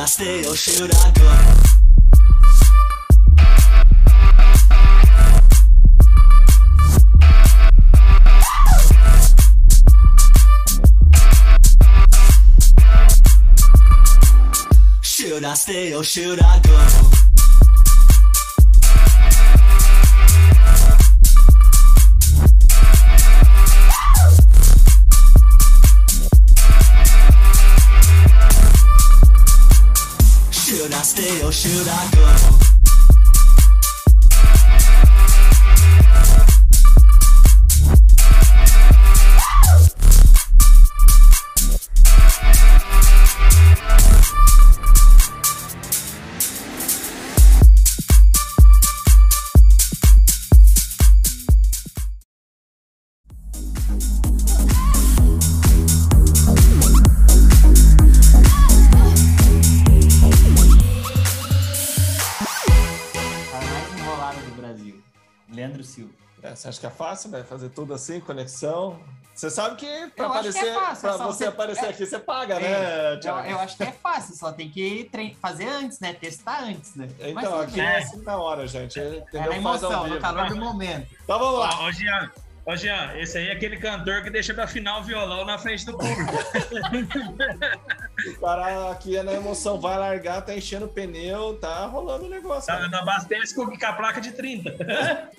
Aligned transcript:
I 0.00 0.06
stay 0.06 0.40
or 0.46 0.52
oh, 0.52 0.54
should 0.54 0.90
I 0.94 1.10
go? 1.12 1.28
Should 15.02 15.44
I 15.44 15.52
stay 15.52 15.92
or 15.92 15.98
oh, 15.98 16.02
should 16.02 16.40
I 16.40 16.60
go? 16.60 17.29
É, 66.82 66.86
é 66.86 66.90
fácil, 66.90 67.30
né? 67.30 67.42
Fazer 67.42 67.70
tudo 67.70 67.94
assim, 67.94 68.20
conexão. 68.20 69.00
Você 69.34 69.48
sabe 69.48 69.76
que 69.76 69.86
para 69.86 70.26
acho 70.26 70.52
que 70.52 70.58
é 70.58 70.60
aparecer, 70.60 70.74
fácil, 70.74 71.08
é 71.08 71.12
você 71.12 71.22
você- 71.22 71.44
aparecer 71.46 71.86
é. 71.86 71.88
aqui, 71.88 72.04
você 72.06 72.18
paga, 72.18 72.54
É, 72.56 72.60
né, 73.16 73.20
Eu, 73.24 73.34
eu 73.52 73.58
acho 73.60 73.76
que 73.76 73.82
é 73.84 73.92
fácil, 73.92 74.34
só 74.36 74.52
tem 74.52 74.68
que 74.68 75.08
trein- 75.10 75.34
fazer 75.40 75.66
antes, 75.66 75.98
né? 75.98 76.12
Testar 76.12 76.64
antes, 76.64 76.94
né? 76.94 77.08
Mas 77.18 77.28
Então, 77.30 77.52
tudo 77.52 77.62
aqui 77.62 77.80
é 77.80 77.98
assim 77.98 78.22
na 78.22 78.36
hora, 78.36 78.66
gente. 78.66 79.00
É 79.00 79.16
Entendeu? 79.18 79.50
na 79.50 79.56
emoção, 79.56 80.06
no 80.08 80.20
calor 80.20 80.48
do 80.48 80.56
momento. 80.56 81.06
Então 81.24 81.38
vamos 81.38 81.60
lá. 81.60 81.70
Ó, 81.80 81.86
ô, 81.88 81.92
Jean, 81.92 82.30
ô, 82.66 82.76
Jean, 82.76 83.16
esse 83.16 83.38
aí 83.38 83.48
é 83.48 83.52
aquele 83.52 83.78
cantor 83.78 84.22
que 84.22 84.28
deixa 84.28 84.52
pra 84.52 84.66
final 84.66 85.00
o 85.00 85.04
violão 85.04 85.46
na 85.46 85.56
frente 85.56 85.86
do 85.86 85.96
público. 85.96 86.20
O 88.36 88.40
cara 88.40 88.90
aqui 88.90 89.16
é 89.16 89.22
na 89.22 89.32
emoção, 89.32 89.80
vai 89.80 89.96
largar, 89.98 90.42
tá 90.44 90.54
enchendo 90.54 90.84
o 90.84 90.88
pneu, 90.90 91.56
tá 91.58 91.86
rolando 91.86 92.26
o 92.26 92.28
negócio. 92.28 92.66
Tá, 92.66 92.86
não 92.88 92.98
abastece 92.98 93.54
com 93.54 93.64
com 93.66 93.86
a 93.86 93.92
placa 93.94 94.20
de 94.20 94.32
30. 94.32 94.76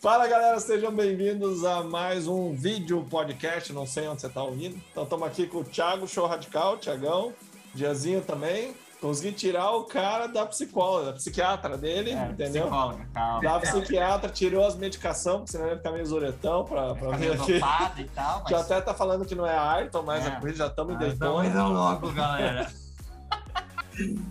Fala 0.00 0.26
galera, 0.26 0.58
sejam 0.60 0.90
bem-vindos 0.90 1.62
a 1.64 1.82
mais 1.82 2.26
um 2.26 2.54
vídeo 2.54 3.04
podcast. 3.10 3.72
Não 3.72 3.86
sei 3.86 4.08
onde 4.08 4.22
você 4.22 4.28
tá 4.30 4.42
ouvindo. 4.42 4.80
Então 4.90 5.04
estamos 5.04 5.26
aqui 5.28 5.46
com 5.46 5.58
o 5.58 5.64
Thiago 5.64 6.08
Show 6.08 6.26
Radical, 6.26 6.78
Thiagão, 6.78 7.32
Diazinho 7.74 8.22
também. 8.22 8.74
Consegui 8.98 9.32
tirar 9.32 9.70
o 9.72 9.84
cara 9.84 10.26
da 10.26 10.44
psicóloga, 10.44 11.06
da 11.06 11.12
psiquiatra 11.14 11.76
dele, 11.78 12.10
É, 12.12 12.26
entendeu? 12.30 12.64
Psicóloga, 12.64 13.06
calma. 13.14 13.40
Da 13.42 13.58
psiquiatra, 13.60 14.28
tirou 14.30 14.66
as 14.66 14.76
medicações, 14.76 15.36
porque 15.38 15.52
senão 15.52 15.68
ia 15.68 15.76
ficar 15.76 15.90
meio 15.92 16.04
zuretão 16.04 16.64
pra, 16.66 16.94
pra 16.94 17.16
vir 17.16 17.32
aqui. 17.32 17.52
e 17.98 18.04
tal, 18.08 18.44
Já 18.48 18.58
mas... 18.58 18.70
até 18.70 18.80
tá 18.82 18.92
falando 18.92 19.24
que 19.24 19.34
não 19.34 19.46
é 19.46 19.56
Ayrton, 19.56 20.02
mas 20.02 20.26
É. 20.26 20.52
já 20.52 20.66
estamos 20.66 20.92
em 20.92 20.96
então, 21.08 21.36
Daytona. 21.38 21.48
é 21.48 21.62
louco, 21.62 22.12
galera. 22.12 22.70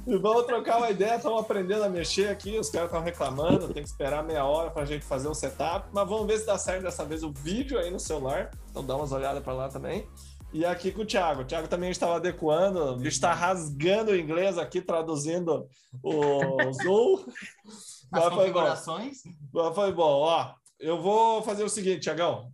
E 0.08 0.18
vamos 0.18 0.46
trocar 0.46 0.78
uma 0.78 0.90
ideia, 0.90 1.16
estamos 1.16 1.40
aprendendo 1.40 1.84
a 1.84 1.90
mexer 1.90 2.30
aqui, 2.30 2.58
os 2.58 2.70
caras 2.70 2.90
estão 2.90 3.04
reclamando, 3.04 3.74
tem 3.74 3.84
que 3.84 3.90
esperar 3.90 4.24
meia 4.24 4.46
hora 4.46 4.72
para 4.72 4.84
a 4.84 4.86
gente 4.86 5.06
fazer 5.06 5.28
o 5.28 5.34
setup, 5.34 5.90
mas 5.94 6.08
vamos 6.08 6.26
ver 6.28 6.40
se 6.40 6.46
dá 6.46 6.58
certo 6.58 6.84
dessa 6.84 7.06
vez 7.06 7.24
o 7.24 7.32
vídeo 7.32 7.78
aí 7.78 7.92
no 7.92 8.00
celular, 8.00 8.52
então 8.70 8.86
dá 8.86 8.96
umas 8.96 9.12
olhadas 9.12 9.44
para 9.44 9.54
lá 9.54 9.70
também. 9.70 10.08
E 10.52 10.66
aqui 10.66 10.92
com 10.92 11.04
o 11.04 11.06
Thiago, 11.06 11.42
o 11.42 11.46
Thiago 11.46 11.68
também 11.68 11.92
estava 11.92 12.16
adequando, 12.16 12.94
o 12.94 12.96
bicho 12.96 13.10
está 13.10 13.34
rasgando 13.34 14.12
o 14.12 14.16
inglês 14.16 14.58
aqui, 14.58 14.82
traduzindo 14.82 15.68
o 16.02 16.74
Zoom. 16.74 17.26
As 18.12 18.24
Mas 18.24 18.24
foi 18.24 18.30
bom, 18.32 18.38
configurações. 18.38 19.18
mas 19.54 19.76
foi 19.76 19.92
bom, 19.94 20.22
ó, 20.22 20.54
eu 20.80 21.00
vou 21.00 21.44
fazer 21.44 21.64
o 21.64 21.70
seguinte, 21.70 22.02
Thiagão, 22.02 22.52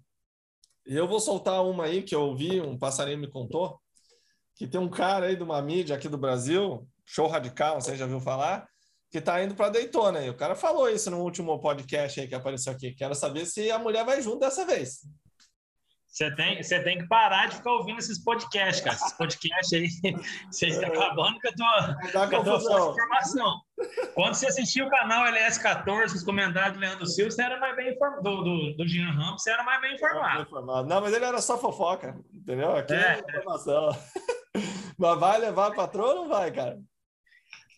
eu 0.85 1.07
vou 1.07 1.21
soltar 1.21 1.63
uma 1.63 1.85
aí 1.85 2.03
que 2.03 2.13
eu 2.13 2.21
ouvi, 2.23 2.59
um 2.59 2.77
passarinho 2.77 3.19
me 3.19 3.29
contou, 3.31 3.79
que 4.55 4.67
tem 4.67 4.81
um 4.81 4.89
cara 4.89 5.27
aí 5.27 5.35
de 5.37 5.43
uma 5.43 5.61
mídia 5.61 5.95
aqui 5.95 6.09
do 6.09 6.17
Brasil, 6.17 6.85
Show 7.05 7.27
Radical, 7.27 7.79
você 7.79 7.95
já 7.95 8.05
viu 8.05 8.19
falar, 8.19 8.67
que 9.11 9.21
tá 9.21 9.41
indo 9.43 9.55
para 9.55 9.69
Daytona 9.69 10.19
aí. 10.19 10.29
O 10.29 10.35
cara 10.37 10.55
falou 10.55 10.89
isso 10.89 11.09
no 11.11 11.21
último 11.21 11.59
podcast 11.59 12.19
aí 12.19 12.27
que 12.27 12.35
apareceu 12.35 12.73
aqui. 12.73 12.93
Quero 12.93 13.15
saber 13.15 13.45
se 13.45 13.71
a 13.71 13.79
mulher 13.79 14.03
vai 14.03 14.21
junto 14.21 14.39
dessa 14.39 14.65
vez. 14.65 14.99
Você 16.07 16.33
tem, 16.33 16.63
você 16.63 16.81
tem 16.81 16.97
que 16.97 17.07
parar 17.09 17.47
de 17.49 17.57
ficar 17.57 17.73
ouvindo 17.73 17.99
esses 17.99 18.23
podcasts, 18.23 18.81
cara. 18.81 18.95
Esses 18.95 19.11
podcasts 19.17 19.73
aí, 19.73 20.13
você 20.49 20.67
está 20.67 20.87
acabando 20.87 21.37
com 21.41 21.49
a 21.49 21.51
tua, 21.51 21.95
com 22.29 22.35
a 22.37 22.59
tua 22.59 22.91
informação. 22.91 23.61
Quando 24.13 24.33
você 24.33 24.47
assistiu 24.47 24.85
o 24.85 24.89
canal 24.89 25.25
LS14, 25.25 26.15
os 26.15 26.23
comentários 26.23 26.73
do 26.75 26.79
Leandro 26.79 27.05
Silva, 27.05 27.31
você 27.31 27.41
era 27.43 27.59
mais 27.59 27.75
bem 27.75 27.93
informado. 27.93 28.23
Do, 28.23 28.43
do, 28.43 28.77
do 28.77 28.87
Jean 28.87 29.11
Ramos, 29.11 29.43
você 29.43 29.51
era 29.51 29.63
mais 29.63 29.81
bem 29.81 29.95
informado. 29.95 30.85
Não, 30.87 31.01
mas 31.01 31.13
ele 31.13 31.25
era 31.25 31.41
só 31.41 31.57
fofoca, 31.57 32.17
entendeu? 32.33 32.77
Aqui 32.77 32.93
é, 32.93 33.15
É. 33.15 33.19
informação. 33.19 33.89
mas 34.97 35.19
vai 35.19 35.37
levar 35.37 35.67
a 35.67 35.75
patroa 35.75 36.13
ou 36.13 36.15
não 36.15 36.29
vai, 36.29 36.49
cara? 36.49 36.79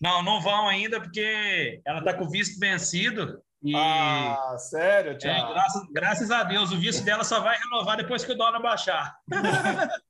Não, 0.01 0.21
não 0.23 0.39
vão 0.41 0.67
ainda, 0.67 0.99
porque 1.01 1.81
ela 1.85 1.99
está 1.99 2.13
com 2.13 2.25
o 2.25 2.29
visto 2.29 2.59
vencido. 2.59 3.41
E 3.63 3.73
Ah, 3.75 4.55
sério, 4.59 5.11
é, 5.11 5.15
Thiago? 5.15 5.53
graças, 5.53 5.83
graças 5.91 6.31
a 6.31 6.43
Deus, 6.43 6.71
o 6.71 6.77
visto 6.77 7.03
dela 7.03 7.23
só 7.23 7.39
vai 7.39 7.57
renovar 7.57 7.97
depois 7.97 8.23
que 8.23 8.31
o 8.31 8.35
dólar 8.37 8.59
baixar. 8.61 9.15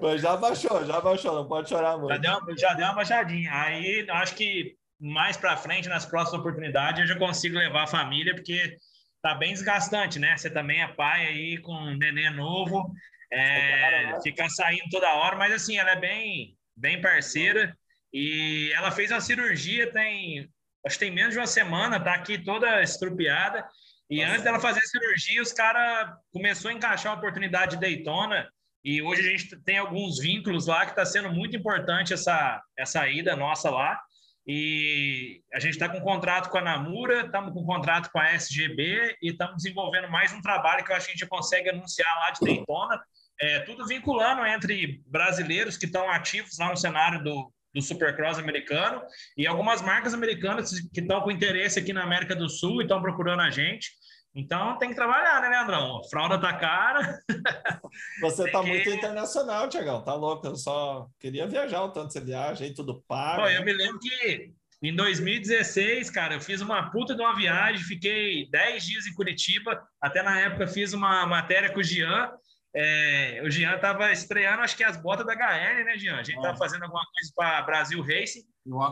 Mas 0.00 0.22
já 0.22 0.36
baixou, 0.36 0.84
já 0.84 1.00
baixou, 1.00 1.34
não 1.34 1.48
pode 1.48 1.68
chorar 1.68 1.92
Já 1.92 1.98
muito. 1.98 2.20
deu, 2.20 2.38
uma- 2.38 2.56
já 2.56 2.72
deu 2.74 2.86
uma 2.86 2.94
baixadinha. 2.94 3.50
Aí 3.52 4.06
acho 4.10 4.34
que 4.36 4.76
mais 5.00 5.36
para 5.36 5.56
frente, 5.56 5.88
nas 5.88 6.06
próximas 6.06 6.40
oportunidades, 6.40 7.00
eu 7.00 7.06
já 7.08 7.16
consigo 7.18 7.56
levar 7.58 7.82
a 7.84 7.86
família, 7.88 8.34
porque 8.34 8.76
tá 9.22 9.34
bem 9.34 9.52
desgastante, 9.52 10.18
né? 10.18 10.36
Você 10.36 10.48
também 10.50 10.80
é 10.82 10.88
pai 10.88 11.26
aí 11.26 11.58
com 11.58 11.72
um 11.74 11.96
neném 11.96 12.30
novo, 12.30 12.92
é, 13.32 13.78
Claro, 14.00 14.14
né? 14.14 14.20
ficar 14.22 14.48
saindo 14.50 14.88
toda 14.90 15.12
hora, 15.14 15.36
mas 15.36 15.52
assim, 15.52 15.76
ela 15.78 15.90
é 15.90 15.96
bem, 15.96 16.56
bem 16.76 17.00
parceira 17.00 17.76
e 18.12 18.72
ela 18.74 18.90
fez 18.90 19.10
uma 19.10 19.20
cirurgia 19.20 19.90
tem, 19.92 20.50
acho 20.84 20.98
que 20.98 21.04
tem 21.04 21.14
menos 21.14 21.32
de 21.32 21.38
uma 21.38 21.46
semana, 21.46 22.00
tá 22.00 22.14
aqui 22.14 22.38
toda 22.38 22.82
estrupiada. 22.82 23.66
E 24.08 24.20
Nossa. 24.20 24.30
antes 24.32 24.44
dela 24.44 24.60
fazer 24.60 24.80
a 24.80 24.86
cirurgia, 24.86 25.42
os 25.42 25.52
caras 25.52 26.12
começou 26.32 26.70
a 26.70 26.74
encaixar 26.74 27.12
a 27.12 27.16
oportunidade 27.16 27.76
de 27.76 27.80
Daytona 27.80 28.48
e 28.84 29.02
hoje 29.02 29.20
a 29.20 29.30
gente 29.30 29.56
tem 29.62 29.78
alguns 29.78 30.18
vínculos 30.18 30.66
lá 30.66 30.84
que 30.84 30.92
está 30.92 31.04
sendo 31.04 31.30
muito 31.30 31.56
importante 31.56 32.14
essa, 32.14 32.62
essa 32.76 33.06
ida 33.08 33.36
nossa 33.36 33.70
lá. 33.70 34.00
E 34.46 35.42
a 35.52 35.60
gente 35.60 35.74
está 35.74 35.88
com 35.88 35.98
um 35.98 36.02
contrato 36.02 36.48
com 36.48 36.58
a 36.58 36.62
Namura, 36.62 37.26
estamos 37.26 37.52
com 37.52 37.60
um 37.60 37.66
contrato 37.66 38.10
com 38.10 38.18
a 38.18 38.32
SGB 38.32 39.16
e 39.22 39.30
estamos 39.30 39.62
desenvolvendo 39.62 40.10
mais 40.10 40.32
um 40.32 40.40
trabalho 40.40 40.82
que 40.82 40.90
eu 40.90 40.96
acho 40.96 41.06
que 41.06 41.12
a 41.12 41.14
gente 41.14 41.28
consegue 41.28 41.68
anunciar 41.68 42.12
lá 42.18 42.30
de 42.30 42.40
Daytona. 42.40 43.00
É, 43.40 43.60
tudo 43.60 43.86
vinculando 43.86 44.44
entre 44.44 45.02
brasileiros 45.06 45.76
que 45.76 45.86
estão 45.86 46.10
ativos 46.10 46.58
lá 46.58 46.70
no 46.70 46.76
cenário 46.76 47.22
do, 47.22 47.52
do 47.74 47.80
Supercross 47.80 48.38
americano 48.38 49.00
e 49.36 49.46
algumas 49.46 49.80
marcas 49.82 50.12
americanas 50.14 50.70
que 50.92 51.00
estão 51.00 51.20
com 51.20 51.30
interesse 51.30 51.78
aqui 51.78 51.92
na 51.92 52.02
América 52.02 52.34
do 52.34 52.48
Sul 52.48 52.80
e 52.80 52.84
estão 52.84 53.00
procurando 53.00 53.40
a 53.40 53.50
gente. 53.50 53.90
Então 54.34 54.78
tem 54.78 54.90
que 54.90 54.94
trabalhar, 54.94 55.40
né, 55.42 55.48
Leandrão? 55.48 55.98
A 55.98 56.08
fralda 56.08 56.38
tá 56.38 56.52
cara. 56.52 57.18
Você 58.22 58.44
Tem 58.44 58.52
tá 58.52 58.60
que- 58.62 58.68
muito 58.68 58.88
internacional, 58.90 59.68
Tiagão. 59.68 60.02
Tá 60.04 60.14
louco. 60.14 60.46
Eu 60.46 60.54
só 60.56 61.08
queria 61.18 61.46
viajar 61.48 61.82
o 61.82 61.90
tanto 61.90 62.12
você 62.12 62.20
viaja 62.20 62.64
aí, 62.64 62.72
tudo 62.72 63.02
pago. 63.08 63.42
Pô, 63.42 63.48
eu 63.48 63.64
me 63.64 63.72
lembro 63.72 63.98
que 63.98 64.52
em 64.82 64.94
2016, 64.94 66.10
cara, 66.10 66.34
eu 66.34 66.40
fiz 66.40 66.60
uma 66.60 66.90
puta 66.90 67.14
de 67.14 67.20
uma 67.20 67.34
viagem, 67.36 67.82
fiquei 67.84 68.48
10 68.50 68.84
dias 68.84 69.06
em 69.06 69.14
Curitiba, 69.14 69.82
até 70.00 70.22
na 70.22 70.38
época 70.40 70.66
fiz 70.68 70.92
uma 70.92 71.26
matéria 71.26 71.70
com 71.72 71.80
o 71.80 71.84
Jean. 71.84 72.30
É, 72.74 73.40
o 73.44 73.50
Jean 73.50 73.76
tava 73.78 74.12
estreando, 74.12 74.62
acho 74.62 74.76
que 74.76 74.84
as 74.84 74.96
botas 74.96 75.26
da 75.26 75.32
HL, 75.34 75.84
né, 75.84 75.98
Jean? 75.98 76.16
A 76.18 76.22
gente 76.22 76.38
É. 76.38 76.42
tava 76.42 76.56
fazendo 76.56 76.82
alguma 76.84 77.02
coisa 77.04 77.32
para 77.34 77.62
Brasil 77.62 78.00
Racing. 78.00 78.42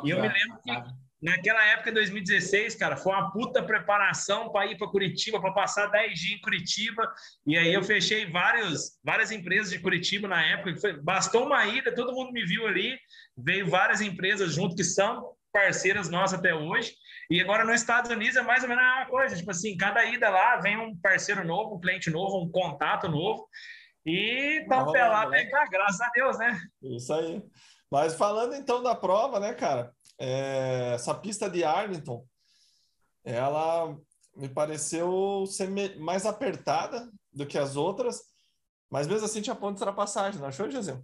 E 0.05 0.11
eu 0.11 0.21
me 0.21 0.29
lembro 0.29 0.59
que 0.63 0.73
naquela 1.23 1.65
época, 1.67 1.91
em 1.91 1.95
2016, 1.95 2.75
cara, 2.75 2.97
foi 2.97 3.13
uma 3.13 3.31
puta 3.31 3.63
preparação 3.63 4.51
para 4.51 4.67
ir 4.67 4.77
para 4.77 4.89
Curitiba, 4.89 5.41
para 5.41 5.53
passar 5.53 5.87
10 5.87 6.19
dias 6.19 6.39
em 6.39 6.41
Curitiba. 6.41 7.13
E 7.47 7.57
aí 7.57 7.73
eu 7.73 7.83
fechei 7.83 8.27
vários, 8.27 8.99
várias 9.05 9.31
empresas 9.31 9.71
de 9.71 9.79
Curitiba 9.79 10.27
na 10.27 10.45
época. 10.45 10.77
foi- 10.81 11.01
bastou 11.01 11.47
uma 11.47 11.65
ida, 11.67 11.95
todo 11.95 12.13
mundo 12.15 12.33
me 12.33 12.45
viu 12.45 12.67
ali. 12.67 12.99
Veio 13.37 13.69
várias 13.69 14.01
empresas 14.01 14.55
junto 14.55 14.75
que 14.75 14.85
são 14.85 15.33
parceiras 15.53 16.09
nossas 16.09 16.39
até 16.39 16.55
hoje. 16.55 16.95
E 17.31 17.41
agora 17.43 17.65
nos 17.65 17.81
Estados 17.81 18.11
Unidos 18.11 18.37
é 18.37 18.43
mais 18.43 18.63
ou 18.63 18.69
menos 18.69 18.83
a 18.83 18.97
mesma 18.97 19.11
coisa. 19.11 19.37
Tipo 19.37 19.51
assim, 19.51 19.77
cada 19.77 20.05
ida 20.05 20.31
lá 20.31 20.57
vem 20.57 20.79
um 20.79 20.97
parceiro 20.97 21.45
novo, 21.45 21.77
um 21.77 21.81
cliente 21.81 22.11
novo, 22.11 22.43
um 22.43 22.51
contato 22.51 23.09
novo. 23.09 23.47
E 24.07 24.65
Tá 24.69 24.79
estamos 24.79 24.93
lá 24.95 25.29
né? 25.29 25.45
pegar, 25.45 25.67
graças 25.67 26.01
a 26.01 26.11
Deus, 26.15 26.39
né? 26.39 26.59
Isso 26.83 27.13
aí. 27.13 27.43
Mas 27.91 28.15
falando 28.15 28.55
então 28.55 28.83
da 28.83 28.95
prova, 28.95 29.39
né, 29.39 29.53
cara? 29.53 29.93
É, 30.19 30.93
essa 30.95 31.15
pista 31.15 31.49
de 31.51 31.65
Arlington, 31.65 32.25
ela 33.25 33.95
me 34.35 34.49
pareceu 34.49 35.45
ser 35.47 35.69
mais 35.99 36.25
apertada 36.25 37.11
do 37.33 37.47
que 37.47 37.59
as 37.59 37.77
outras, 37.77 38.23
mas 38.91 39.07
mesmo 39.07 39.27
assim 39.27 39.43
tinha 39.43 39.55
ponto 39.55 39.77
de 39.77 39.83
ultrapassagem, 39.83 40.41
não 40.41 40.49
achou, 40.49 40.71
Gisele? 40.71 41.03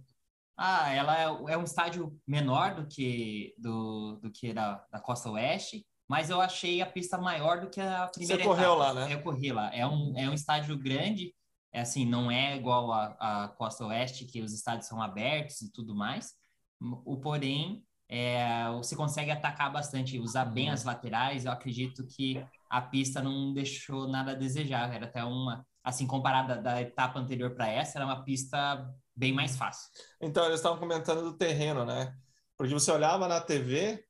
Ah, 0.57 0.91
ela 0.93 1.19
é, 1.19 1.53
é, 1.53 1.57
um 1.57 1.63
estádio 1.63 2.17
menor 2.25 2.75
do 2.75 2.87
que 2.87 3.53
do, 3.57 4.19
do 4.21 4.31
que 4.31 4.53
da, 4.53 4.83
da 4.91 4.99
costa 4.99 5.29
oeste, 5.29 5.85
mas 6.07 6.29
eu 6.29 6.39
achei 6.39 6.81
a 6.81 6.85
pista 6.85 7.17
maior 7.17 7.61
do 7.61 7.69
que 7.69 7.81
a 7.81 8.07
primeira 8.07 8.43
Você 8.43 8.47
correu 8.47 8.75
lá, 8.75 8.93
né? 8.93 9.13
Eu 9.13 9.21
corri 9.21 9.51
lá. 9.51 9.73
É 9.73 9.85
um, 9.87 10.13
é 10.15 10.29
um 10.29 10.33
estádio 10.33 10.77
grande, 10.77 11.33
é 11.73 11.81
assim, 11.81 12.05
não 12.05 12.29
é 12.29 12.55
igual 12.55 12.91
a, 12.91 13.15
a 13.19 13.47
costa 13.49 13.85
oeste, 13.85 14.25
que 14.25 14.41
os 14.41 14.53
estádios 14.53 14.87
são 14.87 15.01
abertos 15.01 15.61
e 15.61 15.71
tudo 15.71 15.95
mais. 15.95 16.33
O 16.79 17.17
porém, 17.17 17.83
é, 18.07 18.69
você 18.71 18.95
consegue 18.95 19.31
atacar 19.31 19.71
bastante, 19.71 20.19
usar 20.19 20.45
bem 20.45 20.69
as 20.69 20.83
laterais. 20.83 21.45
Eu 21.45 21.51
acredito 21.51 22.05
que 22.05 22.45
a 22.69 22.81
pista 22.81 23.21
não 23.21 23.53
deixou 23.53 24.07
nada 24.07 24.31
a 24.31 24.35
desejar. 24.35 24.93
Era 24.93 25.05
até 25.05 25.23
uma, 25.23 25.65
assim, 25.83 26.05
comparada 26.05 26.61
da 26.61 26.81
etapa 26.81 27.19
anterior 27.19 27.55
para 27.55 27.67
essa, 27.67 27.97
era 27.97 28.05
uma 28.05 28.23
pista 28.23 28.87
bem 29.15 29.33
mais 29.33 29.57
fácil. 29.57 29.89
Então, 30.21 30.45
eles 30.45 30.59
estavam 30.59 30.77
comentando 30.77 31.23
do 31.23 31.33
terreno, 31.33 31.83
né? 31.83 32.13
Porque 32.57 32.73
você 32.73 32.91
olhava 32.91 33.27
na 33.27 33.41
TV, 33.41 34.04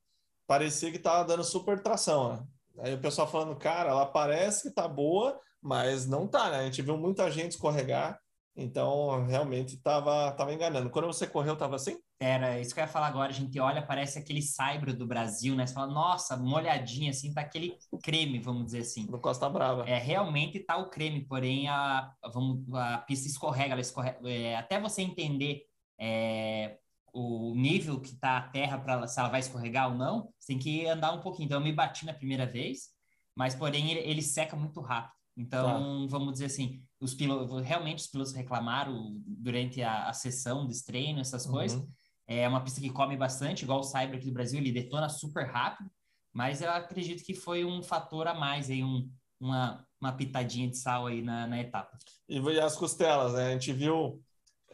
parecia 0.48 0.92
que 0.92 0.98
estava 0.98 1.24
dando 1.26 1.44
super 1.44 1.82
tração, 1.82 2.34
né? 2.34 2.44
Aí 2.80 2.94
o 2.94 3.00
pessoal 3.00 3.28
falando, 3.28 3.56
cara, 3.56 3.90
ela 3.90 4.06
parece 4.06 4.64
que 4.64 4.76
tá 4.76 4.88
boa, 4.88 5.40
mas 5.62 6.06
não 6.06 6.28
tá, 6.28 6.52
né? 6.52 6.60
A 6.60 6.66
gente 6.66 6.82
viu 6.82 6.98
muita 6.98 7.32
gente 7.32 7.52
escorregar, 7.52 8.20
então 8.56 9.26
realmente 9.26 9.78
tava, 9.82 10.32
tava 10.32 10.54
enganando. 10.54 10.90
Quando 10.90 11.08
você 11.08 11.26
correu, 11.26 11.56
tava 11.56 11.76
assim? 11.76 11.98
Era, 12.20 12.60
isso 12.60 12.74
que 12.74 12.80
eu 12.80 12.84
ia 12.84 12.90
falar 12.90 13.08
agora, 13.08 13.30
a 13.30 13.34
gente 13.34 13.60
olha, 13.60 13.86
parece 13.86 14.18
aquele 14.18 14.42
saibro 14.42 14.96
do 14.96 15.06
Brasil, 15.06 15.56
né? 15.56 15.68
Você 15.68 15.74
fala, 15.74 15.92
nossa, 15.92 16.38
molhadinha, 16.38 17.12
assim, 17.12 17.34
tá 17.34 17.42
aquele 17.42 17.78
creme, 18.04 18.40
vamos 18.40 18.66
dizer 18.66 18.80
assim. 18.80 19.06
No 19.08 19.20
Costa 19.20 19.50
Brava. 19.50 19.84
É, 19.88 19.98
realmente 19.98 20.60
tá 20.60 20.78
o 20.78 20.90
creme, 20.90 21.26
porém 21.26 21.68
a, 21.68 22.10
vamos, 22.34 22.62
a 22.74 23.00
pista 23.00 23.28
escorrega, 23.28 23.74
ela 23.74 23.82
escorrega, 23.82 24.20
é, 24.30 24.56
até 24.56 24.80
você 24.80 25.02
entender 25.02 25.64
é, 26.00 26.78
o 27.16 27.56
nível 27.56 28.02
que 28.02 28.14
tá 28.18 28.38
a 28.38 28.42
terra 28.42 28.78
para 28.78 29.08
se 29.08 29.18
ela 29.18 29.30
vai 29.30 29.40
escorregar 29.40 29.90
ou 29.90 29.96
não, 29.98 30.30
você 30.38 30.48
tem 30.48 30.60
que 30.60 30.86
andar 30.86 31.14
um 31.14 31.22
pouquinho. 31.22 31.46
Então 31.46 31.60
eu 31.60 31.64
me 31.64 31.72
bati 31.72 32.06
na 32.06 32.14
primeira 32.14 32.46
vez, 32.46 32.90
mas 33.34 33.56
porém 33.56 33.92
ele, 33.92 34.02
ele 34.02 34.22
seca 34.22 34.56
muito 34.56 34.82
rápido. 34.82 35.16
Então, 35.38 36.06
tá. 36.06 36.08
vamos 36.10 36.34
dizer 36.34 36.46
assim, 36.46 36.82
os 37.00 37.14
pilotos, 37.14 37.62
realmente 37.62 38.00
os 38.00 38.08
pilotos 38.08 38.34
reclamaram 38.34 39.14
durante 39.26 39.82
a, 39.82 40.10
a 40.10 40.14
sessão 40.14 40.68
de 40.68 40.84
treino, 40.84 41.22
essas 41.22 41.46
uhum. 41.46 41.54
coisas. 41.54 41.88
É 42.28 42.48
uma 42.48 42.62
pista 42.62 42.82
que 42.82 42.90
come 42.90 43.16
bastante, 43.16 43.64
igual 43.64 43.80
o 43.80 43.84
Cyber 43.84 44.18
aqui 44.18 44.26
do 44.26 44.34
Brasil, 44.34 44.60
ele 44.60 44.72
detona 44.72 45.08
super 45.08 45.46
rápido, 45.48 45.90
mas 46.34 46.62
eu 46.62 46.70
acredito 46.70 47.24
que 47.24 47.34
foi 47.34 47.64
um 47.64 47.82
fator 47.82 48.28
a 48.28 48.34
mais 48.34 48.70
aí, 48.70 48.84
um, 48.84 49.10
uma, 49.40 49.86
uma 50.02 50.12
pitadinha 50.12 50.70
de 50.70 50.78
sal 50.78 51.08
aí 51.08 51.22
na, 51.22 51.48
na 51.48 51.62
etapa. 51.62 51.98
E 52.28 52.40
as 52.60 52.76
costelas, 52.76 53.34
né? 53.34 53.48
A 53.48 53.52
gente 53.52 53.72
viu 53.72 54.22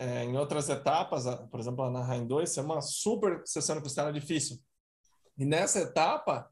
é, 0.01 0.23
em 0.23 0.35
outras 0.35 0.67
etapas, 0.67 1.25
por 1.51 1.59
exemplo, 1.59 1.87
na 1.91 2.03
Rain 2.03 2.25
2, 2.25 2.57
é 2.57 2.61
uma 2.63 2.81
super 2.81 3.43
sessão 3.45 3.75
de 3.75 3.83
costela 3.83 4.11
difícil. 4.11 4.57
E 5.37 5.45
nessa 5.45 5.79
etapa, 5.79 6.49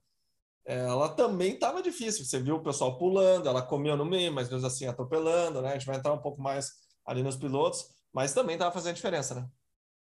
ela 0.63 1.09
também 1.09 1.53
estava 1.55 1.81
difícil. 1.81 2.23
Você 2.23 2.39
viu 2.39 2.57
o 2.57 2.63
pessoal 2.63 2.99
pulando, 2.99 3.49
ela 3.49 3.63
comeu 3.63 3.97
no 3.97 4.05
meio, 4.05 4.31
mas 4.31 4.51
mesmo 4.51 4.67
assim 4.67 4.85
atropelando, 4.85 5.63
né? 5.63 5.69
A 5.69 5.73
gente 5.73 5.87
vai 5.87 5.95
entrar 5.95 6.13
um 6.13 6.21
pouco 6.21 6.39
mais 6.39 6.73
ali 7.03 7.23
nos 7.23 7.35
pilotos, 7.37 7.85
mas 8.13 8.35
também 8.35 8.53
estava 8.53 8.71
fazendo 8.71 8.97
diferença, 8.97 9.33
né? 9.33 9.47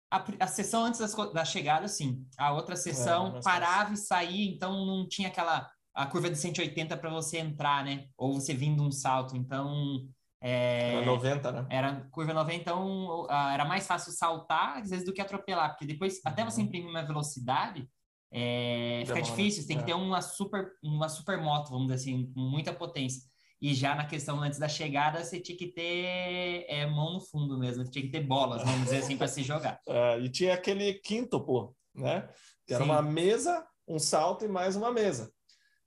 A, 0.09 0.25
a 0.39 0.47
sessão 0.47 0.83
antes 0.83 0.99
das, 0.99 1.13
da 1.31 1.45
chegada, 1.45 1.87
sim. 1.87 2.25
A 2.39 2.51
outra 2.51 2.75
sessão 2.75 3.37
é, 3.37 3.41
parava 3.43 3.93
e 3.93 3.97
saía, 3.97 4.51
então 4.51 4.87
não 4.87 5.07
tinha 5.07 5.27
aquela 5.27 5.69
a 5.93 6.07
curva 6.07 6.31
de 6.31 6.37
180 6.37 6.97
para 6.97 7.11
você 7.11 7.37
entrar, 7.37 7.85
né? 7.85 8.07
Ou 8.17 8.33
você 8.33 8.55
vindo 8.55 8.81
um 8.81 8.91
salto. 8.91 9.37
Então, 9.37 10.09
é, 10.41 10.95
era 10.95 11.05
90, 11.05 11.51
né? 11.51 11.67
Era 11.69 12.07
curva 12.11 12.33
90, 12.33 12.55
então 12.55 13.27
era 13.29 13.65
mais 13.65 13.87
fácil 13.87 14.11
saltar, 14.11 14.77
às 14.77 14.89
vezes, 14.89 15.05
do 15.05 15.13
que 15.13 15.21
atropelar, 15.21 15.69
porque 15.69 15.85
depois, 15.85 16.19
até 16.25 16.43
você 16.43 16.61
uhum. 16.61 16.67
imprimir 16.67 16.89
uma 16.89 17.05
velocidade, 17.05 17.89
é, 18.31 19.03
fica 19.05 19.21
difícil, 19.21 19.65
tem 19.65 19.77
é. 19.77 19.79
que 19.79 19.85
ter 19.85 19.93
uma 19.93 20.21
super, 20.21 20.71
uma 20.83 21.07
super 21.09 21.37
moto, 21.37 21.69
vamos 21.69 21.87
dizer 21.87 21.95
assim, 21.95 22.31
com 22.33 22.41
muita 22.41 22.73
potência. 22.73 23.21
E 23.61 23.73
já 23.73 23.95
na 23.95 24.05
questão 24.05 24.41
antes 24.41 24.59
da 24.59 24.67
chegada, 24.67 25.23
você 25.23 25.39
tinha 25.39 25.57
que 25.57 25.67
ter 25.67 26.65
é, 26.67 26.85
mão 26.85 27.13
no 27.13 27.21
fundo 27.21 27.57
mesmo, 27.57 27.83
tinha 27.85 28.03
que 28.03 28.11
ter 28.11 28.21
bolas, 28.21 28.61
vamos 28.61 28.83
dizer 28.83 28.97
assim, 28.97 29.17
para 29.17 29.27
se 29.27 29.41
jogar. 29.41 29.79
É, 29.87 30.19
e 30.19 30.29
tinha 30.29 30.53
aquele 30.53 30.95
quíntuplo, 30.95 31.75
né? 31.93 32.27
Que 32.67 32.73
era 32.73 32.83
Sim. 32.83 32.89
uma 32.89 33.01
mesa, 33.01 33.65
um 33.87 33.97
salto 33.97 34.43
e 34.43 34.47
mais 34.47 34.75
uma 34.75 34.91
mesa 34.91 35.31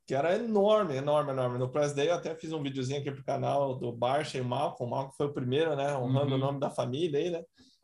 que 0.09 0.15
era 0.15 0.35
enorme, 0.37 0.97
enorme, 0.97 1.33
enorme. 1.33 1.59
No 1.59 1.69
Press 1.69 1.93
Day 1.93 2.09
eu 2.09 2.15
até 2.15 2.35
fiz 2.35 2.51
um 2.51 2.63
videozinho 2.63 2.99
aqui 2.99 3.13
pro 3.13 3.23
canal 3.23 3.79
do 3.79 3.93
Barcha 3.93 4.39
e 4.39 4.41
o 4.41 4.45
Malcolm. 4.45 4.87
O 4.87 4.91
Malcolm 4.91 5.15
foi 5.15 5.27
o 5.27 5.35
primeiro, 5.35 5.77
né? 5.77 5.95
Honrando 5.99 6.31
uhum. 6.31 6.37
o 6.37 6.39
nome 6.39 6.59
da 6.59 6.71
família 6.71 7.21
aí, 7.21 7.29
né? 7.29 7.43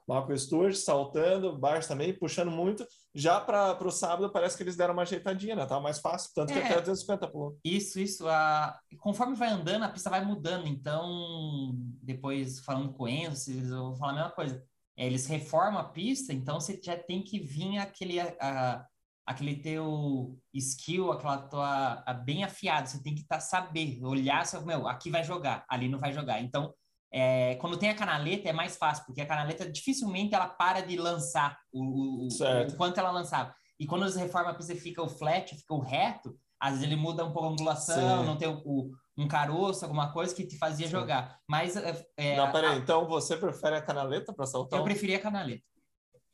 Malcolm 0.08 0.38
Stewart 0.38 0.74
saltando, 0.74 1.58
Barcha 1.58 1.88
também 1.88 2.18
puxando 2.18 2.50
muito. 2.50 2.86
Já 3.14 3.38
para 3.38 3.86
o 3.86 3.90
sábado 3.90 4.32
parece 4.32 4.56
que 4.56 4.62
eles 4.62 4.74
deram 4.74 4.94
uma 4.94 5.02
ajeitadinha, 5.02 5.54
né? 5.54 5.66
Tava 5.66 5.82
mais 5.82 5.98
fácil, 5.98 6.30
tanto 6.34 6.50
é, 6.54 6.62
que 6.62 6.66
até 6.66 6.80
250 6.80 7.28
pulou. 7.28 7.58
Isso, 7.62 8.00
isso. 8.00 8.26
A... 8.26 8.74
Conforme 9.00 9.36
vai 9.36 9.50
andando, 9.50 9.82
a 9.82 9.90
pista 9.90 10.08
vai 10.08 10.24
mudando. 10.24 10.66
Então, 10.66 11.72
depois 12.02 12.60
falando 12.60 12.94
com 12.94 13.04
o 13.04 13.08
Enzo, 13.08 13.52
eu 13.52 13.88
vou 13.88 13.96
falar 13.96 14.12
a 14.12 14.14
mesma 14.14 14.30
coisa. 14.30 14.64
É, 14.96 15.06
eles 15.06 15.26
reformam 15.26 15.78
a 15.78 15.84
pista, 15.84 16.32
então 16.32 16.58
você 16.58 16.80
já 16.82 16.96
tem 16.96 17.22
que 17.22 17.38
vir 17.38 17.76
aquele. 17.76 18.18
A 18.18 18.86
aquele 19.26 19.56
teu 19.56 20.38
skill, 20.52 21.12
aquela 21.12 21.38
tua 21.38 22.02
a 22.06 22.12
bem 22.12 22.44
afiado, 22.44 22.88
você 22.88 23.02
tem 23.02 23.14
que 23.14 23.22
estar 23.22 23.36
tá, 23.36 23.40
saber, 23.40 23.98
olhar, 24.02 24.44
meu, 24.64 24.86
aqui 24.86 25.10
vai 25.10 25.24
jogar, 25.24 25.64
ali 25.68 25.88
não 25.88 25.98
vai 25.98 26.12
jogar. 26.12 26.40
Então, 26.40 26.72
é, 27.12 27.54
quando 27.56 27.78
tem 27.78 27.90
a 27.90 27.94
canaleta 27.94 28.48
é 28.48 28.52
mais 28.52 28.76
fácil, 28.76 29.04
porque 29.06 29.20
a 29.20 29.26
canaleta 29.26 29.70
dificilmente 29.70 30.34
ela 30.34 30.48
para 30.48 30.80
de 30.80 30.96
lançar 30.96 31.58
o, 31.72 32.26
o, 32.26 32.28
o 32.28 32.76
quanto 32.76 32.98
ela 32.98 33.10
lançava. 33.10 33.54
E 33.78 33.86
quando 33.86 34.02
você 34.02 34.18
reforma 34.18 34.50
a 34.50 34.54
pista 34.54 34.74
fica 34.74 35.02
o 35.02 35.08
flat, 35.08 35.54
fica 35.54 35.74
o 35.74 35.80
reto, 35.80 36.36
às 36.60 36.72
vezes 36.72 36.84
ele 36.84 36.96
muda 36.96 37.24
um 37.24 37.32
pouco 37.32 37.48
a 37.48 37.52
angulação, 37.52 38.20
Sim. 38.20 38.26
não 38.26 38.36
tem 38.36 38.48
o, 38.48 38.62
o, 38.64 38.90
um 39.16 39.28
caroço, 39.28 39.84
alguma 39.84 40.12
coisa 40.12 40.34
que 40.34 40.46
te 40.46 40.56
fazia 40.58 40.86
Sim. 40.86 40.92
jogar. 40.92 41.38
Mas. 41.48 41.76
É, 41.76 42.06
é 42.16 42.36
não, 42.36 42.50
peraí, 42.50 42.74
a... 42.74 42.76
então 42.76 43.06
você 43.06 43.36
prefere 43.36 43.76
a 43.76 43.82
canaleta 43.82 44.32
para 44.32 44.46
saltar? 44.46 44.78
Eu 44.78 44.84
preferia 44.84 45.16
a 45.16 45.20
canaleta. 45.20 45.62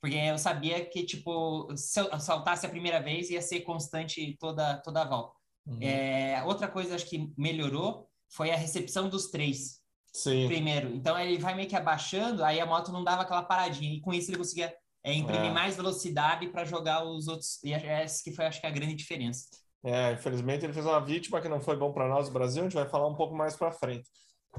Porque 0.00 0.16
eu 0.16 0.38
sabia 0.38 0.84
que, 0.84 1.04
tipo, 1.04 1.68
se 1.76 2.00
eu 2.00 2.18
saltasse 2.18 2.64
a 2.64 2.70
primeira 2.70 3.00
vez, 3.00 3.28
ia 3.28 3.42
ser 3.42 3.60
constante 3.60 4.36
toda, 4.40 4.78
toda 4.78 5.02
a 5.02 5.08
volta. 5.08 5.34
Uhum. 5.66 5.78
É, 5.80 6.42
outra 6.44 6.66
coisa, 6.68 6.94
acho 6.94 7.06
que 7.06 7.30
melhorou, 7.36 8.08
foi 8.30 8.50
a 8.50 8.56
recepção 8.56 9.08
dos 9.08 9.26
três. 9.30 9.80
Sim. 10.12 10.46
Primeiro. 10.46 10.88
Então, 10.94 11.18
ele 11.18 11.38
vai 11.38 11.54
meio 11.54 11.68
que 11.68 11.76
abaixando, 11.76 12.42
aí 12.42 12.58
a 12.58 12.66
moto 12.66 12.90
não 12.90 13.04
dava 13.04 13.22
aquela 13.22 13.42
paradinha. 13.42 13.94
E 13.94 14.00
com 14.00 14.12
isso, 14.12 14.30
ele 14.30 14.38
conseguia 14.38 14.74
é, 15.04 15.12
imprimir 15.12 15.50
é. 15.50 15.52
mais 15.52 15.76
velocidade 15.76 16.48
para 16.48 16.64
jogar 16.64 17.04
os 17.04 17.28
outros. 17.28 17.62
E 17.62 17.72
essa 17.72 18.22
que 18.24 18.32
foi, 18.32 18.46
acho 18.46 18.60
que, 18.60 18.66
a 18.66 18.70
grande 18.70 18.94
diferença. 18.94 19.44
É, 19.84 20.12
infelizmente, 20.12 20.64
ele 20.64 20.72
fez 20.72 20.84
uma 20.84 21.00
vítima 21.00 21.40
que 21.40 21.48
não 21.48 21.60
foi 21.60 21.76
bom 21.76 21.92
para 21.92 22.08
nós, 22.08 22.28
o 22.28 22.32
Brasil. 22.32 22.62
A 22.62 22.64
gente 22.64 22.74
vai 22.74 22.88
falar 22.88 23.06
um 23.06 23.14
pouco 23.14 23.34
mais 23.34 23.54
para 23.54 23.70
frente. 23.70 24.08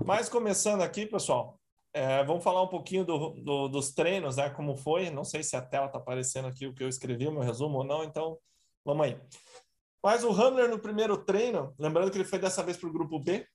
Mas 0.06 0.30
começando 0.30 0.82
aqui, 0.82 1.06
pessoal, 1.06 1.60
é, 1.94 2.24
vamos 2.24 2.44
falar 2.44 2.62
um 2.62 2.68
pouquinho 2.68 3.06
do, 3.06 3.32
do, 3.42 3.68
dos 3.68 3.92
treinos, 3.92 4.38
né? 4.38 4.50
Como 4.50 4.76
foi? 4.76 5.10
Não 5.10 5.24
sei 5.24 5.44
se 5.44 5.56
a 5.56 5.62
tela 5.62 5.88
está 5.88 5.98
aparecendo 5.98 6.48
aqui 6.48 6.66
o 6.66 6.74
que 6.74 6.84
eu 6.84 6.90
escrevi, 6.90 7.30
meu 7.30 7.42
resumo 7.42 7.80
ou 7.80 7.84
não, 7.84 8.04
então 8.04 8.38
vamos 8.86 9.06
aí. 9.06 9.20
Mas 10.04 10.24
o 10.24 10.32
Hamler 10.32 10.70
no 10.70 10.80
primeiro 10.80 11.18
treino, 11.18 11.76
lembrando 11.78 12.10
que 12.10 12.18
ele 12.18 12.26
foi 12.26 12.40
dessa 12.40 12.64
vez 12.64 12.78
para 12.78 12.90
o 12.90 12.94
grupo 12.94 13.20
B, 13.20 13.46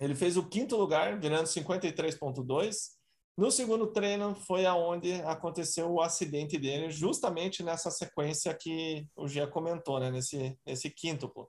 ele 0.00 0.14
fez 0.14 0.36
o 0.36 0.48
quinto 0.48 0.76
lugar, 0.76 1.20
virando 1.20 1.44
53,2. 1.44 2.98
No 3.36 3.50
segundo 3.50 3.86
treino 3.86 4.34
foi 4.34 4.66
aonde 4.66 5.14
aconteceu 5.22 5.90
o 5.90 6.00
acidente 6.00 6.58
dele, 6.58 6.90
justamente 6.90 7.62
nessa 7.62 7.90
sequência 7.90 8.54
que 8.54 9.06
o 9.14 9.28
Gia 9.28 9.46
comentou, 9.46 10.00
né? 10.00 10.10
Nesse, 10.10 10.58
nesse 10.66 10.90
quíntuplo. 10.90 11.48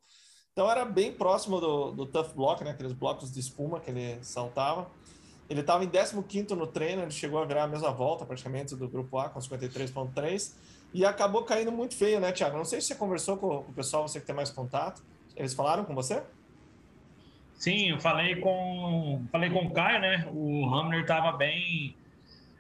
Então 0.52 0.70
era 0.70 0.84
bem 0.84 1.14
próximo 1.14 1.62
do, 1.62 1.92
do 1.92 2.06
tough 2.06 2.34
block, 2.34 2.64
né? 2.64 2.72
Aqueles 2.72 2.94
blocos 2.94 3.32
de 3.32 3.40
espuma 3.40 3.80
que 3.80 3.90
ele 3.90 4.22
saltava. 4.24 4.92
Ele 5.52 5.60
estava 5.60 5.84
em 5.84 5.90
15 5.90 6.56
no 6.56 6.66
treino, 6.66 7.02
ele 7.02 7.12
chegou 7.12 7.38
a 7.42 7.44
virar 7.44 7.64
a 7.64 7.68
mesma 7.68 7.92
volta 7.92 8.26
praticamente 8.26 8.74
do 8.74 8.88
grupo 8.88 9.18
A 9.18 9.28
com 9.28 9.38
53,3 9.38 10.56
e 10.94 11.04
acabou 11.04 11.44
caindo 11.44 11.74
muito 11.74 11.94
feio, 11.94 12.22
né, 12.22 12.32
Thiago? 12.32 12.56
Não 12.56 12.64
sei 12.64 12.80
se 12.80 12.88
você 12.88 12.96
conversou 12.96 13.36
com, 13.36 13.58
o 13.58 13.74
pessoal, 13.74 14.08
você 14.08 14.22
que 14.22 14.26
tem 14.26 14.34
mais 14.34 14.50
contato. 14.50 15.04
Eles 15.36 15.54
falaram 15.54 15.84
com 15.84 15.94
você? 15.94 16.24
Sim, 17.56 17.90
eu 17.90 18.00
falei 18.00 18.38
com, 18.38 19.26
falei 19.30 19.50
com 19.50 19.66
o 19.66 19.72
Caio, 19.74 20.00
né? 20.00 20.26
O 20.32 20.74
Hamner 20.74 21.02
estava 21.02 21.34
bem, 21.34 21.98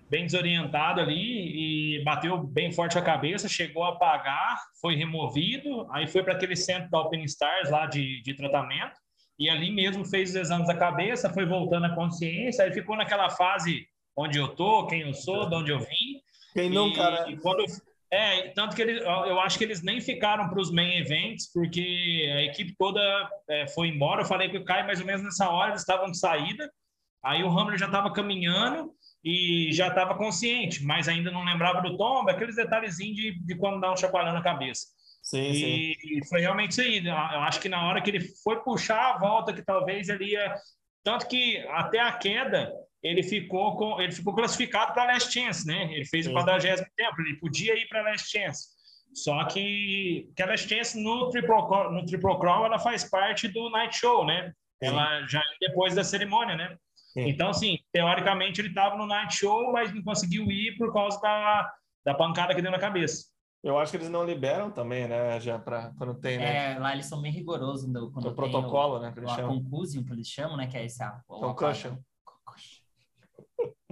bem 0.09 0.25
desorientado 0.25 0.99
ali 0.99 1.95
e 1.95 2.03
bateu 2.03 2.37
bem 2.39 2.73
forte 2.73 2.97
a 2.97 3.01
cabeça, 3.01 3.47
chegou 3.47 3.85
a 3.85 3.91
apagar, 3.91 4.65
foi 4.81 4.97
removido, 4.97 5.87
aí 5.91 6.07
foi 6.07 6.23
para 6.23 6.33
aquele 6.33 6.57
centro 6.57 6.91
da 6.91 6.99
Open 6.99 7.23
Stars 7.23 7.69
lá 7.69 7.85
de, 7.85 8.21
de 8.21 8.33
tratamento 8.33 9.00
e 9.41 9.49
ali 9.49 9.71
mesmo 9.71 10.05
fez 10.05 10.29
os 10.29 10.35
exames 10.35 10.67
da 10.67 10.75
cabeça, 10.75 11.33
foi 11.33 11.47
voltando 11.47 11.87
à 11.87 11.95
consciência, 11.95 12.63
aí 12.63 12.71
ficou 12.71 12.95
naquela 12.95 13.27
fase 13.27 13.87
onde 14.15 14.37
eu 14.37 14.49
tô, 14.49 14.85
quem 14.85 15.01
eu 15.01 15.15
sou, 15.15 15.49
de 15.49 15.55
onde 15.55 15.71
eu 15.71 15.79
vim. 15.79 16.21
Quem 16.53 16.69
não, 16.69 16.89
e, 16.89 16.93
cara. 16.93 17.27
E 17.27 17.35
quando, 17.37 17.65
É, 18.11 18.49
tanto 18.49 18.75
que 18.75 18.83
ele, 18.83 18.99
eu 18.99 19.39
acho 19.39 19.57
que 19.57 19.63
eles 19.63 19.81
nem 19.81 19.99
ficaram 19.99 20.47
para 20.47 20.59
os 20.59 20.71
main 20.71 20.95
events, 20.99 21.51
porque 21.51 22.31
a 22.35 22.43
equipe 22.43 22.75
toda 22.77 23.01
é, 23.49 23.67
foi 23.69 23.87
embora. 23.87 24.21
Eu 24.21 24.27
falei 24.27 24.47
que 24.47 24.59
o 24.59 24.63
Caio, 24.63 24.85
mais 24.85 24.99
ou 24.99 25.07
menos 25.07 25.23
nessa 25.23 25.49
hora, 25.49 25.69
eles 25.69 25.81
estavam 25.81 26.11
de 26.11 26.19
saída. 26.19 26.71
Aí 27.23 27.43
o 27.43 27.49
Hamler 27.49 27.79
já 27.79 27.87
estava 27.87 28.13
caminhando 28.13 28.91
e 29.23 29.69
já 29.71 29.87
estava 29.87 30.13
consciente, 30.13 30.83
mas 30.83 31.07
ainda 31.07 31.31
não 31.31 31.43
lembrava 31.43 31.81
do 31.81 31.97
tombo, 31.97 32.29
aqueles 32.29 32.57
detalhezinhos 32.57 33.15
de, 33.15 33.43
de 33.43 33.55
quando 33.55 33.81
dá 33.81 33.91
um 33.91 33.97
chacoalhão 33.97 34.33
na 34.33 34.43
cabeça. 34.43 34.85
Sim, 35.21 35.51
e 35.51 35.95
sim. 35.95 36.27
foi 36.27 36.41
realmente 36.41 36.71
isso 36.71 36.81
aí. 36.81 37.05
Eu 37.05 37.13
acho 37.13 37.59
que 37.59 37.69
na 37.69 37.87
hora 37.87 38.01
que 38.01 38.09
ele 38.09 38.21
foi 38.43 38.61
puxar 38.63 39.15
a 39.15 39.17
volta, 39.17 39.53
que 39.53 39.61
talvez 39.61 40.09
ele 40.09 40.31
ia. 40.31 40.55
Tanto 41.03 41.27
que 41.27 41.57
até 41.69 41.99
a 41.99 42.11
queda, 42.13 42.71
ele 43.03 43.23
ficou 43.23 43.75
com, 43.75 44.01
ele 44.01 44.11
ficou 44.11 44.33
classificado 44.33 44.93
para 44.93 45.05
Last 45.05 45.31
Chance, 45.31 45.65
né? 45.65 45.91
Ele 45.91 46.05
fez 46.05 46.25
Sim. 46.25 46.31
o 46.31 46.33
40 46.33 46.89
tempo, 46.95 47.21
ele 47.21 47.37
podia 47.37 47.75
ir 47.75 47.87
para 47.87 48.03
Last 48.03 48.29
Chance. 48.29 48.69
Só 49.13 49.43
que, 49.45 50.29
que 50.35 50.41
a 50.41 50.45
Last 50.45 50.69
Chance 50.69 51.01
no 51.01 51.29
Triple, 51.29 51.55
no 51.91 52.05
Triple 52.05 52.39
Crown 52.39 52.65
ela 52.65 52.79
faz 52.79 53.03
parte 53.03 53.47
do 53.47 53.69
Night 53.69 53.97
Show, 53.97 54.25
né? 54.25 54.53
Sim. 54.81 54.89
Ela 54.89 55.27
já 55.27 55.39
é 55.39 55.67
depois 55.67 55.95
da 55.95 56.03
cerimônia, 56.03 56.55
né? 56.55 56.77
Sim. 57.13 57.27
Então, 57.27 57.49
assim, 57.49 57.77
teoricamente 57.91 58.61
ele 58.61 58.69
estava 58.69 58.95
no 58.95 59.05
Night 59.05 59.35
Show, 59.35 59.71
mas 59.71 59.93
não 59.93 60.01
conseguiu 60.01 60.49
ir 60.49 60.77
por 60.77 60.93
causa 60.93 61.19
da, 61.19 61.73
da 62.05 62.13
pancada 62.13 62.55
que 62.55 62.61
deu 62.61 62.71
na 62.71 62.79
cabeça. 62.79 63.30
Eu 63.63 63.77
acho 63.77 63.91
que 63.91 63.97
eles 63.97 64.09
não 64.09 64.25
liberam 64.25 64.71
também, 64.71 65.07
né? 65.07 65.39
Já 65.39 65.59
para 65.59 65.93
quando 65.95 66.15
tem, 66.15 66.37
né? 66.39 66.73
É, 66.73 66.79
lá 66.79 66.93
eles 66.93 67.05
são 67.05 67.21
bem 67.21 67.31
rigorosos 67.31 67.87
no, 67.87 68.11
quando 68.11 68.29
o 68.29 68.35
protocolo, 68.35 68.95
o, 68.95 68.99
né? 68.99 69.11
Que 69.11 69.19
eles 69.19 69.31
o 69.31 69.35
chamam. 69.35 69.63
que 70.03 70.13
eles 70.13 70.27
chamam, 70.27 70.57
né? 70.57 70.65
Que 70.65 70.77
é 70.77 70.85
esse 70.85 71.03
a, 71.03 71.21
o, 71.27 71.39
concussion. 71.53 71.95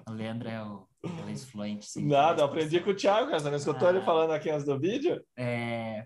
O 0.08 0.12
Leandro 0.12 0.50
é 0.50 0.64
o 0.64 0.88
inglês 1.06 1.46
fluente. 1.46 1.86
Sim, 1.86 2.08
Nada, 2.08 2.42
eu 2.42 2.46
aprendi 2.46 2.80
com 2.80 2.90
o 2.90 2.96
Thiago, 2.96 3.28
cara. 3.28 3.40
Você 3.40 3.50
não 3.50 3.58
escutou 3.58 3.88
ah, 3.88 3.92
ele 3.92 4.02
falando 4.02 4.32
aqui 4.32 4.50
antes 4.50 4.66
do 4.66 4.80
vídeo? 4.80 5.24
É, 5.38 6.04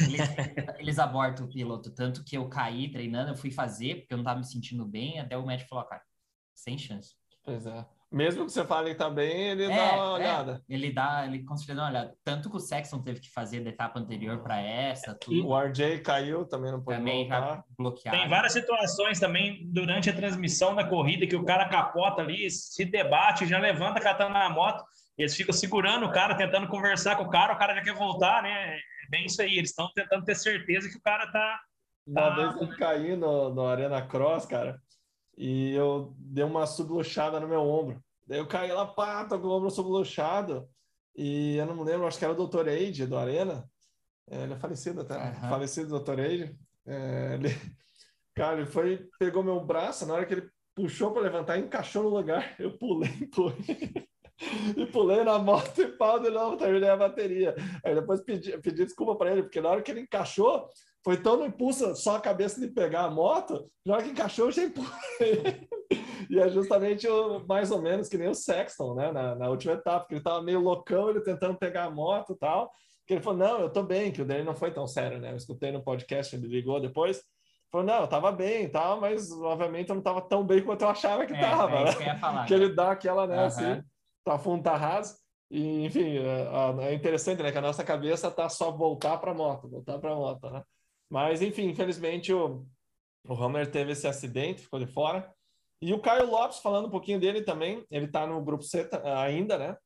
eles, 0.00 0.20
eles, 0.78 0.98
abortam 0.98 1.46
o 1.46 1.48
piloto, 1.48 1.90
tanto 1.94 2.22
que 2.22 2.36
eu 2.36 2.46
caí 2.50 2.90
treinando, 2.90 3.30
eu 3.30 3.36
fui 3.36 3.50
fazer, 3.50 4.00
porque 4.00 4.12
eu 4.12 4.18
não 4.18 4.24
estava 4.24 4.38
me 4.38 4.46
sentindo 4.46 4.84
bem, 4.84 5.18
até 5.18 5.38
o 5.38 5.46
médico 5.46 5.70
falou, 5.70 5.86
cara, 5.86 6.02
sem 6.54 6.76
chance. 6.76 7.14
Pois 7.42 7.66
é. 7.66 7.86
Mesmo 8.16 8.46
que 8.46 8.52
você 8.52 8.64
fale 8.64 8.92
que 8.92 8.96
tá 8.96 9.10
bem, 9.10 9.50
ele 9.50 9.64
é, 9.64 9.68
dá 9.68 9.94
uma 9.94 10.04
é, 10.04 10.08
olhada. 10.08 10.64
É, 10.66 10.74
ele 10.74 10.90
dá, 10.90 11.26
ele 11.26 11.44
dá 11.44 11.74
uma 11.74 11.88
olhada. 11.90 12.14
Tanto 12.24 12.48
que 12.48 12.56
o 12.56 12.60
Sexton 12.60 13.02
teve 13.02 13.20
que 13.20 13.30
fazer 13.30 13.60
da 13.60 13.68
etapa 13.68 14.00
anterior 14.00 14.42
para 14.42 14.58
essa. 14.58 15.14
Tudo. 15.14 15.46
O 15.46 15.54
RJ 15.54 15.98
caiu, 15.98 16.46
também 16.46 16.72
não 16.72 16.82
pode 16.82 16.96
também 16.96 17.28
voltar. 17.28 17.62
bloqueado. 17.78 18.16
Tem 18.16 18.26
várias 18.26 18.54
situações 18.54 19.20
também 19.20 19.68
durante 19.70 20.08
a 20.08 20.16
transmissão 20.16 20.74
da 20.74 20.82
corrida 20.82 21.26
que 21.26 21.36
o 21.36 21.44
cara 21.44 21.68
capota 21.68 22.22
ali, 22.22 22.50
se 22.50 22.86
debate, 22.86 23.46
já 23.46 23.58
levanta 23.58 24.00
catando 24.00 24.32
na 24.32 24.48
moto. 24.48 24.82
Eles 25.18 25.36
ficam 25.36 25.52
segurando 25.52 26.06
o 26.06 26.10
cara, 26.10 26.34
tentando 26.34 26.68
conversar 26.68 27.16
com 27.16 27.24
o 27.24 27.30
cara, 27.30 27.52
o 27.52 27.58
cara 27.58 27.74
já 27.74 27.82
quer 27.82 27.94
voltar, 27.94 28.42
né? 28.42 28.78
É 28.78 29.10
bem 29.10 29.26
isso 29.26 29.42
aí. 29.42 29.58
Eles 29.58 29.70
estão 29.70 29.90
tentando 29.94 30.24
ter 30.24 30.36
certeza 30.36 30.88
que 30.88 30.96
o 30.96 31.02
cara 31.02 31.30
tá. 31.30 31.60
Uma 32.06 32.22
tá... 32.22 32.34
vez 32.34 32.62
eu 32.62 32.78
caí 32.78 33.14
no, 33.14 33.52
no 33.52 33.66
Arena 33.66 34.00
Cross, 34.00 34.46
cara 34.46 34.80
e 35.36 35.74
eu 35.74 36.14
dei 36.18 36.44
uma 36.44 36.66
subluxada 36.66 37.38
no 37.38 37.48
meu 37.48 37.60
ombro. 37.60 38.02
Daí 38.26 38.38
eu 38.38 38.46
caí 38.46 38.72
lá, 38.72 38.86
pá, 38.86 39.24
tô 39.24 39.38
com 39.38 39.46
o 39.46 39.50
ombro 39.52 39.70
subluxado. 39.70 40.68
E 41.16 41.56
eu 41.56 41.66
não 41.66 41.76
me 41.76 41.84
lembro, 41.84 42.06
acho 42.06 42.18
que 42.18 42.24
era 42.24 42.34
o 42.34 42.46
Dr. 42.46 42.68
Age 42.68 43.06
do 43.06 43.16
Arena. 43.16 43.68
É, 44.28 44.42
ele 44.42 44.54
é 44.54 44.56
falecido 44.56 45.00
até, 45.00 45.16
uhum. 45.16 45.48
falecido 45.48 46.00
Dr. 46.00 46.20
Age. 46.20 46.56
É, 46.86 47.34
ele, 47.34 47.48
cara, 48.34 48.58
ele 48.58 48.66
foi, 48.66 49.08
pegou 49.18 49.42
meu 49.42 49.60
braço, 49.64 50.06
na 50.06 50.14
hora 50.14 50.26
que 50.26 50.34
ele 50.34 50.50
puxou 50.74 51.12
para 51.12 51.22
levantar, 51.22 51.58
encaixou 51.58 52.02
no 52.02 52.10
lugar. 52.10 52.54
Eu 52.60 52.76
pulei, 52.76 53.26
pulei. 53.34 54.08
e 54.76 54.86
pulei 54.86 55.24
na 55.24 55.38
moto 55.38 55.80
e 55.80 55.88
pau 55.96 56.20
de 56.20 56.28
novo, 56.28 56.58
terminei 56.58 56.90
a 56.90 56.96
bateria. 56.96 57.54
Aí 57.82 57.94
depois 57.94 58.20
pedi, 58.20 58.56
pedi 58.58 58.84
desculpa 58.84 59.16
para 59.16 59.32
ele, 59.32 59.42
porque 59.44 59.60
na 59.60 59.70
hora 59.70 59.82
que 59.82 59.90
ele 59.90 60.00
encaixou, 60.00 60.68
foi 61.06 61.16
tão 61.16 61.36
no 61.36 61.46
impulso 61.46 61.94
só 61.94 62.16
a 62.16 62.20
cabeça 62.20 62.60
de 62.60 62.66
pegar 62.66 63.02
a 63.02 63.10
moto, 63.10 63.70
na 63.84 63.94
hora 63.94 64.02
que 64.02 64.10
encaixou, 64.10 64.50
já 64.50 64.64
empurrei. 64.64 65.68
e 66.28 66.36
é 66.36 66.48
justamente 66.48 67.06
o, 67.06 67.46
mais 67.46 67.70
ou 67.70 67.80
menos 67.80 68.08
que 68.08 68.18
nem 68.18 68.26
o 68.26 68.34
Sexton, 68.34 68.92
né, 68.96 69.12
na, 69.12 69.36
na 69.36 69.48
última 69.48 69.74
etapa, 69.74 70.04
que 70.08 70.14
ele 70.14 70.20
tava 70.20 70.42
meio 70.42 70.58
loucão, 70.58 71.08
ele 71.08 71.20
tentando 71.20 71.56
pegar 71.56 71.84
a 71.84 71.90
moto 71.92 72.32
e 72.32 72.36
tal, 72.36 72.72
que 73.06 73.14
ele 73.14 73.22
falou, 73.22 73.38
não, 73.38 73.60
eu 73.60 73.70
tô 73.70 73.84
bem, 73.84 74.10
que 74.10 74.20
o 74.20 74.24
dele 74.24 74.42
não 74.42 74.56
foi 74.56 74.72
tão 74.72 74.84
sério, 74.84 75.20
né, 75.20 75.30
eu 75.30 75.36
escutei 75.36 75.70
no 75.70 75.80
podcast, 75.80 76.34
ele 76.34 76.48
ligou 76.48 76.80
depois, 76.80 77.22
falou, 77.70 77.86
não, 77.86 78.00
eu 78.00 78.08
tava 78.08 78.32
bem 78.32 78.64
e 78.64 78.68
tal, 78.68 79.00
mas 79.00 79.30
obviamente 79.30 79.90
eu 79.90 79.94
não 79.94 80.02
tava 80.02 80.20
tão 80.22 80.44
bem 80.44 80.64
quanto 80.64 80.82
eu 80.82 80.88
achava 80.88 81.24
que 81.24 81.34
é, 81.34 81.40
tava, 81.40 81.76
é 81.76 81.84
né? 81.84 81.92
que, 81.92 82.18
falar, 82.18 82.46
que 82.46 82.54
ele 82.54 82.74
dá 82.74 82.90
aquela, 82.90 83.28
né, 83.28 83.38
uhum. 83.38 83.44
assim, 83.44 83.82
tá 84.24 84.36
fundo, 84.40 84.64
tá 84.64 84.76
raso, 84.76 85.14
e, 85.52 85.84
enfim, 85.84 86.18
é, 86.18 86.88
é 86.88 86.94
interessante, 86.94 87.44
né, 87.44 87.52
que 87.52 87.58
a 87.58 87.62
nossa 87.62 87.84
cabeça 87.84 88.28
tá 88.28 88.48
só 88.48 88.72
voltar 88.72 89.18
para 89.18 89.32
moto, 89.32 89.68
voltar 89.68 90.00
para 90.00 90.12
moto, 90.12 90.50
né? 90.50 90.64
Mas, 91.08 91.42
enfim, 91.42 91.68
infelizmente 91.68 92.32
o, 92.32 92.66
o 93.28 93.34
Hammer 93.34 93.70
teve 93.70 93.92
esse 93.92 94.06
acidente, 94.06 94.62
ficou 94.62 94.78
de 94.78 94.86
fora. 94.86 95.30
E 95.80 95.92
o 95.92 96.00
Caio 96.00 96.30
Lopes, 96.30 96.58
falando 96.58 96.86
um 96.86 96.90
pouquinho 96.90 97.20
dele 97.20 97.42
também, 97.42 97.84
ele 97.90 98.06
está 98.06 98.26
no 98.26 98.42
grupo 98.42 98.64
C 98.64 98.88
ainda, 99.04 99.58
né? 99.58 99.76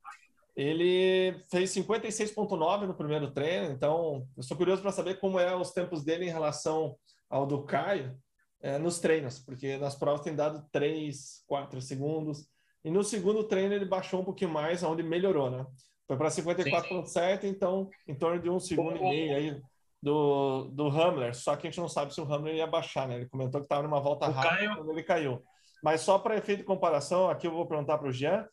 Ele 0.56 1.42
fez 1.50 1.70
56,9 1.74 2.86
no 2.86 2.94
primeiro 2.94 3.30
treino, 3.30 3.72
então 3.72 4.26
eu 4.36 4.40
estou 4.40 4.56
curioso 4.56 4.82
para 4.82 4.92
saber 4.92 5.18
como 5.18 5.38
é 5.38 5.54
os 5.54 5.72
tempos 5.72 6.04
dele 6.04 6.26
em 6.26 6.30
relação 6.30 6.96
ao 7.28 7.46
do 7.46 7.64
Caio 7.64 8.16
é, 8.60 8.76
nos 8.78 8.98
treinos, 8.98 9.38
porque 9.38 9.78
nas 9.78 9.94
provas 9.94 10.20
tem 10.20 10.34
dado 10.34 10.64
3, 10.70 11.44
4 11.46 11.80
segundos. 11.80 12.46
E 12.84 12.90
no 12.90 13.02
segundo 13.02 13.44
treino 13.44 13.74
ele 13.74 13.84
baixou 13.84 14.20
um 14.20 14.24
pouquinho 14.24 14.50
mais, 14.50 14.82
onde 14.82 15.02
melhorou, 15.02 15.50
né? 15.50 15.66
Foi 16.06 16.16
para 16.16 16.28
54,7, 16.28 17.44
então 17.44 17.88
em 18.06 18.14
torno 18.14 18.40
de 18.42 18.50
um 18.50 18.58
segundo 18.58 18.96
e 18.96 19.00
meio 19.00 19.36
aí 19.36 19.62
do, 20.02 20.64
do 20.72 20.88
Hamler, 20.88 21.34
só 21.34 21.56
que 21.56 21.66
a 21.66 21.70
gente 21.70 21.80
não 21.80 21.88
sabe 21.88 22.14
se 22.14 22.20
o 22.20 22.24
Hamler 22.32 22.54
ia 22.54 22.66
baixar, 22.66 23.06
né? 23.06 23.16
Ele 23.16 23.28
comentou 23.28 23.60
que 23.60 23.66
estava 23.66 23.82
numa 23.82 24.00
volta 24.00 24.28
o 24.28 24.32
rápida 24.32 24.56
Caio... 24.56 24.76
quando 24.76 24.90
ele 24.90 25.02
caiu. 25.02 25.44
Mas 25.82 26.00
só 26.00 26.18
para 26.18 26.36
efeito 26.36 26.60
de 26.60 26.64
comparação, 26.64 27.28
aqui 27.28 27.46
eu 27.46 27.52
vou 27.52 27.66
perguntar 27.66 27.98
para 27.98 28.08
o 28.08 28.12
Jean, 28.12 28.46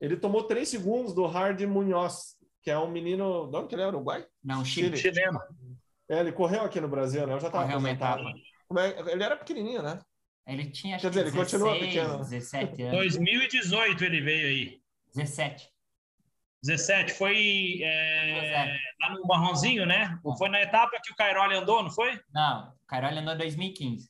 ele 0.00 0.16
tomou 0.16 0.44
três 0.44 0.68
segundos 0.68 1.14
do 1.14 1.26
Hard 1.26 1.60
Munhoz, 1.62 2.36
que 2.62 2.70
é 2.70 2.78
um 2.78 2.90
menino. 2.90 3.48
De 3.48 3.56
onde 3.56 3.68
que 3.68 3.74
ele 3.74 3.82
é? 3.82 3.86
Uruguai? 3.86 4.26
Não, 4.42 4.64
Chile. 4.64 4.96
Chileno. 4.96 5.40
É, 6.08 6.20
ele 6.20 6.32
correu 6.32 6.62
aqui 6.62 6.80
no 6.80 6.88
Brasil, 6.88 7.26
né? 7.26 7.34
Eu 7.34 7.40
já 7.40 7.46
estava 7.46 7.68
aposentado. 7.68 8.22
É, 8.78 9.12
ele 9.12 9.22
era 9.22 9.36
pequenininho, 9.36 9.82
né? 9.82 10.00
Ele 10.46 10.70
tinha, 10.70 10.98
Quer 10.98 11.08
dizer, 11.08 11.24
16, 11.24 11.34
ele 11.34 11.44
continua 11.44 11.78
pequeno. 11.78 12.18
17 12.18 12.82
anos. 12.82 12.98
2018 12.98 14.04
ele 14.04 14.20
veio 14.20 14.46
aí. 14.48 14.82
17. 15.14 15.71
17 16.62 17.14
foi 17.14 17.80
é, 17.82 18.78
lá 19.00 19.14
no 19.14 19.26
Marronzinho, 19.26 19.84
né? 19.84 20.18
Foi 20.38 20.48
na 20.48 20.62
etapa 20.62 21.00
que 21.02 21.12
o 21.12 21.16
Cairoli 21.16 21.56
andou, 21.56 21.82
não 21.82 21.90
foi? 21.90 22.20
Não, 22.32 22.68
o 22.68 22.86
Cairoli 22.86 23.18
andou 23.18 23.34
em 23.34 23.38
2015. 23.38 24.08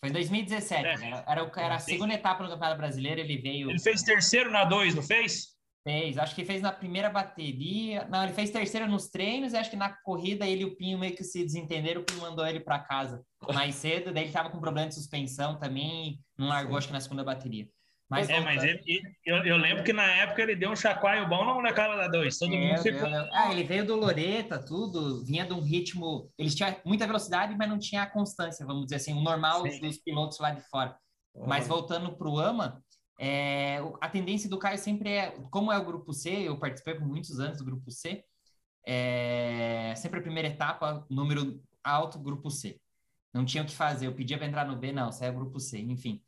Foi 0.00 0.10
em 0.10 0.12
2017. 0.12 0.84
É. 0.84 0.90
Era, 0.90 1.24
era, 1.26 1.52
era, 1.56 1.74
a 1.76 1.78
segunda 1.78 2.12
etapa 2.12 2.42
no 2.42 2.50
Campeonato 2.50 2.76
Brasileiro, 2.76 3.20
ele 3.20 3.38
veio. 3.38 3.70
Ele 3.70 3.78
fez 3.78 4.02
terceiro 4.02 4.50
na 4.50 4.64
2, 4.64 4.94
não 4.94 5.02
fez? 5.02 5.52
Fez, 5.84 6.16
acho 6.16 6.34
que 6.34 6.44
fez 6.44 6.60
na 6.60 6.70
primeira 6.70 7.08
bateria. 7.08 8.06
Não, 8.08 8.22
ele 8.22 8.32
fez 8.32 8.50
terceiro 8.50 8.86
nos 8.86 9.08
treinos 9.08 9.52
e 9.52 9.56
acho 9.56 9.70
que 9.70 9.76
na 9.76 9.88
corrida 9.88 10.46
ele 10.46 10.62
e 10.62 10.64
o 10.64 10.76
Pinho 10.76 10.98
meio 10.98 11.14
que 11.16 11.24
se 11.24 11.42
desentenderam, 11.42 12.02
o 12.02 12.04
Pinho 12.04 12.20
mandou 12.20 12.46
ele 12.46 12.60
para 12.60 12.78
casa 12.78 13.24
mais 13.52 13.74
cedo, 13.74 14.12
daí 14.12 14.24
ele 14.24 14.32
tava 14.32 14.50
com 14.50 14.60
problema 14.60 14.88
de 14.88 14.94
suspensão 14.94 15.58
também, 15.58 16.20
não 16.38 16.46
largou, 16.46 16.72
Sim. 16.72 16.78
acho 16.78 16.86
que 16.88 16.92
na 16.92 17.00
segunda 17.00 17.24
bateria. 17.24 17.68
Mas, 18.12 18.28
é, 18.28 18.40
mas 18.40 18.62
ele, 18.62 18.82
eu, 19.24 19.38
eu, 19.38 19.56
lembro 19.56 19.82
que 19.82 19.92
na 19.92 20.04
época 20.04 20.42
ele 20.42 20.54
deu 20.54 20.70
um 20.70 20.76
chacoalho 20.76 21.26
bom 21.30 21.46
na 21.46 21.54
molecada 21.54 21.96
da 21.96 22.08
2. 22.08 22.38
Todo 22.38 22.54
é, 22.54 22.58
mundo 22.58 22.82
ficou. 22.82 23.08
Ah, 23.32 23.50
ele 23.50 23.64
veio 23.64 23.86
do 23.86 23.96
Loreta, 23.96 24.58
tudo, 24.58 25.24
vinha 25.24 25.46
de 25.46 25.54
um 25.54 25.62
ritmo. 25.62 26.30
Eles 26.36 26.54
tinham 26.54 26.76
muita 26.84 27.06
velocidade, 27.06 27.56
mas 27.56 27.70
não 27.70 27.78
tinha 27.78 28.02
a 28.02 28.06
constância, 28.06 28.66
vamos 28.66 28.84
dizer 28.84 28.96
assim, 28.96 29.14
o 29.14 29.22
normal 29.22 29.62
Sim. 29.62 29.80
dos 29.80 29.96
pilotos 29.96 30.38
lá 30.40 30.50
de 30.50 30.60
fora. 30.68 30.94
Uhum. 31.34 31.46
Mas 31.46 31.66
voltando 31.66 32.12
para 32.12 32.28
o 32.28 32.38
AMA, 32.38 32.84
é, 33.18 33.78
a 33.98 34.10
tendência 34.10 34.50
do 34.50 34.58
Caio 34.58 34.76
sempre 34.76 35.08
é, 35.08 35.30
como 35.50 35.72
é 35.72 35.78
o 35.78 35.84
grupo 35.84 36.12
C, 36.12 36.28
eu 36.28 36.58
participei 36.58 36.94
por 36.94 37.08
muitos 37.08 37.40
anos 37.40 37.56
do 37.56 37.64
grupo 37.64 37.90
C, 37.90 38.22
é, 38.86 39.94
sempre 39.96 40.18
a 40.18 40.22
primeira 40.22 40.48
etapa, 40.48 41.06
número 41.08 41.62
alto, 41.82 42.18
grupo 42.18 42.50
C. 42.50 42.78
Não 43.32 43.46
tinha 43.46 43.62
o 43.62 43.66
que 43.66 43.74
fazer, 43.74 44.06
eu 44.06 44.14
pedia 44.14 44.36
para 44.36 44.46
entrar 44.46 44.66
no 44.66 44.76
B, 44.76 44.92
não, 44.92 45.10
você 45.10 45.24
é 45.24 45.32
grupo 45.32 45.58
C, 45.58 45.78
enfim. 45.78 46.22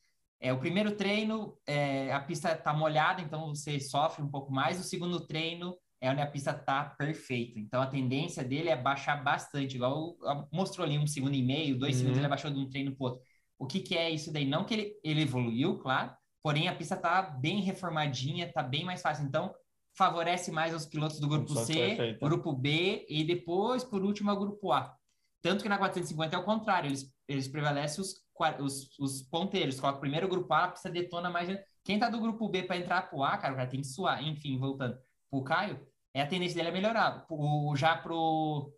É, 0.45 0.53
o 0.53 0.59
primeiro 0.59 0.95
treino, 0.95 1.57
é, 1.67 2.13
a 2.13 2.21
pista 2.21 2.53
está 2.53 2.71
molhada, 2.71 3.23
então 3.23 3.55
você 3.55 3.81
sofre 3.81 4.23
um 4.23 4.29
pouco 4.29 4.53
mais. 4.53 4.79
O 4.79 4.83
segundo 4.85 5.19
treino 5.27 5.75
é 6.03 6.11
onde 6.11 6.21
a 6.21 6.27
pista 6.27 6.51
está 6.51 6.85
perfeita. 6.85 7.59
Então 7.59 7.81
a 7.81 7.87
tendência 7.87 8.45
dele 8.45 8.69
é 8.69 8.77
baixar 8.77 9.25
bastante, 9.25 9.77
igual 9.77 10.19
mostrou 10.53 10.87
ali 10.87 10.99
um 10.99 11.07
segundo 11.07 11.35
e 11.35 11.43
meio, 11.43 11.79
dois 11.79 11.95
uhum. 11.95 12.01
segundos 12.01 12.19
ele 12.19 12.29
baixou 12.29 12.51
de 12.51 12.59
um 12.59 12.69
treino 12.69 12.95
para 12.95 13.07
outro. 13.07 13.23
O 13.59 13.67
que, 13.67 13.81
que 13.81 13.97
é 13.97 14.11
isso 14.11 14.31
daí? 14.31 14.45
Não 14.45 14.67
que 14.67 14.75
ele, 14.75 14.93
ele 15.03 15.23
evoluiu, 15.23 15.79
claro, 15.79 16.13
porém 16.43 16.69
a 16.69 16.75
pista 16.75 16.95
está 16.95 17.23
bem 17.23 17.63
reformadinha, 17.63 18.45
está 18.45 18.63
bem 18.63 18.85
mais 18.85 19.01
fácil. 19.01 19.25
Então 19.25 19.51
favorece 19.97 20.53
mais 20.53 20.75
os 20.75 20.85
pilotos 20.85 21.21
do 21.21 21.27
grupo 21.27 21.55
C, 21.55 21.73
perfeita. 21.73 22.29
grupo 22.29 22.53
B 22.53 23.07
e 23.09 23.25
depois, 23.25 23.83
por 23.83 24.05
último, 24.05 24.31
o 24.31 24.37
grupo 24.37 24.73
A. 24.73 24.95
Tanto 25.41 25.63
que 25.63 25.71
na 25.71 25.79
450 25.79 26.37
é 26.37 26.39
o 26.39 26.45
contrário, 26.45 26.89
eles, 26.89 27.11
eles 27.27 27.49
prevalecem 27.49 28.03
os 28.03 28.24
os, 28.61 28.99
os 28.99 29.23
ponteiros. 29.23 29.79
Coloca 29.81 29.99
o 29.99 30.01
primeiro 30.01 30.29
grupo 30.29 30.53
A, 30.53 30.69
precisa 30.69 30.93
detona 30.93 31.31
mais. 31.31 31.49
Quem 31.85 31.99
tá 31.99 32.09
do 32.09 32.21
grupo 32.21 32.49
B 32.49 32.63
para 32.63 32.77
entrar 32.77 33.09
pro 33.09 33.23
A, 33.23 33.37
cara, 33.37 33.53
o 33.53 33.57
cara 33.57 33.69
tem 33.69 33.81
que 33.81 33.87
suar. 33.87 34.23
Enfim, 34.23 34.59
voltando 34.59 34.97
pro 35.31 35.43
Caio, 35.45 35.87
é 36.15 36.23
a 36.23 36.27
tendência 36.27 36.57
dele 36.57 36.69
é 36.69 36.73
melhorar. 36.73 37.27
O, 37.29 37.75
já 37.77 37.97
pro, 37.97 38.73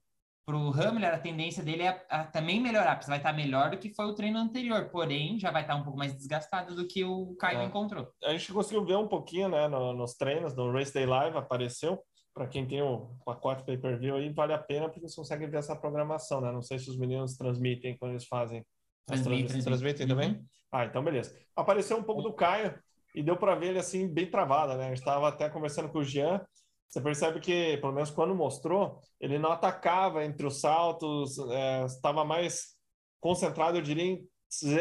pro 0.45 0.71
Hamler, 0.73 1.15
a 1.15 1.19
tendência 1.19 1.63
dele 1.63 1.83
é 1.83 2.07
a, 2.11 2.21
a 2.21 2.25
também 2.25 2.61
melhorar, 2.61 2.97
porque 2.97 3.09
vai 3.11 3.19
estar 3.19 3.33
melhor 3.33 3.71
do 3.71 3.79
que 3.79 3.95
foi 3.95 4.07
o 4.07 4.15
treino 4.15 4.39
anterior, 4.39 4.89
porém 4.91 5.39
já 5.39 5.51
vai 5.51 5.63
estar 5.63 5.77
um 5.77 5.83
pouco 5.83 5.99
mais 5.99 6.15
desgastado 6.15 6.75
do 6.75 6.87
que 6.87 7.05
o 7.05 7.35
Caio 7.37 7.61
É. 7.61 7.65
encontrou. 7.65 8.09
A 8.25 8.31
gente 8.33 8.53
conseguiu 8.53 8.85
ver 8.85 8.97
um 8.97 9.09
pouquinho, 9.09 9.49
né, 9.49 9.69
no- 9.69 9.93
nos 9.93 10.15
treinos, 10.15 10.55
no 10.57 10.73
Race 10.73 10.93
Day 10.93 11.07
Live, 11.07 11.37
apareceu. 11.37 11.99
Para 12.35 12.47
quem 12.47 12.67
tem 12.67 12.83
o 12.83 13.17
pacote 13.25 13.65
pay-per-view 13.65 14.15
aí, 14.17 14.31
vale 14.31 14.53
a 14.53 14.59
pena 14.59 14.89
porque 14.91 15.01
você 15.01 15.17
consegue 15.17 15.47
ver 15.47 15.57
essa 15.57 15.75
programação, 15.75 16.39
né? 16.43 16.53
Não 16.53 16.61
sei 16.61 16.79
se 16.79 16.91
os 16.91 16.99
meninos 16.99 17.35
transmitem 17.35 17.97
quando 17.97 18.11
eles 18.13 18.27
fazem. 18.27 18.63
Transmite, 19.07 19.47
transmissões. 19.47 19.65
transmite. 19.65 19.97
Transmitem 19.97 20.09
também? 20.09 20.31
Uhum. 20.31 20.47
Ah, 20.73 20.85
então 20.85 21.03
beleza. 21.03 21.35
Apareceu 21.55 21.97
um 21.97 22.03
pouco 22.03 22.23
do 22.23 22.33
Caio 22.33 22.79
e 23.15 23.23
deu 23.23 23.37
para 23.37 23.55
ver 23.55 23.69
ele 23.69 23.79
assim, 23.79 24.07
bem 24.13 24.31
travado, 24.31 24.75
né? 24.75 24.87
A 24.87 24.89
gente 24.89 24.99
estava 24.99 25.29
até 25.29 25.49
conversando 25.49 25.89
com 25.89 25.99
o 25.99 26.05
Jean. 26.05 26.45
Você 26.89 27.01
percebe 27.01 27.41
que, 27.41 27.79
pelo 27.79 27.93
menos 27.93 28.11
quando 28.11 28.35
mostrou, 28.35 29.01
ele 29.21 29.39
não 29.39 29.53
atacava 29.53 30.25
entre 30.25 30.47
os 30.47 30.61
saltos, 30.61 31.39
é, 31.51 31.85
estava 31.85 32.25
mais 32.25 32.77
concentrado, 33.21 33.79
eu 33.79 33.83
diria, 33.83 34.05
em, 34.05 34.29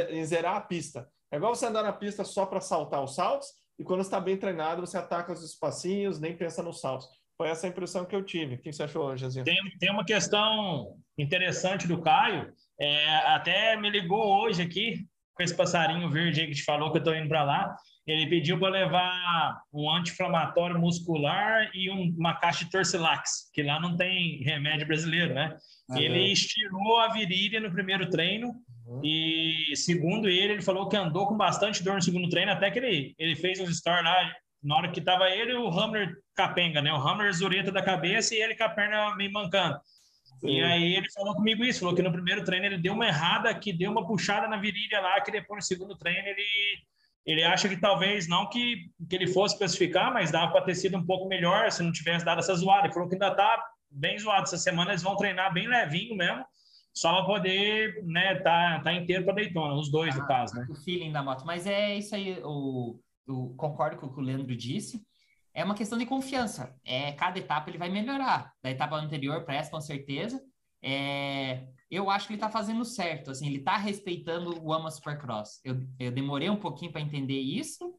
em 0.09 0.25
zerar 0.25 0.55
a 0.55 0.61
pista. 0.61 1.07
É 1.31 1.37
igual 1.37 1.55
você 1.55 1.65
andar 1.65 1.83
na 1.83 1.93
pista 1.93 2.23
só 2.23 2.45
para 2.45 2.61
saltar 2.61 3.03
os 3.03 3.15
saltos, 3.15 3.47
e 3.77 3.83
quando 3.83 4.01
está 4.01 4.19
bem 4.19 4.37
treinado, 4.37 4.85
você 4.85 4.97
ataca 4.97 5.33
os 5.33 5.43
espacinhos, 5.43 6.19
nem 6.19 6.37
pensa 6.37 6.61
nos 6.61 6.79
saltos. 6.79 7.07
Foi 7.37 7.49
essa 7.49 7.67
a 7.67 7.69
impressão 7.69 8.05
que 8.05 8.15
eu 8.15 8.23
tive. 8.23 8.55
O 8.55 8.61
que 8.61 8.71
você 8.71 8.83
achou, 8.83 9.15
Jeanzinho? 9.17 9.43
Tem, 9.43 9.57
tem 9.79 9.91
uma 9.91 10.05
questão 10.05 10.95
interessante 11.17 11.87
do 11.87 12.01
Caio. 12.01 12.53
É, 12.79 13.15
até 13.27 13.75
me 13.77 13.89
ligou 13.89 14.41
hoje 14.43 14.61
aqui 14.61 15.05
com 15.33 15.43
esse 15.43 15.55
passarinho 15.55 16.09
verde 16.09 16.41
aí 16.41 16.47
que 16.47 16.55
te 16.55 16.63
falou 16.63 16.91
que 16.91 16.97
eu 16.97 16.99
estou 16.99 17.15
indo 17.15 17.27
para 17.27 17.43
lá. 17.43 17.75
Ele 18.07 18.27
pediu 18.27 18.57
para 18.59 18.69
levar 18.69 19.59
um 19.73 19.89
anti-inflamatório 19.89 20.79
muscular 20.79 21.69
e 21.73 21.89
um- 21.89 22.15
uma 22.17 22.35
caixa 22.35 22.63
de 22.63 22.71
Torcilax, 22.71 23.49
que 23.53 23.63
lá 23.63 23.79
não 23.79 23.97
tem 23.97 24.41
remédio 24.43 24.85
brasileiro, 24.87 25.33
né? 25.33 25.57
Ah, 25.91 25.99
ele 25.99 26.31
estirou 26.31 26.99
a 26.99 27.09
virilha 27.09 27.59
no 27.59 27.71
primeiro 27.71 28.09
treino 28.09 28.53
Uhum. 28.85 29.01
e, 29.03 29.75
segundo 29.75 30.29
ele, 30.29 30.53
ele 30.53 30.61
falou 30.61 30.87
que 30.87 30.95
andou 30.95 31.27
com 31.27 31.35
bastante 31.35 31.83
dor 31.83 31.95
no 31.95 32.01
segundo 32.01 32.29
treino, 32.29 32.51
até 32.51 32.69
que 32.71 32.77
ele, 32.79 33.15
ele 33.17 33.35
fez 33.35 33.59
uns 33.59 33.77
stories 33.77 34.03
lá, 34.05 34.31
na 34.63 34.77
hora 34.77 34.91
que 34.91 35.01
tava 35.01 35.29
ele 35.29 35.51
e 35.51 35.55
o 35.55 35.67
Hammer 35.69 36.15
capenga, 36.35 36.81
né? 36.81 36.93
O 36.93 36.97
Hammer 36.97 37.33
zureta 37.33 37.71
da 37.71 37.81
cabeça 37.81 38.33
e 38.35 38.37
ele 38.41 38.55
com 38.55 38.63
a 38.63 38.69
perna 38.69 39.15
meio 39.15 39.31
mancando. 39.33 39.77
Sim. 40.39 40.49
E 40.49 40.63
aí 40.63 40.95
ele 40.95 41.09
falou 41.11 41.35
comigo 41.35 41.63
isso, 41.63 41.79
falou 41.79 41.95
que 41.95 42.01
no 42.01 42.11
primeiro 42.11 42.43
treino 42.43 42.65
ele 42.65 42.77
deu 42.77 42.93
uma 42.93 43.07
errada, 43.07 43.53
que 43.53 43.71
deu 43.71 43.91
uma 43.91 44.05
puxada 44.05 44.47
na 44.47 44.57
virilha 44.57 44.99
lá, 44.99 45.21
que 45.21 45.31
depois 45.31 45.57
no 45.57 45.67
segundo 45.67 45.97
treino 45.97 46.27
ele, 46.27 46.45
ele 47.25 47.43
acha 47.43 47.69
que 47.69 47.77
talvez 47.77 48.27
não 48.27 48.47
que, 48.49 48.89
que 49.09 49.15
ele 49.15 49.27
fosse 49.27 49.57
classificar, 49.57 50.13
mas 50.13 50.31
dava 50.31 50.51
para 50.51 50.65
ter 50.65 50.75
sido 50.75 50.97
um 50.97 51.05
pouco 51.05 51.27
melhor 51.27 51.71
se 51.71 51.81
não 51.81 51.91
tivesse 51.91 52.25
dado 52.25 52.39
essa 52.39 52.55
zoada. 52.55 52.87
Ele 52.87 52.93
falou 52.93 53.07
que 53.07 53.15
ainda 53.15 53.31
tá 53.31 53.63
bem 53.89 54.17
zoado. 54.19 54.43
Essa 54.43 54.57
semana 54.57 54.91
eles 54.91 55.03
vão 55.03 55.15
treinar 55.15 55.53
bem 55.53 55.67
levinho 55.67 56.15
mesmo, 56.15 56.45
só 56.93 57.13
para 57.13 57.25
poder, 57.25 58.03
né, 58.05 58.35
tá, 58.35 58.79
tá 58.81 58.93
inteiro 58.93 59.25
para 59.25 59.35
Daytona, 59.35 59.73
os 59.75 59.91
dois 59.91 60.15
no 60.15 60.23
Ah, 60.23 60.27
caso, 60.27 60.55
né? 60.55 60.65
O 60.69 60.75
feeling 60.75 61.11
da 61.11 61.21
moto. 61.21 61.45
Mas 61.45 61.67
é 61.67 61.97
isso 61.97 62.15
aí, 62.15 62.39
o, 62.43 62.99
o, 63.27 63.53
concordo 63.55 63.97
com 63.97 64.07
o 64.07 64.13
que 64.13 64.19
o 64.19 64.23
Leandro 64.23 64.55
disse. 64.55 65.01
É 65.55 65.63
uma 65.63 65.73
questão 65.73 65.97
de 65.97 66.05
confiança. 66.05 66.77
É, 66.83 67.13
cada 67.13 67.39
etapa 67.39 67.69
ele 67.69 67.77
vai 67.77 67.87
melhorar. 67.87 68.53
Da 68.61 68.69
etapa 68.69 68.97
anterior 68.97 69.45
para 69.45 69.55
essa, 69.55 69.71
com 69.71 69.79
certeza. 69.79 70.43
É, 70.83 71.65
eu 71.89 72.09
acho 72.09 72.27
que 72.27 72.33
ele 72.33 72.37
está 72.37 72.49
fazendo 72.49 72.83
certo. 72.83 73.31
Assim, 73.31 73.47
ele 73.47 73.59
está 73.59 73.77
respeitando 73.77 74.61
o 74.61 74.73
Ama 74.73 74.91
Supercross. 74.91 75.61
Eu, 75.63 75.77
eu 75.97 76.11
demorei 76.11 76.49
um 76.49 76.57
pouquinho 76.57 76.91
para 76.91 76.99
entender 76.99 77.39
isso. 77.39 77.97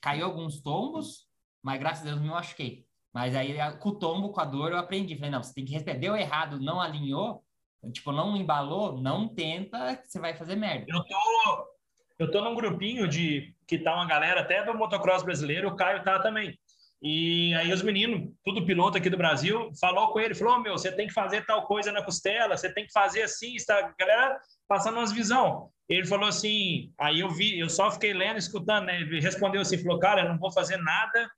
Caiu 0.00 0.24
alguns 0.24 0.62
tombos, 0.62 1.26
mas 1.60 1.80
graças 1.80 2.06
a 2.06 2.10
Deus 2.10 2.22
me 2.22 2.28
machuquei. 2.28 2.86
Mas 3.12 3.34
aí, 3.34 3.56
com 3.80 3.88
o 3.88 3.98
tombo, 3.98 4.30
com 4.30 4.40
a 4.40 4.44
dor, 4.44 4.70
eu 4.70 4.78
aprendi. 4.78 5.16
Falei, 5.16 5.32
não, 5.32 5.42
você 5.42 5.52
tem 5.52 5.64
que 5.64 5.72
respeitar. 5.72 5.98
Deu 5.98 6.16
errado, 6.16 6.60
não 6.60 6.80
alinhou, 6.80 7.44
tipo, 7.92 8.12
não 8.12 8.36
embalou, 8.36 9.00
não 9.00 9.26
tenta, 9.26 10.00
você 10.04 10.20
vai 10.20 10.36
fazer 10.36 10.54
merda. 10.54 10.86
Eu 10.88 11.04
tô, 11.04 11.72
eu 12.20 12.30
tô 12.30 12.40
num 12.42 12.54
grupinho 12.54 13.08
de 13.08 13.54
que 13.66 13.78
tá 13.78 13.94
uma 13.94 14.06
galera 14.06 14.42
até 14.42 14.64
do 14.64 14.72
motocross 14.72 15.24
brasileiro, 15.24 15.68
o 15.68 15.74
Caio 15.76 16.04
tá 16.04 16.20
também. 16.20 16.56
E 17.02 17.52
aí 17.54 17.72
os 17.72 17.82
meninos, 17.82 18.32
tudo 18.44 18.64
piloto 18.64 18.96
aqui 18.96 19.10
do 19.10 19.16
Brasil, 19.16 19.72
falou 19.80 20.12
com 20.12 20.20
ele, 20.20 20.36
falou: 20.36 20.54
"Ô, 20.54 20.60
"Meu, 20.60 20.78
você 20.78 20.92
tem 20.92 21.08
que 21.08 21.12
fazer 21.12 21.44
tal 21.44 21.66
coisa 21.66 21.90
na 21.90 22.02
costela, 22.02 22.56
você 22.56 22.72
tem 22.72 22.86
que 22.86 22.92
fazer 22.92 23.22
assim", 23.22 23.56
está 23.56 23.78
a 23.78 23.94
galera 23.98 24.38
passando 24.68 24.98
umas 24.98 25.12
visão. 25.12 25.68
Ele 25.88 26.06
falou 26.06 26.28
assim, 26.28 26.92
aí 26.98 27.20
eu 27.20 27.28
vi, 27.28 27.58
eu 27.58 27.68
só 27.68 27.90
fiquei 27.90 28.12
lendo, 28.12 28.38
escutando, 28.38 28.86
né? 28.86 29.00
Ele 29.00 29.20
respondeu 29.20 29.60
assim, 29.60 29.78
falou: 29.78 29.98
"Cara, 29.98 30.22
eu 30.22 30.28
não 30.28 30.38
vou 30.38 30.52
fazer 30.52 30.76
nada 30.76 31.28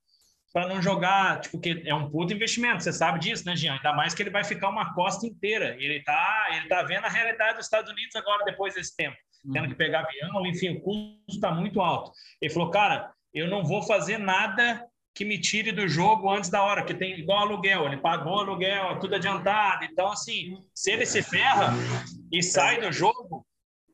para 0.52 0.68
não 0.68 0.82
jogar, 0.82 1.40
tipo, 1.40 1.58
que 1.58 1.82
é 1.84 1.94
um 1.94 2.10
puto 2.10 2.32
investimento, 2.32 2.82
você 2.82 2.92
sabe 2.92 3.18
disso, 3.18 3.44
né, 3.46 3.56
Jean? 3.56 3.74
Ainda 3.74 3.92
mais 3.92 4.14
que 4.14 4.22
ele 4.22 4.30
vai 4.30 4.44
ficar 4.44 4.68
uma 4.68 4.94
costa 4.94 5.26
inteira. 5.26 5.76
Ele 5.80 6.00
tá, 6.04 6.46
ele 6.52 6.68
tá 6.68 6.82
vendo 6.82 7.06
a 7.06 7.08
realidade 7.08 7.56
dos 7.56 7.66
Estados 7.66 7.90
Unidos 7.90 8.14
agora 8.14 8.44
depois 8.44 8.74
desse 8.74 8.94
tempo 8.96 9.16
tendo 9.52 9.68
que 9.68 9.74
pegar 9.74 10.00
avião, 10.00 10.46
enfim, 10.46 10.70
o 10.70 10.80
custo 10.80 11.24
está 11.28 11.50
muito 11.50 11.80
alto. 11.80 12.12
Ele 12.40 12.52
falou, 12.52 12.70
cara, 12.70 13.12
eu 13.32 13.48
não 13.48 13.64
vou 13.64 13.82
fazer 13.82 14.18
nada 14.18 14.82
que 15.14 15.24
me 15.24 15.40
tire 15.40 15.70
do 15.70 15.88
jogo 15.88 16.28
antes 16.28 16.50
da 16.50 16.62
hora, 16.62 16.84
que 16.84 16.92
tem 16.92 17.18
igual 17.18 17.40
aluguel, 17.40 17.86
ele 17.86 17.98
pagou 17.98 18.40
aluguel, 18.40 18.98
tudo 18.98 19.14
adiantado. 19.14 19.84
Então, 19.84 20.10
assim, 20.10 20.58
se 20.74 20.90
ele 20.90 21.06
se 21.06 21.22
ferra 21.22 21.72
e 22.32 22.42
sai 22.42 22.80
do 22.80 22.90
jogo, 22.90 23.46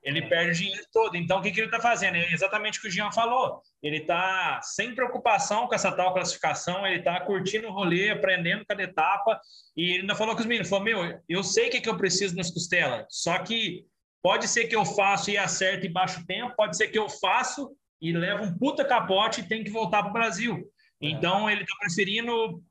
ele 0.02 0.22
perde 0.22 0.50
o 0.50 0.54
dinheiro 0.54 0.84
todo. 0.90 1.16
Então, 1.16 1.38
o 1.38 1.42
que, 1.42 1.50
que 1.50 1.60
ele 1.60 1.66
está 1.66 1.78
fazendo? 1.78 2.16
É 2.16 2.32
exatamente 2.32 2.78
o 2.78 2.82
que 2.82 2.88
o 2.88 2.90
Jean 2.90 3.12
falou. 3.12 3.60
Ele 3.82 3.98
está 3.98 4.60
sem 4.62 4.94
preocupação 4.94 5.66
com 5.66 5.74
essa 5.74 5.92
tal 5.92 6.14
classificação, 6.14 6.86
ele 6.86 7.00
está 7.00 7.20
curtindo 7.20 7.68
o 7.68 7.72
rolê, 7.72 8.10
aprendendo 8.10 8.64
cada 8.66 8.82
etapa. 8.82 9.38
E 9.76 9.90
ele 9.92 10.00
ainda 10.00 10.14
falou 10.14 10.34
com 10.34 10.40
os 10.40 10.46
meninos: 10.46 10.70
falou, 10.70 10.84
meu, 10.84 11.20
eu 11.28 11.42
sei 11.44 11.68
o 11.68 11.70
que, 11.70 11.82
que 11.82 11.88
eu 11.88 11.98
preciso 11.98 12.34
nas 12.34 12.50
costelas, 12.50 13.06
só 13.10 13.38
que 13.40 13.84
pode 14.22 14.48
ser 14.48 14.66
que 14.66 14.76
eu 14.76 14.84
faço 14.84 15.30
e 15.30 15.36
acerte 15.36 15.86
em 15.86 15.92
baixo 15.92 16.24
tempo, 16.26 16.54
pode 16.56 16.76
ser 16.76 16.88
que 16.88 16.98
eu 16.98 17.08
faço 17.08 17.70
e 18.00 18.12
levo 18.12 18.44
um 18.44 18.56
puta 18.56 18.84
capote 18.84 19.40
e 19.40 19.48
tem 19.48 19.62
que 19.62 19.70
voltar 19.70 20.02
para 20.02 20.10
o 20.10 20.14
Brasil. 20.14 20.66
Então, 21.00 21.48
ele 21.48 21.62
está 21.62 21.74
preferindo 21.80 22.62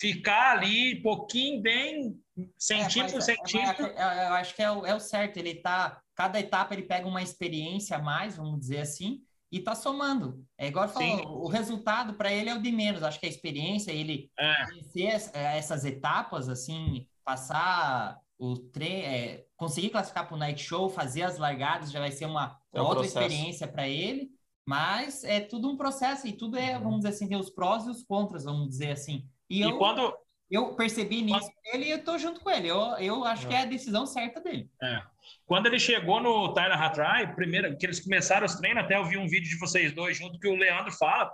ficar 0.00 0.58
ali, 0.58 1.00
pouquinho, 1.02 1.62
bem, 1.62 2.18
centímetro 2.58 3.12
por 3.12 3.14
É, 3.14 3.14
mas- 3.16 3.24
centímetro. 3.24 3.82
mas 3.84 3.92
Eu, 4.18 4.24
eu 4.28 4.34
acho 4.34 4.54
que 4.54 4.62
é 4.62 4.70
o, 4.70 4.86
é 4.86 4.94
o 4.94 5.00
certo. 5.00 5.36
Ele 5.38 5.54
tá. 5.54 6.00
Cada 6.14 6.40
etapa 6.40 6.74
ele 6.74 6.82
pega 6.82 7.06
uma 7.06 7.22
experiência 7.22 7.96
a 7.96 8.02
mais, 8.02 8.36
vamos 8.36 8.58
dizer 8.58 8.80
assim, 8.80 9.20
e 9.52 9.60
tá 9.60 9.74
somando. 9.74 10.42
É 10.58 10.66
igual 10.66 10.88
falou, 10.88 11.44
o 11.44 11.48
resultado 11.48 12.14
para 12.14 12.32
ele 12.32 12.48
é 12.50 12.54
o 12.54 12.60
de 12.62 12.72
menos. 12.72 13.02
Acho 13.02 13.20
que 13.20 13.26
a 13.26 13.28
experiência, 13.28 13.92
ele 13.92 14.30
É. 14.38 14.52
eh, 15.34 15.58
essas 15.58 15.84
etapas, 15.84 16.48
assim, 16.48 17.06
passar 17.24 18.18
o 18.38 18.56
treino, 18.56 19.42
conseguir 19.56 19.90
classificar 19.90 20.26
para 20.26 20.34
o 20.34 20.38
night 20.38 20.62
show, 20.62 20.90
fazer 20.90 21.22
as 21.22 21.38
largadas, 21.38 21.90
já 21.90 22.00
vai 22.00 22.10
ser 22.12 22.26
uma 22.26 22.58
É 22.74 22.80
um 22.80 22.84
outra 22.84 23.00
processo. 23.04 23.18
experiência 23.20 23.66
para 23.68 23.88
ele. 23.88 24.30
Mas 24.66 25.22
é 25.22 25.40
tudo 25.40 25.70
um 25.70 25.76
processo 25.76 26.26
e 26.26 26.32
tudo 26.32 26.58
é, 26.58 26.76
Uhum. 26.76 26.82
vamos 26.82 26.96
dizer 26.98 27.10
assim, 27.10 27.28
tem 27.28 27.38
os 27.38 27.50
prós 27.50 27.86
e 27.86 27.90
os 27.90 28.02
contras, 28.02 28.44
vamos 28.44 28.68
dizer 28.68 28.90
assim. 28.90 29.24
E, 29.48 29.60
E 29.60 29.62
eu, 29.62 29.78
quando, 29.78 30.12
eu 30.50 30.74
percebi 30.74 31.22
nisso 31.22 31.48
nele 31.64 31.86
e 31.86 31.90
eu 31.90 32.02
tô 32.04 32.18
junto 32.18 32.40
com 32.40 32.50
ele. 32.50 32.68
Eu, 32.68 32.80
eu 32.98 33.24
acho 33.24 33.46
que 33.46 33.54
é 33.54 33.62
a 33.62 33.66
decisão 33.66 34.06
certa 34.06 34.40
dele. 34.40 34.68
Quando 35.46 35.66
ele 35.66 35.78
chegou 35.78 36.20
no 36.20 36.52
Tyler 36.52 36.80
Hatry, 36.80 37.34
primeiro 37.34 37.76
que 37.78 37.86
eles 37.86 38.00
começaram 38.00 38.44
os 38.44 38.56
treinos, 38.56 38.82
até 38.82 38.96
eu 38.96 39.04
vi 39.04 39.16
um 39.16 39.28
vídeo 39.28 39.48
de 39.48 39.58
vocês 39.58 39.92
dois 39.92 40.16
junto 40.16 40.38
que 40.38 40.48
o 40.48 40.56
Leandro 40.56 40.92
fala 40.92 41.30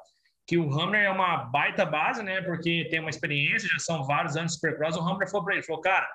que 0.46 0.58
o 0.58 0.70
Hammer 0.72 1.04
é 1.04 1.10
uma 1.10 1.44
baita 1.44 1.86
base, 1.86 2.22
né? 2.22 2.42
Porque 2.42 2.88
tem 2.90 3.00
uma 3.00 3.10
experiência, 3.10 3.68
já 3.68 3.78
são 3.78 4.04
vários 4.04 4.36
anos 4.36 4.52
de 4.52 4.58
Supercross. 4.58 4.96
O 4.96 5.00
Hammer 5.00 5.30
falou 5.30 5.44
para 5.44 5.54
ele, 5.54 5.62
falou, 5.62 5.80
cara, 5.80 6.08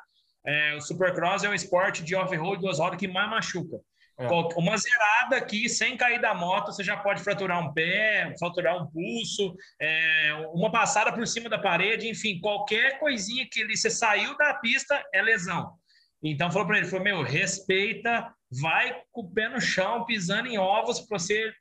é, 0.46 0.76
o 0.76 0.82
Supercross 0.82 1.44
é 1.44 1.50
o 1.50 1.54
esporte 1.54 2.04
de 2.04 2.16
off-road 2.16 2.62
duas 2.62 2.78
rodas 2.80 3.00
que 3.00 3.08
mais 3.08 3.30
machuca. 3.30 3.78
É. 4.20 4.28
Uma 4.56 4.76
zerada 4.78 5.38
aqui, 5.38 5.70
sem 5.70 5.96
cair 5.96 6.20
da 6.20 6.34
moto, 6.34 6.72
você 6.72 6.84
já 6.84 6.98
pode 6.98 7.22
fraturar 7.22 7.60
um 7.60 7.72
pé, 7.72 8.34
fraturar 8.40 8.76
um 8.82 8.88
pulso, 8.88 9.56
é, 9.80 10.34
uma 10.54 10.72
passada 10.72 11.14
por 11.14 11.28
cima 11.28 11.48
da 11.48 11.60
parede, 11.60 12.10
enfim, 12.10 12.40
qualquer 12.40 12.98
coisinha 12.98 13.48
que 13.50 13.60
ele, 13.60 13.78
você 13.78 13.92
saiu 13.92 14.36
da 14.36 14.56
pista 14.56 15.00
é 15.14 15.22
lesão. 15.22 15.72
Então 16.24 16.52
falou 16.52 16.66
para 16.66 16.80
ele, 16.80 16.88
falou, 16.88 17.04
meu, 17.04 17.22
respeita, 17.22 18.34
vai 18.60 19.04
com 19.12 19.22
o 19.22 19.32
pé 19.32 19.50
no 19.50 19.62
chão, 19.62 20.04
pisando 20.04 20.48
em 20.48 20.58
ovos 20.58 21.00
para 21.02 21.20
você, 21.20 21.54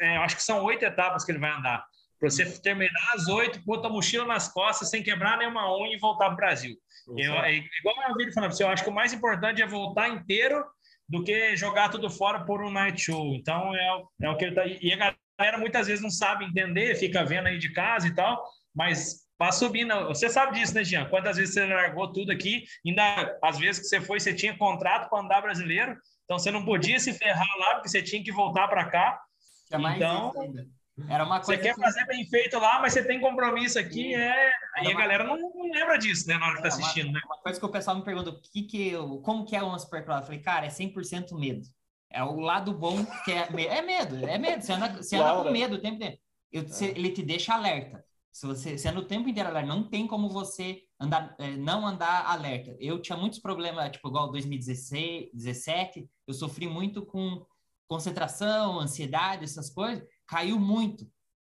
é, 0.00 0.16
acho 0.16 0.36
que 0.36 0.42
são 0.42 0.64
oito 0.64 0.86
etapas 0.86 1.26
que 1.26 1.32
ele 1.32 1.38
vai 1.38 1.50
andar, 1.50 1.84
para 2.18 2.30
você 2.30 2.46
terminar 2.60 3.12
as 3.14 3.28
oito, 3.28 3.62
pôr 3.66 3.82
tua 3.82 3.90
mochila 3.90 4.24
nas 4.24 4.50
costas 4.50 4.88
sem 4.88 5.02
quebrar 5.02 5.36
nenhuma 5.36 5.76
unha 5.76 5.94
e 5.94 6.00
voltar 6.00 6.26
para 6.26 6.32
o 6.32 6.36
Brasil. 6.36 6.74
Eu, 7.16 7.34
é, 7.34 7.52
igual 7.52 7.96
eu 8.08 8.14
vi 8.16 8.24
ele 8.24 8.32
falando, 8.32 8.58
eu 8.58 8.68
acho 8.68 8.82
que 8.82 8.90
o 8.90 8.94
mais 8.94 9.12
importante 9.12 9.62
é 9.62 9.66
voltar 9.66 10.08
inteiro 10.08 10.64
do 11.08 11.22
que 11.24 11.56
jogar 11.56 11.88
tudo 11.88 12.10
fora 12.10 12.44
por 12.44 12.62
um 12.62 12.70
night 12.70 13.00
show. 13.00 13.34
Então 13.34 13.74
é, 13.74 13.94
o- 13.96 14.08
é 14.22 14.28
o 14.30 14.36
que 14.36 14.44
ele 14.44 14.54
tá. 14.54 14.66
E 14.66 14.92
a 14.92 15.14
galera 15.38 15.58
muitas 15.58 15.86
vezes 15.86 16.02
não 16.02 16.10
sabe 16.10 16.44
entender, 16.44 16.94
fica 16.96 17.24
vendo 17.24 17.46
aí 17.46 17.58
de 17.58 17.72
casa 17.72 18.06
e 18.06 18.14
tal, 18.14 18.44
mas 18.74 19.26
para 19.38 19.52
subir, 19.52 19.84
não. 19.84 20.08
Você 20.08 20.28
sabe 20.28 20.58
disso, 20.58 20.74
né, 20.74 20.82
Jean? 20.84 21.06
Quantas 21.08 21.36
vezes 21.36 21.54
você 21.54 21.64
largou 21.64 22.12
tudo 22.12 22.32
aqui, 22.32 22.64
ainda 22.84 23.38
às 23.42 23.56
vezes 23.58 23.80
que 23.82 23.86
você 23.88 24.00
foi, 24.00 24.18
você 24.20 24.34
tinha 24.34 24.56
contrato 24.58 25.08
para 25.08 25.20
andar 25.22 25.40
brasileiro, 25.40 25.96
então 26.24 26.38
você 26.38 26.50
não 26.50 26.64
podia 26.64 26.98
se 26.98 27.12
ferrar 27.14 27.48
lá, 27.58 27.74
porque 27.74 27.88
você 27.88 28.02
tinha 28.02 28.22
que 28.22 28.32
voltar 28.32 28.66
para 28.68 28.84
cá. 28.86 29.20
Tinha 29.68 29.78
mais 29.78 29.96
Então- 29.96 30.30
isso 30.30 30.40
ainda. 30.40 30.66
Era 31.08 31.24
uma 31.24 31.38
Você 31.38 31.46
coisa 31.56 31.62
quer 31.62 31.74
que- 31.74 31.80
fazer 31.80 32.04
bem 32.06 32.24
feito 32.26 32.58
lá, 32.58 32.80
mas 32.80 32.92
você 32.92 33.04
tem 33.04 33.20
compromisso 33.20 33.78
aqui, 33.78 34.14
é. 34.14 34.50
Aí 34.76 34.86
a 34.86 34.90
uma- 34.90 35.00
galera 35.00 35.24
não, 35.24 35.36
não 35.36 35.70
lembra 35.70 35.96
disso, 35.98 36.26
né, 36.26 36.36
na 36.38 36.46
hora 36.46 36.56
que 36.56 36.62
tá 36.62 36.68
É, 36.68 36.70
uma- 36.72 36.78
assistindo, 36.80 37.12
né? 37.12 37.20
Uma 37.24 37.38
coisa 37.38 37.60
que 37.60 37.66
o 37.66 37.68
pessoal 37.68 37.96
me 37.96 38.04
pergunta, 38.04 38.30
o 38.30 38.40
que 38.40 38.62
que 38.62 38.88
eu, 38.88 39.18
como 39.20 39.44
que 39.44 39.54
é 39.54 39.62
uma 39.62 39.78
supercross? 39.78 40.20
Eu 40.20 40.26
falei, 40.26 40.40
cara, 40.40 40.66
é 40.66 40.70
100% 40.70 41.34
medo. 41.38 41.66
É 42.10 42.22
o 42.24 42.40
lado 42.40 42.72
bom 42.72 43.04
que 43.24 43.30
é, 43.32 43.50
me- 43.50 43.66
é 43.66 43.82
medo, 43.82 44.26
é 44.26 44.38
medo. 44.38 44.62
Você 44.62 44.72
anda, 44.72 44.88
você 45.02 45.16
anda 45.16 45.42
com 45.44 45.50
medo 45.50 45.76
o 45.76 45.80
tempo 45.80 45.96
inteiro. 45.96 46.18
Eu- 46.50 46.66
você- 46.66 46.86
ele 46.96 47.10
te 47.10 47.22
deixa 47.22 47.52
alerta. 47.54 48.02
Se 48.32 48.46
você, 48.46 48.78
você 48.78 48.88
anda 48.88 49.00
o 49.00 49.04
tempo 49.04 49.28
inteiro 49.28 49.48
alerta, 49.48 49.68
não 49.68 49.82
tem 49.88 50.06
como 50.06 50.28
você 50.28 50.82
andar, 50.98 51.34
é, 51.38 51.50
não 51.56 51.86
andar 51.86 52.24
alerta. 52.26 52.74
Eu 52.80 53.00
tinha 53.00 53.16
muitos 53.16 53.38
problemas, 53.38 53.90
tipo, 53.90 54.08
igual 54.08 54.30
2016, 54.30 55.28
17, 55.34 56.08
eu 56.26 56.32
sofri 56.34 56.66
muito 56.66 57.04
com 57.04 57.44
concentração, 57.88 58.78
ansiedade, 58.78 59.44
essas 59.44 59.70
coisas, 59.70 60.04
caiu 60.28 60.60
muito. 60.60 61.06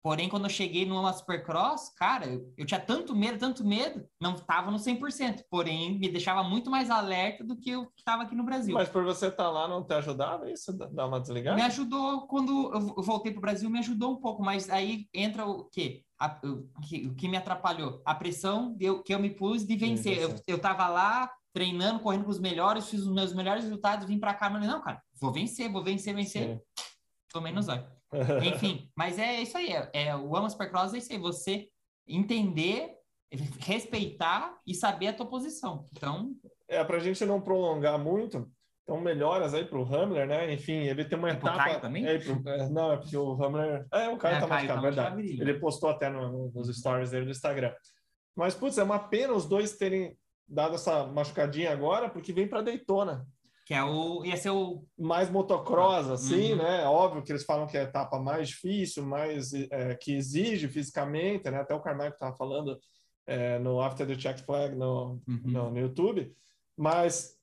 Porém, 0.00 0.28
quando 0.28 0.44
eu 0.44 0.50
cheguei 0.50 0.86
numa 0.86 1.12
Supercross, 1.12 1.88
cara, 1.96 2.26
eu, 2.26 2.54
eu 2.56 2.64
tinha 2.64 2.78
tanto 2.78 3.16
medo, 3.16 3.36
tanto 3.36 3.66
medo, 3.66 4.08
não 4.20 4.34
estava 4.34 4.70
no 4.70 4.78
100%. 4.78 5.42
Porém, 5.50 5.98
me 5.98 6.08
deixava 6.08 6.42
muito 6.44 6.70
mais 6.70 6.88
alerta 6.88 7.42
do 7.42 7.56
que 7.56 7.70
eu 7.70 7.90
estava 7.96 8.22
aqui 8.22 8.34
no 8.34 8.44
Brasil. 8.44 8.74
Mas 8.74 8.88
por 8.88 9.02
você 9.04 9.26
estar 9.26 9.50
lá 9.50 9.66
não 9.66 9.82
te 9.84 9.92
ajudava 9.94 10.48
isso? 10.50 10.72
Dá 10.72 11.04
uma 11.04 11.20
desligada? 11.20 11.56
Me 11.56 11.62
ajudou 11.62 12.28
quando 12.28 12.72
eu 12.72 13.02
voltei 13.02 13.32
para 13.32 13.38
o 13.38 13.42
Brasil, 13.42 13.68
me 13.68 13.80
ajudou 13.80 14.12
um 14.12 14.16
pouco, 14.20 14.40
mas 14.42 14.70
aí 14.70 15.08
entra 15.12 15.44
o 15.44 15.64
quê? 15.64 16.04
A- 16.18 16.40
o, 16.44 16.80
que, 16.80 17.06
o 17.08 17.14
que 17.14 17.28
me 17.28 17.36
atrapalhou? 17.36 18.00
A 18.04 18.14
pressão 18.14 18.76
eu- 18.80 19.02
que 19.02 19.12
eu 19.12 19.18
me 19.18 19.30
pus 19.30 19.66
de 19.66 19.76
vencer. 19.76 20.16
Eu, 20.18 20.28
vencer. 20.30 20.44
eu 20.46 20.60
tava 20.60 20.86
lá 20.88 21.30
treinando, 21.52 21.98
correndo 22.00 22.24
com 22.24 22.30
os 22.30 22.38
melhores, 22.38 22.88
fiz 22.88 23.00
os 23.02 23.12
meus 23.12 23.34
melhores 23.34 23.64
resultados, 23.64 24.06
vim 24.06 24.18
para 24.18 24.32
cá, 24.32 24.48
mas 24.48 24.64
não, 24.64 24.80
cara, 24.80 25.02
vou 25.20 25.32
vencer, 25.32 25.68
vou 25.70 25.82
vencer, 25.82 26.14
vencer. 26.14 26.56
Sim. 26.56 26.60
Tomei 27.32 27.52
no 27.52 27.60
zóio. 27.60 27.84
Enfim, 28.44 28.90
mas 28.96 29.18
é 29.18 29.40
isso 29.42 29.56
aí. 29.56 29.70
É, 29.72 29.90
é, 29.92 30.16
o 30.16 30.34
Amo 30.36 30.48
Supercross 30.50 30.94
é 30.94 30.98
isso 30.98 31.12
aí. 31.12 31.18
Você 31.18 31.68
entender, 32.06 32.94
respeitar 33.60 34.56
e 34.66 34.74
saber 34.74 35.08
a 35.08 35.12
tua 35.12 35.26
posição. 35.26 35.86
Então, 35.92 36.32
É, 36.66 36.82
pra 36.84 36.98
gente 36.98 37.24
não 37.24 37.40
prolongar 37.40 37.98
muito, 37.98 38.50
então 38.82 39.00
melhoras 39.00 39.52
aí 39.54 39.64
pro 39.64 39.82
Hamler, 39.84 40.26
né? 40.26 40.52
Enfim, 40.52 40.72
ele 40.84 41.04
tem 41.04 41.18
uma 41.18 41.28
pro 41.34 41.48
etapa. 41.48 41.64
Caio 41.64 41.80
também? 41.80 42.06
É, 42.06 42.18
pro- 42.18 42.48
é, 42.48 42.68
não, 42.70 42.92
é 42.92 42.96
porque 42.96 43.16
o 43.16 43.32
Hamler. 43.42 43.86
É, 43.92 44.08
o 44.08 44.16
Caio 44.16 44.36
É, 44.36 44.40
tá 44.40 44.46
machucado, 44.46 44.80
tá 44.80 44.80
verdade. 44.80 45.40
Ele 45.40 45.54
postou 45.58 45.90
até 45.90 46.08
no- 46.08 46.30
no- 46.30 46.50
nos 46.52 46.74
stories 46.78 47.10
dele 47.10 47.26
no 47.26 47.30
Instagram. 47.30 47.74
Mas, 48.34 48.54
putz, 48.54 48.78
é 48.78 48.82
uma 48.82 48.98
pena 48.98 49.32
os 49.32 49.46
dois 49.46 49.76
terem 49.76 50.16
dado 50.46 50.76
essa 50.76 51.06
machucadinha 51.06 51.70
agora, 51.72 52.08
porque 52.08 52.32
vem 52.32 52.48
pra 52.48 52.62
Daytona. 52.62 53.26
Que 53.68 53.74
é 53.74 53.84
o. 53.84 54.24
Ia 54.24 54.34
ser 54.38 54.48
o. 54.48 54.82
mais 54.98 55.28
motocross, 55.28 56.08
assim, 56.08 56.52
Uhum. 56.52 56.56
né? 56.62 56.86
Óbvio 56.86 57.22
que 57.22 57.30
eles 57.30 57.44
falam 57.44 57.66
que 57.66 57.76
é 57.76 57.80
a 57.80 57.84
etapa 57.84 58.18
mais 58.18 58.48
difícil, 58.48 59.04
mais 59.04 59.52
é, 59.52 59.94
que 59.94 60.14
exige 60.16 60.66
fisicamente, 60.68 61.50
né? 61.50 61.58
Até 61.60 61.74
o 61.74 61.80
Carmack 61.82 62.14
estava 62.14 62.34
falando 62.34 62.78
é, 63.26 63.58
no 63.58 63.78
After 63.82 64.06
the 64.06 64.16
Check 64.16 64.38
Flag 64.38 64.74
no, 64.74 65.20
Uhum. 65.28 65.40
no, 65.44 65.70
no 65.70 65.78
YouTube. 65.78 66.34
Mas 66.74 67.36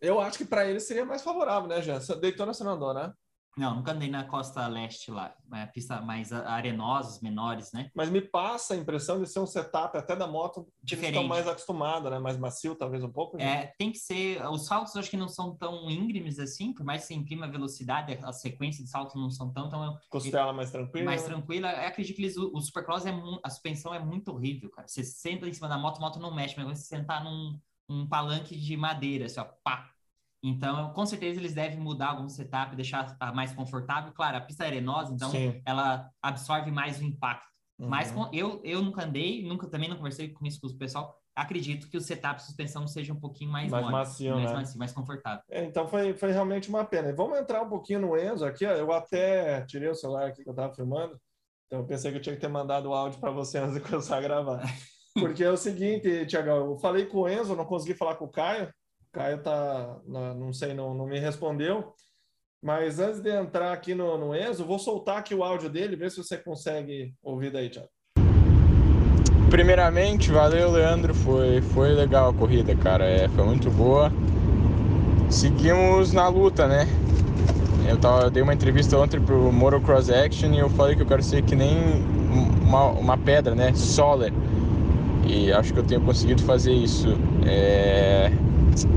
eu 0.00 0.18
acho 0.18 0.38
que 0.38 0.44
para 0.44 0.68
eles 0.68 0.88
seria 0.88 1.04
mais 1.04 1.22
favorável, 1.22 1.68
né, 1.68 1.80
Jean? 1.80 2.00
Você 2.00 2.64
não 2.64 2.72
andou, 2.72 2.92
né? 2.92 3.12
Não, 3.56 3.76
nunca 3.76 3.92
andei 3.92 4.10
na 4.10 4.24
costa 4.24 4.66
leste 4.66 5.10
lá. 5.10 5.34
É 5.52 5.66
pista 5.66 6.00
mais 6.00 6.32
a- 6.32 6.50
arenosa, 6.50 7.20
menores, 7.22 7.72
né? 7.72 7.90
Mas 7.94 8.10
me 8.10 8.20
passa 8.20 8.74
a 8.74 8.76
impressão 8.76 9.20
de 9.22 9.28
ser 9.28 9.38
um 9.38 9.46
setup 9.46 9.96
até 9.96 10.16
da 10.16 10.26
moto 10.26 10.64
que 10.64 10.94
eles 10.94 11.04
estão 11.04 11.22
Diferente. 11.22 11.28
mais 11.28 11.46
acostumados, 11.46 12.10
né? 12.10 12.18
Mais 12.18 12.36
macio, 12.36 12.74
talvez 12.74 13.04
um 13.04 13.12
pouco. 13.12 13.40
É, 13.40 13.72
tem 13.78 13.92
que 13.92 13.98
ser. 13.98 14.44
Os 14.48 14.66
saltos 14.66 14.96
acho 14.96 15.08
que 15.08 15.16
não 15.16 15.28
são 15.28 15.56
tão 15.56 15.88
íngremes 15.88 16.38
assim, 16.38 16.72
por 16.72 16.84
mais 16.84 17.02
que 17.02 17.08
você 17.08 17.14
imprima 17.14 17.46
velocidade, 17.48 18.18
a 18.22 18.32
sequência 18.32 18.82
de 18.82 18.90
saltos 18.90 19.14
não 19.14 19.30
são 19.30 19.52
tão, 19.52 19.68
tão 19.68 19.96
Costela 20.10 20.52
mais 20.52 20.70
tranquila. 20.70 21.04
mais 21.04 21.22
tranquila. 21.22 21.70
Eu 21.72 21.88
acredito 21.88 22.16
que 22.16 22.22
eles, 22.22 22.36
o 22.36 22.60
Supercross 22.60 23.06
é 23.06 23.14
a 23.42 23.50
suspensão 23.50 23.94
é 23.94 23.98
muito 23.98 24.32
horrível, 24.32 24.70
cara. 24.70 24.88
Você 24.88 25.04
senta 25.04 25.48
em 25.48 25.52
cima 25.52 25.68
da 25.68 25.78
moto, 25.78 25.98
a 25.98 26.00
moto 26.00 26.18
não 26.18 26.34
mexe, 26.34 26.54
mas 26.56 26.78
você 26.78 26.84
sentar 26.96 27.22
num 27.22 27.58
um 27.88 28.08
palanque 28.08 28.56
de 28.56 28.76
madeira, 28.76 29.26
assim, 29.26 29.40
ó, 29.40 29.44
pá. 29.62 29.90
Então, 30.46 30.92
com 30.92 31.06
certeza 31.06 31.40
eles 31.40 31.54
devem 31.54 31.80
mudar 31.80 32.08
algum 32.08 32.28
setup, 32.28 32.76
deixar 32.76 33.16
mais 33.34 33.52
confortável. 33.54 34.12
Claro, 34.12 34.36
a 34.36 34.40
pista 34.42 34.64
é 34.64 34.66
arenosa, 34.66 35.14
então 35.14 35.30
Sim. 35.30 35.62
ela 35.64 36.10
absorve 36.22 36.70
mais 36.70 37.00
o 37.00 37.04
impacto. 37.04 37.46
Uhum. 37.78 37.88
Mas 37.88 38.10
com- 38.10 38.28
eu, 38.30 38.60
eu 38.62 38.82
nunca 38.82 39.04
andei, 39.04 39.42
nunca 39.42 39.66
também 39.66 39.88
não 39.88 39.96
conversei 39.96 40.28
com 40.28 40.44
isso 40.44 40.60
com 40.60 40.66
o 40.66 40.76
pessoal. 40.76 41.18
Acredito 41.34 41.88
que 41.88 41.96
o 41.96 42.00
setup 42.00 42.36
de 42.36 42.44
suspensão 42.46 42.86
seja 42.86 43.12
um 43.12 43.18
pouquinho 43.18 43.50
mais, 43.50 43.70
Mais 43.70 43.82
mole, 43.84 43.96
macio, 43.96 44.34
mais 44.34 44.50
né? 44.50 44.56
macio, 44.56 44.78
mais 44.78 44.92
confortável. 44.92 45.42
É, 45.50 45.64
então 45.64 45.88
foi, 45.88 46.12
foi 46.12 46.30
realmente 46.30 46.68
uma 46.68 46.84
pena. 46.84 47.08
E 47.08 47.12
vamos 47.14 47.38
entrar 47.38 47.62
um 47.62 47.68
pouquinho 47.68 48.00
no 48.00 48.16
Enzo 48.16 48.44
aqui. 48.44 48.66
Ó. 48.66 48.70
Eu 48.70 48.92
até 48.92 49.62
tirei 49.62 49.88
o 49.88 49.94
celular 49.94 50.26
aqui 50.26 50.42
que 50.44 50.48
eu 50.48 50.52
estava 50.52 50.74
filmando. 50.74 51.18
Então 51.66 51.80
eu 51.80 51.86
pensei 51.86 52.12
que 52.12 52.18
eu 52.18 52.22
tinha 52.22 52.34
que 52.34 52.40
ter 52.40 52.48
mandado 52.48 52.90
o 52.90 52.94
áudio 52.94 53.18
para 53.18 53.30
você 53.32 53.58
antes 53.58 53.74
de 53.74 53.80
começar 53.80 54.18
a 54.18 54.20
gravar. 54.20 54.60
Porque 55.18 55.42
é 55.42 55.50
o 55.50 55.56
seguinte, 55.56 56.26
Tiagão, 56.26 56.58
eu 56.66 56.76
falei 56.78 57.06
com 57.06 57.20
o 57.22 57.28
Enzo, 57.28 57.56
não 57.56 57.64
consegui 57.64 57.94
falar 57.94 58.16
com 58.16 58.26
o 58.26 58.30
Caio. 58.30 58.72
Caio 59.14 59.38
tá, 59.38 60.00
não, 60.04 60.52
sei, 60.52 60.74
não, 60.74 60.92
não 60.92 61.06
me 61.06 61.20
respondeu. 61.20 61.94
Mas 62.60 62.98
antes 62.98 63.20
de 63.20 63.30
entrar 63.30 63.72
aqui 63.72 63.94
no, 63.94 64.18
no 64.18 64.34
Enzo, 64.34 64.64
vou 64.64 64.78
soltar 64.78 65.18
aqui 65.18 65.34
o 65.34 65.44
áudio 65.44 65.70
dele, 65.70 65.94
ver 65.94 66.10
se 66.10 66.16
você 66.16 66.36
consegue 66.36 67.14
ouvir 67.22 67.52
daí, 67.52 67.70
Tiago. 67.70 67.88
Primeiramente, 69.50 70.32
valeu, 70.32 70.72
Leandro. 70.72 71.14
Foi, 71.14 71.60
foi 71.60 71.92
legal 71.92 72.30
a 72.30 72.34
corrida, 72.34 72.74
cara. 72.74 73.04
É, 73.04 73.28
foi 73.28 73.44
muito 73.44 73.70
boa. 73.70 74.10
Seguimos 75.30 76.12
na 76.12 76.26
luta, 76.26 76.66
né? 76.66 76.88
Eu, 77.88 77.98
tava, 77.98 78.24
eu 78.24 78.30
dei 78.30 78.42
uma 78.42 78.54
entrevista 78.54 78.98
ontem 78.98 79.20
pro 79.20 79.52
Motocross 79.52 80.10
Action 80.10 80.52
e 80.54 80.58
eu 80.58 80.70
falei 80.70 80.96
que 80.96 81.02
eu 81.02 81.06
quero 81.06 81.22
ser 81.22 81.42
que 81.42 81.54
nem 81.54 81.76
uma, 82.62 82.86
uma 82.86 83.18
pedra, 83.18 83.54
né? 83.54 83.72
Solar. 83.74 84.32
E 85.24 85.52
acho 85.52 85.72
que 85.72 85.78
eu 85.78 85.84
tenho 85.84 86.00
conseguido 86.00 86.42
fazer 86.42 86.72
isso. 86.72 87.08
É... 87.46 88.32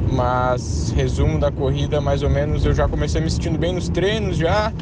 Mas, 0.10 0.92
resumo 0.96 1.40
da 1.40 1.52
corrida, 1.52 2.02
mais 2.02 2.24
ou 2.24 2.30
menos, 2.30 2.66
eu 2.66 2.74
já 2.74 2.88
comecei 2.88 3.22
me 3.22 3.30
sentindo 3.30 3.58
bem 3.58 3.74
nos 3.74 3.90
treinos 3.90 4.38
já. 4.38 4.74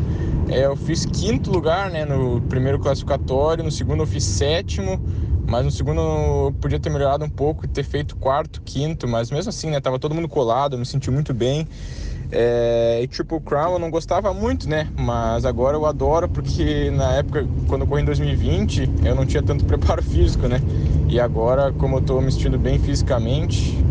É, 0.48 0.66
eu 0.66 0.76
fiz 0.76 1.06
quinto 1.06 1.52
lugar 1.52 1.90
né, 1.90 2.06
no 2.06 2.40
primeiro 2.42 2.80
classificatório, 2.80 3.64
no 3.64 3.72
segundo 3.72 4.04
eu 4.04 4.08
fiz 4.08 4.24
sétimo, 4.24 5.00
mas 5.48 5.66
no 5.66 5.72
segundo 5.72 6.00
eu 6.00 6.56
podia 6.62 6.80
ter 6.80 6.90
melhorado 6.90 7.26
um 7.26 7.30
pouco 7.30 7.66
e 7.66 7.68
ter 7.68 7.84
feito 7.84 8.16
quarto, 8.16 8.62
quinto, 8.64 9.08
mas 9.08 9.32
mesmo 9.32 9.50
assim, 9.50 9.72
né, 9.72 9.80
tava 9.80 9.98
todo 9.98 10.14
mundo 10.14 10.28
colado, 10.30 10.74
eu 10.74 10.80
me 10.80 10.86
senti 10.86 11.10
muito 11.10 11.34
bem. 11.34 11.68
É, 12.32 13.00
e 13.02 13.08
Triple 13.08 13.40
Crown 13.40 13.74
eu 13.74 13.80
não 13.80 13.90
gostava 13.90 14.34
muito, 14.34 14.68
né, 14.70 14.88
mas 14.98 15.46
agora 15.46 15.78
eu 15.78 15.86
adoro 15.86 16.28
porque 16.30 16.92
na 16.92 17.14
época, 17.14 17.48
quando 17.68 17.82
eu 17.82 17.88
corri 17.88 18.02
em 18.02 18.06
2020, 18.06 18.90
eu 19.04 19.16
não 19.16 19.26
tinha 19.26 19.42
tanto 19.42 19.66
preparo 19.66 20.02
físico, 20.04 20.48
né, 20.48 20.62
e 21.08 21.20
agora, 21.20 21.72
como 21.74 21.98
eu 21.98 22.02
tô 22.02 22.22
me 22.22 22.32
sentindo 22.32 22.58
bem 22.58 22.80
fisicamente, 22.80 23.84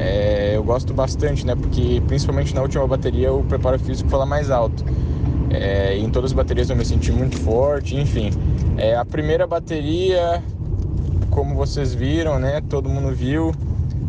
é, 0.00 0.56
eu 0.56 0.64
gosto 0.64 0.94
bastante, 0.94 1.46
né, 1.46 1.54
porque 1.54 2.02
principalmente 2.06 2.54
na 2.54 2.62
última 2.62 2.86
bateria 2.86 3.30
o 3.32 3.44
preparo 3.44 3.78
físico 3.78 4.16
lá 4.16 4.24
mais 4.24 4.50
alto. 4.50 4.82
É, 5.50 5.98
em 5.98 6.08
todas 6.08 6.30
as 6.30 6.32
baterias 6.32 6.70
eu 6.70 6.76
me 6.76 6.84
senti 6.84 7.12
muito 7.12 7.36
forte, 7.38 7.94
enfim. 7.96 8.30
É, 8.78 8.96
a 8.96 9.04
primeira 9.04 9.46
bateria, 9.46 10.42
como 11.28 11.54
vocês 11.54 11.92
viram, 11.92 12.38
né? 12.38 12.62
Todo 12.66 12.88
mundo 12.88 13.14
viu, 13.14 13.52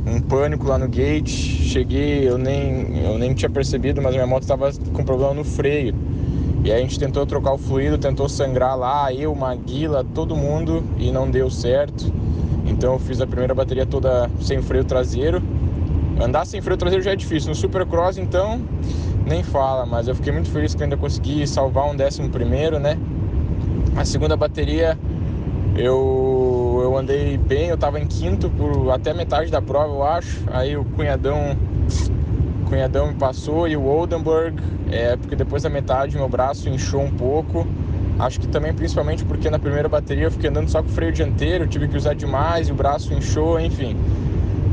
um 0.06 0.22
pânico 0.22 0.68
lá 0.68 0.78
no 0.78 0.88
gate. 0.88 1.30
Cheguei, 1.30 2.30
eu 2.30 2.38
nem, 2.38 3.04
eu 3.04 3.18
nem 3.18 3.34
tinha 3.34 3.50
percebido, 3.50 4.02
mas 4.02 4.14
minha 4.14 4.28
moto 4.28 4.44
estava 4.44 4.72
com 4.94 5.04
problema 5.04 5.34
no 5.34 5.44
freio. 5.44 5.94
E 6.64 6.72
a 6.72 6.78
gente 6.78 6.98
tentou 6.98 7.26
trocar 7.26 7.54
o 7.54 7.58
fluido, 7.58 7.98
tentou 7.98 8.30
sangrar 8.30 8.78
lá, 8.78 9.12
eu, 9.12 9.34
Maguila, 9.36 10.06
todo 10.14 10.36
mundo, 10.36 10.84
e 10.98 11.12
não 11.12 11.30
deu 11.30 11.50
certo. 11.50 12.14
Então 12.66 12.94
eu 12.94 13.00
fiz 13.00 13.20
a 13.20 13.28
primeira 13.28 13.54
bateria 13.54 13.86
toda 13.86 14.30
sem 14.40 14.62
freio 14.62 14.86
traseiro. 14.86 15.42
Andar 16.20 16.46
sem 16.46 16.62
freio 16.62 16.78
traseiro 16.78 17.04
já 17.04 17.12
é 17.12 17.16
difícil. 17.16 17.50
No 17.50 17.56
Supercross, 17.56 18.18
então, 18.18 18.62
nem 19.26 19.44
fala, 19.44 19.86
mas 19.86 20.08
eu 20.08 20.16
fiquei 20.16 20.32
muito 20.32 20.50
feliz 20.50 20.76
que 20.76 20.84
ainda 20.84 20.98
consegui 20.98 21.46
salvar 21.48 21.90
um 21.90 21.96
décimo 21.96 22.30
primeiro, 22.30 22.80
né? 22.80 22.98
A 23.96 24.06
segunda 24.06 24.36
bateria 24.36 24.98
eu, 25.76 26.80
eu 26.84 26.98
andei 26.98 27.38
bem, 27.38 27.70
eu 27.70 27.78
tava 27.78 28.00
em 28.00 28.06
quinto 28.06 28.50
por 28.50 28.92
até 28.92 29.14
metade 29.14 29.50
da 29.50 29.62
prova, 29.62 29.94
eu 29.94 30.04
acho. 30.04 30.42
Aí 30.52 30.76
o 30.76 30.84
cunhadão, 30.84 31.58
cunhadão 32.68 33.08
me 33.08 33.16
passou 33.16 33.68
e 33.68 33.78
o 33.78 33.84
Oldenburg, 33.84 34.62
é, 34.92 35.16
porque 35.16 35.36
depois 35.36 35.64
da 35.64 35.70
metade 35.70 36.18
meu 36.18 36.28
braço 36.28 36.68
inchou 36.70 37.02
um 37.02 37.12
pouco. 37.12 37.66
Acho 38.20 38.40
que 38.40 38.48
também 38.48 38.74
principalmente 38.74 39.24
porque 39.26 39.50
na 39.50 39.58
primeira 39.58 39.88
bateria 39.88 40.26
eu 40.26 40.32
fiquei 40.32 40.50
andando 40.50 40.70
só 40.70 40.84
com 40.84 40.90
o 40.90 40.92
freio 40.92 41.12
dianteiro, 41.12 41.66
tive 41.68 41.88
que 41.88 41.98
usar 41.98 42.14
demais 42.14 42.68
e 42.68 42.72
o 42.72 42.76
braço 42.76 43.14
inchou, 43.14 43.60
enfim. 43.60 43.98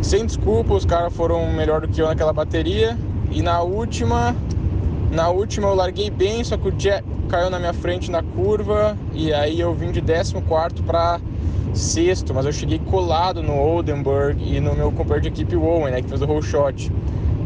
Sem 0.01 0.25
desculpa, 0.25 0.75
os 0.75 0.85
caras 0.85 1.13
foram 1.13 1.51
melhor 1.53 1.81
do 1.81 1.89
que 1.89 2.01
eu 2.01 2.07
naquela 2.07 2.33
bateria. 2.33 2.97
E 3.31 3.43
na 3.43 3.61
última, 3.63 4.35
na 5.11 5.29
última 5.29 5.69
eu 5.69 5.75
larguei 5.75 6.11
bem, 6.11 6.43
só 6.45 6.57
que 6.57 6.69
o 6.69 6.73
Jack 6.73 7.05
caiu 7.29 7.51
na 7.51 7.59
minha 7.59 7.75
frente 7.75 8.11
na 8.11 8.23
curva 8.23 8.97
e 9.13 9.33
aí 9.33 9.61
eu 9.61 9.75
vim 9.75 9.93
de 9.93 10.01
14 10.01 10.83
para 10.87 11.21
sexto, 11.75 12.35
mas 12.35 12.47
eu 12.47 12.53
cheguei 12.53 12.79
colado 12.79 13.43
no 13.43 13.55
Oldenburg 13.55 14.43
e 14.43 14.61
no 14.61 14.75
meu 14.75 14.91
companheiro 14.91 15.23
de 15.23 15.29
equipe 15.29 15.57
Owen, 15.57 15.93
né, 15.93 16.01
que 16.01 16.09
fez 16.09 16.23
o 16.23 16.27
whole 16.27 16.43
shot. 16.43 16.91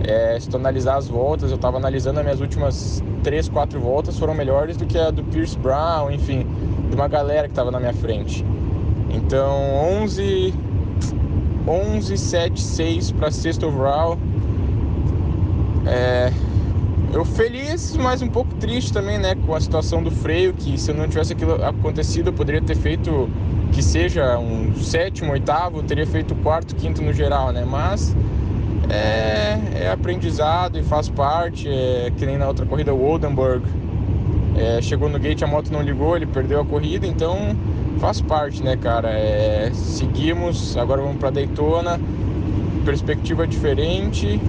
É, 0.05 0.39
se 0.39 0.49
tu 0.49 0.57
analisar 0.57 0.97
as 0.97 1.09
voltas, 1.09 1.51
eu 1.51 1.57
estava 1.57 1.77
analisando 1.77 2.19
as 2.21 2.25
minhas 2.25 2.41
últimas 2.41 3.03
três, 3.23 3.49
quatro 3.49 3.81
voltas 3.81 4.19
foram 4.19 4.35
melhores 4.35 4.77
do 4.77 4.85
que 4.87 4.99
a 4.99 5.11
do 5.11 5.23
Pierce 5.25 5.57
Brown, 5.59 6.11
enfim, 6.11 6.47
de 6.89 6.95
uma 6.95 7.09
galera 7.09 7.47
que 7.47 7.53
estava 7.53 7.71
na 7.71 7.79
minha 7.79 7.95
frente. 7.95 8.45
Então, 9.11 9.75
11, 10.03 10.55
11 11.67 12.17
7, 12.17 12.61
6 12.61 13.13
para 13.13 13.31
sexto 13.31 13.67
overall. 13.67 14.19
É, 15.87 16.33
eu 17.13 17.25
feliz, 17.25 17.95
mas 17.97 18.23
um 18.23 18.29
pouco 18.29 18.55
triste 18.55 18.93
também, 18.93 19.19
né, 19.19 19.35
com 19.35 19.55
a 19.55 19.61
situação 19.61 20.03
do 20.03 20.11
freio, 20.11 20.55
que 20.55 20.79
se 20.79 20.93
não 20.93 21.07
tivesse 21.07 21.33
aquilo 21.35 21.63
acontecido, 21.65 22.29
eu 22.29 22.33
poderia 22.33 22.63
ter 22.63 22.77
feito 22.77 23.29
que 23.73 23.83
seja 23.83 24.39
um 24.39 24.75
sétimo, 24.77 25.33
oitavo, 25.33 25.83
teria 25.83 26.07
feito 26.07 26.35
quarto, 26.37 26.75
quinto 26.77 27.03
no 27.03 27.13
geral, 27.13 27.53
né? 27.53 27.65
Mas 27.67 28.15
é, 28.89 29.85
é 29.85 29.91
aprendizado 29.91 30.79
e 30.79 30.83
faz 30.83 31.09
parte, 31.09 31.69
é, 31.69 32.13
que 32.17 32.27
nem 32.27 32.37
na 32.39 32.49
outra 32.49 32.67
corrida 32.67 32.95
o 32.95 33.03
Oldenburg. 33.03 33.65
É, 34.57 34.83
chegou 34.83 35.09
no 35.09 35.19
gate, 35.19 35.43
a 35.43 35.47
moto 35.47 35.71
não 35.73 35.81
ligou, 35.81 36.15
ele 36.15 36.27
perdeu 36.27 36.61
a 36.61 36.65
corrida, 36.65 37.07
então 37.07 37.57
faz 37.99 38.21
parte, 38.21 38.63
né, 38.63 38.77
cara? 38.77 39.11
É, 39.11 39.71
seguimos, 39.75 40.77
agora 40.77 41.01
vamos 41.03 41.19
para 41.19 41.31
Daytona, 41.31 42.01
perspectiva 42.85 43.47
diferente. 43.47 44.41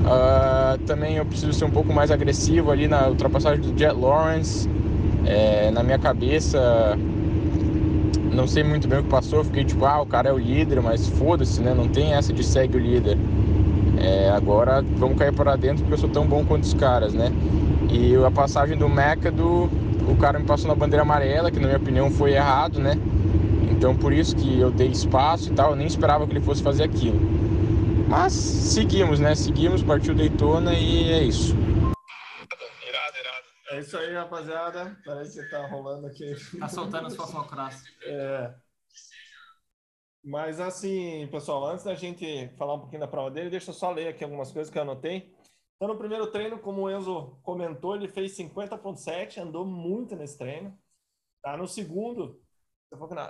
Uh, 0.00 0.78
também 0.86 1.16
eu 1.16 1.26
preciso 1.26 1.52
ser 1.52 1.64
um 1.66 1.70
pouco 1.70 1.92
mais 1.92 2.10
agressivo 2.10 2.70
ali 2.70 2.88
na 2.88 3.08
ultrapassagem 3.08 3.60
do 3.60 3.78
Jet 3.78 3.94
Lawrence. 3.94 4.68
É, 5.26 5.70
na 5.70 5.82
minha 5.82 5.98
cabeça, 5.98 6.96
não 8.32 8.46
sei 8.46 8.64
muito 8.64 8.88
bem 8.88 9.00
o 9.00 9.02
que 9.02 9.08
passou, 9.10 9.44
fiquei 9.44 9.64
tipo, 9.64 9.84
ah, 9.84 10.00
o 10.00 10.06
cara 10.06 10.30
é 10.30 10.32
o 10.32 10.38
líder, 10.38 10.80
mas 10.80 11.06
foda-se, 11.08 11.60
né? 11.60 11.74
Não 11.74 11.88
tem 11.88 12.14
essa 12.14 12.32
de 12.32 12.42
segue 12.42 12.76
o 12.76 12.80
líder. 12.80 13.18
É, 13.98 14.30
agora 14.30 14.82
vamos 14.96 15.18
cair 15.18 15.32
para 15.32 15.56
dentro 15.56 15.82
porque 15.82 15.94
eu 15.94 15.98
sou 15.98 16.08
tão 16.08 16.26
bom 16.26 16.44
quanto 16.44 16.64
os 16.64 16.72
caras, 16.72 17.12
né? 17.12 17.30
E 17.90 18.16
a 18.16 18.30
passagem 18.30 18.78
do 18.78 18.88
Mécado 18.88 19.68
o 20.10 20.16
cara 20.16 20.38
me 20.38 20.46
passou 20.46 20.68
na 20.68 20.74
bandeira 20.74 21.02
amarela, 21.02 21.50
que 21.50 21.58
na 21.58 21.66
minha 21.66 21.78
opinião 21.78 22.10
foi 22.10 22.32
errado, 22.32 22.80
né? 22.80 22.94
Então 23.70 23.96
por 23.96 24.12
isso 24.12 24.36
que 24.36 24.58
eu 24.60 24.70
dei 24.70 24.88
espaço 24.88 25.52
e 25.52 25.54
tal, 25.54 25.70
eu 25.70 25.76
nem 25.76 25.86
esperava 25.86 26.26
que 26.26 26.32
ele 26.32 26.44
fosse 26.44 26.62
fazer 26.62 26.84
aquilo. 26.84 27.18
Mas 28.08 28.32
seguimos, 28.32 29.20
né? 29.20 29.34
Seguimos, 29.34 29.82
partiu 29.82 30.14
Daytona 30.14 30.74
e 30.74 31.12
é 31.12 31.22
isso. 31.22 31.54
Irado, 31.54 33.16
irado. 33.18 33.46
É 33.70 33.78
isso 33.78 33.96
aí, 33.96 34.12
rapaziada. 34.12 34.96
Parece 35.04 35.40
que 35.40 35.48
tá 35.48 35.64
rolando 35.68 36.08
aqui. 36.08 36.34
Tá 36.58 36.68
soltando 36.68 37.06
os 37.06 37.14
fofocras. 37.14 37.82
É. 38.04 38.52
Mas 40.24 40.60
assim, 40.60 41.28
pessoal, 41.30 41.68
antes 41.68 41.84
da 41.84 41.94
gente 41.94 42.50
falar 42.58 42.74
um 42.74 42.80
pouquinho 42.80 43.00
da 43.00 43.08
prova 43.08 43.30
dele, 43.30 43.48
deixa 43.48 43.70
eu 43.70 43.74
só 43.74 43.90
ler 43.92 44.08
aqui 44.08 44.24
algumas 44.24 44.50
coisas 44.50 44.70
que 44.70 44.76
eu 44.76 44.82
anotei. 44.82 45.32
Então, 45.80 45.94
no 45.94 45.98
primeiro 45.98 46.30
treino, 46.30 46.58
como 46.58 46.82
o 46.82 46.90
Enzo 46.90 47.38
comentou, 47.42 47.96
ele 47.96 48.06
fez 48.06 48.36
50,7, 48.36 49.38
andou 49.38 49.64
muito 49.64 50.14
nesse 50.14 50.36
treino. 50.36 50.78
Tá? 51.42 51.56
No 51.56 51.66
segundo, 51.66 52.38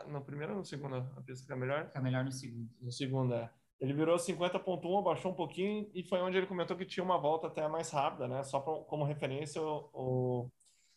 no 0.08 0.20
primeiro 0.24 0.54
ou 0.54 0.58
no 0.58 0.64
segundo 0.64 0.96
a 0.96 1.20
pista 1.22 1.42
fica 1.44 1.54
melhor? 1.54 1.86
Fica 1.86 2.00
melhor 2.00 2.24
no 2.24 2.32
segundo. 2.32 2.68
No 2.80 2.90
segundo, 2.90 3.34
é. 3.34 3.48
Ele 3.78 3.92
virou 3.92 4.16
50.1, 4.16 4.98
abaixou 4.98 5.30
um 5.30 5.34
pouquinho 5.34 5.88
e 5.94 6.02
foi 6.02 6.20
onde 6.20 6.38
ele 6.38 6.48
comentou 6.48 6.76
que 6.76 6.84
tinha 6.84 7.04
uma 7.04 7.18
volta 7.18 7.46
até 7.46 7.68
mais 7.68 7.88
rápida, 7.90 8.26
né? 8.26 8.42
Só 8.42 8.58
pra, 8.58 8.82
como 8.82 9.04
referência, 9.04 9.62
o, 9.62 9.88
o 9.94 10.50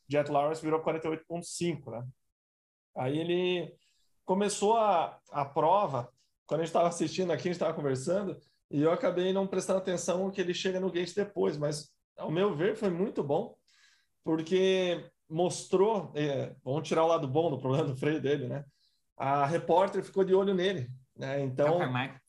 Jet 0.09 0.31
Lawrence 0.31 0.59
virou 0.59 0.81
48.5, 0.81 1.91
né? 1.91 2.07
Aí 2.97 3.15
ele 3.15 3.77
começou 4.25 4.75
a, 4.75 5.19
a 5.29 5.45
prova, 5.45 6.11
quando 6.47 6.61
a 6.61 6.63
gente 6.63 6.71
estava 6.71 6.87
assistindo 6.87 7.29
aqui, 7.29 7.41
a 7.41 7.51
gente 7.51 7.53
estava 7.53 7.75
conversando, 7.75 8.41
e 8.71 8.81
eu 8.81 8.91
acabei 8.91 9.31
não 9.31 9.47
prestando 9.47 9.79
atenção 9.79 10.31
que 10.31 10.41
ele 10.41 10.53
chega 10.53 10.79
no 10.79 10.91
gate 10.91 11.13
depois, 11.13 11.57
mas 11.57 11.89
ao 12.17 12.31
meu 12.31 12.55
ver 12.55 12.75
foi 12.75 12.89
muito 12.89 13.23
bom, 13.23 13.55
porque 14.23 15.09
mostrou, 15.29 16.11
é, 16.15 16.55
vamos 16.63 16.87
tirar 16.87 17.03
o 17.03 17.07
lado 17.07 17.27
bom 17.27 17.49
do 17.49 17.59
problema 17.59 17.85
do 17.85 17.95
freio 17.95 18.21
dele, 18.21 18.47
né? 18.47 18.63
A 19.17 19.45
repórter 19.45 20.03
ficou 20.03 20.23
de 20.23 20.33
olho 20.33 20.53
nele, 20.53 20.89
né? 21.15 21.41
Então, 21.41 21.79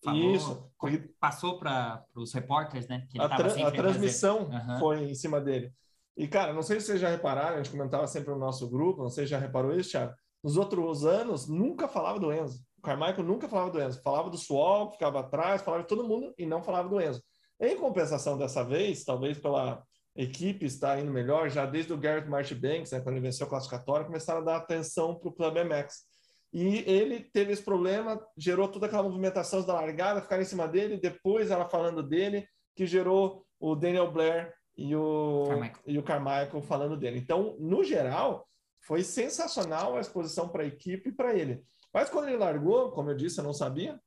falou, 0.02 0.34
isso 0.34 0.70
passou 1.18 1.58
para 1.58 2.04
os 2.14 2.32
repórteres, 2.32 2.86
né? 2.88 3.06
a, 3.18 3.28
tra 3.28 3.68
a 3.68 3.70
transmissão 3.70 4.48
uhum. 4.50 4.78
foi 4.78 5.04
em 5.04 5.14
cima 5.14 5.40
dele. 5.40 5.72
E 6.16 6.28
cara, 6.28 6.52
não 6.52 6.62
sei 6.62 6.78
se 6.78 6.86
vocês 6.86 7.00
já 7.00 7.08
repararam, 7.08 7.54
a 7.54 7.62
gente 7.62 7.70
comentava 7.70 8.06
sempre 8.06 8.30
no 8.30 8.38
nosso 8.38 8.68
grupo, 8.70 9.02
não 9.02 9.10
sei 9.10 9.24
se 9.24 9.30
já 9.30 9.38
reparou 9.38 9.74
isso, 9.74 9.90
Thiago. 9.90 10.14
Nos 10.42 10.56
outros 10.56 11.04
anos 11.04 11.48
nunca 11.48 11.88
falava 11.88 12.20
do 12.20 12.32
Enzo. 12.32 12.62
Carmichael 12.84 13.24
nunca 13.24 13.48
falava 13.48 13.70
do 13.70 13.82
Enzo, 13.82 14.02
falava 14.02 14.30
do 14.30 14.38
Suol, 14.38 14.92
ficava 14.92 15.20
atrás, 15.20 15.62
falava 15.62 15.82
de 15.82 15.88
todo 15.88 16.06
mundo 16.06 16.32
e 16.38 16.46
não 16.46 16.62
falava 16.62 16.88
do 16.88 17.00
Enzo. 17.00 17.22
Em 17.60 17.76
compensação 17.76 18.36
dessa 18.36 18.62
vez, 18.62 19.04
talvez 19.04 19.38
pela 19.38 19.82
equipe 20.14 20.66
estar 20.66 20.98
indo 21.00 21.10
melhor, 21.10 21.48
já 21.50 21.66
desde 21.66 21.92
o 21.92 21.98
Garrett 21.98 22.28
Marchbanks, 22.28 22.92
né, 22.92 23.00
quando 23.00 23.16
ele 23.16 23.24
venceu 23.24 23.46
o 23.46 23.50
classificatório, 23.50 24.06
começaram 24.06 24.40
a 24.40 24.44
dar 24.44 24.56
atenção 24.56 25.14
para 25.14 25.28
o 25.28 25.32
Club 25.32 25.56
MX. 25.56 26.04
E 26.52 26.84
ele 26.88 27.20
teve 27.20 27.52
esse 27.52 27.62
problema, 27.62 28.20
gerou 28.36 28.68
toda 28.68 28.86
aquela 28.86 29.02
movimentação 29.02 29.64
da 29.66 29.74
largada, 29.74 30.22
ficar 30.22 30.40
em 30.40 30.44
cima 30.44 30.68
dele, 30.68 31.00
depois 31.00 31.50
ela 31.50 31.68
falando 31.68 32.00
dele, 32.00 32.46
que 32.76 32.86
gerou 32.86 33.44
o 33.58 33.74
Daniel 33.74 34.12
Blair 34.12 34.54
e 34.76 34.94
o 34.94 35.46
Carmichael, 35.48 35.82
e 35.86 35.98
o 35.98 36.02
Carmichael 36.02 36.62
falando 36.62 36.96
dele. 36.96 37.18
Então, 37.18 37.56
no 37.58 37.82
geral, 37.82 38.46
foi 38.80 39.02
sensacional 39.02 39.96
a 39.96 40.00
exposição 40.00 40.48
para 40.48 40.62
a 40.62 40.66
equipe 40.66 41.08
e 41.08 41.12
para 41.12 41.34
ele. 41.34 41.64
Mas 41.94 42.10
quando 42.10 42.26
ele 42.26 42.36
largou, 42.36 42.90
como 42.90 43.10
eu 43.10 43.16
disse, 43.16 43.38
eu 43.38 43.44
não 43.44 43.54
sabia, 43.54 44.00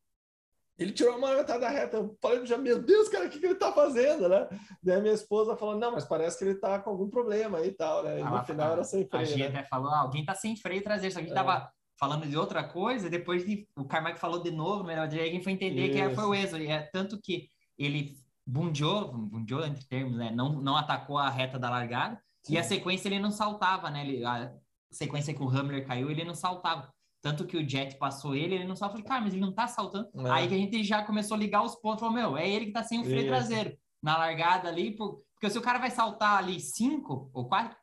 ele 0.77 0.91
tirou 0.91 1.17
uma 1.17 1.33
metade 1.33 1.61
da 1.61 1.69
reta. 1.69 1.97
Eu 1.97 2.17
falei, 2.21 2.45
já, 2.45 2.57
meu 2.57 2.83
Deus, 2.83 3.07
cara, 3.07 3.25
o 3.25 3.29
que, 3.29 3.39
que 3.39 3.45
ele 3.45 3.55
tá 3.55 3.71
fazendo, 3.71 4.27
né? 4.27 4.47
Daí 4.83 4.97
a 4.97 5.01
minha 5.01 5.13
esposa 5.13 5.55
falou, 5.55 5.75
não, 5.77 5.93
mas 5.93 6.05
parece 6.05 6.37
que 6.37 6.43
ele 6.43 6.55
tá 6.55 6.79
com 6.79 6.89
algum 6.89 7.09
problma 7.09 7.59
aí 7.59 7.69
e 7.69 7.71
tal, 7.71 8.03
né? 8.03 8.19
E 8.19 8.23
no 8.23 8.43
final 8.43 8.73
era 8.73 8.83
sem 8.83 9.07
freio. 9.07 9.23
A 9.23 9.25
Gia 9.25 9.49
né? 9.49 9.59
até 9.59 9.67
falou, 9.67 9.89
ah, 9.89 10.01
alguém 10.01 10.25
tá 10.25 10.35
sem 10.35 10.55
freio 10.55 10.83
traseiro. 10.83 11.13
Só 11.13 11.19
que 11.19 11.25
a 11.25 11.29
gente 11.29 11.37
é. 11.37 11.43
tava 11.43 11.71
falando 11.97 12.27
de 12.27 12.37
outra 12.37 12.63
coisa, 12.63 13.09
depois 13.09 13.43
de, 13.43 13.67
o 13.75 13.85
Carmack 13.85 14.19
falou 14.19 14.43
de 14.43 14.51
novo, 14.51 14.83
melhor 14.83 15.07
dia, 15.07 15.23
alguém 15.23 15.41
foi 15.41 15.53
entender 15.53 15.87
Isso. 15.87 16.09
que 16.09 16.15
foi 16.15 16.25
o. 16.25 16.35
E 16.35 16.67
é 16.67 16.81
tanto 16.93 17.19
que 17.19 17.49
ele 17.77 18.15
bundiou, 18.45 19.11
bundiou 19.13 19.65
entre 19.65 19.83
termos, 19.85 20.17
né? 20.17 20.29
Não, 20.29 20.61
não 20.61 20.77
atacou 20.77 21.17
a 21.17 21.29
reta 21.29 21.57
da 21.57 21.69
largada. 21.69 22.21
Sim. 22.43 22.53
E 22.53 22.57
a 22.57 22.63
sequência 22.63 23.07
ele 23.07 23.19
não 23.19 23.31
saltava, 23.31 23.89
né? 23.89 24.07
Ele, 24.07 24.23
a 24.23 24.53
sequência 24.91 25.33
que 25.33 25.41
o 25.41 25.49
Hamler 25.49 25.87
caiu, 25.87 26.11
ele 26.11 26.23
não 26.23 26.35
saltava. 26.35 26.93
Tanto 27.21 27.45
que 27.45 27.57
o 27.57 27.67
Jet 27.67 27.97
passou 27.97 28.35
ele, 28.35 28.55
ele 28.55 28.65
não 28.65 28.75
só 28.75 28.89
falou, 28.89 29.03
cara, 29.03 29.21
mas 29.21 29.33
ele 29.33 29.41
não 29.41 29.51
tá 29.51 29.67
saltando. 29.67 30.09
É. 30.15 30.29
Aí 30.31 30.47
que 30.47 30.53
a 30.53 30.57
gente 30.57 30.83
já 30.83 31.03
começou 31.03 31.35
a 31.35 31.39
ligar 31.39 31.63
os 31.63 31.75
pontos, 31.75 31.99
falou, 31.99 32.15
meu, 32.15 32.37
é 32.37 32.47
ele 32.47 32.67
que 32.67 32.71
tá 32.71 32.83
sem 32.83 32.99
o 32.99 33.03
freio 33.03 33.21
Isso. 33.21 33.27
traseiro. 33.27 33.77
Na 34.01 34.17
largada 34.17 34.69
ali, 34.69 34.95
por... 34.95 35.23
porque 35.33 35.49
se 35.49 35.57
o 35.57 35.61
cara 35.61 35.79
vai 35.79 35.89
saltar 35.89 36.37
ali 36.37 36.59
cinco 36.59 37.29
ou 37.33 37.47
quatro, 37.47 37.75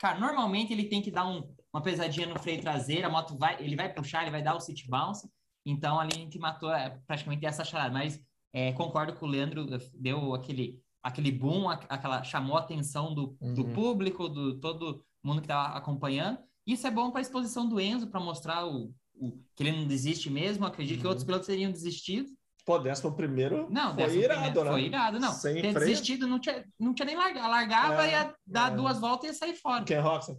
cara, 0.00 0.18
normalmente 0.18 0.72
ele 0.72 0.84
tem 0.84 1.02
que 1.02 1.10
dar 1.10 1.26
um, 1.26 1.42
uma 1.72 1.82
pesadinha 1.82 2.26
no 2.26 2.38
freio 2.38 2.60
traseiro, 2.60 3.06
a 3.06 3.10
moto 3.10 3.36
vai, 3.36 3.60
ele 3.60 3.76
vai 3.76 3.92
puxar, 3.92 4.22
ele 4.22 4.30
vai 4.30 4.42
dar 4.42 4.54
o 4.54 4.60
sit 4.60 4.88
bounce. 4.88 5.28
Então 5.64 5.98
ali 5.98 6.12
a 6.14 6.18
gente 6.18 6.38
matou 6.38 6.72
é, 6.72 6.90
praticamente 7.06 7.44
essa 7.44 7.64
charada. 7.64 7.92
Mas 7.92 8.20
é, 8.52 8.72
concordo 8.72 9.12
com 9.14 9.26
o 9.26 9.28
Leandro, 9.28 9.66
deu 9.94 10.32
aquele, 10.32 10.80
aquele 11.02 11.32
boom, 11.32 11.68
aquela, 11.68 12.22
chamou 12.22 12.56
a 12.56 12.60
atenção 12.60 13.12
do, 13.12 13.36
uhum. 13.40 13.54
do 13.54 13.64
público, 13.66 14.28
do 14.28 14.58
todo 14.60 15.04
mundo 15.22 15.40
que 15.40 15.46
estava 15.46 15.76
acompanhando. 15.76 16.38
Isso 16.66 16.86
é 16.86 16.90
bom 16.90 17.10
para 17.10 17.20
a 17.20 17.22
exposição 17.22 17.68
do 17.68 17.80
Enzo, 17.80 18.08
para 18.08 18.20
mostrar 18.20 18.66
o, 18.66 18.92
o, 19.14 19.32
que 19.54 19.62
ele 19.62 19.72
não 19.72 19.86
desiste 19.86 20.28
mesmo. 20.28 20.66
Acredito 20.66 20.96
uhum. 20.96 21.02
que 21.02 21.06
outros 21.06 21.24
pilotos 21.24 21.46
teriam 21.46 21.70
desistido. 21.70 22.28
Pô, 22.64 22.80
décimo 22.80 23.14
primeiro 23.14 23.68
não, 23.70 23.94
foi 23.94 24.18
irado, 24.18 24.40
primeiro, 24.40 24.64
né? 24.64 24.70
Foi 24.72 24.82
irado, 24.82 25.20
não. 25.20 25.32
Sem 25.32 25.62
Ter 25.62 25.72
freio. 25.72 25.88
desistido, 25.88 26.26
não 26.26 26.40
tinha, 26.40 26.64
não 26.80 26.92
tinha 26.92 27.06
nem 27.06 27.16
largado. 27.16 27.48
Largava, 27.48 28.06
é, 28.06 28.10
ia 28.10 28.34
dar 28.44 28.72
é. 28.72 28.74
duas 28.74 28.98
voltas 28.98 29.24
e 29.24 29.26
ia 29.28 29.34
sair 29.34 29.54
fora. 29.54 29.84
Ken 29.84 30.00
Roxon. 30.00 30.36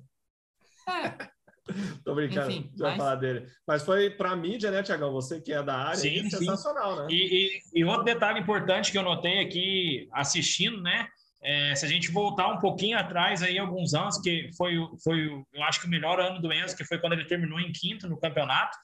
É. 0.90 1.30
Tô 2.04 2.16
brincando, 2.16 2.52
Enfim, 2.52 2.72
já 2.78 2.90
mas... 2.90 2.98
falar 2.98 3.16
dele. 3.16 3.48
Mas 3.66 3.84
foi 3.84 4.10
para 4.10 4.36
mídia, 4.36 4.72
né, 4.72 4.84
Tiagão? 4.84 5.12
Você 5.14 5.40
que 5.42 5.54
é 5.54 5.64
da 5.64 5.76
área, 5.78 5.96
sim, 5.96 6.26
é 6.26 6.30
sensacional, 6.30 6.98
né? 6.98 7.08
E, 7.10 7.62
e, 7.74 7.80
e, 7.82 7.86
outro 7.86 8.04
detalhe 8.04 8.40
importante 8.40 8.92
que 8.92 8.98
eu 8.98 9.04
notei 9.04 9.40
aqui 9.40 10.08
assistindo, 10.12 10.82
né? 10.82 11.08
É, 11.42 11.76
se 11.76 11.86
a 11.86 11.90
gente 11.90 12.12
voltar 12.12 12.48
um 12.48 12.60
pouquinho 12.60 12.98
atrás 12.98 13.44
aí, 13.44 13.58
alguns 13.58 13.94
anos, 13.94 14.18
que 14.20 14.50
foi, 14.58 14.76
foi 15.04 15.44
eu 15.54 15.64
acho 15.64 15.80
que 15.80 15.88
o 15.88 15.90
melhor 15.90 16.20
ano 16.20 16.42
do 16.42 16.52
Enzo, 16.52 16.76
que 16.76 16.84
foi 16.84 17.00
quando 17.00 17.14
ele 17.14 17.26
terminou 17.26 17.60
em 17.60 17.72
quinto 17.72 18.08
no 18.08 18.20
campeonato, 18.20 18.76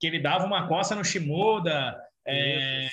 que 0.00 0.06
ele 0.06 0.18
dava 0.18 0.46
uma 0.46 0.66
costa 0.66 0.94
no 0.94 1.04
Shimoda, 1.04 1.96
é, 2.26 2.88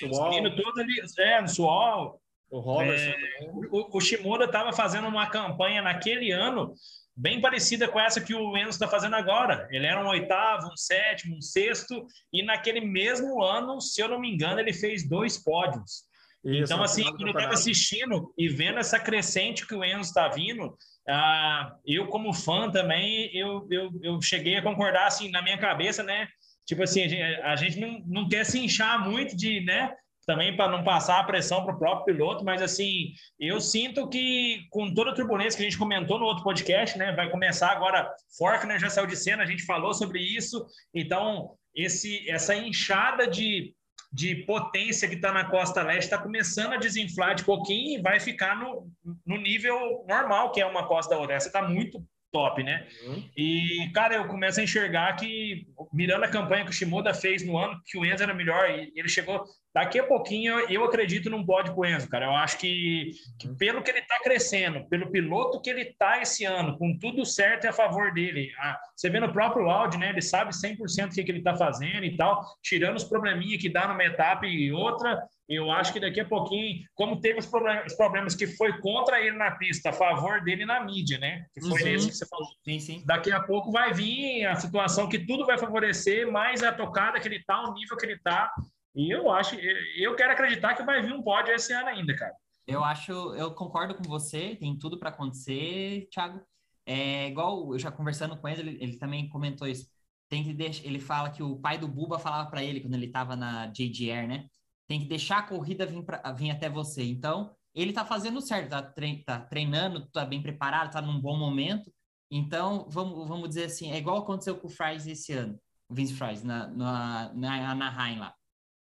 todo 0.56 0.80
ali, 0.80 1.02
é, 1.20 1.42
no 1.42 1.48
Suol. 1.48 2.20
O 2.50 2.60
Robertson 2.60 3.12
é, 3.12 3.50
o, 3.72 3.98
o 3.98 4.02
Shimoda 4.02 4.44
estava 4.44 4.74
fazendo 4.74 5.08
uma 5.08 5.28
campanha 5.28 5.82
naquele 5.82 6.32
ano 6.32 6.74
bem 7.16 7.40
parecida 7.40 7.88
com 7.88 8.00
essa 8.00 8.22
que 8.22 8.34
o 8.34 8.58
Enzo 8.58 8.72
está 8.72 8.88
fazendo 8.88 9.16
agora. 9.16 9.68
Ele 9.72 9.86
era 9.86 10.04
um 10.04 10.08
oitavo, 10.08 10.68
um 10.68 10.76
sétimo, 10.76 11.38
um 11.38 11.42
sexto, 11.42 12.06
e 12.32 12.44
naquele 12.44 12.82
mesmo 12.82 13.42
ano, 13.42 13.80
se 13.80 14.02
eu 14.02 14.08
não 14.08 14.20
me 14.20 14.30
engano, 14.30 14.60
ele 14.60 14.74
fez 14.74 15.08
dois 15.08 15.38
pódios. 15.38 16.04
Isso, 16.44 16.74
então, 16.74 16.84
assim, 16.84 17.04
quando 17.04 17.28
eu 17.28 17.34
estava 17.34 17.54
assistindo 17.54 18.34
e 18.38 18.48
vendo 18.48 18.80
essa 18.80 19.00
crescente 19.00 19.68
que 19.68 19.76
o 19.76 19.84
Enzo 19.84 20.10
está 20.10 20.28
vindo, 20.28 20.76
ah, 21.08 21.76
eu, 21.86 22.08
como 22.08 22.34
fã 22.34 22.70
também, 22.72 23.30
eu, 23.36 23.68
eu, 23.70 23.92
eu 24.02 24.22
cheguei 24.22 24.56
a 24.56 24.62
concordar, 24.62 25.08
assim, 25.08 25.30
na 25.30 25.42
minha 25.42 25.58
cabeça, 25.58 26.02
né? 26.02 26.28
Tipo 26.66 26.84
assim, 26.84 27.04
a 27.04 27.08
gente, 27.08 27.42
a 27.42 27.56
gente 27.56 27.80
não, 27.80 28.04
não 28.08 28.30
quer 28.30 28.46
se 28.46 28.60
inchar 28.60 29.08
muito 29.08 29.36
de, 29.36 29.62
né? 29.62 29.94
também 30.26 30.56
para 30.56 30.72
não 30.72 30.84
passar 30.84 31.20
a 31.20 31.24
pressão 31.24 31.64
para 31.64 31.76
o 31.76 31.80
próprio 31.80 32.16
piloto, 32.16 32.46
mas 32.46 32.62
assim, 32.62 33.14
eu 33.40 33.60
sinto 33.60 34.08
que 34.08 34.66
com 34.70 34.94
toda 34.94 35.12
a 35.12 35.16
turbulência 35.16 35.58
que 35.58 35.66
a 35.66 35.70
gente 35.70 35.80
comentou 35.80 36.20
no 36.20 36.26
outro 36.26 36.44
podcast, 36.44 36.98
né, 36.98 37.12
vai 37.14 37.30
começar 37.30 37.72
agora, 37.72 38.10
Forkner 38.38 38.80
já 38.80 38.90
saiu 38.90 39.08
de 39.08 39.16
cena, 39.16 39.44
a 39.44 39.46
gente 39.46 39.66
falou 39.66 39.94
sobre 39.94 40.20
isso, 40.20 40.66
então 40.94 41.56
esse 41.74 42.30
essa 42.30 42.56
inchada 42.56 43.28
de 43.28 43.74
de 44.12 44.36
potência 44.46 45.08
que 45.08 45.16
está 45.16 45.32
na 45.32 45.50
costa 45.50 45.82
leste 45.82 46.06
está 46.06 46.18
começando 46.18 46.74
a 46.74 46.78
desinflar 46.78 47.34
de 47.34 47.46
pouquinho 47.46 47.98
e 47.98 48.02
vai 48.02 48.20
ficar 48.20 48.60
no, 48.60 48.92
no 49.26 49.38
nível 49.38 50.06
normal 50.08 50.52
que 50.52 50.60
é 50.60 50.66
uma 50.66 50.86
costa 50.86 51.16
da 51.16 51.22
outra. 51.22 51.38
Está 51.38 51.62
muito 51.68 52.06
top, 52.32 52.64
né? 52.64 52.88
Uhum. 53.06 53.24
E, 53.36 53.92
cara, 53.94 54.16
eu 54.16 54.28
começo 54.28 54.60
a 54.60 54.64
enxergar 54.64 55.14
que, 55.16 55.68
mirando 55.94 56.24
a 56.24 56.30
campanha 56.30 56.64
que 56.64 56.72
o 56.72 56.74
Shimoda 56.74 57.14
fez 57.14 57.46
no 57.46 57.58
ano, 57.58 57.80
que 57.86 57.98
o 57.98 58.06
Enzo 58.06 58.24
era 58.24 58.34
melhor, 58.34 58.70
e 58.70 58.92
ele 58.96 59.10
chegou. 59.10 59.44
Daqui 59.74 59.98
a 60.00 60.04
pouquinho, 60.04 60.60
eu 60.70 60.84
acredito 60.84 61.30
num 61.30 61.46
pódio 61.46 61.74
pro 61.74 61.86
Enzo, 61.86 62.10
cara. 62.10 62.26
Eu 62.26 62.32
acho 62.32 62.58
que, 62.58 63.12
que 63.40 63.48
uhum. 63.48 63.56
pelo 63.56 63.82
que 63.82 63.92
ele 63.92 64.02
tá 64.02 64.20
crescendo, 64.22 64.86
pelo 64.90 65.12
piloto 65.12 65.62
que 65.62 65.70
ele 65.70 65.86
tá 65.98 66.22
esse 66.22 66.44
ano, 66.44 66.78
com 66.78 66.98
tudo 66.98 67.26
certo 67.26 67.66
e 67.66 67.68
a 67.68 67.74
favor 67.74 68.14
dele. 68.14 68.52
A, 68.60 68.78
você 68.96 69.10
vê 69.10 69.20
no 69.20 69.32
próprio 69.32 69.70
áudio, 69.70 70.00
né? 70.00 70.10
Ele 70.10 70.22
sabe 70.22 70.52
100% 70.52 71.12
o 71.12 71.14
que, 71.14 71.24
que 71.24 71.32
ele 71.32 71.42
tá 71.42 71.56
fazendo 71.56 72.04
e 72.04 72.18
tal, 72.18 72.46
tirando 72.62 72.98
os 72.98 73.04
probleminhas 73.04 73.62
que 73.62 73.70
dá 73.70 73.88
numa 73.88 74.04
etapa 74.04 74.46
e 74.46 74.72
outra, 74.72 75.22
eu 75.56 75.72
acho 75.72 75.92
que 75.92 76.00
daqui 76.00 76.20
a 76.20 76.26
pouquinho, 76.26 76.84
como 76.96 77.20
teve 77.20 77.40
os 77.40 77.46
problemas, 77.46 77.86
os 77.88 77.98
problemas, 77.98 78.36
que 78.36 78.48
foi 78.48 78.80
contra 78.80 79.20
ele 79.20 79.36
na 79.38 79.52
pista, 79.52 79.90
a 79.90 79.94
favor 79.94 80.42
dele 80.44 80.66
na 80.66 80.84
mídia, 80.84 81.18
né? 81.18 81.46
Que 81.54 81.62
foi 81.62 81.82
uhum. 81.82 81.88
esse 81.90 82.08
que 82.10 82.16
você 82.16 82.26
falou. 82.26 82.48
Sim, 82.64 82.80
sim. 82.80 83.04
Daqui 83.06 83.32
a 83.32 83.42
pouco 83.42 83.72
vai 83.72 83.94
vir 83.94 84.46
a 84.46 84.56
situação 84.56 85.10
que 85.10 85.20
tudo 85.20 85.46
vai 85.46 85.58
favorecer, 85.58 86.32
mais 86.32 86.64
a 86.64 86.72
tocada 86.72 87.20
que 87.20 87.28
ele 87.28 87.44
tá, 87.44 87.70
o 87.70 87.74
nível 87.74 87.98
que 87.98 88.06
ele 88.06 88.20
tá. 88.20 88.52
E 88.96 89.14
eu 89.14 89.32
acho, 89.32 89.56
eu 89.98 90.16
quero 90.16 90.34
acreditar 90.34 90.76
que 90.76 90.84
vai 90.84 91.02
vir 91.02 91.14
um 91.14 91.22
pódio 91.22 91.54
esse 91.54 91.74
ano 91.74 91.90
ainda, 91.90 92.16
cara. 92.16 92.34
Eu 92.68 92.84
acho, 92.84 93.12
eu 93.36 93.54
concordo 93.54 93.96
com 93.96 94.04
você, 94.04 94.56
tem 94.56 94.78
tudo 94.78 94.98
para 94.98 95.10
acontecer, 95.10 96.08
Thiago. 96.12 96.42
É 96.86 97.28
igual 97.28 97.74
eu 97.74 97.80
já 97.80 97.92
conversando 97.92 98.38
com 98.38 98.48
ele, 98.48 98.62
ele, 98.62 98.84
ele 98.84 98.98
também 98.98 99.28
comentou 99.28 99.68
isso. 99.68 99.88
Tem 100.30 100.44
que 100.44 100.54
deixar, 100.54 100.86
ele 100.86 101.00
fala 101.00 101.30
que 101.30 101.44
o 101.44 101.58
pai 101.58 101.78
do 101.78 101.88
Buba 101.88 102.18
falava 102.18 102.50
para 102.50 102.64
ele 102.64 102.80
quando 102.80 102.94
ele 102.94 103.08
estava 103.08 103.36
na 103.36 103.68
JGR, 103.68 104.28
né? 104.28 104.48
Tem 104.92 105.00
que 105.00 105.06
deixar 105.06 105.38
a 105.38 105.44
corrida 105.44 105.86
vir, 105.86 106.04
pra, 106.04 106.22
vir 106.34 106.52
até 106.52 106.70
você. 106.70 107.02
Então, 107.02 107.56
ele 107.74 107.92
está 107.92 108.04
fazendo 108.04 108.42
certo, 108.42 108.66
está 108.66 108.82
tá 109.26 109.40
treinando, 109.40 110.00
está 110.00 110.26
bem 110.26 110.42
preparado, 110.42 110.88
está 110.88 111.02
num 111.02 111.18
bom 111.18 111.38
momento. 111.38 111.90
Então, 112.30 112.86
vamos, 112.90 113.26
vamos 113.26 113.48
dizer 113.48 113.66
assim, 113.68 113.90
é 113.90 113.98
igual 113.98 114.18
aconteceu 114.18 114.58
com 114.58 114.68
o 114.68 114.70
Fries 114.70 115.08
esse 115.08 115.32
ano, 115.32 115.58
o 115.88 115.94
Vince 115.94 116.14
Fries, 116.14 116.44
na, 116.44 116.68
na, 116.68 117.34
na 117.34 117.72
Anaheim 117.72 118.20
lá. 118.20 118.36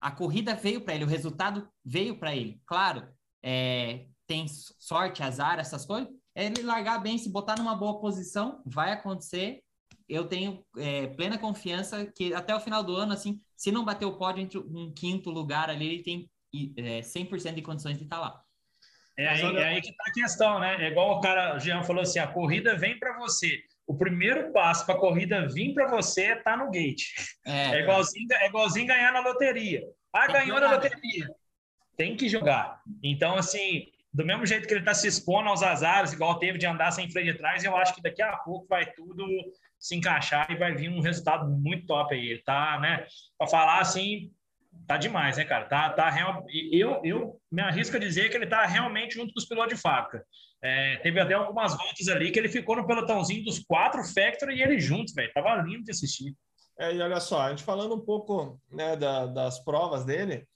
A 0.01 0.11
corrida 0.11 0.55
veio 0.55 0.81
para 0.81 0.93
ele, 0.93 1.05
o 1.05 1.07
resultado 1.07 1.69
veio 1.85 2.19
para 2.19 2.35
ele. 2.35 2.61
Claro, 2.65 3.07
é, 3.41 4.07
tem 4.27 4.45
sorte, 4.49 5.23
azar, 5.23 5.57
essas 5.57 5.85
coisas. 5.85 6.13
É 6.35 6.47
ele 6.47 6.63
largar 6.63 6.99
bem, 6.99 7.17
se 7.17 7.31
botar 7.31 7.57
numa 7.57 7.75
boa 7.75 8.01
posição, 8.01 8.61
vai 8.65 8.91
acontecer 8.91 9.63
eu 10.07 10.25
tenho 10.25 10.63
é, 10.77 11.07
plena 11.07 11.37
confiança 11.37 12.05
que 12.05 12.33
até 12.33 12.55
o 12.55 12.59
final 12.59 12.83
do 12.83 12.95
ano, 12.95 13.13
assim, 13.13 13.41
se 13.55 13.71
não 13.71 13.85
bater 13.85 14.05
o 14.05 14.17
pódio 14.17 14.41
entre 14.41 14.57
um 14.57 14.93
quinto 14.93 15.29
lugar 15.29 15.69
ali, 15.69 15.87
ele 15.87 16.03
tem 16.03 16.29
é, 16.77 17.01
100% 17.01 17.53
de 17.53 17.61
condições 17.61 17.97
de 17.97 18.03
estar 18.03 18.19
lá. 18.19 18.41
É 19.17 19.27
aí, 19.27 19.41
é 19.41 19.63
aí 19.63 19.81
que 19.81 19.89
está 19.89 20.03
a 20.07 20.13
questão, 20.13 20.59
né? 20.59 20.85
É 20.85 20.89
igual 20.89 21.17
o 21.17 21.21
cara, 21.21 21.55
o 21.55 21.59
Jean 21.59 21.83
falou 21.83 22.01
assim: 22.01 22.19
a 22.19 22.27
corrida 22.27 22.75
vem 22.75 22.97
para 22.97 23.17
você. 23.17 23.61
O 23.85 23.95
primeiro 23.95 24.51
passo 24.51 24.85
para 24.85 24.95
a 24.95 24.99
corrida 24.99 25.47
vir 25.49 25.73
para 25.73 25.87
você 25.87 26.21
é 26.21 26.37
estar 26.37 26.57
tá 26.57 26.57
no 26.57 26.71
gate. 26.71 27.13
É, 27.45 27.75
é, 27.75 27.81
igualzinho, 27.81 28.27
é 28.31 28.47
igualzinho 28.47 28.87
ganhar 28.87 29.11
na 29.11 29.19
loteria. 29.19 29.83
Ah, 30.11 30.27
ganhou 30.27 30.59
na 30.59 30.71
loteria. 30.71 31.29
Tem 31.97 32.15
que 32.15 32.27
jogar. 32.27 32.81
Então, 33.03 33.35
assim, 33.35 33.87
do 34.13 34.25
mesmo 34.25 34.45
jeito 34.45 34.67
que 34.67 34.73
ele 34.73 34.81
está 34.81 34.93
se 34.93 35.07
expondo 35.07 35.49
aos 35.49 35.61
azares, 35.61 36.13
igual 36.13 36.39
teve 36.39 36.57
de 36.57 36.65
andar 36.65 36.91
sem 36.91 37.09
freio 37.09 37.33
de 37.33 37.37
trás, 37.37 37.63
eu 37.63 37.75
acho 37.75 37.93
que 37.93 38.01
daqui 38.01 38.21
a 38.21 38.37
pouco 38.37 38.67
vai 38.67 38.85
tudo 38.93 39.27
se 39.83 39.95
encaixar 39.95 40.49
e 40.49 40.55
vai 40.55 40.73
vir 40.73 40.89
um 40.89 41.01
resultado 41.01 41.45
muito 41.49 41.85
top 41.85 42.15
aí. 42.15 42.41
Tá, 42.43 42.79
né, 42.79 43.05
para 43.37 43.47
falar 43.47 43.79
assim, 43.81 44.31
tá 44.87 44.95
demais, 44.95 45.37
né, 45.37 45.43
cara? 45.43 45.65
Tá, 45.65 45.89
tá 45.89 46.09
real... 46.09 46.45
eu, 46.71 47.01
eu 47.03 47.41
me 47.51 47.61
arrisco 47.61 47.97
a 47.97 47.99
dizer 47.99 48.29
que 48.29 48.37
ele 48.37 48.47
tá 48.47 48.65
realmente 48.65 49.15
junto 49.15 49.33
com 49.33 49.39
os 49.39 49.45
pilotos 49.45 49.75
de 49.75 49.81
fábrica. 49.81 50.25
É, 50.61 50.95
teve 50.97 51.19
até 51.19 51.33
algumas 51.33 51.75
voltas 51.75 52.07
ali 52.07 52.31
que 52.31 52.39
ele 52.39 52.47
ficou 52.47 52.77
no 52.77 52.87
pelotãozinho 52.87 53.43
dos 53.43 53.59
quatro 53.59 54.01
Factory 54.05 54.55
e 54.55 54.61
ele 54.61 54.79
junto, 54.79 55.13
velho. 55.13 55.33
Tava 55.33 55.61
lindo 55.61 55.83
de 55.83 55.91
assistir. 55.91 56.33
É, 56.79 56.95
e 56.95 57.01
olha 57.01 57.19
só, 57.19 57.41
a 57.41 57.49
gente 57.49 57.63
falando 57.63 57.93
um 57.95 57.99
pouco 57.99 58.59
né, 58.71 58.95
da, 58.95 59.25
das 59.25 59.61
provas 59.63 60.05
dele, 60.05 60.47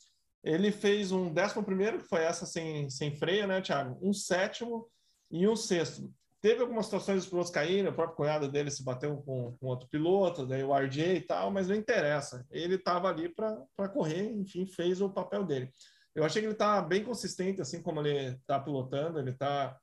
ele 0.42 0.72
fez 0.72 1.12
um 1.12 1.34
décimo 1.34 1.64
primeiro, 1.64 2.00
que 2.00 2.08
foi 2.08 2.24
essa 2.24 2.46
sem, 2.46 2.90
sem 2.90 3.14
freio, 3.18 3.46
né, 3.46 3.60
Thiago? 3.60 4.00
Um 4.02 4.14
sétimo 4.14 4.88
e 5.30 5.46
um 5.46 5.56
sexto. 5.58 6.10
Teve 6.42 6.62
algumas 6.62 6.86
situações 6.86 7.24
os 7.24 7.30
pilotos 7.30 7.52
caíram, 7.52 7.92
o 7.92 7.96
próprio 7.96 8.16
cunhado 8.16 8.48
dele 8.48 8.70
se 8.70 8.84
bateu 8.84 9.18
com, 9.18 9.58
com 9.58 9.66
outro 9.66 9.90
piloto, 9.90 10.46
daí 10.46 10.64
o 10.64 10.76
RJ 10.76 11.16
e 11.16 11.22
tal, 11.22 11.50
mas 11.50 11.68
não 11.68 11.76
interessa. 11.76 12.46
Ele 12.52 12.76
estava 12.76 13.10
ali 13.10 13.28
para 13.30 13.90
correr, 13.90 14.32
enfim, 14.32 14.68
fez 14.68 15.02
o 15.02 15.10
papel 15.10 15.44
dele. 15.44 15.72
Eu 16.14 16.24
achei 16.24 16.42
que 16.42 16.46
ele 16.46 16.54
está 16.54 16.82
bem 16.82 17.04
consistente, 17.04 17.62
assim 17.62 17.82
como 17.82 18.02
ele 18.02 18.36
está 18.36 18.60
pilotando, 18.60 19.20
ele 19.20 19.32
está, 19.32 19.78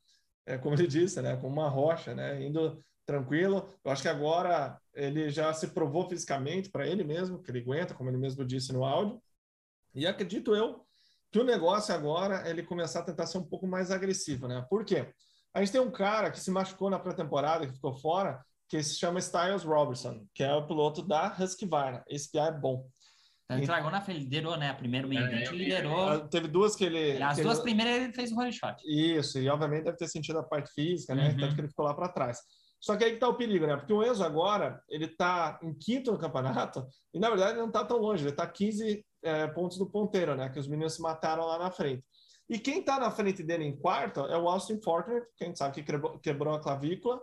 é, 0.46 0.56
como 0.56 0.74
ele 0.74 0.86
disse, 0.88 1.20
né, 1.20 1.36
com 1.36 1.48
uma 1.48 1.68
rocha, 1.68 2.14
né, 2.14 2.40
indo 2.44 2.80
tranquilo. 3.04 3.68
Eu 3.84 3.90
acho 3.90 4.02
que 4.02 4.08
agora 4.08 4.80
ele 4.94 5.30
já 5.30 5.52
se 5.52 5.68
provou 5.68 6.08
fisicamente 6.08 6.70
para 6.70 6.86
ele 6.86 7.04
mesmo, 7.04 7.42
que 7.42 7.50
ele 7.50 7.60
aguenta, 7.60 7.94
como 7.94 8.10
ele 8.10 8.16
mesmo 8.16 8.44
disse 8.44 8.72
no 8.72 8.84
áudio. 8.84 9.20
E 9.94 10.06
acredito 10.06 10.54
eu 10.54 10.84
que 11.30 11.38
o 11.38 11.44
negócio 11.44 11.92
agora 11.92 12.46
é 12.46 12.50
ele 12.50 12.62
começar 12.62 13.00
a 13.00 13.04
tentar 13.04 13.26
ser 13.26 13.38
um 13.38 13.44
pouco 13.44 13.66
mais 13.66 13.90
agressivo, 13.90 14.46
né? 14.46 14.64
Por 14.70 14.84
quê? 14.84 15.12
A 15.54 15.60
gente 15.60 15.72
tem 15.72 15.80
um 15.80 15.90
cara 15.90 16.30
que 16.30 16.40
se 16.40 16.50
machucou 16.50 16.90
na 16.90 16.98
pré-temporada, 16.98 17.66
que 17.66 17.74
ficou 17.74 17.94
fora, 17.94 18.44
que 18.68 18.82
se 18.82 18.98
chama 18.98 19.20
Styles 19.20 19.62
Robertson, 19.62 20.26
que 20.34 20.42
é 20.42 20.52
o 20.52 20.66
piloto 20.66 21.00
da 21.00 21.34
Husqvarna. 21.38 22.02
Esse 22.08 22.30
piá 22.30 22.46
é 22.46 22.52
bom. 22.52 22.84
Então, 23.44 23.58
ele 23.58 23.66
largou 23.66 23.90
na 23.90 24.00
frente, 24.00 24.20
liderou, 24.20 24.56
né? 24.56 24.70
A 24.70 24.74
primeira 24.74 25.06
meio 25.06 25.20
é, 25.20 25.44
liderou. 25.50 26.08
Ah, 26.08 26.28
teve 26.28 26.48
duas 26.48 26.74
que 26.74 26.84
ele. 26.84 27.22
As 27.22 27.36
que 27.36 27.42
duas 27.42 27.58
ele... 27.58 27.64
primeiras 27.64 28.02
ele 28.02 28.12
fez 28.12 28.32
o 28.32 28.34
rolling 28.34 28.52
shot. 28.52 28.76
Isso, 28.84 29.38
e 29.38 29.48
obviamente 29.48 29.84
deve 29.84 29.98
ter 29.98 30.08
sentido 30.08 30.38
a 30.38 30.42
parte 30.42 30.72
física, 30.72 31.14
né? 31.14 31.28
Uhum. 31.28 31.36
Tanto 31.36 31.54
que 31.54 31.60
ele 31.60 31.68
ficou 31.68 31.84
lá 31.84 31.94
para 31.94 32.08
trás. 32.08 32.38
Só 32.80 32.96
que 32.96 33.04
aí 33.04 33.12
que 33.12 33.18
tá 33.18 33.28
o 33.28 33.36
perigo, 33.36 33.66
né? 33.66 33.76
Porque 33.76 33.92
o 33.92 34.02
Enzo 34.02 34.24
agora, 34.24 34.82
ele 34.88 35.08
tá 35.08 35.58
em 35.62 35.72
quinto 35.72 36.12
no 36.12 36.18
campeonato, 36.18 36.86
e 37.14 37.18
na 37.18 37.28
verdade 37.28 37.52
ele 37.52 37.60
não 37.60 37.70
tá 37.70 37.84
tão 37.84 37.98
longe, 37.98 38.24
ele 38.24 38.34
tá 38.34 38.46
15 38.46 39.04
é, 39.22 39.46
pontos 39.48 39.78
do 39.78 39.88
ponteiro, 39.88 40.34
né? 40.34 40.48
Que 40.48 40.58
os 40.58 40.68
meninos 40.68 40.94
se 40.94 41.00
mataram 41.02 41.46
lá 41.46 41.58
na 41.58 41.70
frente. 41.70 42.04
E 42.48 42.58
quem 42.58 42.80
está 42.80 42.98
na 42.98 43.10
frente 43.10 43.42
dele 43.42 43.64
em 43.64 43.76
quarto 43.76 44.20
é 44.20 44.36
o 44.36 44.48
Austin 44.48 44.80
Fortner, 44.82 45.26
que 45.36 45.44
a 45.44 45.46
gente 45.46 45.58
sabe 45.58 45.74
que 45.74 45.82
quebrou, 45.82 46.18
quebrou 46.18 46.54
a 46.54 46.60
clavícula, 46.60 47.20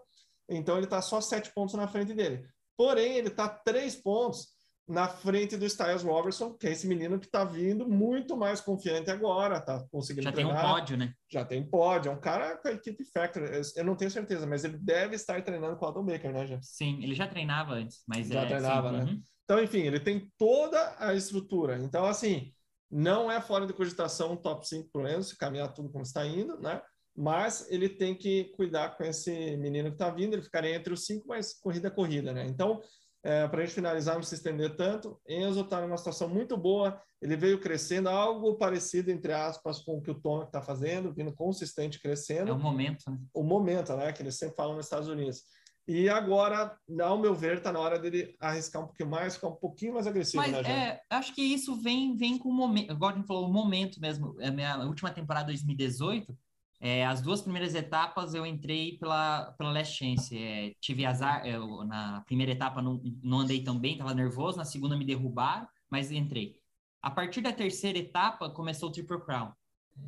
então 0.50 0.76
ele 0.76 0.86
está 0.86 1.02
só 1.02 1.22
sete 1.22 1.52
pontos 1.54 1.76
na 1.76 1.88
frente 1.88 2.14
dele. 2.14 2.46
Porém, 2.76 3.18
ele 3.18 3.28
está 3.28 3.48
três 3.48 3.96
pontos 3.96 4.48
na 4.88 5.08
frente 5.08 5.56
do 5.56 5.66
Styles 5.66 6.04
Robertson, 6.04 6.54
que 6.54 6.68
é 6.68 6.72
esse 6.72 6.88
menino 6.88 7.20
que 7.20 7.26
está 7.26 7.46
vindo 7.46 7.88
muito 7.88 8.36
mais 8.36 8.60
confiante 8.60 9.10
agora, 9.10 9.58
está 9.58 9.86
conseguindo 9.92 10.24
Já 10.24 10.32
treinar. 10.32 10.56
tem 10.56 10.66
um 10.66 10.74
pódio, 10.74 10.98
né? 10.98 11.14
Já 11.32 11.46
tem 11.46 11.70
pódio, 11.70 12.10
é 12.10 12.14
um 12.14 12.20
cara 12.20 12.58
com 12.58 12.68
a 12.68 12.72
equipe 12.72 13.06
Factor, 13.06 13.44
eu 13.76 13.86
não 13.86 13.96
tenho 13.96 14.12
certeza, 14.12 14.46
mas 14.46 14.64
ele 14.64 14.78
deve 14.78 15.16
estar 15.16 15.42
treinando 15.44 15.78
com 15.78 15.86
o 15.86 15.90
Adam 15.90 16.04
Baker, 16.04 16.34
né, 16.34 16.46
já? 16.46 16.60
Sim, 16.62 17.02
ele 17.02 17.16
já 17.16 17.28
treinava 17.28 17.74
antes, 17.74 18.04
mas 18.08 18.28
já 18.28 18.42
é, 18.42 18.46
treinava, 18.48 18.90
sim, 18.90 18.98
né? 18.98 19.04
Uhum. 19.04 19.22
Então, 19.46 19.64
enfim, 19.64 19.82
ele 19.82 20.00
tem 20.00 20.32
toda 20.38 20.96
a 20.98 21.14
estrutura. 21.14 21.78
Então, 21.78 22.06
assim, 22.06 22.52
não 22.92 23.32
é 23.32 23.40
fora 23.40 23.66
de 23.66 23.74
cogitação 23.74 24.34
um 24.34 24.36
top 24.38 24.68
5 24.68 24.90
para 24.92 25.02
o 25.02 25.08
Enzo, 25.08 25.30
se 25.30 25.38
caminhar 25.38 25.74
tudo 25.74 25.90
como 25.90 26.04
está 26.04 26.26
indo, 26.26 26.60
né? 26.60 26.82
Mas 27.16 27.70
ele 27.70 27.88
tem 27.88 28.16
que 28.16 28.46
cuidar 28.56 28.98
com 28.98 29.04
esse 29.04 29.56
menino 29.58 29.90
que 29.90 29.96
está 29.96 30.10
vindo, 30.10 30.34
ele 30.34 30.42
ficaria 30.42 30.76
entre 30.76 30.94
os 30.94 31.06
cinco, 31.06 31.28
mas 31.28 31.54
corrida 31.54 31.88
a 31.88 31.92
corrida, 31.92 32.34
né? 32.34 32.46
Então, 32.48 32.82
é, 33.24 33.48
para 33.48 33.62
a 33.62 33.66
gente 33.66 33.76
finalizar, 33.76 34.16
não 34.16 34.24
se 34.24 34.34
estender 34.34 34.76
tanto, 34.76 35.20
Enzo 35.28 35.62
está 35.62 35.80
numa 35.80 35.98
situação 35.98 36.28
muito 36.28 36.58
boa, 36.58 37.00
ele 37.22 37.36
veio 37.36 37.60
crescendo, 37.60 38.10
algo 38.10 38.56
parecido, 38.56 39.12
entre 39.12 39.32
aspas, 39.32 39.80
com 39.80 39.98
o 39.98 40.02
que 40.02 40.10
o 40.10 40.20
Tom 40.20 40.44
está 40.44 40.62
fazendo, 40.62 41.14
vindo 41.14 41.34
consistente 41.34 42.02
crescendo. 42.02 42.50
É 42.50 42.54
o 42.54 42.60
momento, 42.60 43.04
né? 43.10 43.20
O 43.34 43.44
momento, 43.44 43.96
né? 43.96 44.12
Que 44.12 44.24
eles 44.24 44.36
sempre 44.36 44.56
falam 44.56 44.76
nos 44.76 44.86
Estados 44.86 45.08
Unidos. 45.08 45.44
E 45.88 46.08
agora, 46.08 46.78
ao 47.02 47.18
meu 47.18 47.34
ver, 47.34 47.58
está 47.58 47.72
na 47.72 47.80
hora 47.80 47.98
dele 47.98 48.36
arriscar 48.40 48.84
um 48.84 48.86
pouquinho 48.86 49.10
mais, 49.10 49.36
ficar 49.36 49.48
um 49.48 49.56
pouquinho 49.56 49.94
mais 49.96 50.08
agressivo, 50.08 50.44
Mas, 50.44 50.52
né, 50.52 50.70
é, 50.70 51.02
acho 51.10 51.34
que 51.34 51.42
isso 51.42 51.76
vem, 51.76 52.16
vem 52.16 52.38
com 52.38 52.50
o 52.50 52.54
momento. 52.54 52.92
Agora 52.92 53.16
a 53.16 53.18
gente 53.18 53.28
falou 53.28 53.50
o 53.50 53.54
momento 53.54 54.00
mesmo. 54.00 54.36
A 54.42 54.52
minha 54.52 54.78
última 54.86 55.12
temporada 55.12 55.48
2018, 55.48 56.38
é, 56.80 57.06
as 57.06 57.22
duas 57.22 57.42
primeiras 57.42 57.76
etapas 57.76 58.34
eu 58.34 58.46
entrei 58.46 58.98
pela, 58.98 59.52
pela 59.58 59.72
Last 59.72 59.98
Chance. 59.98 60.38
É, 60.38 60.74
tive 60.80 61.06
azar, 61.06 61.46
eu, 61.46 61.84
na 61.84 62.22
primeira 62.22 62.52
etapa 62.52 62.82
não, 62.82 63.02
não 63.24 63.40
andei 63.40 63.64
tão 63.64 63.80
bem, 63.80 63.94
estava 63.94 64.14
nervoso, 64.14 64.58
na 64.58 64.66
segunda 64.66 64.96
me 64.96 65.06
derrubaram, 65.06 65.68
mas 65.90 66.12
entrei. 66.12 66.56
A 67.02 67.10
partir 67.10 67.42
da 67.42 67.52
terceira 67.52 67.98
etapa 67.98 68.50
começou 68.52 68.90
o 68.90 68.92
Triple 68.92 69.20
Crown. 69.22 69.52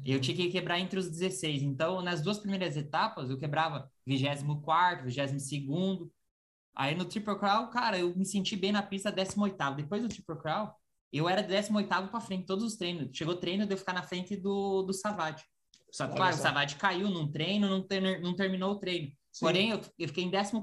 Eu 0.06 0.20
tinha 0.20 0.36
que 0.36 0.50
quebrar 0.50 0.80
entre 0.80 1.00
os 1.00 1.10
16. 1.10 1.62
Então, 1.64 2.02
nas 2.02 2.22
duas 2.22 2.38
primeiras 2.40 2.76
etapas, 2.76 3.30
eu 3.30 3.38
quebrava 3.38 3.90
24, 4.06 5.06
22. 5.06 6.10
Aí 6.76 6.96
no 6.96 7.06
Triple 7.06 7.38
Crown, 7.38 7.70
cara, 7.70 8.00
eu 8.00 8.16
me 8.16 8.26
senti 8.26 8.56
bem 8.56 8.72
na 8.72 8.82
pista 8.82 9.12
18. 9.12 9.56
Depois 9.76 10.02
do 10.02 10.10
Triple 10.10 10.38
Crown, 10.40 10.70
eu 11.12 11.30
era 11.30 11.42
18 11.44 11.88
para 12.10 12.20
frente, 12.20 12.46
todos 12.46 12.64
os 12.64 12.76
treinos. 12.76 13.16
Chegou 13.16 13.36
treino 13.36 13.66
de 13.68 13.74
eu 13.74 13.78
ficar 13.78 13.94
na 13.94 14.02
frente 14.04 14.36
do, 14.36 14.82
do 14.84 14.94
Savate. 14.94 15.44
Só 15.92 16.08
que, 16.08 16.16
claro, 16.16 16.36
o 16.36 16.40
Savate 16.40 16.76
caiu 16.76 17.08
num 17.10 17.32
treino, 17.32 17.70
não, 17.70 17.82
ter- 17.86 18.20
não 18.22 18.36
terminou 18.36 18.72
o 18.72 18.80
treino. 18.80 19.10
Sim. 19.32 19.46
Porém, 19.46 19.70
eu, 19.70 19.82
eu 20.00 20.08
fiquei 20.08 20.24
em 20.24 20.32
11 20.36 20.54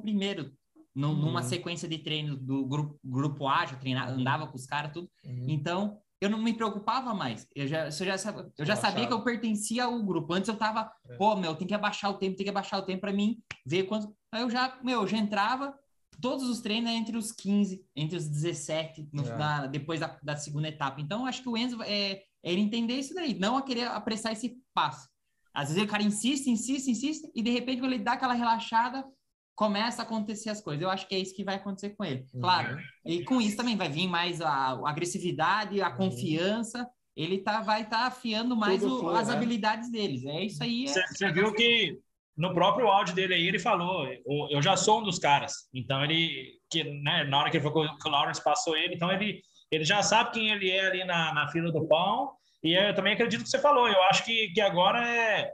no, 0.93 1.15
numa 1.15 1.41
Uhum. 1.41 1.47
sequência 1.49 1.89
de 1.89 1.99
treino 1.99 2.37
do 2.37 2.67
grupo, 2.67 2.99
grupo 3.05 3.47
A, 3.47 3.65
já 3.65 3.77
treinava, 3.77 4.11
andava 4.11 4.49
com 4.49 4.57
os 4.57 4.67
caras, 4.67 4.93
tudo. 4.93 5.09
Uhum. 5.25 5.47
Então, 5.49 6.01
eu 6.21 6.29
não 6.29 6.39
me 6.43 6.53
preocupava 6.53 7.15
mais. 7.15 7.47
Eu 7.55 7.67
já, 7.67 7.87
eu 7.87 7.91
já, 7.93 8.19
sab- 8.19 8.51
eu 8.59 8.65
já 8.67 8.77
sabia 8.77 9.07
que 9.07 9.13
eu 9.13 9.25
pertencia 9.25 9.85
ao 9.85 10.03
grupo. 10.03 10.33
Antes 10.35 10.49
eu 10.49 10.57
tava, 10.57 10.93
É. 11.09 11.17
pô, 11.17 11.35
meu, 11.37 11.55
tem 11.57 11.67
que 11.67 11.75
abaixar 11.75 12.11
o 12.11 12.15
tempo, 12.19 12.37
tem 12.37 12.45
que 12.45 12.51
abaixar 12.51 12.79
o 12.79 12.85
tempo 12.85 13.01
para 13.01 13.13
mim 13.13 13.39
ver 13.65 13.85
quanto. 13.85 14.15
Aí 14.33 14.43
eu 14.43 14.51
já, 14.51 14.79
meu, 14.83 15.03
eu 15.03 15.09
já 15.09 15.17
entrava 15.17 15.75
todos 16.21 16.49
os 16.49 16.61
treinos 16.61 16.91
entre 16.91 17.17
os 17.17 17.33
15, 17.33 17.83
entre 17.97 18.17
os 18.19 18.29
17, 18.29 19.09
no- 19.13 19.27
É. 19.27 19.37
na- 19.37 19.67
depois 19.67 19.99
da, 20.01 20.19
da 20.23 20.37
segunda 20.37 20.69
etapa. 20.69 21.01
Então, 21.01 21.25
acho 21.25 21.43
que 21.43 21.49
o 21.49 21.57
Enzo 21.57 21.83
é, 21.83 22.13
é 22.13 22.23
ele 22.45 22.61
entender 22.61 22.95
isso 22.95 23.15
daí, 23.15 23.39
não 23.39 23.57
a 23.57 23.63
querer 23.63 23.87
apressar 23.87 24.33
esse 24.33 24.59
passo. 24.75 25.09
Às 25.55 25.69
vezes 25.69 25.83
o 25.83 25.87
cara 25.89 26.03
insiste, 26.03 26.49
insiste, 26.51 26.91
insiste, 26.91 27.31
e 27.35 27.43
de 27.43 27.51
repente, 27.51 27.81
quando 27.81 27.93
ele 27.95 28.05
dá 28.05 28.13
aquela 28.13 28.35
relaxada, 28.35 29.05
começa 29.61 30.01
a 30.01 30.05
acontecer 30.07 30.49
as 30.49 30.63
coisas. 30.63 30.83
Eu 30.83 30.89
acho 30.89 31.07
que 31.07 31.15
é 31.15 31.19
isso 31.19 31.37
que 31.37 31.45
vai 31.45 31.57
acontecer 31.57 31.91
com 31.91 32.03
ele. 32.03 32.25
Uhum. 32.33 32.41
Claro, 32.41 32.79
e 33.05 33.23
com 33.25 33.39
isso 33.43 33.59
também 33.59 33.77
vai 33.77 33.91
vir 33.91 34.09
mais 34.09 34.41
a, 34.41 34.49
a 34.73 34.89
agressividade, 34.89 35.83
a 35.83 35.91
Uhum. 35.91 35.97
confiança. 35.97 36.89
Ele 37.15 37.37
tá, 37.39 37.61
vai 37.61 37.83
estar 37.83 38.07
afiando 38.07 38.57
mais 38.57 38.83
o- 38.83 39.01
flui, 39.01 39.19
as 39.19 39.29
né? 39.29 39.35
habilidades 39.35 39.93
deles. 39.93 40.25
É 40.25 40.43
isso 40.45 40.63
aí. 40.65 40.87
é- 40.87 41.07
Você 41.09 41.31
viu 41.31 41.53
que 41.53 41.99
no 42.35 42.55
próprio 42.55 42.87
áudio 42.89 43.15
dele 43.15 43.35
aí 43.35 43.47
ele 43.47 43.59
falou: 43.59 44.07
"Eu- 44.07 44.49
eu 44.51 44.63
já 44.63 44.75
sou 44.79 45.01
um 45.01 45.03
dos 45.03 45.19
caras. 45.19 45.53
Então 45.75 46.03
ele, 46.03 46.55
que, 46.71 46.83
né, 47.03 47.25
na 47.25 47.39
hora 47.39 47.51
que, 47.51 47.59
ele 47.59 47.71
foi, 47.71 47.87
que 48.01 48.09
o 48.09 48.11
Lawrence 48.11 48.43
passou 48.43 48.75
ele, 48.75 48.95
então 48.95 49.13
ele, 49.13 49.43
ele 49.71 49.85
já 49.85 50.03
sabe 50.03 50.31
quem 50.31 50.49
ele 50.51 50.71
é 50.71 50.87
ali 50.87 51.05
na, 51.05 51.35
na 51.35 51.49
fila 51.49 51.71
do 51.71 51.87
pão. 51.87 52.31
E 52.65 52.73
eu 52.73 52.95
também 52.95 53.13
acredito 53.13 53.43
que 53.43 53.51
você 53.51 53.59
falou. 53.59 53.87
Eu 53.87 54.03
acho 54.05 54.25
que, 54.25 54.49
que 54.55 54.61
agora 54.63 55.07
é, 55.07 55.51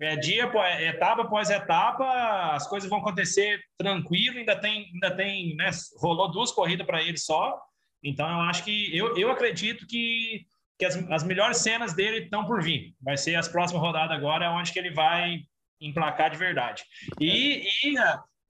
é 0.00 0.16
dia, 0.16 0.44
é 0.44 0.88
etapa 0.88 1.22
após 1.22 1.50
etapa, 1.50 2.52
as 2.54 2.66
coisas 2.68 2.88
vão 2.88 3.00
acontecer 3.00 3.60
tranquilo. 3.78 4.38
Ainda 4.38 4.56
tem, 4.56 4.90
ainda 4.92 5.16
tem, 5.16 5.56
né? 5.56 5.70
Rolou 5.98 6.30
duas 6.30 6.52
corridas 6.52 6.86
para 6.86 7.02
ele 7.02 7.18
só. 7.18 7.60
Então 8.02 8.28
eu 8.28 8.40
acho 8.42 8.64
que 8.64 8.96
eu, 8.96 9.16
eu 9.16 9.30
acredito 9.30 9.86
que, 9.86 10.46
que 10.78 10.84
as, 10.84 10.96
as 11.10 11.24
melhores 11.24 11.58
cenas 11.58 11.92
dele 11.94 12.24
estão 12.24 12.44
por 12.44 12.62
vir. 12.62 12.94
Vai 13.00 13.16
ser 13.16 13.34
as 13.34 13.48
próximas 13.48 13.82
rodadas 13.82 14.16
agora, 14.16 14.50
onde 14.50 14.72
que 14.72 14.78
ele 14.78 14.90
vai 14.90 15.40
emplacar 15.80 16.30
de 16.30 16.36
verdade. 16.36 16.84
E, 17.20 17.66
e, 17.84 17.94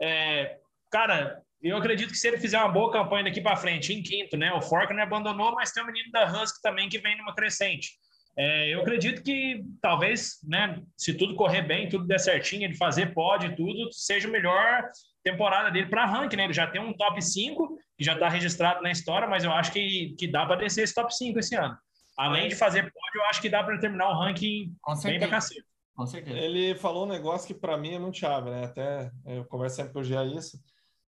é, 0.02 0.58
cara, 0.90 1.40
eu 1.62 1.76
acredito 1.76 2.10
que 2.10 2.16
se 2.16 2.26
ele 2.26 2.38
fizer 2.38 2.58
uma 2.58 2.72
boa 2.72 2.90
campanha 2.90 3.24
daqui 3.24 3.40
para 3.40 3.56
frente, 3.56 3.92
em 3.92 4.02
quinto, 4.02 4.36
né? 4.36 4.52
O 4.52 4.60
Forkner 4.60 5.04
abandonou, 5.04 5.52
mas 5.54 5.72
tem 5.72 5.82
o 5.82 5.86
menino 5.86 6.10
da 6.10 6.26
Husky 6.26 6.60
também 6.62 6.88
que 6.88 6.98
vem 6.98 7.16
numa 7.18 7.34
crescente. 7.34 7.90
É, 8.36 8.72
eu 8.74 8.80
acredito 8.80 9.22
que 9.22 9.62
talvez, 9.82 10.38
né, 10.44 10.80
se 10.96 11.14
tudo 11.14 11.34
correr 11.34 11.62
bem, 11.62 11.88
tudo 11.88 12.06
der 12.06 12.18
certinho, 12.18 12.64
ele 12.64 12.76
fazer 12.76 13.12
pode 13.12 13.54
tudo, 13.56 13.92
seja 13.92 14.28
a 14.28 14.30
melhor 14.30 14.88
temporada 15.22 15.70
dele 15.70 15.88
para 15.88 16.06
ranking, 16.06 16.36
né? 16.36 16.44
Ele 16.44 16.52
já 16.52 16.66
tem 16.66 16.80
um 16.80 16.92
top 16.94 17.20
5, 17.20 17.76
que 17.98 18.04
já 18.04 18.14
está 18.14 18.28
registrado 18.28 18.82
na 18.82 18.90
história, 18.90 19.28
mas 19.28 19.44
eu 19.44 19.52
acho 19.52 19.72
que, 19.72 20.14
que 20.18 20.26
dá 20.26 20.46
para 20.46 20.56
descer 20.56 20.84
esse 20.84 20.94
top 20.94 21.14
5 21.14 21.38
esse 21.38 21.54
ano. 21.54 21.76
Além 22.16 22.48
de 22.48 22.54
fazer 22.54 22.82
pódio, 22.82 23.16
eu 23.16 23.24
acho 23.24 23.40
que 23.40 23.48
dá 23.48 23.62
para 23.62 23.78
terminar 23.78 24.10
o 24.10 24.18
ranking 24.18 24.74
Com 24.82 24.94
bem 25.02 25.18
pra 25.18 25.28
cacete. 25.28 25.64
Com 25.94 26.06
certeza. 26.06 26.38
Ele 26.38 26.74
falou 26.74 27.04
um 27.04 27.08
negócio 27.08 27.46
que 27.46 27.54
para 27.54 27.76
mim 27.76 27.94
é 27.94 27.98
muito 27.98 28.18
chave, 28.18 28.50
né? 28.50 28.64
Até 28.64 29.10
eu 29.26 29.44
converso 29.44 29.76
sempre 29.76 29.92
com 29.92 30.00
o 30.00 30.04
Gia 30.04 30.24
isso. 30.24 30.58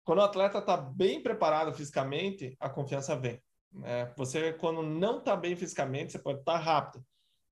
Quando 0.03 0.19
o 0.19 0.23
atleta 0.23 0.59
está 0.59 0.77
bem 0.77 1.21
preparado 1.21 1.73
fisicamente, 1.73 2.55
a 2.59 2.69
confiança 2.69 3.15
vem. 3.15 3.41
Né? 3.75 4.11
você, 4.17 4.53
quando 4.53 4.81
não 4.81 5.19
está 5.19 5.35
bem 5.35 5.55
fisicamente, 5.55 6.11
você 6.11 6.19
pode 6.19 6.39
estar 6.39 6.57
rápido, 6.57 7.03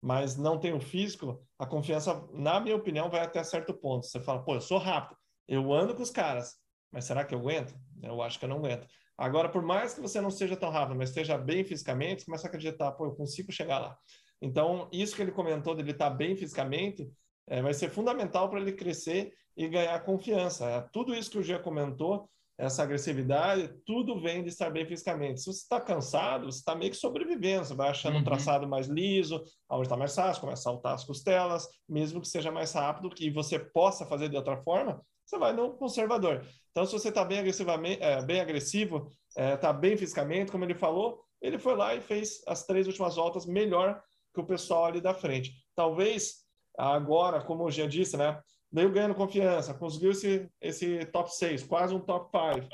mas 0.02 0.36
não 0.36 0.60
tem 0.60 0.74
o 0.74 0.82
físico, 0.82 1.42
a 1.58 1.66
confiança, 1.66 2.28
na 2.34 2.60
minha 2.60 2.76
opinião, 2.76 3.10
vai 3.10 3.22
até 3.22 3.44
certo 3.44 3.74
ponto. 3.74 4.06
Você 4.06 4.20
fala, 4.20 4.44
pô, 4.44 4.56
eu 4.56 4.62
sou 4.62 4.78
rápido, 4.78 5.18
eu 5.48 5.72
ando 5.74 5.96
com 5.96 6.04
os 6.04 6.10
caras, 6.10 6.56
mas 6.92 7.06
será 7.06 7.24
que 7.24 7.34
eu 7.34 7.40
aguento? 7.40 7.74
Eu 8.02 8.22
acho 8.22 8.38
que 8.38 8.46
eu 8.46 8.50
não 8.50 8.58
aguento. 8.58 8.88
Agora, 9.18 9.48
por 9.48 9.62
mais 9.62 9.94
que 9.94 10.02
você 10.02 10.20
não 10.20 10.32
seja 10.32 10.58
tão 10.58 10.70
rápido, 10.70 10.98
mas 10.98 11.10
esteja 11.10 11.38
bem 11.38 11.64
fisicamente, 11.64 12.22
você 12.22 12.26
começa 12.26 12.48
a 12.48 12.50
acreditar, 12.50 12.92
pô, 12.94 13.06
eu 13.06 13.16
consigo 13.16 13.52
chegar 13.52 13.80
lá. 13.80 13.98
Então, 14.42 14.90
isso 14.92 15.16
que 15.16 15.22
ele 15.22 15.32
comentou 15.32 15.76
dele 15.76 15.92
estar 15.92 16.10
bem 16.10 16.36
fisicamente, 16.36 17.10
é, 17.48 17.62
vai 17.62 17.74
ser 17.74 17.90
fundamental 17.90 18.50
para 18.50 18.60
ele 18.60 18.74
crescer 18.74 19.34
e 19.56 19.68
ganhar 19.68 20.04
confiança. 20.04 20.66
É, 20.66 20.82
tudo 20.92 21.14
isso 21.14 21.30
que 21.30 21.38
o 21.38 21.44
Gia 21.44 21.60
comentou, 21.60 22.30
essa 22.58 22.84
agressividade, 22.84 23.74
tudo 23.86 24.22
vem 24.22 24.44
de 24.44 24.50
estar 24.50 24.70
bem 24.70 24.86
fisicamente. 24.86 25.40
Se 25.42 25.48
você 25.48 25.60
está 25.62 25.82
cansado, 25.82 26.46
você 26.46 26.60
está 26.60 26.76
meio 26.76 26.92
que 26.92 26.98
sobrevivendo, 26.98 27.66
você 27.66 27.74
vai 27.74 27.90
achando 27.90 28.16
um 28.16 28.18
Uhum. 28.20 28.24
traçado 28.24 28.68
mais 28.68 28.88
liso, 28.88 29.44
aonde 29.68 29.88
está 29.88 29.98
mais 29.98 30.14
fácil, 30.16 30.42
começa 30.42 30.62
a 30.62 30.64
saltar 30.64 30.94
as 30.94 31.04
costelas, 31.04 31.68
mesmo 31.90 32.22
que 32.22 32.28
seja 32.28 32.52
mais 32.52 32.72
rápido, 32.74 33.10
que 33.10 33.30
você 33.32 33.58
possa 33.58 34.06
fazer 34.06 34.30
de 34.30 34.36
outra 34.38 34.58
forma, 34.58 35.02
você 35.26 35.38
vai 35.38 35.52
no 35.54 35.74
conservador. 35.78 36.46
Então, 36.72 36.86
se 36.86 36.94
você 36.94 37.10
está 37.10 37.26
bem, 37.26 37.40
agressivamente, 37.40 38.02
é, 38.04 38.22
bem 38.24 38.40
agressivo, 38.40 39.08
está 39.36 39.74
bem 39.74 39.98
fisicamente, 39.98 40.52
como 40.52 40.64
ele 40.64 40.76
falou, 40.76 41.24
ele 41.42 41.58
foi 41.58 41.76
lá 41.76 41.96
e 41.96 42.02
fez 42.02 42.42
as 42.48 42.66
três 42.66 42.88
últimas 42.88 43.16
voltas 43.16 43.46
melhor 43.46 44.02
que 44.34 44.40
o 44.40 44.46
pessoal 44.46 44.86
ali 44.86 45.02
da 45.02 45.14
frente. 45.14 45.54
Talvez 45.76 46.44
agora, 46.78 47.42
como 47.42 47.64
o 47.66 47.72
Jean 47.72 47.88
disse, 47.90 48.16
né? 48.18 48.40
Veio 48.74 48.92
ganhando 48.92 49.14
confiança, 49.14 49.72
conseguiu 49.76 50.12
esse, 50.12 50.50
esse 50.60 51.06
top 51.06 51.34
6, 51.34 51.64
quase 51.64 51.94
um 51.94 52.00
top 52.00 52.36
5. 52.56 52.68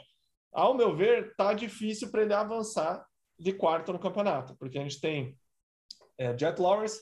Ao 0.54 0.74
meu 0.74 0.96
ver, 0.96 1.36
tá 1.36 1.54
difícil 1.54 2.10
para 2.10 2.22
ele 2.22 2.34
avançar 2.34 3.06
de 3.38 3.52
quarto 3.52 3.92
no 3.92 4.00
campeonato, 4.00 4.56
porque 4.58 4.80
a 4.80 4.82
gente 4.82 5.02
tem 5.02 5.38
é, 6.18 6.38
Jet 6.38 6.60
Lawrence, 6.60 7.02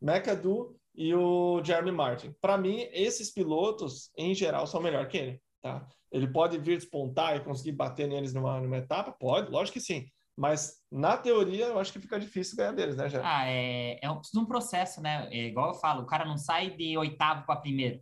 McAdoo 0.00 0.76
e 0.92 1.14
o 1.14 1.62
Jeremy 1.62 1.92
Martin. 1.92 2.34
Para 2.40 2.58
mim, 2.58 2.86
esses 2.92 3.32
pilotos, 3.32 4.10
em 4.18 4.34
geral, 4.34 4.66
são 4.66 4.80
melhor 4.80 5.06
que 5.06 5.16
ele. 5.16 5.42
Tá? 5.62 5.86
Ele 6.10 6.26
pode 6.26 6.58
vir 6.58 6.78
despontar 6.78 7.36
e 7.36 7.44
conseguir 7.44 7.72
bater 7.72 8.08
neles 8.08 8.34
numa, 8.34 8.60
numa 8.60 8.76
etapa? 8.78 9.12
Pode, 9.12 9.50
lógico 9.50 9.78
que 9.78 9.84
sim. 9.84 10.06
Mas, 10.36 10.80
na 10.90 11.16
teoria, 11.16 11.66
eu 11.66 11.78
acho 11.78 11.92
que 11.92 12.00
fica 12.00 12.18
difícil 12.18 12.56
ganhar 12.56 12.72
deles, 12.72 12.96
né, 12.96 13.08
Jeremy? 13.08 13.28
Ah, 13.28 13.46
é, 13.46 13.98
é 14.02 14.10
um, 14.10 14.20
um 14.36 14.46
processo, 14.46 15.00
né? 15.00 15.28
É 15.30 15.46
igual 15.46 15.68
eu 15.68 15.74
falo, 15.74 16.02
o 16.02 16.06
cara 16.06 16.24
não 16.24 16.36
sai 16.36 16.70
de 16.70 16.96
oitavo 16.98 17.46
para 17.46 17.60
primeiro. 17.60 18.00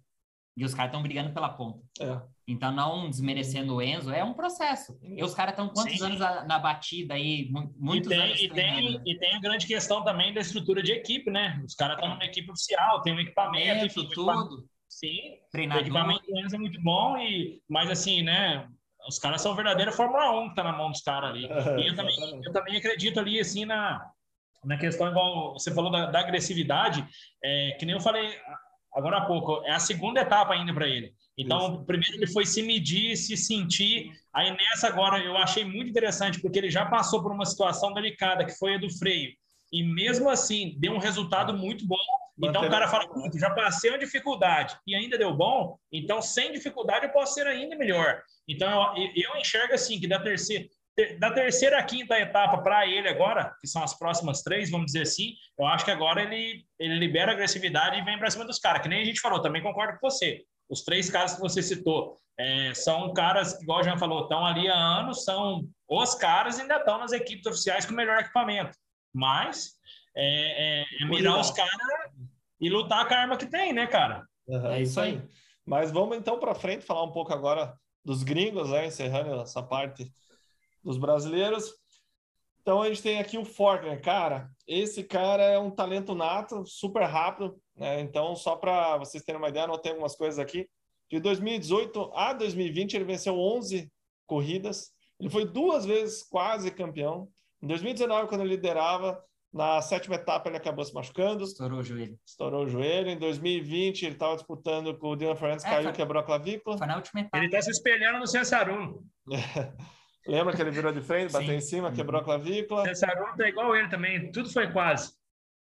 E 0.60 0.64
os 0.64 0.74
caras 0.74 0.90
estão 0.90 1.02
brigando 1.02 1.32
pela 1.32 1.48
ponta. 1.48 1.80
É. 1.98 2.20
Então, 2.46 2.70
não 2.70 3.08
desmerecendo 3.08 3.76
o 3.76 3.80
Enzo, 3.80 4.10
é 4.12 4.22
um 4.22 4.34
processo. 4.34 4.98
E 5.02 5.24
os 5.24 5.34
caras 5.34 5.52
estão 5.54 5.70
quantos 5.70 5.96
Sim. 5.98 6.04
anos 6.04 6.20
a- 6.20 6.44
na 6.44 6.58
batida 6.58 7.14
aí? 7.14 7.48
Mu- 7.50 7.72
E 7.74 7.82
Muitos 7.82 8.10
tem, 8.10 8.20
anos 8.20 8.42
e, 8.42 8.48
tem, 8.50 9.00
e 9.06 9.18
tem 9.18 9.34
a 9.36 9.40
grande 9.40 9.66
questão 9.66 10.04
também 10.04 10.34
da 10.34 10.40
estrutura 10.42 10.82
de 10.82 10.92
equipe, 10.92 11.30
né? 11.30 11.62
Os 11.64 11.74
caras 11.74 11.94
estão 11.96 12.10
numa 12.10 12.24
equipe 12.26 12.50
oficial, 12.50 13.00
tem 13.00 13.14
um 13.14 13.20
equipamento, 13.20 13.56
Equipamento, 13.84 13.86
enfim, 13.86 14.00
o 14.00 14.04
equipamento- 14.12 14.48
tudo. 14.50 14.68
Sim, 14.86 15.16
o 15.46 15.50
Treinador. 15.50 15.82
equipamento 15.82 16.26
do 16.26 16.38
Enzo 16.40 16.56
é 16.56 16.58
muito 16.58 16.82
bom, 16.82 17.16
e, 17.16 17.62
mas 17.66 17.88
assim, 17.90 18.22
né? 18.22 18.68
Os 19.08 19.18
caras 19.18 19.40
são 19.40 19.54
verdadeira 19.54 19.90
Fórmula 19.92 20.30
1 20.42 20.50
que 20.50 20.56
tá 20.56 20.62
na 20.64 20.72
mão 20.76 20.90
dos 20.90 21.00
caras 21.00 21.30
ali. 21.30 21.46
E 21.46 21.86
eu 21.88 21.94
também, 21.96 22.14
eu 22.44 22.52
também 22.52 22.76
acredito 22.76 23.18
ali, 23.18 23.40
assim, 23.40 23.64
na, 23.64 24.04
na 24.62 24.76
questão, 24.76 25.08
igual 25.08 25.54
você 25.54 25.72
falou 25.74 25.90
da, 25.90 26.10
da 26.10 26.20
agressividade, 26.20 27.06
é, 27.42 27.76
que 27.78 27.86
nem 27.86 27.94
eu 27.94 28.00
falei 28.00 28.28
agora 28.94 29.18
há 29.18 29.26
pouco, 29.26 29.62
é 29.64 29.72
a 29.72 29.78
segunda 29.78 30.20
etapa 30.20 30.52
ainda 30.54 30.72
para 30.74 30.88
ele. 30.88 31.12
Então, 31.38 31.84
primeiro 31.84 32.16
ele 32.16 32.26
foi 32.26 32.44
se 32.44 32.62
medir, 32.62 33.16
se 33.16 33.36
sentir. 33.36 34.10
Aí 34.34 34.50
nessa 34.50 34.88
agora 34.88 35.18
eu 35.18 35.36
achei 35.36 35.64
muito 35.64 35.88
interessante, 35.90 36.40
porque 36.40 36.58
ele 36.58 36.70
já 36.70 36.84
passou 36.86 37.22
por 37.22 37.32
uma 37.32 37.46
situação 37.46 37.92
delicada, 37.94 38.44
que 38.44 38.52
foi 38.58 38.74
a 38.74 38.78
do 38.78 38.90
freio. 38.98 39.32
E 39.72 39.82
mesmo 39.82 40.28
assim, 40.28 40.74
deu 40.78 40.92
um 40.92 40.98
resultado 40.98 41.54
muito 41.56 41.86
bom. 41.86 41.96
Então 42.48 42.62
o 42.68 42.70
cara 42.70 42.88
fala, 42.88 43.06
"Puta, 43.08 43.38
já 43.38 43.50
passei 43.50 43.90
uma 43.90 43.98
dificuldade 43.98 44.76
e 44.86 44.94
ainda 44.94 45.16
deu 45.18 45.32
bom, 45.34 45.76
então 45.92 46.20
sem 46.22 46.50
dificuldade 46.52 47.06
eu 47.06 47.12
posso 47.12 47.34
ser 47.34 47.46
ainda 47.46 47.76
melhor. 47.76 48.22
Então 48.48 48.96
eu, 48.96 49.10
eu 49.14 49.36
enxergo 49.40 49.74
assim 49.74 50.00
que 50.00 50.06
da 50.08 50.18
terceira, 50.18 50.64
ter- 50.64 50.70
da 51.18 51.30
terceira 51.30 51.78
à 51.78 51.82
quinta 51.82 52.18
etapa 52.18 52.58
para 52.58 52.86
ele 52.86 53.08
agora, 53.08 53.54
que 53.60 53.66
são 53.66 53.82
as 53.82 53.96
próximas 53.98 54.42
três, 54.42 54.70
vamos 54.70 54.86
dizer 54.86 55.02
assim, 55.02 55.34
eu 55.58 55.66
acho 55.66 55.84
que 55.84 55.90
agora 55.90 56.22
ele, 56.22 56.64
ele 56.78 56.98
libera 56.98 57.32
a 57.32 57.34
agressividade 57.34 57.98
e 57.98 58.04
vem 58.04 58.18
para 58.18 58.30
cima 58.30 58.44
dos 58.44 58.58
caras, 58.58 58.82
que 58.82 58.88
nem 58.88 59.02
a 59.02 59.04
gente 59.04 59.20
falou, 59.20 59.40
também 59.40 59.62
concordo 59.62 59.98
com 59.98 60.10
você. 60.10 60.42
Os 60.68 60.82
três 60.82 61.10
caras 61.10 61.34
que 61.34 61.40
você 61.40 61.62
citou 61.62 62.18
é, 62.38 62.72
são 62.74 63.12
caras 63.12 63.54
que, 63.54 63.64
igual 63.64 63.80
o 63.80 63.82
Jean 63.82 63.98
falou, 63.98 64.22
estão 64.22 64.46
ali 64.46 64.68
há 64.68 64.74
anos, 64.74 65.24
são 65.24 65.64
os 65.88 66.14
caras 66.14 66.58
e 66.58 66.62
ainda 66.62 66.76
estão 66.76 66.98
nas 66.98 67.12
equipes 67.12 67.46
oficiais 67.46 67.84
com 67.84 67.92
o 67.92 67.96
melhor 67.96 68.18
equipamento. 68.18 68.76
Mas 69.12 69.72
é, 70.16 70.80
é, 70.80 70.84
é 71.02 71.04
mirar 71.06 71.38
os 71.38 71.50
caras 71.50 71.72
e 72.60 72.68
lutar 72.68 73.06
com 73.06 73.14
a 73.14 73.18
arma 73.18 73.36
que 73.36 73.46
tem, 73.46 73.72
né, 73.72 73.86
cara? 73.86 74.24
Uhum, 74.46 74.66
É 74.72 74.82
isso 74.82 75.00
aí. 75.00 75.20
Mas 75.66 75.90
vamos 75.90 76.16
então 76.16 76.38
para 76.38 76.54
frente 76.54 76.84
falar 76.84 77.04
um 77.04 77.12
pouco 77.12 77.32
agora 77.32 77.74
dos 78.04 78.22
gringos, 78.22 78.70
né? 78.70 78.86
Encerrando 78.86 79.40
essa 79.40 79.62
parte 79.62 80.12
dos 80.82 80.96
brasileiros. 80.98 81.72
Então 82.62 82.82
a 82.82 82.88
gente 82.88 83.02
tem 83.02 83.18
aqui 83.18 83.38
o 83.38 83.44
Forkner, 83.44 84.00
cara. 84.02 84.50
Esse 84.66 85.02
cara 85.02 85.42
é 85.42 85.58
um 85.58 85.70
talento 85.70 86.14
nato, 86.14 86.64
super 86.66 87.04
rápido, 87.04 87.58
né? 87.74 88.00
Então 88.00 88.34
só 88.36 88.54
para 88.56 88.98
vocês 88.98 89.22
terem 89.24 89.40
uma 89.40 89.48
ideia, 89.48 89.64
anotei 89.64 89.92
algumas 89.92 90.14
coisas 90.14 90.38
aqui. 90.38 90.68
De 91.10 91.18
2018 91.20 92.12
a 92.14 92.32
2020 92.34 92.94
ele 92.94 93.04
venceu 93.04 93.38
11 93.38 93.90
corridas. 94.26 94.92
Ele 95.18 95.28
foi 95.30 95.44
duas 95.44 95.84
vezes 95.84 96.22
quase 96.22 96.70
campeão. 96.70 97.28
Em 97.62 97.66
2019, 97.66 98.28
quando 98.28 98.40
ele 98.42 98.50
liderava, 98.56 99.22
na 99.52 99.82
sétima 99.82 100.14
etapa 100.14 100.48
ele 100.48 100.56
acabou 100.56 100.84
se 100.84 100.94
machucando, 100.94 101.44
Estourou 101.44 101.80
o 101.80 101.82
joelho. 101.82 102.18
estourou 102.24 102.64
o 102.64 102.68
joelho. 102.68 103.10
Em 103.10 103.18
2020, 103.18 104.02
ele 104.04 104.14
estava 104.14 104.36
disputando 104.36 104.96
com 104.96 105.08
o 105.08 105.16
Dylan 105.16 105.34
Fernandes, 105.36 105.64
É, 105.64 105.68
caiu, 105.68 105.82
foi- 105.84 105.92
quebrou 105.92 106.20
a 106.22 106.24
clavícula. 106.24 106.78
Foi 106.78 106.86
na 106.86 106.96
última 106.96 107.20
etapa. 107.22 107.36
Ele 107.38 107.46
está 107.46 107.60
se 107.60 107.70
espelhando 107.70 108.20
no 108.20 108.26
Censarulo. 108.26 109.02
Lembra 110.30 110.54
que 110.54 110.62
ele 110.62 110.70
virou 110.70 110.92
de 110.92 111.00
frente, 111.00 111.32
bateu 111.32 111.48
Sim. 111.48 111.54
em 111.56 111.60
cima, 111.60 111.88
Uhum. 111.88 111.94
quebrou 111.94 112.20
a 112.20 112.24
clavícula? 112.24 112.82
O 112.82 112.86
Censarulo 112.86 113.36
tá 113.36 113.48
igual 113.48 113.74
ele 113.74 113.88
também, 113.88 114.30
tudo 114.30 114.50
foi 114.50 114.70
quase. 114.70 115.12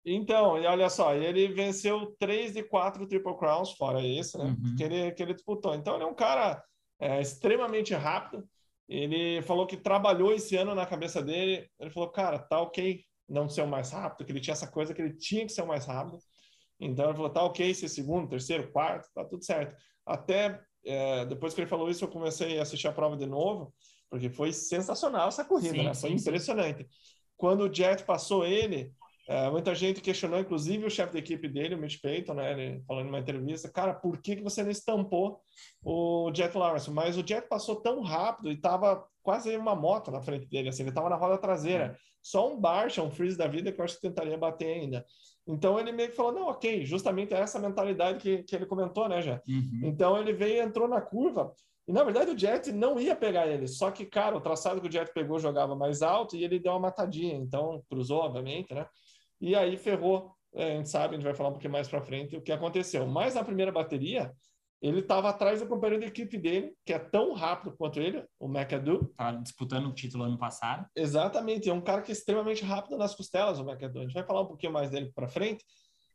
Então, 0.04 0.58
e 0.58 0.66
olha 0.66 0.88
só, 0.88 1.14
ele 1.14 1.48
venceu 1.48 2.14
três 2.18 2.52
de 2.52 2.62
quatro 2.62 3.06
Triple 3.06 3.36
Crowns, 3.36 3.72
fora 3.72 4.00
esse, 4.04 4.38
né? 4.38 4.44
Uhum. 4.44 4.76
Que, 4.76 4.84
ele, 4.84 5.12
que 5.12 5.22
ele 5.22 5.34
disputou. 5.34 5.74
Então, 5.74 5.94
ele 5.94 6.04
é 6.04 6.06
um 6.06 6.14
cara 6.14 6.62
é, 7.00 7.20
extremamente 7.20 7.92
rápido. 7.94 8.48
Ele 8.88 9.42
falou 9.42 9.66
que 9.66 9.76
trabalhou 9.76 10.32
esse 10.32 10.56
ano 10.56 10.74
na 10.74 10.86
cabeça 10.86 11.22
dele. 11.22 11.68
Ele 11.78 11.90
falou, 11.90 12.08
cara, 12.08 12.38
tá 12.38 12.60
ok 12.60 13.04
não 13.28 13.48
ser 13.48 13.62
o 13.62 13.66
mais 13.66 13.90
rápido, 13.90 14.24
que 14.24 14.32
ele 14.32 14.40
tinha 14.40 14.52
essa 14.54 14.66
coisa 14.70 14.94
que 14.94 15.02
ele 15.02 15.12
tinha 15.14 15.44
que 15.44 15.52
ser 15.52 15.60
o 15.62 15.66
mais 15.66 15.84
rápido. 15.84 16.18
Então, 16.80 17.06
ele 17.06 17.14
falou, 17.14 17.30
tá 17.30 17.42
ok 17.42 17.74
ser 17.74 17.88
segundo, 17.88 18.28
terceiro, 18.30 18.70
quarto, 18.72 19.08
tá 19.14 19.24
tudo 19.24 19.44
certo. 19.44 19.76
Até 20.06 20.58
é, 20.86 21.26
depois 21.26 21.52
que 21.52 21.60
ele 21.60 21.68
falou 21.68 21.90
isso, 21.90 22.04
eu 22.04 22.08
comecei 22.08 22.58
a 22.58 22.62
assistir 22.62 22.88
a 22.88 22.92
prova 22.92 23.16
de 23.16 23.26
novo, 23.26 23.74
porque 24.10 24.30
foi 24.30 24.52
sensacional 24.52 25.28
essa 25.28 25.44
corrida, 25.44 25.74
Sim, 25.74 25.84
né? 25.84 25.94
Foi 25.94 26.10
sim, 26.10 26.18
sim. 26.18 26.28
impressionante. 26.28 26.86
Quando 27.36 27.62
o 27.62 27.72
Jet 27.72 28.02
passou 28.04 28.44
ele, 28.44 28.92
é, 29.28 29.50
muita 29.50 29.74
gente 29.74 30.00
questionou, 30.00 30.40
inclusive 30.40 30.86
o 30.86 30.90
chefe 30.90 31.12
da 31.12 31.18
equipe 31.18 31.46
dele, 31.48 31.74
o 31.74 31.78
Mitch 31.78 32.00
Payton, 32.00 32.34
né? 32.34 32.52
Ele 32.52 32.82
falando 32.86 33.06
numa 33.06 33.18
entrevista, 33.18 33.68
cara, 33.68 33.92
por 33.92 34.16
que, 34.22 34.36
que 34.36 34.42
você 34.42 34.62
não 34.62 34.70
estampou 34.70 35.40
o 35.84 36.32
Jet 36.34 36.56
Lawrence? 36.56 36.90
Mas 36.90 37.18
o 37.18 37.26
Jet 37.26 37.46
passou 37.46 37.76
tão 37.76 38.00
rápido 38.00 38.50
e 38.50 38.56
tava 38.56 39.06
quase 39.22 39.54
uma 39.54 39.74
moto 39.74 40.10
na 40.10 40.22
frente 40.22 40.46
dele, 40.46 40.70
assim, 40.70 40.82
ele 40.82 40.92
tava 40.92 41.10
na 41.10 41.16
roda 41.16 41.36
traseira. 41.36 41.98
Só 42.22 42.50
um 42.50 42.58
Barcha, 42.58 43.02
um 43.02 43.10
Freeze 43.10 43.36
da 43.36 43.46
vida 43.46 43.70
que 43.70 43.78
eu 43.78 43.84
acho 43.84 43.96
que 43.96 44.00
tentaria 44.00 44.36
bater 44.38 44.80
ainda. 44.80 45.04
Então 45.46 45.78
ele 45.78 45.92
meio 45.92 46.08
que 46.08 46.16
falou, 46.16 46.32
não, 46.32 46.48
ok, 46.48 46.84
justamente 46.84 47.34
é 47.34 47.38
essa 47.38 47.58
mentalidade 47.58 48.18
que, 48.18 48.42
que 48.42 48.56
ele 48.56 48.66
comentou, 48.66 49.08
né, 49.08 49.20
já. 49.20 49.42
Uhum. 49.46 49.80
Então 49.84 50.18
ele 50.18 50.32
veio, 50.32 50.62
entrou 50.62 50.88
na 50.88 51.00
curva, 51.00 51.52
e 51.88 51.92
na 51.92 52.04
verdade 52.04 52.30
o 52.30 52.38
Jet 52.38 52.70
não 52.70 53.00
ia 53.00 53.16
pegar 53.16 53.46
ele, 53.46 53.66
só 53.66 53.90
que, 53.90 54.04
cara, 54.04 54.36
o 54.36 54.40
traçado 54.40 54.80
que 54.80 54.88
o 54.88 54.92
Jet 54.92 55.10
pegou 55.14 55.38
jogava 55.38 55.74
mais 55.74 56.02
alto 56.02 56.36
e 56.36 56.44
ele 56.44 56.58
deu 56.58 56.72
uma 56.72 56.80
matadinha, 56.80 57.34
então 57.34 57.82
cruzou, 57.88 58.20
obviamente, 58.20 58.74
né? 58.74 58.86
E 59.40 59.56
aí 59.56 59.76
ferrou, 59.78 60.32
é, 60.54 60.72
a 60.72 60.76
gente 60.76 60.90
sabe, 60.90 61.14
a 61.14 61.16
gente 61.16 61.24
vai 61.24 61.34
falar 61.34 61.48
um 61.48 61.52
pouquinho 61.52 61.72
mais 61.72 61.88
para 61.88 62.02
frente 62.02 62.36
o 62.36 62.42
que 62.42 62.52
aconteceu. 62.52 63.06
Mas 63.06 63.34
na 63.34 63.44
primeira 63.44 63.72
bateria, 63.72 64.34
ele 64.82 65.00
estava 65.00 65.30
atrás 65.30 65.60
do 65.60 65.66
companheiro 65.66 66.02
de 66.02 66.08
equipe 66.08 66.36
dele, 66.36 66.74
que 66.84 66.92
é 66.92 66.98
tão 66.98 67.32
rápido 67.32 67.74
quanto 67.76 68.00
ele, 68.00 68.24
o 68.38 68.46
McAdoo. 68.46 69.12
Tava 69.16 69.38
disputando 69.38 69.86
o 69.86 69.94
título 69.94 70.24
ano 70.24 70.38
passado. 70.38 70.86
Exatamente, 70.94 71.70
é 71.70 71.72
um 71.72 71.80
cara 71.80 72.02
que 72.02 72.12
é 72.12 72.14
extremamente 72.14 72.64
rápido 72.64 72.96
nas 72.96 73.14
costelas, 73.14 73.58
o 73.58 73.62
McAdoo. 73.62 74.02
A 74.02 74.04
gente 74.04 74.14
vai 74.14 74.24
falar 74.24 74.42
um 74.42 74.46
pouquinho 74.46 74.72
mais 74.72 74.90
dele 74.90 75.10
para 75.14 75.26
frente, 75.26 75.64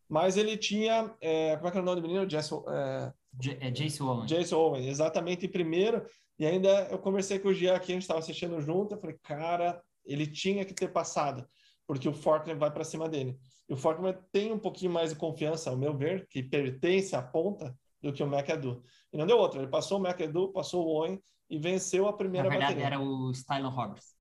mas 0.08 0.38
ele 0.38 0.56
tinha, 0.56 1.14
é, 1.20 1.56
como 1.56 1.68
é 1.68 1.72
que 1.72 1.78
era 1.78 1.84
o 1.84 1.86
nome 1.86 2.02
do 2.02 2.08
menino? 2.08 2.30
Jess, 2.30 2.52
é, 2.52 3.12
J 3.40 3.58
é 3.60 3.72
Jace 3.72 4.02
Owen. 4.04 4.26
Jason 4.26 4.58
Owen, 4.58 4.88
exatamente 4.88 5.46
em 5.46 5.50
primeiro. 5.50 6.06
E 6.38 6.46
ainda 6.46 6.88
eu 6.90 6.98
conversei 7.00 7.40
com 7.40 7.50
o 7.50 7.54
Gia 7.54 7.76
aqui, 7.76 7.92
a 7.92 7.96
gente 7.96 8.02
estava 8.04 8.20
assistindo 8.20 8.60
junto. 8.62 8.94
Eu 8.96 9.00
falei, 9.00 9.18
cara, 9.24 9.82
ele 10.06 10.28
tinha 10.28 10.66
que 10.66 10.74
ter 10.74 10.88
passado, 10.92 11.48
porque 11.88 12.08
o 12.10 12.14
Faulkner 12.14 12.58
vai 12.58 12.72
para 12.72 12.84
cima 12.84 13.08
dele. 13.10 13.38
E 13.70 13.74
o 13.74 13.78
Faulkner 13.78 14.20
tem 14.32 14.52
um 14.52 14.60
pouquinho 14.60 14.92
mais 14.92 15.12
de 15.12 15.16
confiança, 15.16 15.70
ao 15.70 15.78
meu 15.78 15.96
ver, 15.96 16.28
que 16.28 16.44
pertence 16.44 17.16
à 17.16 17.22
ponta 17.22 17.76
do 18.02 18.12
que 18.12 18.22
o 18.22 18.28
McAdoo. 18.28 18.84
E 19.12 19.18
não 19.18 19.26
deu 19.26 19.38
outra. 19.38 19.62
Ele 19.62 19.70
passou 19.70 20.00
o 20.00 20.04
McAdoo, 20.06 20.52
passou 20.52 20.86
o 20.86 20.90
Owen 20.90 21.20
e 21.50 21.58
venceu 21.58 22.08
a 22.08 22.12
Na 22.12 22.18
primeira 22.18 22.50
verdade, 22.50 22.74
bateria. 22.74 22.86
era 22.96 23.00
o 23.00 23.32
Stylon 23.32 23.70
Roberts. 23.70 24.14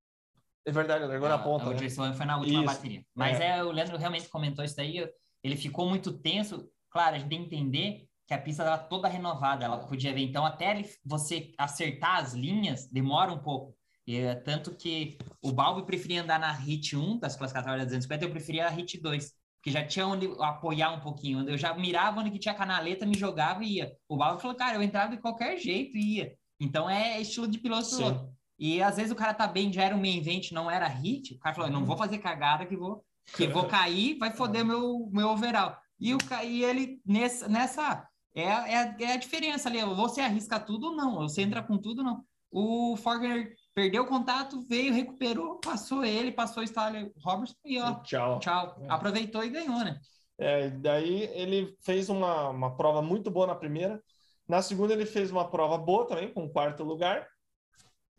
É 0.65 0.71
verdade, 0.71 1.05
largou 1.05 1.27
na 1.27 1.35
É, 1.35 1.43
ponta. 1.43 1.65
O 1.65 1.69
né? 1.71 1.75
Jason 1.75 2.03
Owen 2.03 2.13
foi 2.13 2.25
na 2.25 2.37
última 2.37 2.63
Isso. 2.63 2.73
bateria. 2.73 3.05
Mas 3.13 3.39
É. 3.39 3.57
é. 3.57 3.63
o 3.63 3.71
Leandro 3.71 3.97
realmente 3.97 4.29
comentou 4.29 4.63
isso 4.63 4.75
daí. 4.77 5.05
Ele 5.43 5.57
ficou 5.57 5.89
muito 5.89 6.13
tenso. 6.19 6.69
Claro, 6.89 7.15
a 7.15 7.19
gente 7.19 7.27
tem 7.29 7.39
que 7.45 7.55
entender 7.55 8.07
que 8.27 8.33
a 8.33 8.37
pista 8.37 8.63
estava 8.63 8.83
toda 8.83 9.07
renovada. 9.07 9.65
Ela 9.65 9.77
podia 9.79 10.13
ver. 10.13 10.21
Então, 10.21 10.45
até 10.45 10.81
você 11.05 11.53
acertar 11.57 12.17
as 12.17 12.33
linhas, 12.33 12.87
demora 12.89 13.31
um 13.31 13.39
pouco. 13.39 13.75
E, 14.05 14.17
é 14.17 14.35
tanto 14.35 14.75
que 14.75 15.17
o 15.41 15.51
Balbi 15.51 15.85
preferia 15.85 16.21
andar 16.21 16.39
na 16.39 16.51
Hit 16.51 16.95
1 16.95 17.19
das 17.19 17.35
classificatórias 17.35 17.85
da 17.85 17.85
250, 17.85 18.25
eu 18.25 18.31
preferia 18.31 18.67
a 18.67 18.69
Hit 18.69 19.01
2. 19.01 19.31
Porque 19.57 19.71
já 19.71 19.85
tinha 19.85 20.05
onde 20.05 20.29
apoiar 20.39 20.91
um 20.91 20.99
pouquinho. 20.99 21.47
Eu 21.47 21.57
já 21.57 21.73
mirava 21.73 22.19
onde 22.19 22.31
que 22.31 22.39
tinha 22.39 22.53
canaleta, 22.53 23.05
me 23.05 23.17
jogava 23.17 23.63
e 23.63 23.77
ia. 23.77 23.93
O 24.09 24.17
Balbi 24.17 24.41
falou, 24.41 24.57
cara, 24.57 24.75
eu 24.75 24.81
entrava 24.81 25.15
de 25.15 25.21
qualquer 25.21 25.57
jeito 25.57 25.97
e 25.97 26.17
ia. 26.17 26.33
Então 26.59 26.89
é 26.89 27.19
estilo 27.21 27.47
de 27.47 27.59
piloto 27.59 27.85
Sim. 27.85 28.33
E 28.59 28.81
às 28.81 28.97
vezes 28.97 29.11
o 29.11 29.15
cara 29.15 29.33
tá 29.33 29.47
bem, 29.47 29.73
já 29.73 29.83
era 29.83 29.95
um 29.95 29.99
main 29.99 30.17
event, 30.17 30.51
não 30.51 30.69
era 30.69 30.87
hit. 30.87 31.33
O 31.33 31.39
cara 31.39 31.55
falou, 31.55 31.71
não 31.71 31.85
vou 31.85 31.97
fazer 31.97 32.19
cagada 32.19 32.65
que 32.65 32.75
vou, 32.77 33.03
que 33.35 33.47
vou 33.47 33.65
cair, 33.65 34.17
vai 34.17 34.31
foder 34.31 34.63
meu, 34.63 35.09
meu 35.11 35.29
overall. 35.29 35.75
E, 35.99 36.13
o, 36.13 36.17
e 36.43 36.63
ele, 36.63 37.01
nessa, 37.05 37.47
nessa 37.47 38.07
é, 38.35 38.51
a- 38.51 38.67
é, 38.67 38.95
é 39.03 39.13
a 39.13 39.17
diferença 39.17 39.69
ali. 39.69 39.83
Você 39.83 40.21
arrisca 40.21 40.59
tudo 40.59 40.87
ou 40.87 40.95
não? 40.95 41.15
Você 41.21 41.41
entra 41.41 41.61
com 41.63 41.77
tudo 41.77 41.99
ou 41.99 42.05
não? 42.05 42.25
O 42.51 42.95
Forger 42.97 43.55
perdeu 43.73 44.03
o 44.03 44.07
contato, 44.07 44.61
veio, 44.67 44.93
recuperou, 44.93 45.59
passou 45.59 46.03
ele, 46.05 46.31
passou 46.31 46.61
o 46.61 46.63
Stanley 46.63 47.11
Roberts 47.23 47.55
e 47.65 47.79
ó, 47.79 47.95
Tchau. 48.01 48.39
tchau. 48.39 48.77
É. 48.81 48.91
Aproveitou 48.91 49.43
e 49.43 49.49
ganhou, 49.49 49.79
né? 49.83 49.99
É, 50.37 50.69
daí 50.69 51.23
ele 51.33 51.75
fez 51.83 52.09
uma, 52.09 52.49
uma 52.49 52.75
prova 52.77 53.01
muito 53.01 53.31
boa 53.31 53.47
na 53.47 53.55
primeira. 53.55 54.01
Na 54.47 54.61
segunda, 54.61 54.93
ele 54.93 55.05
fez 55.05 55.31
uma 55.31 55.49
prova 55.49 55.77
boa 55.77 56.05
também, 56.07 56.31
com 56.31 56.47
quarto 56.49 56.83
lugar. 56.83 57.27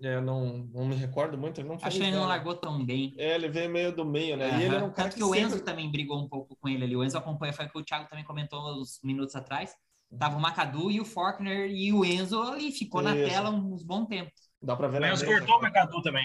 É, 0.02 0.20
não, 0.20 0.58
não 0.72 0.84
me 0.86 0.96
recordo 0.96 1.38
muito, 1.38 1.60
ele 1.60 1.68
não 1.68 1.78
fez 1.78 1.86
Acho 1.88 1.98
que 1.98 2.04
ele 2.08 2.16
não 2.16 2.26
largou 2.26 2.56
tão 2.56 2.84
bem. 2.84 3.14
É, 3.16 3.36
ele 3.36 3.48
veio 3.48 3.70
meio 3.70 3.94
do 3.94 4.04
meio, 4.04 4.36
né? 4.36 4.48
E 4.58 4.64
ele 4.64 4.74
era 4.74 4.84
um 4.84 4.90
cara 4.90 5.08
Tanto 5.08 5.16
que, 5.16 5.22
o 5.22 5.28
sempre- 5.28 5.42
Enzo 5.42 5.60
também 5.64 5.90
brigou 5.90 6.18
um 6.18 6.28
pouco 6.28 6.56
com 6.56 6.68
ele 6.68 6.82
ali. 6.84 6.96
O 6.96 7.04
Enzo 7.04 7.16
acompanha, 7.16 7.52
foi 7.52 7.66
o 7.66 7.70
que 7.70 7.78
o 7.78 7.84
Thiago 7.84 8.08
também 8.08 8.24
comentou 8.24 8.60
uns 8.80 9.00
minutos 9.04 9.36
atrás. 9.36 9.74
Tava 10.18 10.36
o 10.36 10.40
Macadu 10.40 10.90
e 10.90 11.00
o 11.00 11.04
Faulkner 11.04 11.70
e 11.70 11.92
o 11.92 12.04
Enzo 12.04 12.40
ali, 12.42 12.72
ficou 12.72 13.02
na 13.02 13.16
Isso. 13.16 13.30
tela 13.30 13.50
uns 13.50 13.82
bons 13.82 14.06
tempos. 14.06 14.32
Dá 14.62 14.76
pra 14.76 14.88
ver 14.88 14.98
O 14.98 15.00
na 15.00 15.12
Enzo 15.12 15.26
cortou 15.26 15.56
o 15.56 15.60
Mercadu 15.60 16.02
também, 16.02 16.24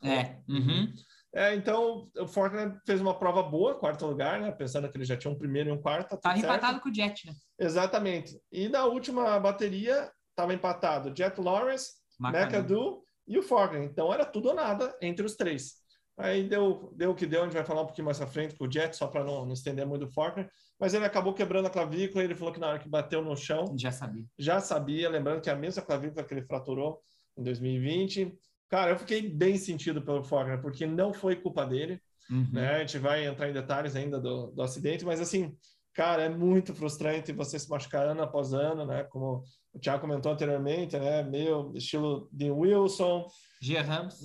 né? 0.00 0.14
É. 0.16 0.52
Uhum. 0.52 0.92
É, 1.34 1.54
então 1.54 2.08
o 2.16 2.28
Fortner 2.28 2.80
fez 2.86 3.00
uma 3.00 3.18
prova 3.18 3.42
boa, 3.42 3.74
quarto 3.74 4.06
lugar, 4.06 4.40
né? 4.40 4.52
Pensando 4.52 4.88
que 4.88 4.96
ele 4.96 5.04
já 5.04 5.16
tinha 5.16 5.32
um 5.32 5.38
primeiro 5.38 5.68
e 5.68 5.72
um 5.72 5.80
quarto. 5.80 6.10
Tá 6.10 6.16
Tava 6.16 6.38
empatado 6.38 6.80
com 6.80 6.88
o 6.88 6.94
Jet, 6.94 7.26
né? 7.26 7.32
Exatamente. 7.58 8.38
E 8.52 8.68
na 8.68 8.84
última 8.84 9.38
bateria, 9.40 10.10
estava 10.30 10.54
empatado 10.54 11.12
Jet 11.16 11.40
Lawrence, 11.40 11.92
Macadu. 12.20 12.44
McAdoo 12.44 13.04
e 13.26 13.36
o 13.36 13.42
Fortner. 13.42 13.82
Então 13.82 14.14
era 14.14 14.24
tudo 14.24 14.50
ou 14.50 14.54
nada 14.54 14.96
entre 15.02 15.26
os 15.26 15.34
três. 15.34 15.82
Aí 16.16 16.48
deu, 16.48 16.92
deu 16.94 17.10
o 17.10 17.14
que 17.16 17.26
deu, 17.26 17.40
a 17.40 17.44
gente 17.44 17.54
vai 17.54 17.64
falar 17.64 17.82
um 17.82 17.86
pouquinho 17.86 18.04
mais 18.04 18.20
à 18.20 18.26
frente 18.28 18.54
com 18.54 18.66
o 18.66 18.70
Jet, 18.70 18.96
só 18.96 19.08
para 19.08 19.24
não, 19.24 19.44
não 19.44 19.52
estender 19.52 19.84
muito 19.84 20.04
o 20.04 20.12
Fortner. 20.12 20.48
Mas 20.78 20.92
ele 20.94 21.04
acabou 21.04 21.32
quebrando 21.32 21.66
a 21.66 21.70
clavícula, 21.70 22.24
ele 22.24 22.34
falou 22.34 22.52
que 22.52 22.60
na 22.60 22.68
hora 22.68 22.78
que 22.78 22.88
bateu 22.88 23.22
no 23.22 23.36
chão, 23.36 23.74
Já 23.78 23.92
sabia. 23.92 24.24
já 24.38 24.60
sabia, 24.60 25.08
lembrando 25.08 25.40
que 25.40 25.48
é 25.48 25.52
a 25.52 25.56
mesma 25.56 25.82
clavícula 25.82 26.24
que 26.24 26.34
ele 26.34 26.42
fraturou 26.42 27.00
em 27.36 27.42
2020. 27.42 28.34
Cara, 28.68 28.90
eu 28.90 28.98
fiquei 28.98 29.28
bem 29.28 29.56
sentido 29.56 30.02
pelo 30.02 30.24
Faulkner, 30.24 30.60
porque 30.60 30.86
não 30.86 31.12
foi 31.12 31.36
culpa 31.36 31.64
dele, 31.64 32.00
Uhum. 32.30 32.48
né? 32.52 32.76
A 32.76 32.78
gente 32.80 32.98
vai 32.98 33.26
entrar 33.26 33.50
em 33.50 33.52
detalhes 33.52 33.94
ainda 33.94 34.18
do, 34.18 34.46
do 34.50 34.62
acidente, 34.62 35.04
mas 35.04 35.20
assim, 35.20 35.54
cara, 35.92 36.22
é 36.22 36.28
muito 36.28 36.74
frustrante 36.74 37.32
você 37.32 37.58
se 37.58 37.68
machucar 37.68 38.06
ano 38.06 38.22
após 38.22 38.52
ano, 38.54 38.86
né? 38.86 39.04
Como 39.04 39.44
o 39.74 39.78
Thiago 39.78 40.00
comentou 40.02 40.32
anteriormente, 40.32 40.96
né? 40.98 41.22
Meio 41.22 41.72
estilo 41.74 42.28
de 42.32 42.50
Wilson, 42.50 43.26
Gia 43.60 43.82
Ramos. 43.82 44.20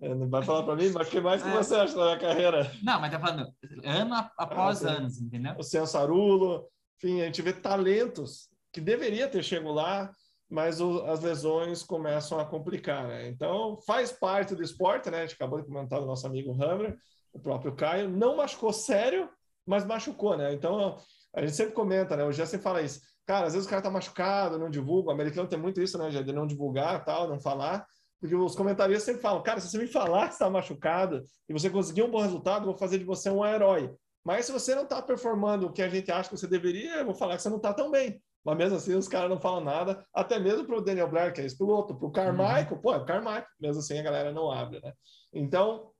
Não 0.00 0.28
vai 0.28 0.42
falar 0.42 0.62
para 0.64 0.76
mim, 0.76 0.90
mas 0.90 1.08
o 1.08 1.10
que 1.10 1.20
mais 1.20 1.42
que 1.42 1.48
É. 1.48 1.52
você 1.52 1.74
acha 1.74 1.94
da 1.94 2.04
minha 2.04 2.18
carreira? 2.18 2.70
Não, 2.82 3.00
mas 3.00 3.10
tá 3.10 3.18
falando 3.18 3.48
ano 3.84 4.14
após 4.36 4.84
Ah, 4.84 4.90
anos, 4.92 5.20
entendeu? 5.20 5.54
o 5.58 5.62
Censarulo, 5.62 6.66
enfim, 6.98 7.20
a 7.22 7.26
gente 7.26 7.40
vê 7.42 7.52
talentos 7.52 8.48
que 8.72 8.80
deveria 8.80 9.28
ter 9.28 9.42
chegado 9.42 9.72
lá, 9.72 10.10
mas 10.48 10.80
o- 10.80 11.04
as 11.06 11.20
lesões 11.20 11.82
começam 11.82 12.38
a 12.38 12.44
complicar, 12.44 13.06
né? 13.08 13.28
Então, 13.28 13.78
faz 13.86 14.12
parte 14.12 14.54
do 14.54 14.62
esporte, 14.62 15.10
né? 15.10 15.18
A 15.18 15.22
gente 15.22 15.34
acabou 15.34 15.60
de 15.60 15.66
comentar 15.66 16.00
do 16.00 16.06
nosso 16.06 16.26
amigo 16.26 16.52
Hammer, 16.62 16.96
o 17.32 17.38
próprio 17.38 17.74
Caio, 17.74 18.08
não 18.10 18.36
machucou 18.36 18.72
sério, 18.72 19.28
mas 19.66 19.84
machucou, 19.86 20.36
né? 20.36 20.52
Então, 20.52 20.96
a 21.34 21.40
gente 21.40 21.54
sempre 21.54 21.72
comenta, 21.74 22.16
né? 22.16 22.24
O 22.24 22.32
Jesse 22.32 22.58
fala 22.58 22.82
isso. 22.82 23.00
Cara, 23.30 23.46
às 23.46 23.52
vezes 23.52 23.68
o 23.68 23.70
cara 23.70 23.80
tá 23.80 23.88
machucado, 23.88 24.58
não 24.58 24.68
divulga. 24.68 25.10
O 25.10 25.12
americano 25.12 25.48
tem 25.48 25.56
muito 25.56 25.80
isso, 25.80 25.96
né? 25.96 26.10
De 26.10 26.32
não 26.32 26.48
divulgar, 26.48 27.04
tal, 27.04 27.28
não 27.28 27.38
falar. 27.38 27.86
Porque 28.18 28.34
os 28.34 28.56
comentaristas 28.56 29.04
sempre 29.04 29.22
falam, 29.22 29.40
cara, 29.40 29.60
se 29.60 29.70
você 29.70 29.78
me 29.78 29.86
falar 29.86 30.26
que 30.26 30.32
está 30.32 30.50
machucado 30.50 31.22
e 31.48 31.52
você 31.52 31.70
conseguir 31.70 32.02
um 32.02 32.10
bom 32.10 32.20
resultado, 32.22 32.62
eu 32.62 32.70
vou 32.70 32.76
fazer 32.76 32.98
de 32.98 33.04
você 33.04 33.30
um 33.30 33.46
herói. 33.46 33.94
Mas 34.24 34.46
se 34.46 34.52
você 34.52 34.74
não 34.74 34.82
está 34.82 35.00
performando 35.00 35.68
o 35.68 35.72
que 35.72 35.80
a 35.80 35.88
gente 35.88 36.10
acha 36.10 36.28
que 36.28 36.36
você 36.36 36.48
deveria, 36.48 36.96
eu 36.96 37.04
vou 37.04 37.14
falar 37.14 37.36
que 37.36 37.42
você 37.42 37.48
não 37.48 37.58
está 37.58 37.72
tão 37.72 37.88
bem. 37.88 38.20
Mas 38.44 38.56
mesmo 38.56 38.76
assim, 38.78 38.96
os 38.96 39.06
caras 39.06 39.30
não 39.30 39.38
falam 39.38 39.62
nada, 39.62 40.04
até 40.12 40.36
mesmo 40.40 40.66
para 40.66 40.78
o 40.78 40.80
Daniel 40.80 41.08
Blair, 41.08 41.32
que 41.32 41.40
é 41.40 41.44
esse 41.44 41.56
piloto, 41.56 41.94
para 41.94 42.08
o 42.08 42.10
Carmichael, 42.10 42.80
pô, 42.82 42.92
é 42.92 42.96
o 42.96 43.04
Carmichael, 43.04 43.46
mesmo 43.60 43.78
assim 43.78 43.96
a 43.96 44.02
galera 44.02 44.32
não 44.32 44.50
abre, 44.50 44.80
né? 44.80 44.92
Então, 45.32 45.92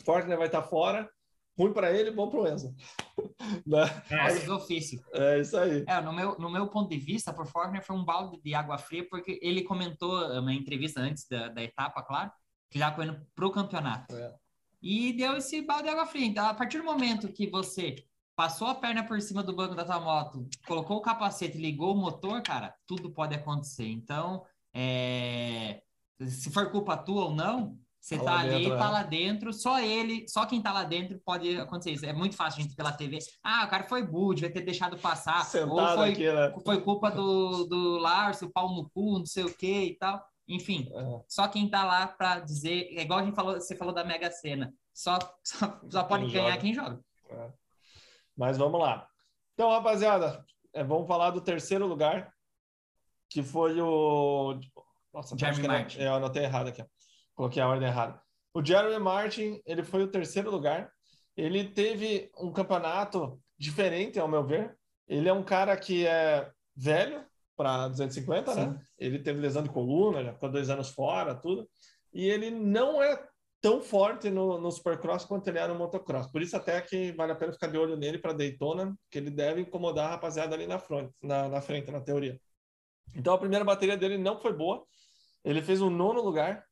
o 0.00 0.04
Fortner 0.04 0.36
vai 0.36 0.48
estar 0.48 0.64
fora, 0.64 1.08
ruim 1.58 1.72
para 1.72 1.92
ele, 1.92 2.10
bom 2.10 2.28
para 2.28 2.40
o 2.40 2.48
Enzo. 2.48 2.74
Né? 3.66 3.84
Esse 4.28 4.46
do 4.46 4.56
ofício. 4.56 5.02
É 5.12 5.40
isso 5.40 5.56
aí. 5.56 5.84
É, 5.86 6.00
no 6.00 6.12
meu, 6.12 6.38
no 6.38 6.50
meu 6.50 6.68
ponto 6.68 6.90
de 6.90 6.98
vista, 6.98 7.32
por 7.32 7.46
Faulkner 7.46 7.84
foi 7.84 7.96
um 7.96 8.04
balde 8.04 8.40
de 8.42 8.54
água 8.54 8.78
fria, 8.78 9.06
porque 9.08 9.38
ele 9.42 9.62
comentou 9.62 10.40
na 10.42 10.52
entrevista 10.52 11.00
antes 11.00 11.26
da, 11.28 11.48
da 11.48 11.62
etapa, 11.62 12.02
claro, 12.02 12.30
que 12.70 12.78
já 12.78 12.92
foi 12.92 13.04
indo 13.04 13.20
pro 13.34 13.52
campeonato. 13.52 14.14
É. 14.14 14.34
e 14.82 15.12
deu 15.12 15.36
esse 15.36 15.62
balde 15.62 15.84
de 15.84 15.90
água 15.90 16.06
fria. 16.06 16.26
Então, 16.26 16.46
a 16.46 16.54
partir 16.54 16.78
do 16.78 16.84
momento 16.84 17.32
que 17.32 17.48
você 17.48 17.96
passou 18.36 18.66
a 18.66 18.74
perna 18.74 19.04
por 19.04 19.20
cima 19.20 19.42
do 19.42 19.54
banco 19.54 19.74
da 19.74 19.84
tua 19.84 20.00
moto, 20.00 20.48
colocou 20.66 20.96
o 20.96 21.02
capacete, 21.02 21.56
ligou 21.56 21.94
o 21.94 21.96
motor, 21.96 22.42
cara, 22.42 22.74
tudo 22.86 23.12
pode 23.12 23.34
acontecer. 23.34 23.86
Então, 23.86 24.44
é, 24.74 25.82
se 26.20 26.50
for 26.50 26.70
culpa 26.70 26.96
tua 26.96 27.26
ou 27.26 27.34
não, 27.34 27.78
você 28.04 28.18
Tá 28.18 28.24
tá, 28.24 28.38
ali, 28.40 28.50
dentro, 28.50 28.68
tá 28.76 28.84
né? 28.84 28.90
lá 28.92 29.02
dentro, 29.02 29.52
só 29.54 29.80
ele, 29.80 30.28
só 30.28 30.44
quem 30.44 30.60
tá 30.60 30.70
lá 30.74 30.84
dentro 30.84 31.18
pode 31.24 31.56
acontecer 31.58 31.92
isso. 31.92 32.04
É 32.04 32.12
muito 32.12 32.36
fácil 32.36 32.60
a 32.60 32.62
gente 32.62 32.76
pela 32.76 32.92
TV. 32.92 33.18
Ah, 33.42 33.64
o 33.64 33.70
cara 33.70 33.84
foi 33.84 34.02
burro, 34.06 34.34
devia 34.34 34.52
ter 34.52 34.60
deixado 34.60 34.98
passar. 34.98 35.38
ou 35.38 35.44
Sentado 35.44 35.96
foi, 35.96 36.10
aqui, 36.12 36.30
né? 36.30 36.54
foi 36.62 36.80
culpa 36.82 37.10
do, 37.10 37.64
do 37.64 37.96
Lars, 37.96 38.42
o 38.42 38.50
pau 38.52 38.68
no 38.74 38.90
cu, 38.90 39.18
não 39.20 39.24
sei 39.24 39.44
o 39.44 39.56
que 39.56 39.84
e 39.84 39.94
tal. 39.96 40.22
Enfim, 40.46 40.86
É. 40.94 41.20
só 41.26 41.48
quem 41.48 41.66
tá 41.70 41.82
lá 41.82 42.06
para 42.06 42.40
dizer, 42.40 42.88
é 42.94 43.00
igual 43.00 43.20
a 43.20 43.24
gente 43.24 43.34
falou, 43.34 43.54
você 43.54 43.74
falou 43.74 43.94
da 43.94 44.04
Mega 44.04 44.30
Sena, 44.30 44.74
só, 44.92 45.18
só, 45.42 45.80
só 45.90 46.04
pode 46.04 46.24
Quem 46.26 46.34
ganhar 46.34 46.50
joga. 46.50 46.60
quem 46.60 46.74
joga. 46.74 47.00
Mas 48.36 48.58
vamos 48.58 48.78
lá. 48.80 49.08
Então, 49.54 49.70
rapaziada, 49.70 50.44
é, 50.74 50.84
vamos 50.84 51.06
falar 51.08 51.30
do 51.30 51.40
terceiro 51.40 51.86
lugar, 51.86 52.30
que 53.30 53.42
foi 53.42 53.80
o. 53.80 54.58
Nossa, 55.12 55.36
Jeremy 55.38 55.50
acho 55.52 55.60
que 55.62 55.68
não- 55.68 55.74
Martin. 55.74 55.98
é, 56.00 56.06
eu 56.08 56.14
anotei 56.14 56.42
errado 56.44 56.68
aqui. 56.68 56.84
Coloquei 57.34 57.62
a 57.62 57.68
ordem 57.68 57.88
errada. 57.88 58.20
O 58.54 58.64
Jeremy 58.64 58.98
Martin, 58.98 59.60
ele 59.66 59.82
foi 59.82 60.02
o 60.02 60.10
terceiro 60.10 60.50
lugar. 60.50 60.90
Ele 61.36 61.64
teve 61.64 62.30
um 62.38 62.52
campeonato 62.52 63.40
diferente, 63.58 64.18
ao 64.18 64.28
meu 64.28 64.44
ver. 64.44 64.76
Ele 65.08 65.28
é 65.28 65.32
um 65.32 65.42
cara 65.42 65.76
que 65.76 66.06
é 66.06 66.50
velho 66.76 67.24
para 67.56 67.88
250, 67.88 68.54
né? 68.54 68.80
Ele 68.98 69.18
teve 69.18 69.40
lesão 69.40 69.62
de 69.62 69.70
coluna, 69.70 70.24
já 70.24 70.32
ficou 70.32 70.50
dois 70.50 70.70
anos 70.70 70.90
fora, 70.90 71.34
tudo. 71.34 71.68
E 72.12 72.28
ele 72.28 72.50
não 72.50 73.02
é 73.02 73.20
tão 73.60 73.80
forte 73.80 74.30
no, 74.30 74.60
no 74.60 74.70
Supercross 74.70 75.24
quanto 75.24 75.48
ele 75.48 75.58
é 75.58 75.66
no 75.66 75.74
motocross. 75.74 76.26
Por 76.26 76.42
isso 76.42 76.56
até 76.56 76.80
que 76.80 77.12
vale 77.12 77.32
a 77.32 77.34
pena 77.34 77.52
ficar 77.52 77.66
de 77.66 77.78
olho 77.78 77.96
nele 77.96 78.18
para 78.18 78.32
Daytona, 78.32 78.94
que 79.10 79.18
ele 79.18 79.30
deve 79.30 79.62
incomodar 79.62 80.06
a 80.06 80.10
rapaziada 80.10 80.54
ali 80.54 80.66
na 80.66 80.78
frente, 80.78 81.12
na, 81.22 81.48
na 81.48 81.60
frente, 81.60 81.90
na 81.90 82.00
teoria. 82.00 82.38
Então 83.16 83.32
a 83.32 83.38
primeira 83.38 83.64
bateria 83.64 83.96
dele 83.96 84.18
não 84.18 84.38
foi 84.38 84.52
boa. 84.52 84.84
Ele 85.44 85.62
fez 85.62 85.80
um 85.80 85.90
nono 85.90 86.20
lugar, 86.20 86.64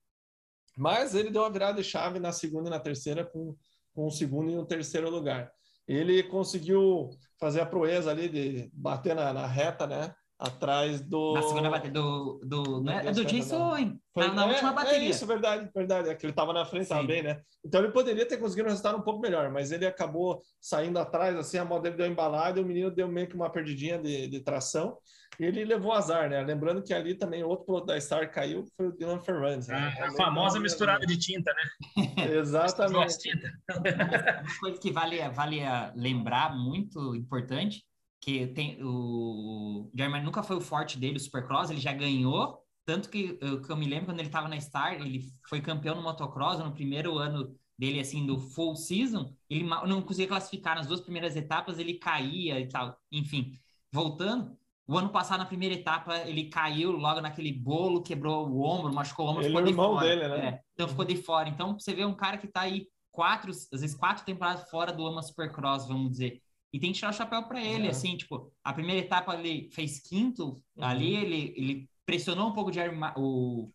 mas 0.77 1.14
ele 1.14 1.31
deu 1.31 1.43
uma 1.43 1.51
virada 1.51 1.81
de 1.83 1.89
chave 1.89 2.18
na 2.18 2.33
segunda 2.33 2.68
e 2.68 2.70
na 2.70 2.81
terceira 2.81 3.25
com, 3.25 3.57
com 3.95 4.07
o 4.07 4.11
segundo 4.11 4.51
e 4.51 4.57
o 4.57 4.64
terceiro 4.64 5.11
lugar. 5.11 5.51
Ele 5.87 6.23
conseguiu 6.23 7.11
fazer 7.39 7.61
a 7.61 7.66
proeza 7.66 8.11
ali 8.11 8.29
de 8.29 8.70
bater 8.73 9.14
na, 9.14 9.33
na 9.33 9.47
reta, 9.47 9.87
né? 9.87 10.14
Atrás 10.39 11.01
do. 11.01 11.35
Na 11.35 11.43
segunda 11.43 11.70
bateria 11.70 11.93
do. 11.93 12.41
do 12.45 12.81
não 12.81 12.93
é, 12.93 13.07
é 13.07 13.12
do 13.12 13.25
Jason. 13.25 13.57
Owen. 13.57 14.01
Foi- 14.12 14.27
Na, 14.27 14.35
na 14.35 14.45
é, 14.45 14.49
última 14.49 14.73
bateria. 14.73 15.07
É 15.07 15.11
isso, 15.11 15.25
verdade, 15.25 15.70
verdade. 15.73 16.09
É 16.09 16.14
que 16.16 16.27
ele 16.27 16.33
estava 16.33 16.53
na 16.53 16.64
frente 16.64 16.89
também, 16.89 17.23
né? 17.23 17.41
Então 17.64 17.81
ele 17.81 17.93
poderia 17.93 18.27
ter 18.27 18.39
conseguido 18.39 18.66
um 18.66 18.70
resultado 18.70 18.99
um 18.99 19.03
pouco 19.03 19.20
melhor, 19.20 19.51
mas 19.53 19.70
ele 19.70 19.87
acabou 19.87 20.43
saindo 20.61 20.99
atrás, 20.99 21.37
assim, 21.37 21.59
a 21.59 21.64
moto 21.64 21.83
dele 21.83 21.97
deu 21.97 22.07
embalada 22.07 22.59
e 22.59 22.62
o 22.62 22.66
menino 22.66 22.91
deu 22.91 23.07
meio 23.07 23.29
que 23.29 23.37
uma 23.37 23.51
perdidinha 23.51 23.99
de, 23.99 24.27
de 24.27 24.41
tração 24.41 24.99
ele 25.45 25.64
levou 25.64 25.93
azar, 25.93 26.28
né? 26.28 26.43
Lembrando 26.43 26.82
que 26.82 26.93
ali 26.93 27.14
também 27.14 27.43
outro 27.43 27.64
piloto 27.66 27.86
da 27.86 28.01
Star 28.01 28.30
caiu, 28.30 28.64
foi 28.76 28.88
o 28.88 28.93
Dylan 28.93 29.20
Ferrandes. 29.20 29.68
né? 29.68 29.74
A, 29.74 29.86
a 29.86 29.88
Realmente, 29.88 30.16
famosa 30.16 30.61
misturada 30.61 31.07
de 31.07 31.18
tinta, 31.18 31.53
né? 31.55 31.62
Exatamente. 32.38 33.18
Tinta. 33.18 33.53
Uma 33.70 34.59
coisa 34.61 34.78
que 34.78 34.90
vale, 34.90 35.28
vale 35.30 35.62
a 35.62 35.93
lembrar, 35.97 36.57
muito 36.57 37.14
importante, 37.14 37.84
que 38.20 38.47
tem 38.49 38.78
o 38.82 39.90
Jeremy 39.97 40.20
nunca 40.20 40.43
foi 40.43 40.57
o 40.57 40.61
forte 40.61 40.99
dele, 40.99 41.16
o 41.16 41.20
Supercross, 41.20 41.70
ele 41.70 41.80
já 41.80 41.93
ganhou, 41.93 42.62
tanto 42.84 43.09
que 43.09 43.38
eu, 43.40 43.61
que 43.61 43.70
eu 43.70 43.76
me 43.76 43.86
lembro 43.86 44.07
quando 44.07 44.20
ele 44.20 44.28
estava 44.28 44.49
na 44.49 44.61
Star, 44.61 44.95
ele 44.95 45.28
foi 45.49 45.61
campeão 45.61 45.97
no 45.97 46.03
motocross 46.03 46.59
no 46.59 46.72
primeiro 46.72 47.18
ano 47.18 47.57
dele, 47.78 47.99
assim, 47.99 48.24
do 48.24 48.38
full 48.38 48.76
season, 48.76 49.34
ele 49.51 49.64
não 49.64 50.03
conseguia 50.03 50.28
classificar 50.28 50.76
nas 50.76 50.86
duas 50.86 51.01
primeiras 51.01 51.34
etapas, 51.34 51.78
ele 51.78 51.95
caía 51.95 52.61
e 52.61 52.68
tal, 52.68 52.97
enfim. 53.11 53.59
Voltando, 53.90 54.57
o 54.93 54.99
ano 54.99 55.09
passado, 55.11 55.38
na 55.38 55.47
primeira 55.47 55.74
etapa, 55.74 56.18
ele 56.28 56.49
caiu 56.51 56.93
logo 56.93 57.20
naquele 57.20 57.53
bolo, 57.53 58.03
quebrou 58.03 58.49
o 58.49 58.62
ombro, 58.62 58.93
machucou 58.93 59.26
o 59.26 59.30
ombro, 59.30 59.43
Ele 59.43 59.49
ficou 59.49 59.61
é 59.61 59.64
o 59.64 59.66
de 59.66 59.74
fora. 59.74 60.07
dele, 60.07 60.28
né? 60.28 60.49
É, 60.49 60.61
então 60.74 60.88
ficou 60.88 61.05
de 61.05 61.16
fora. 61.16 61.49
Então, 61.49 61.78
você 61.78 61.95
vê 61.95 62.05
um 62.05 62.14
cara 62.14 62.36
que 62.38 62.47
tá 62.47 62.62
aí 62.62 62.86
quatro, 63.11 63.51
às 63.51 63.80
vezes 63.80 63.95
quatro 63.97 64.24
temporadas 64.24 64.68
fora 64.70 64.93
do 64.93 65.07
AMA 65.07 65.22
Supercross, 65.22 65.86
vamos 65.88 66.11
dizer. 66.12 66.40
E 66.72 66.80
tem 66.80 66.93
que 66.93 66.99
tirar 66.99 67.11
o 67.11 67.14
chapéu 67.14 67.43
para 67.45 67.62
ele, 67.62 67.86
É. 67.86 67.90
assim, 67.90 68.16
tipo, 68.16 68.51
a 68.64 68.72
primeira 68.72 69.01
etapa 69.01 69.34
ele 69.34 69.68
fez 69.72 70.01
quinto, 70.01 70.57
Uhum. 70.76 70.84
ali 70.84 71.16
ele, 71.16 71.55
ele 71.57 71.90
pressionou 72.07 72.49
um 72.49 72.53
pouco 72.53 72.70
Ma- 72.95 73.14
o, 73.16 73.70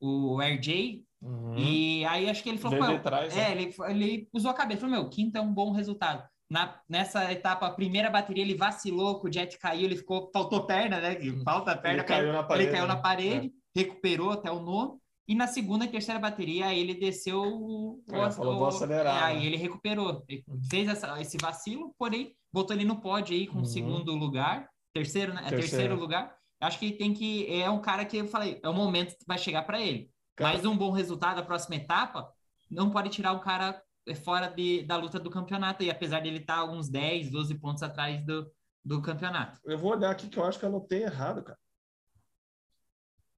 o 0.00 0.40
RJ, 0.42 1.04
Uhum. 1.20 1.58
e 1.58 2.04
aí 2.06 2.30
acho 2.30 2.42
que 2.42 2.48
ele 2.48 2.58
falou, 2.58 2.78
"Pô, 2.78 2.92
de 2.92 3.02
trás, 3.02 3.36
é, 3.36 3.54
né? 3.54 3.62
ele, 3.62 3.74
ele 3.88 4.28
usou 4.32 4.50
a 4.50 4.54
cabeça, 4.54 4.80
falou, 4.82 4.94
meu, 4.96 5.10
quinto 5.10 5.36
é 5.36 5.40
um 5.40 5.52
bom 5.52 5.72
resultado. 5.72 6.26
Na, 6.50 6.80
nessa 6.88 7.30
etapa, 7.30 7.66
a 7.66 7.70
primeira 7.70 8.08
bateria, 8.08 8.42
ele 8.42 8.54
vacilou, 8.54 9.20
o 9.22 9.30
Jet 9.32 9.58
caiu, 9.58 9.84
ele 9.84 9.96
ficou, 9.96 10.30
faltou 10.32 10.64
perna, 10.66 10.98
né? 10.98 11.14
que 11.14 11.30
Falta 11.44 11.76
perna, 11.76 11.98
Ele 11.98 12.04
caiu 12.08 12.32
na 12.32 12.42
parede, 12.42 12.68
ele 12.68 12.72
caiu 12.76 12.86
na 12.88 12.94
né? 12.94 13.00
parede, 13.02 13.52
recuperou 13.76 14.30
até 14.32 14.50
o 14.50 14.60
nono. 14.60 15.00
E 15.26 15.34
na 15.34 15.46
segunda 15.46 15.84
e 15.84 15.88
terceira 15.88 16.18
bateria, 16.18 16.72
ele 16.74 16.94
desceu 16.94 17.42
o. 17.42 18.02
o- 18.10 18.16
É, 18.16 18.30
falou, 18.30 18.58
vou 18.58 18.68
acelerar, 18.68 19.14
é, 19.14 19.24
aí 19.26 19.40
né? 19.40 19.44
ele 19.46 19.56
recuperou. 19.58 20.24
Ele 20.26 20.42
fez 20.70 20.88
essa- 20.88 21.20
esse 21.20 21.36
vacilo, 21.38 21.94
porém, 21.98 22.34
botou 22.50 22.74
ele 22.74 22.86
no 22.86 22.98
pódio 22.98 23.36
aí 23.36 23.46
com 23.46 23.56
Uhum. 23.56 23.62
o 23.62 23.66
segundo 23.66 24.14
lugar. 24.14 24.70
Terceiro, 24.94 25.34
né? 25.34 25.40
É 25.40 25.50
Terceiro. 25.50 25.68
terceiro 25.70 25.96
lugar. 25.96 26.34
Acho 26.62 26.78
que 26.78 26.92
tem 26.92 27.12
que. 27.12 27.46
É 27.60 27.68
um 27.68 27.78
cara 27.78 28.06
que 28.06 28.16
eu 28.16 28.26
falei, 28.26 28.58
é 28.62 28.68
o 28.70 28.72
momento 28.72 29.10
que 29.18 29.24
vai 29.26 29.36
chegar 29.36 29.64
para 29.64 29.78
ele. 29.78 30.10
Cara- 30.34 30.54
Mas 30.54 30.64
um 30.64 30.74
bom 30.74 30.90
resultado 30.92 31.36
na 31.36 31.42
próxima 31.42 31.76
etapa 31.76 32.32
não 32.70 32.88
pode 32.90 33.10
tirar 33.10 33.32
o 33.32 33.40
cara 33.40 33.70
é, 33.70 33.82
fora 34.14 34.48
de, 34.48 34.82
da 34.82 34.96
luta 34.96 35.18
do 35.18 35.30
campeonato. 35.30 35.82
E 35.82 35.90
apesar 35.90 36.20
dele 36.20 36.38
estar 36.38 36.64
uns 36.64 36.88
10, 36.88 37.30
12 37.30 37.54
pontos 37.56 37.82
atrás 37.82 38.24
do, 38.24 38.50
do 38.84 39.02
campeonato. 39.02 39.60
Eu 39.64 39.78
vou 39.78 39.92
olhar 39.92 40.10
aqui 40.10 40.28
que 40.28 40.38
eu 40.38 40.44
acho 40.44 40.58
que 40.58 40.64
eu 40.64 40.68
anotei 40.68 41.02
errado, 41.02 41.42
cara. 41.42 41.58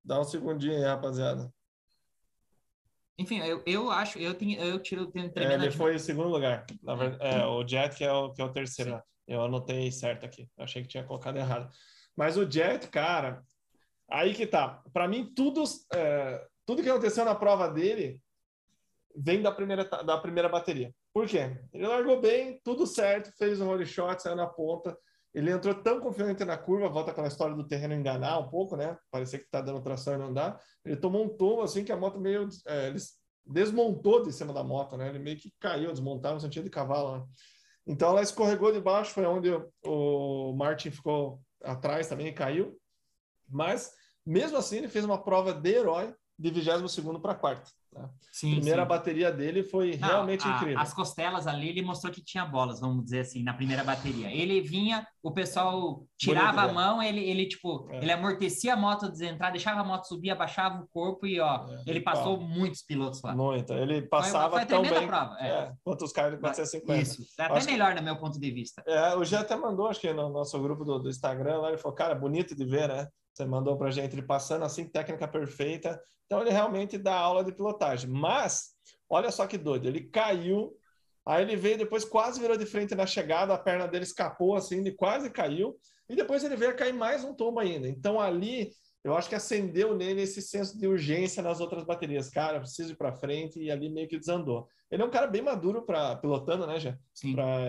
Dá 0.05 0.21
um 0.21 0.25
segundinho 0.25 0.77
aí, 0.77 0.83
rapaziada. 0.83 1.53
Enfim, 3.19 3.39
eu, 3.41 3.63
eu 3.67 3.91
acho, 3.91 4.19
eu, 4.19 4.33
tenho, 4.35 4.59
eu 4.59 4.79
tiro, 4.79 5.07
tenho 5.09 5.31
É, 5.37 5.55
ele 5.55 5.71
foi 5.71 5.95
em 5.95 5.99
segundo 5.99 6.31
lugar. 6.31 6.65
Na 6.83 6.95
verdade, 6.95 7.23
é, 7.23 7.45
o 7.45 7.67
Jet 7.67 7.95
que 7.95 8.03
é 8.03 8.11
o, 8.11 8.33
que 8.33 8.41
é 8.41 8.45
o 8.45 8.53
terceiro. 8.53 8.93
né? 8.93 9.03
Eu 9.29 9.45
anotei 9.45 9.93
certo 9.93 10.25
aqui. 10.25 10.49
Eu 10.57 10.65
achei 10.65 10.83
que 10.83 10.89
tinha 10.89 11.05
colocado 11.05 11.37
errado. 11.37 11.71
Mas 12.17 12.39
o 12.39 12.51
Jet, 12.51 12.89
cara, 12.89 13.43
aí 14.11 14.33
que 14.33 14.47
tá. 14.47 14.83
Para 14.93 15.07
mim, 15.07 15.31
tudo, 15.35 15.63
é, 15.93 16.47
tudo 16.65 16.83
que 16.83 16.89
aconteceu 16.89 17.25
na 17.25 17.35
prova 17.35 17.69
dele 17.69 18.23
vem 19.17 19.43
da 19.43 19.53
primeira, 19.53 19.85
da 19.85 20.19
primeira 20.19 20.49
bateria. 20.49 20.95
Por 21.13 21.27
quê? 21.27 21.57
Ele 21.73 21.87
largou 21.87 22.21
bem, 22.21 22.61
tudo 22.65 22.87
certo, 22.87 23.33
fez 23.37 23.61
um 23.61 23.69
holy 23.69 23.87
shot, 23.87 24.23
saiu 24.23 24.37
na 24.37 24.47
ponta. 24.47 24.97
Ele 25.33 25.51
entrou 25.51 25.75
tão 25.75 26.01
confiante 26.01 26.45
na 26.45 26.57
curva, 26.57 26.89
volta 26.89 27.13
aquela 27.13 27.29
história 27.29 27.55
do 27.55 27.67
terreno 27.67 27.95
enganar 27.95 28.39
um 28.39 28.49
pouco, 28.49 28.77
né? 28.77 28.97
Parecia 29.11 29.39
que 29.39 29.49
tá 29.49 29.61
dando 29.61 29.81
tração 29.81 30.15
e 30.15 30.19
não 30.19 30.33
dá. 30.33 30.59
Ele 30.85 30.97
tomou 30.97 31.25
um 31.25 31.29
tombo 31.29 31.63
assim 31.63 31.85
que 31.85 31.93
a 31.93 31.97
moto 31.97 32.19
meio. 32.19 32.49
é, 32.67 32.89
ele 32.89 32.99
desmontou 33.47 34.23
de 34.23 34.33
cima 34.33 34.53
da 34.53 34.65
moto, 34.65 34.97
né? 34.97 35.09
Ele 35.09 35.19
meio 35.19 35.37
que 35.37 35.53
caiu, 35.61 35.91
desmontaram 35.93 36.37
no 36.37 36.41
sentido 36.41 36.65
de 36.65 36.71
cavalo, 36.71 37.19
né? 37.19 37.27
Então 37.87 38.11
ela 38.11 38.23
escorregou 38.23 38.73
de 38.73 38.81
baixo, 38.81 39.13
foi 39.13 39.25
onde 39.25 39.51
o, 39.51 39.71
o 39.85 40.53
Martin 40.57 40.91
ficou 40.91 41.41
atrás 41.63 42.09
também 42.09 42.29
e 42.29 42.33
caiu. 42.33 42.77
Mas, 43.49 43.93
mesmo 44.25 44.57
assim, 44.57 44.79
ele 44.79 44.89
fez 44.89 45.05
uma 45.05 45.23
prova 45.23 45.53
de 45.53 45.71
herói 45.71 46.15
de 46.39 46.51
22 46.51 47.21
para 47.21 47.35
quarta. 47.35 47.71
Né? 47.93 48.09
Sim, 48.31 48.53
A 48.53 48.57
primeira 48.57 48.83
sim. 48.83 48.89
bateria 48.89 49.33
dele 49.33 49.65
foi 49.65 49.97
Não, 49.97 50.09
realmente 50.09 50.47
a- 50.47 50.57
incrível. 50.57 50.79
As 50.79 50.95
costelas 50.95 51.47
ali, 51.49 51.69
ele 51.69 51.83
mostrou 51.83 52.13
que 52.13 52.23
tinha 52.23 52.45
bolas, 52.45 52.81
vamos 52.81 53.03
dizer 53.05 53.21
assim, 53.21 53.43
na 53.43 53.53
primeira 53.53 53.83
bateria. 53.83 54.31
Ele 54.33 54.61
vinha, 54.61 55.05
o 55.23 55.33
pessoal 55.33 56.05
tirava 56.17 56.63
Bonito, 56.63 56.71
a 56.71 56.73
mão, 56.73 57.03
ele, 57.03 57.21
ele 57.21 57.47
tipo, 57.47 57.89
É. 57.91 57.99
ele 57.99 58.13
amortecia 58.13 58.75
a 58.75 58.77
moto 58.77 59.11
desentrar, 59.11 59.51
deixava 59.51 59.81
a 59.81 59.85
moto 59.85 60.05
subir, 60.07 60.31
abaixava 60.31 60.81
o 60.81 60.89
corpo 60.89 61.27
e, 61.27 61.41
ó, 61.41 61.67
É, 61.69 61.83
ele 61.87 62.01
passou 62.01 62.41
muitos 62.41 62.83
pilotos 62.83 63.21
lá. 63.23 63.35
Muito. 63.35 63.73
Ele 63.73 64.03
passava 64.03 64.53
foi 64.55 64.63
a 64.63 64.67
tão 64.67 64.83
bem 64.83 65.07
prova, 65.07 65.37
é. 65.41 65.49
é, 65.49 65.73
quanto 65.83 66.05
os 66.05 66.13
caras 66.13 66.35
de 66.35 66.39
450. 66.41 67.03
Isso, 67.03 67.23
é 67.39 67.43
até 67.45 67.55
Acho 67.57 67.67
que- 67.67 67.73
melhor, 67.73 67.95
no 67.97 68.03
meu 68.03 68.17
ponto 68.17 68.39
de 68.39 68.51
vista. 68.53 68.83
É, 68.87 69.17
o 69.17 69.25
Gê 69.25 69.37
até 69.37 69.57
mandou, 69.57 69.89
acho 69.89 70.01
que 70.01 70.13
no 70.13 70.29
nosso 70.29 70.61
grupo 70.63 70.85
do, 70.85 70.99
do 71.01 71.09
Instagram, 71.11 71.59
lá 71.59 71.69
ele 71.69 71.79
falou, 71.79 71.97
cara, 71.97 72.15
bonito 72.15 72.55
de 72.55 72.65
ver, 72.65 72.89
né? 72.89 73.09
Você 73.41 73.47
mandou 73.47 73.79
pra 73.79 73.91
gente 73.91 74.15
ele 74.15 74.23
passando 74.23 74.67
assim, 74.67 74.85
técnica 74.85 75.27
perfeita. 75.27 75.99
Então 76.27 76.43
ele 76.43 76.51
realmente 76.51 76.99
dá 76.99 77.15
aula 77.15 77.43
de 77.43 77.53
pilotagem. 77.53 78.11
Mas, 78.11 78.73
olha 79.09 79.31
só 79.31 79.47
que 79.47 79.57
doido, 79.57 79.89
ele 79.89 80.03
caiu, 80.11 80.77
aí 81.25 81.43
ele 81.43 81.57
veio 81.57 81.79
depois 81.79 82.05
quase 82.05 82.39
virou 82.39 82.57
de 82.57 82.67
frente 82.67 82.95
na 82.95 83.07
chegada, 83.07 83.55
a 83.55 83.59
perna 83.59 83.89
dele 83.89 84.05
escapou 84.05 84.55
assim, 84.55 84.81
ele 84.81 84.93
quase 84.93 85.31
caiu, 85.31 85.75
e 86.07 86.15
depois 86.15 86.45
ele 86.45 86.55
veio 86.55 86.73
a 86.73 86.75
cair 86.75 86.93
mais 86.93 87.25
um 87.25 87.33
tombo 87.33 87.61
ainda. 87.61 87.89
Então 87.89 88.21
ali, 88.21 88.71
eu 89.03 89.17
acho 89.17 89.29
que 89.29 89.35
acendeu 89.35 89.97
nele 89.97 90.21
esse 90.21 90.43
senso 90.43 90.79
de 90.79 90.87
urgência 90.87 91.43
nas 91.43 91.61
outras 91.61 91.85
baterias. 91.85 92.29
Cara, 92.29 92.61
preciso 92.61 92.93
ir 92.93 92.97
pra 92.97 93.15
frente, 93.15 93.59
e 93.59 93.71
ali 93.71 93.89
meio 93.89 94.07
que 94.07 94.19
desandou. 94.19 94.69
Ele 94.91 95.03
é 95.03 95.07
um 95.07 95.11
cara 95.11 95.27
bem 95.27 95.41
maduro 95.41 95.87
para 95.87 96.17
pilotando, 96.17 96.67
né, 96.67 96.79
já? 96.79 96.99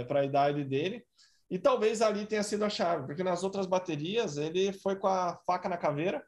Para 0.06 0.20
a 0.20 0.26
idade 0.26 0.66
dele. 0.66 1.06
E 1.52 1.60
talvez 1.60 2.02
ali 2.02 2.26
tenha 2.26 2.42
sido 2.44 2.64
a 2.64 2.70
chave, 2.70 3.06
porque 3.06 3.24
nas 3.24 3.44
outras 3.44 3.68
baterias 3.68 4.38
ele 4.38 4.72
foi 4.72 4.96
com 4.96 5.08
a 5.08 5.38
faca 5.46 5.68
na 5.68 5.78
caveira 5.78 6.24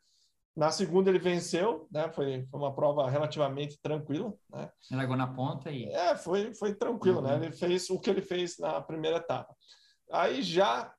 Na 0.55 0.69
segunda 0.69 1.09
ele 1.09 1.17
venceu, 1.17 1.88
né? 1.91 2.11
Foi, 2.13 2.45
foi 2.51 2.59
uma 2.59 2.76
prova 2.76 3.09
relativamente 3.09 3.80
tranquila, 3.82 4.32
né? 4.51 4.69
Ele 4.91 4.97
largou 4.99 5.15
na 5.17 5.26
ponta 5.26 5.71
e. 5.71 5.86
É, 5.86 6.15
foi, 6.15 6.53
foi 6.53 6.76
tranquilo, 6.76 7.21
né? 7.21 7.36
Uhum. 7.38 7.43
Ele 7.45 7.51
fez 7.51 7.89
o 7.89 7.99
que 7.99 8.07
ele 8.09 8.21
fez 8.21 8.59
na 8.59 8.80
primeira 8.82 9.17
etapa. 9.17 9.55
Aí 10.11 10.43
já 10.43 10.93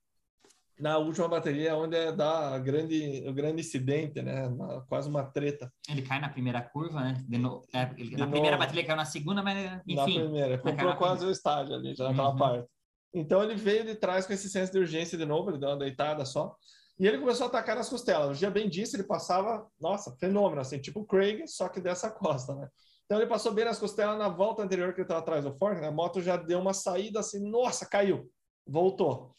na 0.80 0.98
última 0.98 1.28
bateria 1.28 1.70
é 1.70 1.74
onde 1.74 1.94
é 1.96 2.10
da 2.10 2.58
grande, 2.58 3.22
o 3.28 3.32
grande 3.32 3.60
incidente, 3.60 4.20
né? 4.22 4.48
Na- 4.48 4.80
quase 4.88 5.08
uma 5.08 5.22
treta 5.22 5.72
Ele 5.88 6.02
cai 6.02 6.18
na 6.20 6.28
primeira 6.30 6.60
curva, 6.60 7.00
né? 7.00 7.24
De 7.28 7.38
no... 7.38 7.62
é, 7.72 7.82
ele- 7.96 8.10
De 8.10 8.16
na 8.16 8.26
primeira 8.26 8.56
novo. 8.56 8.58
bateria 8.58 8.80
ele 8.80 8.86
caiu 8.88 8.96
na 8.96 9.04
segunda, 9.04 9.40
mas 9.40 9.54
na 9.56 9.82
enfim. 9.86 10.18
primeira. 10.20 10.56
naquela 10.56 10.72
Comprou 10.72 10.96
quase 10.96 11.24
o 11.26 11.30
estádio 11.30 11.74
ali, 11.76 11.94
já 11.94 12.08
naquela 12.08 12.30
Uhum. 12.30 12.36
parte. 12.38 12.68
Então 13.14 13.42
ele 13.42 13.54
veio 13.54 13.84
de 13.84 13.94
trás 13.94 14.26
com 14.26 14.32
esse 14.32 14.50
senso 14.50 14.72
de 14.72 14.78
urgência 14.78 15.16
de 15.16 15.24
novo, 15.24 15.50
ele 15.50 15.58
deu 15.58 15.68
uma 15.68 15.78
deitada 15.78 16.24
só. 16.24 16.54
E 16.98 17.06
ele 17.06 17.18
começou 17.18 17.46
a 17.46 17.48
atacar 17.48 17.76
nas 17.76 17.88
costelas. 17.88 18.36
O 18.36 18.38
dia 18.38 18.50
bem 18.50 18.68
disse, 18.68 18.96
ele 18.96 19.04
passava, 19.04 19.66
nossa, 19.80 20.14
fenômeno, 20.16 20.60
assim, 20.60 20.78
tipo 20.78 21.04
Craig, 21.04 21.46
só 21.46 21.68
que 21.68 21.80
dessa 21.80 22.10
costa, 22.10 22.54
né? 22.54 22.68
Então 23.04 23.18
ele 23.18 23.28
passou 23.28 23.52
bem 23.52 23.64
nas 23.64 23.78
costelas 23.78 24.18
na 24.18 24.28
volta 24.28 24.62
anterior 24.62 24.92
que 24.92 25.00
ele 25.00 25.04
estava 25.04 25.20
atrás 25.20 25.44
do 25.44 25.54
Ford, 25.56 25.78
né? 25.78 25.88
a 25.88 25.92
moto 25.92 26.22
já 26.22 26.36
deu 26.36 26.58
uma 26.58 26.72
saída 26.72 27.20
assim, 27.20 27.48
nossa, 27.48 27.86
caiu, 27.86 28.30
voltou. 28.66 29.32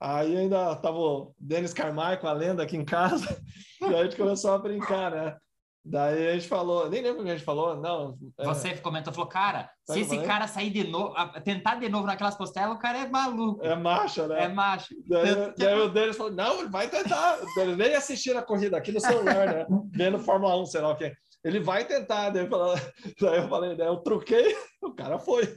Aí 0.00 0.36
ainda 0.36 0.74
tava 0.76 0.98
o 0.98 1.34
Dennis 1.38 1.72
Carmichael, 1.72 2.26
a 2.26 2.32
lenda 2.32 2.62
aqui 2.64 2.76
em 2.76 2.84
casa, 2.84 3.40
e 3.80 3.94
a 3.94 4.02
gente 4.02 4.16
começou 4.16 4.52
a 4.52 4.58
brincar, 4.58 5.10
né? 5.12 5.36
Daí 5.84 6.28
a 6.28 6.34
gente 6.34 6.46
falou, 6.46 6.88
nem 6.88 7.02
lembro 7.02 7.22
o 7.22 7.24
que 7.24 7.30
a 7.30 7.34
gente 7.34 7.44
falou, 7.44 7.76
não. 7.76 8.16
é, 8.38 8.44
Você 8.44 8.76
comentou, 8.76 9.12
falou, 9.12 9.28
cara, 9.28 9.68
Tá 9.84 9.94
se 9.94 10.00
esse 10.00 10.16
cara 10.22 10.46
sair 10.46 10.70
de 10.70 10.84
novo, 10.84 11.12
tentar 11.44 11.74
de 11.74 11.88
novo 11.88 12.06
naquelas 12.06 12.36
costelas, 12.36 12.76
o 12.76 12.78
cara 12.78 12.98
é 12.98 13.08
maluco. 13.08 13.64
é 13.64 13.74
macho, 13.74 14.28
né? 14.28 14.44
É 14.44 14.48
macho. 14.48 14.94
Daí, 15.08 15.52
daí 15.58 15.80
o 15.80 15.88
Denis 15.88 16.16
falou: 16.16 16.32
não, 16.32 16.60
ele 16.60 16.68
vai 16.68 16.88
tentar. 16.88 17.36
Denis 17.56 17.76
nem 17.76 17.94
assistir 17.96 18.36
a 18.36 18.42
corrida 18.42 18.76
aqui 18.76 18.92
no 18.92 19.00
celular, 19.00 19.46
né? 19.46 19.66
Vendo 19.90 20.20
Fórmula 20.20 20.56
1, 20.62 20.66
sei 20.66 20.80
lá 20.80 20.90
o 20.90 20.96
que. 20.96 21.12
Ele 21.42 21.58
vai 21.58 21.84
tentar. 21.84 22.30
Daí 22.30 22.44
eu 22.44 22.48
falei, 22.48 22.82
daí 23.20 23.38
eu, 23.38 23.48
falei 23.48 23.76
daí 23.76 23.88
eu 23.88 23.96
truquei, 23.96 24.56
o 24.80 24.94
cara 24.94 25.18
foi. 25.18 25.52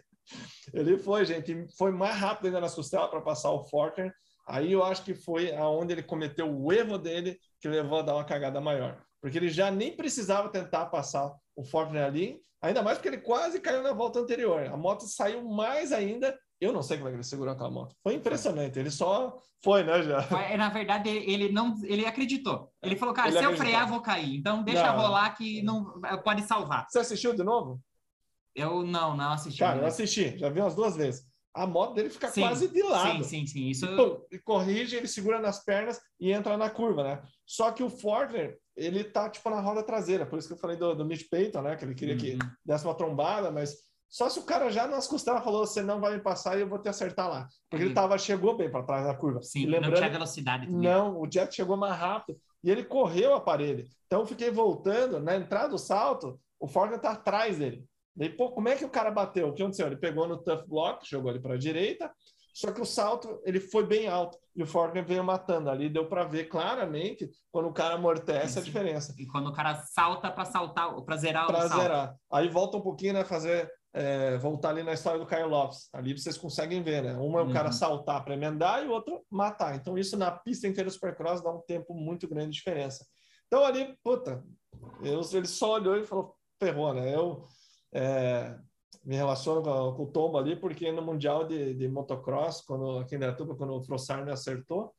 Ele 0.74 0.98
foi, 0.98 1.24
gente. 1.24 1.68
Foi 1.78 1.92
mais 1.92 2.16
rápido 2.16 2.48
ainda 2.48 2.62
nas 2.62 2.74
costelas 2.74 3.12
para 3.12 3.22
passar 3.22 3.52
o 3.52 3.64
Forker. 3.66 4.12
Aí 4.48 4.72
eu 4.72 4.84
acho 4.84 5.04
que 5.04 5.14
foi 5.14 5.56
aonde 5.56 5.94
ele 5.94 6.04
cometeu 6.04 6.52
o 6.52 6.74
erro 6.74 6.98
dele 6.98 7.38
que 7.62 7.68
levou 7.68 8.00
a 8.00 8.02
dar 8.02 8.16
uma 8.16 8.24
cagada 8.26 8.60
maior. 8.60 9.05
Porque 9.26 9.40
ele 9.40 9.50
já 9.50 9.72
nem 9.72 9.92
precisava 9.92 10.50
tentar 10.50 10.86
passar 10.86 11.34
o 11.56 11.64
Forker 11.64 12.00
ali, 12.00 12.40
ainda 12.62 12.84
mais 12.84 13.00
porque 13.00 13.08
ele 13.08 13.18
quase 13.18 13.60
caiu 13.60 13.82
na 13.82 13.92
volta 13.92 14.20
anterior. 14.20 14.68
A 14.68 14.78
moto 14.78 15.08
saiu 15.08 15.44
mais 15.44 15.92
ainda. 15.92 16.38
Eu 16.62 16.72
não 16.72 16.84
sei 16.84 16.98
como 16.98 17.10
é 17.10 17.12
que 17.12 17.16
ele 17.18 17.24
segurou 17.24 17.52
aquela 17.52 17.72
moto. 17.72 17.96
Foi 18.04 18.14
impressionante. 18.14 18.78
Ele 18.78 18.92
só 18.92 19.36
foi, 19.64 19.84
né, 19.84 20.04
já. 20.04 20.28
Mas, 20.30 20.56
Na 20.60 20.70
verdade, 20.70 21.10
ele 21.10 21.52
não, 21.52 21.74
ele 21.86 22.06
acreditou. 22.06 22.72
Ele 22.84 22.96
falou, 22.96 23.16
cara, 23.16 23.30
Ele 23.30 23.40
se 23.40 23.44
eu 23.44 23.50
acreditou. 23.50 23.66
frear, 23.74 23.90
vou 23.90 24.00
cair. 24.00 24.36
Então 24.38 24.64
deixa 24.64 24.94
Não. 24.94 25.02
rolar 25.02 25.36
que 25.36 25.64
não 25.64 26.00
pode 26.24 26.44
salvar. 26.44 26.86
Você 26.88 27.00
assistiu 27.00 27.34
de 27.34 27.44
novo? 27.44 27.82
Eu 28.54 28.84
não, 28.84 29.18
não 29.18 29.32
assisti. 29.32 29.58
Cara, 29.58 29.80
eu 29.80 29.88
assisti, 29.88 30.38
já 30.38 30.50
vi 30.50 30.60
umas 30.62 30.76
duas 30.76 30.96
vezes. 30.96 31.26
A 31.52 31.66
moto 31.66 31.96
dele 31.96 32.12
fica 32.12 32.28
Sim, 32.28 32.42
quase 32.42 32.68
de 32.68 32.84
lado. 32.84 33.24
Sim, 33.24 33.24
sim, 33.24 33.48
sim. 33.48 33.70
Isso 33.70 33.88
Pum, 33.88 34.22
Ele 34.30 34.42
corrige, 34.44 34.96
ele 34.98 35.08
segura 35.08 35.40
nas 35.40 35.64
pernas 35.64 36.00
e 36.20 36.32
entra 36.32 36.56
na 36.58 36.70
curva, 36.70 37.04
né? 37.04 37.24
Só 37.44 37.72
que 37.72 37.82
o 37.82 37.90
Fortner, 37.90 38.60
ele 38.76 39.04
tá 39.04 39.30
tipo 39.30 39.50
na 39.50 39.60
roda 39.62 39.82
traseira, 39.84 40.26
por 40.26 40.38
isso 40.40 40.48
que 40.48 40.54
eu 40.54 40.58
falei 40.58 40.76
do, 40.78 40.94
do 40.96 41.06
Mitch 41.06 41.30
Payton, 41.30 41.62
né? 41.62 41.76
Que 41.76 41.86
ele 41.86 41.96
queria 41.96 42.18
que 42.18 42.34
Uhum. 42.34 42.40
desse 42.66 42.86
uma 42.86 42.96
trombada, 42.96 43.52
mas 43.52 43.76
só 44.10 44.30
se 44.30 44.40
o 44.40 44.44
cara 44.44 44.70
já 44.70 44.88
nas 44.88 45.08
costelas 45.08 45.44
falou, 45.44 45.66
você 45.66 45.82
não 45.82 46.00
vai 46.00 46.16
me 46.16 46.22
passar 46.22 46.58
e 46.58 46.62
eu 46.62 46.68
vou 46.70 46.80
te 46.80 46.88
acertar 46.88 47.30
lá. 47.30 47.48
Porque 47.70 47.84
ele 47.84 47.90
Ele- 47.90 47.94
tava, 47.96 48.18
chegou 48.18 48.56
bem 48.56 48.70
para 48.70 48.84
trás 48.84 49.06
da 49.06 49.14
curva. 49.16 49.42
Sim, 49.42 49.62
e 49.62 49.66
não 49.66 49.74
lembrando, 49.74 49.96
tinha 49.98 50.10
velocidade 50.10 50.68
também. 50.68 50.82
não, 50.82 51.20
o 51.20 51.30
Jet 51.32 51.54
chegou 51.56 51.76
mais 51.76 51.96
rápido 51.96 52.38
e 52.64 52.70
ele 52.70 52.84
correu 52.84 53.34
a 53.34 53.42
parede. 53.42 53.88
Então 54.06 54.22
eu 54.22 54.26
fiquei 54.26 54.52
voltando, 54.52 55.20
na 55.20 55.36
entrada 55.36 55.70
do 55.70 55.78
salto, 55.78 56.40
o 56.60 56.68
Fortner 56.68 57.00
tá 57.00 57.12
atrás 57.12 57.58
dele. 57.58 57.84
Daí, 58.16 58.30
pô, 58.30 58.52
como 58.52 58.70
é 58.70 58.76
que 58.78 58.86
o 58.86 58.90
cara 58.90 59.12
bateu? 59.12 59.50
O 59.50 59.54
que 59.54 59.62
aconteceu? 59.62 59.88
Ele 59.88 59.98
pegou 59.98 60.26
no 60.26 60.38
tough 60.42 60.66
block, 60.68 61.06
jogou 61.10 61.32
ele 61.32 61.42
para 61.42 61.56
a 61.56 61.58
direita, 61.58 62.10
só 62.56 62.72
que 62.72 62.80
o 62.80 62.86
salto 62.86 63.42
ele 63.44 63.60
foi 63.60 63.86
bem 63.86 64.08
alto 64.08 64.38
e 64.56 64.64
o 64.64 64.66
Fortner 64.66 65.06
veio 65.06 65.22
matando 65.26 65.70
ali. 65.70 65.90
Deu 65.90 66.08
para 66.08 66.24
ver 66.24 66.46
claramente 66.46 67.30
quando 67.52 67.68
o 67.68 67.74
cara 67.74 67.96
amortece 67.96 68.58
a 68.58 68.62
Sim. 68.62 68.68
diferença 68.68 69.14
E 69.20 69.28
quando 69.28 69.48
o 69.48 69.54
cara 69.54 69.76
salta 69.76 70.32
para 70.32 70.46
saltar, 70.46 70.96
para 71.02 71.18
zerar 71.18 71.44
o 71.44 71.48
para 71.48 71.68
salto. 71.68 71.82
zerar. 71.82 72.16
Aí 72.32 72.48
volta 72.48 72.78
um 72.78 72.82
pouquinho, 72.82 73.12
né? 73.14 73.26
Fazer 73.26 73.70
é, 73.94 74.38
voltar 74.38 74.70
ali 74.70 74.84
na 74.84 74.94
história 74.94 75.20
do 75.20 75.26
Kyle 75.28 75.44
Lopes. 75.50 75.90
Ali 75.94 76.18
vocês 76.18 76.38
conseguem 76.38 76.82
ver, 76.82 77.04
né? 77.04 77.18
Um 77.18 77.38
é 77.38 77.42
o 77.42 77.52
cara 77.52 77.68
Uhum. 77.68 77.74
saltar 77.74 78.24
para 78.24 78.34
emendar 78.36 78.84
e 78.84 78.88
o 78.88 78.92
outro 78.92 79.26
matar. 79.30 79.76
Então 79.76 79.98
isso 79.98 80.16
na 80.18 80.32
pista 80.32 80.66
inteira 80.66 80.90
do 80.90 80.94
Supercross 80.94 81.42
dá 81.44 81.52
um 81.52 81.62
tempo 81.62 81.94
muito 81.94 82.26
grande 82.26 82.52
de 82.52 82.58
diferença. 82.58 83.06
Então 83.48 83.66
ali, 83.66 83.98
puta, 84.02 84.42
eu, 85.04 85.20
ele 85.34 85.46
só 85.48 85.74
olhou 85.74 85.98
e 85.98 86.06
falou, 86.06 86.34
ferrou, 86.58 86.94
né? 86.94 87.14
Eu 87.14 87.46
é, 87.94 88.56
me 89.06 89.16
relaciono 89.16 89.62
com, 89.62 89.94
com 89.94 90.04
o 90.04 90.12
Tombo 90.12 90.38
ali 90.38 90.56
porque 90.56 90.92
no 90.92 91.02
Mundial 91.02 91.46
de, 91.46 91.74
de 91.76 91.88
Motocross, 91.88 92.62
quando 92.62 93.00
aqui 93.00 93.16
em 93.16 93.20
Datuba, 93.20 93.56
quando 93.56 93.74
o 93.76 93.82
Frossard 93.84 94.26
me 94.26 94.32
acertou, 94.32 94.94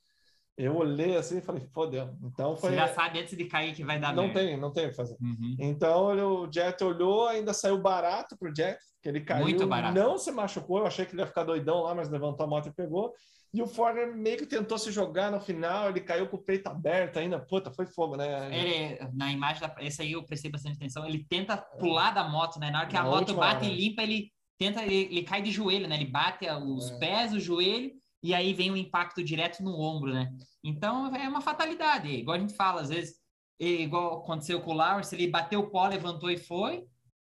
eu 0.57 0.75
olhei 0.77 1.17
assim 1.17 1.39
e 1.39 1.43
falei, 1.43 1.67
fodeu. 1.75 2.17
Então 2.23 2.57
foi... 2.57 2.71
Você 2.71 2.77
já 2.77 2.89
sabe 2.89 3.21
antes 3.21 3.37
de 3.37 3.45
cair 3.45 3.75
que 3.75 3.85
vai 3.85 3.99
dar 4.01 4.15
Não 4.15 4.25
merda. 4.25 4.41
tem, 4.41 4.57
não 4.59 4.73
tem 4.73 4.87
o 4.87 4.91
que 4.91 4.97
fazer. 4.97 5.17
Uhum. 5.21 5.57
Então 5.59 6.13
ele- 6.13 6.23
o 6.23 6.51
Jet 6.51 6.83
olhou, 6.83 7.27
ainda 7.27 7.53
saiu 7.53 7.77
barato 7.79 8.39
pro 8.39 8.55
Jet, 8.57 8.79
que 9.03 9.09
ele 9.09 9.21
caiu, 9.21 9.43
Muito 9.43 9.67
barato. 9.67 9.95
não 9.95 10.17
se 10.17 10.31
machucou. 10.33 10.79
Eu 10.79 10.87
achei 10.87 11.05
que 11.05 11.13
ele 11.13 11.21
ia 11.21 11.27
ficar 11.27 11.45
doidão 11.45 11.83
lá, 11.83 11.95
mas 11.95 12.09
levantou 12.09 12.47
a 12.47 12.49
moto 12.49 12.69
e 12.69 12.73
pegou. 12.73 13.13
E 13.57 13.63
o 13.63 13.67
Forner 13.67 14.15
meio 14.15 14.37
que 14.37 14.45
tentou 14.45 14.77
se 14.79 14.93
jogar 14.93 15.31
no 15.31 15.41
final, 15.41 15.89
ele 15.89 16.01
caiu 16.03 16.29
com 16.29 16.37
o 16.37 16.43
peito 16.43 16.67
aberto 16.67 17.17
ainda. 17.19 17.39
Puta, 17.41 17.71
foi 17.71 17.87
fogo, 17.87 18.15
né? 18.15 18.55
Ele, 18.55 18.99
na 19.15 19.33
imagem, 19.33 19.63
da, 19.67 19.75
esse 19.81 20.03
aí 20.03 20.13
eu 20.13 20.23
prestei 20.27 20.51
bastante 20.51 20.77
atenção, 20.77 21.07
ele 21.07 21.25
tenta 21.27 21.57
pular 21.57 22.11
da 22.11 22.29
moto, 22.29 22.59
né? 22.61 22.71
Na 22.71 22.81
hora 22.81 22.87
que 22.89 22.97
a 22.99 23.03
Na 23.03 23.09
moto 23.09 23.33
bate 23.35 23.65
hora. 23.65 23.75
e 23.75 23.75
limpa, 23.75 24.03
ele 24.03 24.31
tenta, 24.59 24.83
ele, 24.83 24.95
ele 25.11 25.23
cai 25.23 25.41
de 25.41 25.51
joelho, 25.51 25.89
né? 25.89 25.95
Ele 25.97 26.05
bate 26.11 26.47
os 26.51 26.91
É. 26.91 26.99
pés, 26.99 27.33
o 27.33 27.41
joelho, 27.41 27.93
e 28.23 28.35
aí 28.35 28.53
vem 28.53 28.71
o 28.71 28.77
impacto 28.77 29.25
direto 29.25 29.63
no 29.63 29.81
ombro, 29.81 30.13
né? 30.13 30.31
Então 30.63 31.15
é 31.17 31.27
uma 31.27 31.41
fatalidade, 31.41 32.09
igual 32.11 32.37
a 32.37 32.41
gente 32.41 32.55
fala, 32.55 32.83
às 32.83 32.91
vezes, 32.91 33.15
e 33.59 33.85
igual 33.85 34.19
aconteceu 34.19 34.61
com 34.61 34.73
o 34.73 34.75
Lawrence, 34.75 35.15
ele 35.15 35.29
bateu 35.29 35.61
o 35.61 35.71
pó, 35.71 35.87
levantou 35.87 36.31
e 36.31 36.37
foi. 36.37 36.85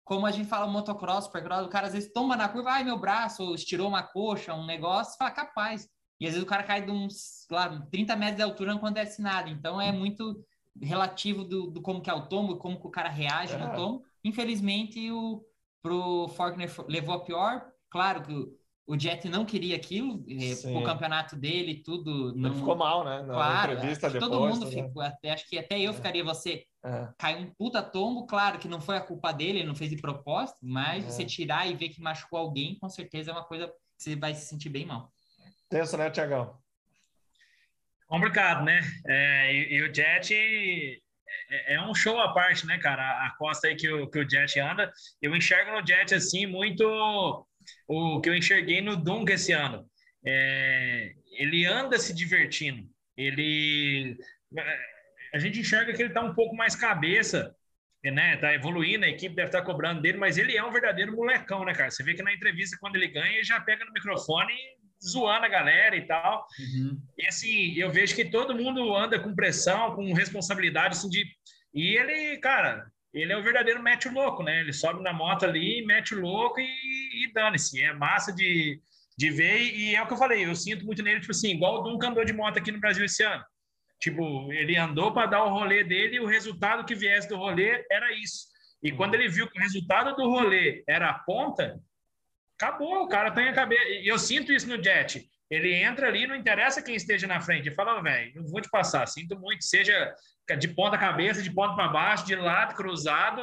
Como 0.06 0.24
a 0.24 0.30
gente 0.30 0.48
fala 0.48 0.66
motocross, 0.66 1.24
supercross, 1.24 1.66
o 1.66 1.68
cara 1.68 1.86
às 1.88 1.92
vezes 1.92 2.10
tomba 2.14 2.34
na 2.34 2.48
curva, 2.48 2.70
ai 2.72 2.84
meu 2.84 2.98
braço, 2.98 3.42
ou 3.42 3.54
estirou 3.54 3.88
uma 3.88 4.02
coxa, 4.02 4.54
um 4.54 4.64
negócio, 4.64 5.16
fala 5.18 5.30
capaz. 5.30 5.86
E 6.20 6.26
às 6.26 6.32
vezes 6.32 6.42
o 6.44 6.48
cara 6.48 6.62
cai 6.62 6.84
de 6.84 6.90
uns, 6.90 7.46
lá, 7.50 7.80
30 7.90 8.14
metros 8.16 8.36
de 8.36 8.42
altura 8.42 8.70
não 8.70 8.78
acontece 8.78 9.20
nada. 9.20 9.48
Então 9.50 9.80
é 9.80 9.90
muito 9.92 10.44
relativo 10.80 11.44
do, 11.44 11.70
do 11.70 11.80
como 11.82 12.00
que 12.00 12.10
é 12.10 12.14
o 12.14 12.26
tombo, 12.26 12.56
como 12.56 12.80
que 12.80 12.86
o 12.86 12.90
cara 12.90 13.08
reage 13.08 13.52
É. 13.54 13.58
no 13.58 13.74
tombo. 13.74 14.04
Infelizmente, 14.22 15.10
o 15.10 15.44
pro 15.82 16.28
Faulkner 16.28 16.70
levou 16.88 17.14
a 17.14 17.20
pior. 17.24 17.66
Claro 17.90 18.22
que 18.22 18.32
o, 18.32 18.52
o 18.86 18.98
Jet 18.98 19.28
não 19.28 19.44
queria 19.44 19.76
aquilo, 19.76 20.24
Sim. 20.56 20.76
o 20.76 20.82
campeonato 20.82 21.36
dele 21.36 21.82
tudo. 21.82 22.30
Ele 22.30 22.38
Não, 22.40 22.54
ficou 22.54 22.74
mal, 22.76 23.04
né? 23.04 23.22
Na 23.22 23.34
claro, 23.34 23.72
entrevista 23.72 24.10
depois. 24.10 24.30
todo 24.30 24.46
mundo 24.48 24.64
né? 24.66 24.70
ficou. 24.82 25.02
Até, 25.02 25.32
acho 25.32 25.48
que 25.48 25.58
até 25.58 25.78
eu 25.80 25.90
É. 25.90 25.94
ficaria 25.94 26.24
você. 26.24 26.64
É. 26.84 27.08
Caiu 27.18 27.38
um 27.38 27.50
puta 27.54 27.82
tombo, 27.82 28.26
claro 28.26 28.58
que 28.58 28.68
não 28.68 28.80
foi 28.80 28.96
a 28.96 29.00
culpa 29.00 29.32
dele, 29.32 29.60
ele 29.60 29.68
não 29.68 29.74
fez 29.74 29.88
de 29.90 29.96
propósito, 29.96 30.58
mas 30.62 31.04
É. 31.04 31.10
você 31.10 31.24
tirar 31.24 31.66
e 31.70 31.74
ver 31.74 31.88
que 31.90 32.00
machucou 32.00 32.38
alguém, 32.38 32.78
com 32.78 32.88
certeza 32.88 33.30
é 33.30 33.34
uma 33.34 33.44
coisa 33.44 33.68
que 33.68 33.74
você 33.96 34.16
vai 34.16 34.34
se 34.34 34.46
sentir 34.46 34.68
bem 34.68 34.84
mal. 34.84 35.10
Tenso, 35.68 35.96
né, 35.96 36.10
Tiagão? 36.10 36.58
Complicado, 38.06 38.64
né? 38.64 38.80
É, 39.06 39.52
e, 39.52 39.74
e 39.74 39.82
o 39.82 39.94
Jet 39.94 40.34
é, 41.50 41.74
é 41.74 41.80
um 41.82 41.94
show 41.94 42.20
à 42.20 42.32
parte, 42.32 42.66
né, 42.66 42.78
cara? 42.78 43.02
A, 43.02 43.26
a 43.26 43.30
costa 43.36 43.68
aí 43.68 43.76
que 43.76 43.90
o, 43.90 44.08
que 44.08 44.18
o 44.18 44.28
Jet 44.28 44.58
anda. 44.60 44.92
Eu 45.20 45.34
enxergo 45.34 45.72
no 45.72 45.86
Jet, 45.86 46.14
assim, 46.14 46.46
muito 46.46 46.84
o 47.88 48.20
que 48.20 48.28
eu 48.28 48.36
enxerguei 48.36 48.80
no 48.80 48.96
Dunk 48.96 49.32
esse 49.32 49.52
ano. 49.52 49.88
É, 50.26 51.12
ele 51.38 51.66
anda 51.66 51.98
se 51.98 52.14
divertindo. 52.14 52.88
Ele... 53.16 54.16
A 55.32 55.38
gente 55.38 55.60
enxerga 55.60 55.92
que 55.92 56.02
ele 56.02 56.12
tá 56.12 56.20
um 56.20 56.34
pouco 56.34 56.54
mais 56.54 56.76
cabeça, 56.76 57.54
né? 58.04 58.36
Tá 58.36 58.54
evoluindo, 58.54 59.04
a 59.04 59.08
equipe 59.08 59.34
deve 59.34 59.48
estar 59.48 59.62
cobrando 59.62 60.00
dele, 60.00 60.18
mas 60.18 60.38
ele 60.38 60.56
é 60.56 60.64
um 60.64 60.70
verdadeiro 60.70 61.16
molecão, 61.16 61.64
né, 61.64 61.74
cara? 61.74 61.90
Você 61.90 62.02
vê 62.02 62.14
que 62.14 62.22
na 62.22 62.32
entrevista, 62.32 62.76
quando 62.80 62.96
ele 62.96 63.08
ganha, 63.08 63.32
ele 63.32 63.44
já 63.44 63.60
pega 63.60 63.84
no 63.84 63.92
microfone 63.92 64.52
zoando 65.06 65.46
a 65.46 65.48
galera 65.48 65.96
e 65.96 66.06
tal. 66.06 66.46
E 67.18 67.26
assim, 67.26 67.74
eu 67.74 67.90
vejo 67.90 68.14
que 68.14 68.24
todo 68.24 68.56
mundo 68.56 68.94
anda 68.94 69.18
com 69.18 69.34
pressão, 69.34 69.94
com 69.94 70.12
responsabilidade, 70.12 70.96
assim, 70.96 71.08
de... 71.08 71.24
E 71.72 71.96
ele, 71.96 72.38
cara, 72.38 72.86
ele 73.12 73.32
é 73.32 73.36
o 73.36 73.42
verdadeiro 73.42 73.82
mete 73.82 74.08
o 74.08 74.12
louco, 74.12 74.42
né? 74.42 74.60
Ele 74.60 74.72
sobe 74.72 75.02
na 75.02 75.12
moto 75.12 75.44
ali, 75.44 75.84
mete 75.84 76.14
o 76.14 76.20
louco 76.20 76.60
e, 76.60 77.24
e 77.24 77.32
dane-se. 77.32 77.82
É 77.82 77.92
massa 77.92 78.32
de, 78.32 78.80
de 79.16 79.30
ver 79.30 79.60
e 79.60 79.94
é 79.94 80.02
o 80.02 80.06
que 80.06 80.12
eu 80.12 80.18
falei, 80.18 80.44
eu 80.44 80.54
sinto 80.54 80.84
muito 80.84 81.02
nele, 81.02 81.20
tipo 81.20 81.32
assim, 81.32 81.50
igual 81.50 81.80
o 81.80 81.82
Duncan 81.82 82.10
andou 82.10 82.24
de 82.24 82.32
moto 82.32 82.58
aqui 82.58 82.72
no 82.72 82.80
Brasil 82.80 83.04
esse 83.04 83.22
ano. 83.22 83.44
Tipo, 84.00 84.52
ele 84.52 84.76
andou 84.76 85.12
para 85.12 85.26
dar 85.26 85.44
o 85.44 85.50
rolê 85.50 85.84
dele 85.84 86.16
e 86.16 86.20
o 86.20 86.26
resultado 86.26 86.84
que 86.84 86.94
viesse 86.94 87.28
do 87.28 87.36
rolê 87.36 87.84
era 87.90 88.12
isso. 88.12 88.48
E 88.82 88.92
quando 88.92 89.14
ele 89.14 89.28
viu 89.28 89.48
que 89.48 89.58
o 89.58 89.62
resultado 89.62 90.14
do 90.14 90.28
rolê 90.28 90.84
era 90.86 91.08
a 91.08 91.14
ponta, 91.14 91.80
acabou, 92.58 93.02
o 93.02 93.08
cara 93.08 93.30
tem 93.30 93.48
a 93.48 93.52
cabeça. 93.52 93.82
E 93.88 94.06
eu 94.06 94.18
sinto 94.18 94.52
isso 94.52 94.68
no 94.68 94.82
Jet. 94.82 95.28
ele 95.50 95.74
entra 95.74 96.08
ali, 96.08 96.26
não 96.26 96.34
interessa 96.34 96.82
quem 96.82 96.94
esteja 96.94 97.26
na 97.26 97.40
frente. 97.40 97.68
Ele 97.68 97.74
fala, 97.74 98.00
velho, 98.00 98.32
não 98.36 98.48
vou 98.48 98.60
te 98.60 98.70
passar, 98.70 99.06
sinto 99.06 99.38
muito, 99.38 99.64
seja 99.64 100.14
de 100.58 100.68
ponta 100.68 100.98
cabeça, 100.98 101.42
de 101.42 101.50
ponta 101.50 101.74
para 101.74 101.88
baixo, 101.88 102.26
de 102.26 102.36
lado, 102.36 102.74
cruzado. 102.74 103.40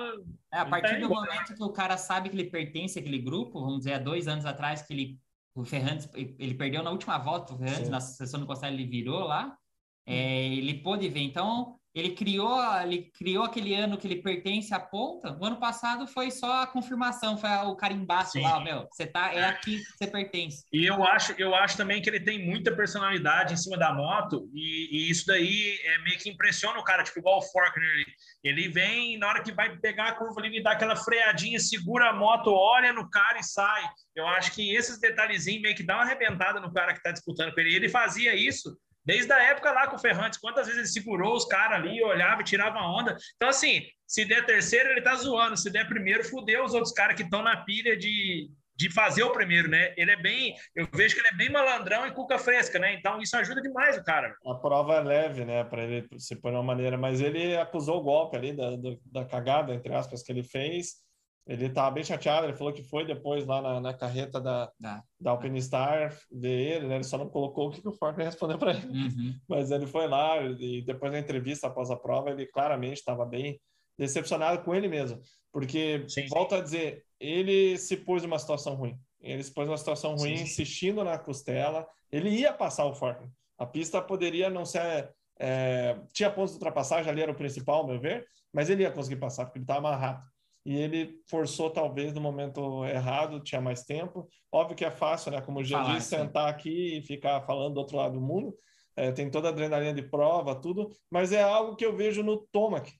É, 0.54 0.60
a 0.60 0.66
partir 0.66 1.00
do 1.00 1.10
momento 1.10 1.56
que 1.56 1.64
o 1.64 1.72
cara 1.72 1.98
sabe 1.98 2.30
que 2.30 2.36
ele 2.36 2.50
pertence 2.50 3.00
àquele 3.00 3.20
grupo, 3.20 3.60
vamos 3.60 3.80
dizer, 3.80 3.94
há 3.94 4.00
dois 4.00 4.28
anos 4.28 4.46
atrás 4.46 4.82
que 4.82 4.94
ele 4.94 5.20
o 5.54 5.66
Ferrantes, 5.66 6.10
ele 6.16 6.54
perdeu 6.54 6.82
na 6.82 6.92
última 6.92 7.18
volta, 7.18 7.54
o 7.54 7.58
Ferrantes, 7.58 7.86
Sim. 7.86 7.92
na 7.92 8.00
sessão 8.00 8.40
do 8.40 8.46
Costa 8.46 8.68
ele 8.68 8.86
virou 8.86 9.26
lá, 9.26 9.58
é, 10.06 10.46
ele 10.48 10.76
pôde 10.76 11.10
ver. 11.10 11.22
Então, 11.22 11.78
ele 11.94 12.12
criou, 12.12 12.58
ele 12.82 13.12
criou 13.18 13.44
aquele 13.44 13.76
ano 13.76 13.98
que 13.98 14.08
ele 14.08 14.22
pertence 14.22 14.74
à 14.74 14.80
ponta. 14.80 15.38
O 15.38 15.46
ano 15.46 15.58
passado 15.58 16.08
foi 16.08 16.32
só 16.32 16.64
a 16.64 16.68
confirmação, 16.68 17.38
foi 17.38 17.50
o 17.50 17.76
carimbaço 17.76 18.34
Sim. 18.34 18.44
lá, 18.44 18.60
meu, 18.62 18.88
você 18.90 19.06
tá, 19.06 19.34
é 19.34 19.44
aqui 19.44 19.78
que 19.78 19.98
você 19.98 20.08
pertence. 20.08 20.64
E 20.72 20.86
eu 20.86 21.04
acho, 21.04 21.34
eu 21.38 21.54
acho 21.54 21.76
também 21.76 22.02
que 22.02 22.10
ele 22.10 22.22
tem 22.22 22.46
muita 22.46 22.74
personalidade 22.74 23.54
em 23.54 23.58
cima 23.58 23.78
da 23.78 23.94
moto, 23.94 24.50
e, 24.54 24.90
e 24.92 25.12
isso 25.12 25.26
daí 25.26 25.78
é 25.84 25.98
meio 26.04 26.18
que 26.18 26.30
impressiona 26.30 26.80
o 26.80 26.84
cara, 26.84 27.04
tipo, 27.04 27.20
igual 27.20 27.40
o 27.40 27.42
Faulkner, 27.42 27.86
ele, 27.86 28.06
ele 28.44 28.70
vem 28.70 29.18
na 29.18 29.28
hora 29.28 29.44
que 29.44 29.52
vai 29.52 29.78
pegar 29.78 30.08
a 30.08 30.16
curva, 30.16 30.46
ele 30.46 30.64
dá 30.64 30.72
aquela 30.72 30.96
freadinha, 30.96 31.60
segura 31.60 32.10
a 32.10 32.14
moto, 32.14 32.52
olha 32.52 32.94
no 32.94 33.10
cara 33.10 33.40
e 33.40 33.44
sai. 33.44 33.84
Eu 34.16 34.28
acho 34.28 34.54
que 34.54 34.74
esses 34.76 35.00
detalhezinhos 35.00 35.62
meio 35.62 35.76
que 35.76 35.84
dá 35.84 35.96
uma 35.96 36.04
arrebentada 36.04 36.60
no 36.60 36.72
cara 36.72 36.94
que 36.94 37.02
tá 37.02 37.12
disputando 37.12 37.54
com 37.54 37.60
ele. 37.60 37.76
Ele 37.76 37.90
fazia 37.90 38.36
isso 38.36 38.76
Desde 39.04 39.32
a 39.34 39.42
época 39.44 39.72
lá 39.72 39.88
com 39.88 39.96
o 39.96 40.00
Ferrantes, 40.00 40.40
quantas 40.40 40.68
vezes 40.68 40.80
ele 40.80 40.88
segurou 40.88 41.36
os 41.36 41.46
caras 41.46 41.80
ali, 41.80 42.02
olhava 42.04 42.42
e 42.42 42.46
tirava 42.46 42.80
onda. 42.80 43.18
Então, 43.36 43.50
assim, 43.50 43.82
se 44.06 44.26
der 44.26 44.46
terceiro, 44.46 44.90
ele 44.90 45.02
tá 45.02 45.16
zoando. 45.16 45.58
Se 45.58 45.72
der 45.72 45.88
primeiro, 45.88 46.24
fudeu 46.24 46.64
os 46.64 46.74
outros 46.74 46.94
caras 46.94 47.16
que 47.16 47.24
estão 47.24 47.42
na 47.42 47.64
pilha 47.64 47.98
de, 47.98 48.50
de 48.76 48.92
fazer 48.92 49.24
o 49.24 49.32
primeiro, 49.32 49.70
né? 49.70 49.94
Ele 49.98 50.12
é 50.12 50.22
bem. 50.22 50.54
Eu 50.76 50.88
vejo 50.94 51.16
que 51.16 51.22
ele 51.22 51.30
é 51.30 51.36
bem 51.36 51.50
malandrão 51.50 52.06
e 52.06 52.12
cuca 52.12 52.38
fresca, 52.38 52.78
né? 52.78 52.94
Então, 52.94 53.20
isso 53.20 53.36
ajuda 53.36 53.62
demais 53.62 53.98
o 53.98 54.04
cara. 54.04 54.36
A 54.46 54.56
prova 54.56 54.96
é 54.96 55.02
leve, 55.02 55.46
né? 55.46 55.64
Para 55.64 55.84
ele 55.84 56.08
se 56.20 56.36
pôr 56.36 56.52
uma 56.52 56.62
maneira, 56.62 56.98
mas 56.98 57.22
ele 57.22 57.58
acusou 57.58 58.00
o 58.00 58.04
golpe 58.04 58.38
ali 58.38 58.54
da, 58.54 58.76
da, 58.76 58.96
da 59.06 59.26
cagada, 59.26 59.74
entre 59.74 59.94
aspas, 59.94 60.22
que 60.22 60.32
ele 60.32 60.44
fez 60.44 61.02
ele 61.48 61.66
estava 61.66 61.92
bem 61.92 62.04
chateado, 62.04 62.46
ele 62.46 62.56
falou 62.56 62.72
que 62.72 62.84
foi 62.84 63.06
depois 63.06 63.46
lá 63.46 63.62
na, 63.62 63.82
na 63.82 63.94
carreta 63.94 64.40
da, 64.40 64.72
ah. 64.84 65.04
da 65.20 65.32
Alpinistar 65.32 66.16
ver 66.32 66.76
ele, 66.76 66.88
né? 66.88 66.96
Ele 66.96 67.04
só 67.04 67.18
não 67.18 67.30
colocou 67.30 67.68
o 67.68 67.72
que, 67.72 67.86
o 67.88 67.92
Forkner 67.92 68.28
respondeu 68.28 68.58
para 68.58 68.72
ele. 68.72 68.88
Uhum. 68.88 69.36
Mas 69.50 69.72
ele 69.72 69.88
foi 69.88 70.08
lá 70.08 70.38
e 70.42 70.84
depois 70.84 71.12
da 71.12 71.20
entrevista 71.20 71.68
após 71.68 71.90
a 71.90 71.96
prova, 71.96 72.30
ele 72.30 72.46
claramente 72.46 72.98
estava 72.98 73.26
bem 73.26 73.60
decepcionado 73.98 74.64
com 74.64 74.76
ele 74.76 74.88
mesmo. 74.88 75.20
Porque, 75.52 76.06
sim, 76.08 76.28
volto 76.28 76.56
a 76.56 76.62
dizer, 76.62 77.04
ele 77.20 77.78
se 77.78 77.98
pôs 77.98 78.22
numa 78.24 78.40
situação 78.40 78.76
ruim. 78.76 78.96
Ele 79.20 79.44
se 79.44 79.54
pôs 79.54 79.68
numa 79.68 79.78
situação 79.78 80.16
ruim, 80.16 80.38
sim, 80.38 80.44
insistindo 80.44 81.04
na 81.04 81.18
costela. 81.18 81.88
Ele 82.12 82.30
ia 82.30 82.54
passar 82.54 82.86
o 82.86 82.94
Forkner. 82.94 83.30
A 83.58 83.66
pista 83.66 84.02
poderia 84.02 84.50
não 84.50 84.66
ser... 84.66 85.12
É, 85.40 86.00
tinha 86.14 86.30
pontos 86.30 86.52
de 86.52 86.58
ultrapassagem, 86.58 87.12
ali 87.12 87.22
era 87.22 87.32
o 87.32 87.36
principal, 87.36 87.80
ao 87.80 87.88
meu 87.88 88.00
ver, 88.00 88.28
mas 88.54 88.70
ele 88.70 88.84
ia 88.84 88.92
conseguir 88.92 89.16
passar, 89.16 89.46
porque 89.46 89.58
ele 89.58 89.64
estava 89.64 89.82
mais 89.82 90.00
rápido 90.00 90.32
e 90.66 90.78
ele 90.78 91.20
forçou 91.28 91.70
talvez 91.70 92.14
no 92.14 92.22
momento 92.22 92.86
errado, 92.86 93.42
tinha 93.42 93.60
mais 93.60 93.84
tempo. 93.84 94.28
Óbvio 94.52 94.76
que 94.76 94.86
é 94.86 94.92
fácil, 94.92 95.32
né? 95.32 95.42
Como 95.42 95.60
o 95.60 95.64
disse, 95.64 96.02
sentar 96.02 96.48
aqui 96.48 96.98
e 96.98 97.02
ficar 97.02 97.42
falando 97.42 97.74
do 97.74 97.80
outro 97.80 97.98
lado 97.98 98.14
do 98.14 98.22
mundo. 98.22 98.56
É, 98.96 99.12
tem 99.12 99.32
toda 99.32 99.48
a 99.48 99.52
adrenalina 99.52 99.94
de 99.94 100.04
prova, 100.04 100.54
tudo, 100.54 100.90
mas 101.10 101.32
é 101.32 101.42
algo 101.42 101.76
que 101.76 101.86
eu 101.86 101.96
vejo 101.96 102.22
no 102.22 102.38
Tomac 102.52 102.92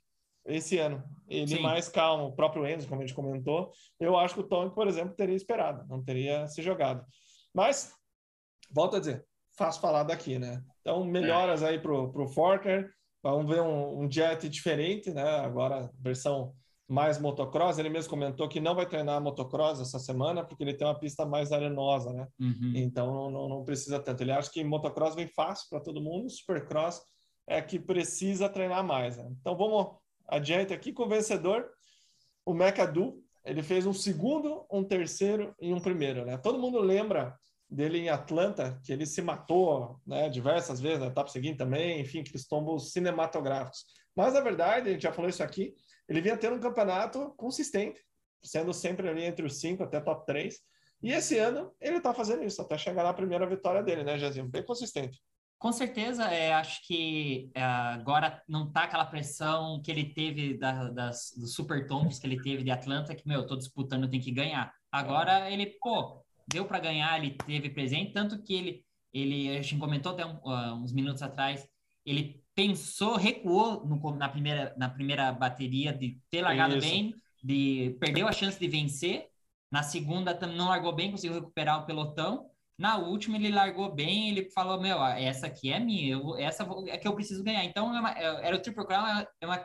esse 0.46 0.78
ano. 0.80 1.04
Ele 1.28 1.56
Sim. 1.56 1.62
mais 1.62 1.88
calmo, 1.88 2.28
o 2.28 2.36
próprio 2.36 2.66
Enzo, 2.66 2.88
como 2.88 3.02
a 3.02 3.06
gente 3.06 3.16
comentou. 3.16 3.72
Eu 4.00 4.18
acho 4.18 4.34
que 4.34 4.40
o 4.40 4.48
Tomac, 4.48 4.74
por 4.74 4.88
exemplo, 4.88 5.16
teria 5.16 5.36
esperado, 5.36 5.86
não 5.88 6.04
teria 6.04 6.48
se 6.48 6.62
jogado. 6.62 7.06
Mas, 7.54 7.94
volto 8.72 8.96
a 8.96 9.00
dizer, 9.00 9.26
fácil 9.56 9.82
falar 9.82 10.04
daqui, 10.04 10.40
né? 10.40 10.64
Então, 10.80 11.04
melhoras 11.04 11.62
aí 11.62 11.80
pro, 11.80 12.12
pro 12.12 12.28
Forker. 12.28 12.90
Vamos 13.22 13.54
ver 13.54 13.62
um, 13.62 14.00
um 14.00 14.12
jet 14.12 14.50
diferente, 14.50 15.12
né? 15.12 15.40
Agora, 15.40 15.92
versão 16.00 16.56
mais 16.92 17.18
motocross. 17.18 17.80
Ele 17.80 17.90
mesmo 17.90 18.10
comentou 18.10 18.50
que 18.50 18.60
não 18.60 18.76
vai 18.76 18.86
treinar 18.86 19.22
motocross 19.22 19.80
essa 19.80 19.98
semana 19.98 20.44
porque 20.44 20.62
ele 20.62 20.74
tem 20.74 20.86
uma 20.86 21.00
pista 21.00 21.26
mais 21.26 21.54
arenosa, 21.54 22.12
né? 22.12 22.28
Uhum. 22.38 22.74
Então 22.76 23.32
não, 23.32 23.48
não, 23.48 23.64
precisa 23.64 23.98
tanto. 23.98 24.22
Ele 24.22 24.34
acha 24.34 24.52
que 24.52 24.62
motocross 24.62 25.16
vem 25.16 25.28
fácil 25.28 25.70
para 25.70 25.80
todo 25.80 26.02
mundo, 26.02 26.30
supercross 26.30 27.02
é 27.48 27.62
que 27.62 27.80
precisa 27.80 28.50
treinar 28.50 28.84
mais. 28.84 29.16
Né? 29.16 29.26
Então 29.40 29.56
vamos 29.56 29.96
adiante 30.28 30.74
aqui 30.74 30.92
com 30.92 31.04
o 31.04 31.10
vencedor, 31.10 31.66
o 32.46 32.54
McAdoo. 32.54 33.24
Ele 33.46 33.64
fez 33.64 33.86
um 33.86 33.94
segundo, 33.94 34.66
um 34.70 34.84
terceiro 34.84 35.56
e 35.62 35.74
um 35.74 35.80
primeiro, 35.80 36.26
né? 36.26 36.38
Todo 36.38 36.60
mundo 36.60 36.78
lembra 36.78 37.36
dele 37.70 38.00
em 38.00 38.10
Atlanta, 38.10 38.80
que 38.84 38.92
ele 38.92 39.06
se 39.06 39.22
matou, 39.22 39.98
né, 40.06 40.28
diversas 40.28 40.82
vezes 40.82 41.00
na 41.00 41.08
etapa 41.08 41.30
seguinte 41.30 41.58
também, 41.58 42.02
enfim, 42.02 42.20
aqueles 42.20 42.46
tombos 42.46 42.92
cinematográficos. 42.92 43.86
Mas, 44.16 44.34
na 44.34 44.42
verdade, 44.42 44.90
a 44.90 44.92
gente 44.92 45.04
já 45.04 45.14
falou 45.14 45.30
isso 45.30 45.42
aqui, 45.42 45.74
ele 46.08 46.22
vinha 46.22 46.38
tendo 46.38 46.56
um 46.56 46.60
campeonato 46.60 47.34
consistente, 47.38 48.02
sendo 48.44 48.74
sempre 48.74 49.08
ali 49.08 49.24
entre 49.24 49.46
os 49.46 49.60
cinco 49.60 49.84
até 49.84 50.00
top 50.00 50.26
3. 50.26 50.60
E 51.04 51.12
esse 51.12 51.38
ano 51.38 51.74
ele 51.80 51.98
está 51.98 52.14
fazendo 52.14 52.44
isso, 52.44 52.62
até 52.62 52.78
chegar 52.78 53.04
na 53.04 53.14
primeira 53.14 53.48
vitória 53.48 53.82
dele, 53.82 54.04
né, 54.04 54.18
Jazinho? 54.18 54.48
Bem 54.48 54.64
consistente. 54.64 55.20
Com 55.62 55.72
certeza, 55.72 56.26
é, 56.26 56.54
acho 56.54 56.86
que 56.88 57.52
é, 57.54 57.62
agora 57.62 58.42
não 58.48 58.72
tá 58.72 58.86
aquela 58.86 59.06
pressão 59.06 59.80
que 59.80 59.92
ele 59.92 60.12
teve 60.12 60.58
da, 60.58 60.90
das, 60.90 61.36
dos 61.38 61.54
super 61.54 61.86
tombos 61.86 62.18
que 62.18 62.26
ele 62.26 62.42
teve 62.42 62.64
de 62.64 62.72
Atlanta, 62.72 63.14
que, 63.14 63.28
meu, 63.28 63.42
eu 63.42 63.48
tô 63.48 63.56
disputando, 63.56 64.10
tem 64.10 64.20
que 64.20 64.32
ganhar. 64.32 64.74
Agora 64.92 65.52
ele, 65.52 65.78
pô, 65.80 66.26
deu 66.48 66.66
para 66.66 66.80
ganhar, 66.80 67.16
ele 67.18 67.38
teve 67.46 67.70
presente, 67.70 68.12
tanto 68.12 68.42
que 68.42 68.56
ele, 68.56 68.86
ele 69.14 69.56
a 69.56 69.62
gente 69.62 69.78
comentou 69.78 70.14
até 70.14 70.26
um, 70.26 70.38
uh, 70.38 70.74
uns 70.74 70.92
minutos 70.92 71.22
atrás, 71.22 71.68
ele 72.04 72.41
pensou, 72.56 73.16
recuou 73.16 73.86
no, 73.86 74.16
na, 74.16 74.30
primeira, 74.30 74.74
na 74.78 74.90
primeira 74.90 75.32
bateria 75.32 75.94
de 75.94 76.20
ter 76.30 76.42
largado 76.42 76.78
Isso. 76.78 76.88
bem, 76.88 77.16
de 77.44 77.96
perdeu 78.00 78.28
a 78.28 78.32
chance 78.32 78.60
de 78.60 78.68
vencer. 78.68 79.28
Na 79.72 79.84
segunda 79.84 80.38
não 80.46 80.68
largou 80.68 80.94
bem, 80.94 81.12
conseguiu 81.12 81.36
recuperar 81.36 81.82
o 81.82 81.86
pelotão. 81.86 82.50
Na 82.78 82.98
última 82.98 83.38
ele 83.38 83.50
largou 83.50 83.94
bem, 83.94 84.30
ele 84.30 84.50
falou: 84.50 84.82
"Meu, 84.82 85.04
essa 85.04 85.48
aqui 85.48 85.72
é 85.72 85.80
minha, 85.80 86.14
eu, 86.14 86.36
essa 86.38 86.68
é 86.88 86.98
que 86.98 87.08
eu 87.08 87.14
preciso 87.14 87.44
ganhar". 87.44 87.64
Então 87.64 87.96
é 87.96 88.00
uma, 88.00 88.12
é, 88.12 88.48
era 88.48 88.56
o 88.56 88.60
Triple 88.60 88.86
Crown 88.86 89.26
é 89.40 89.46
uma 89.46 89.62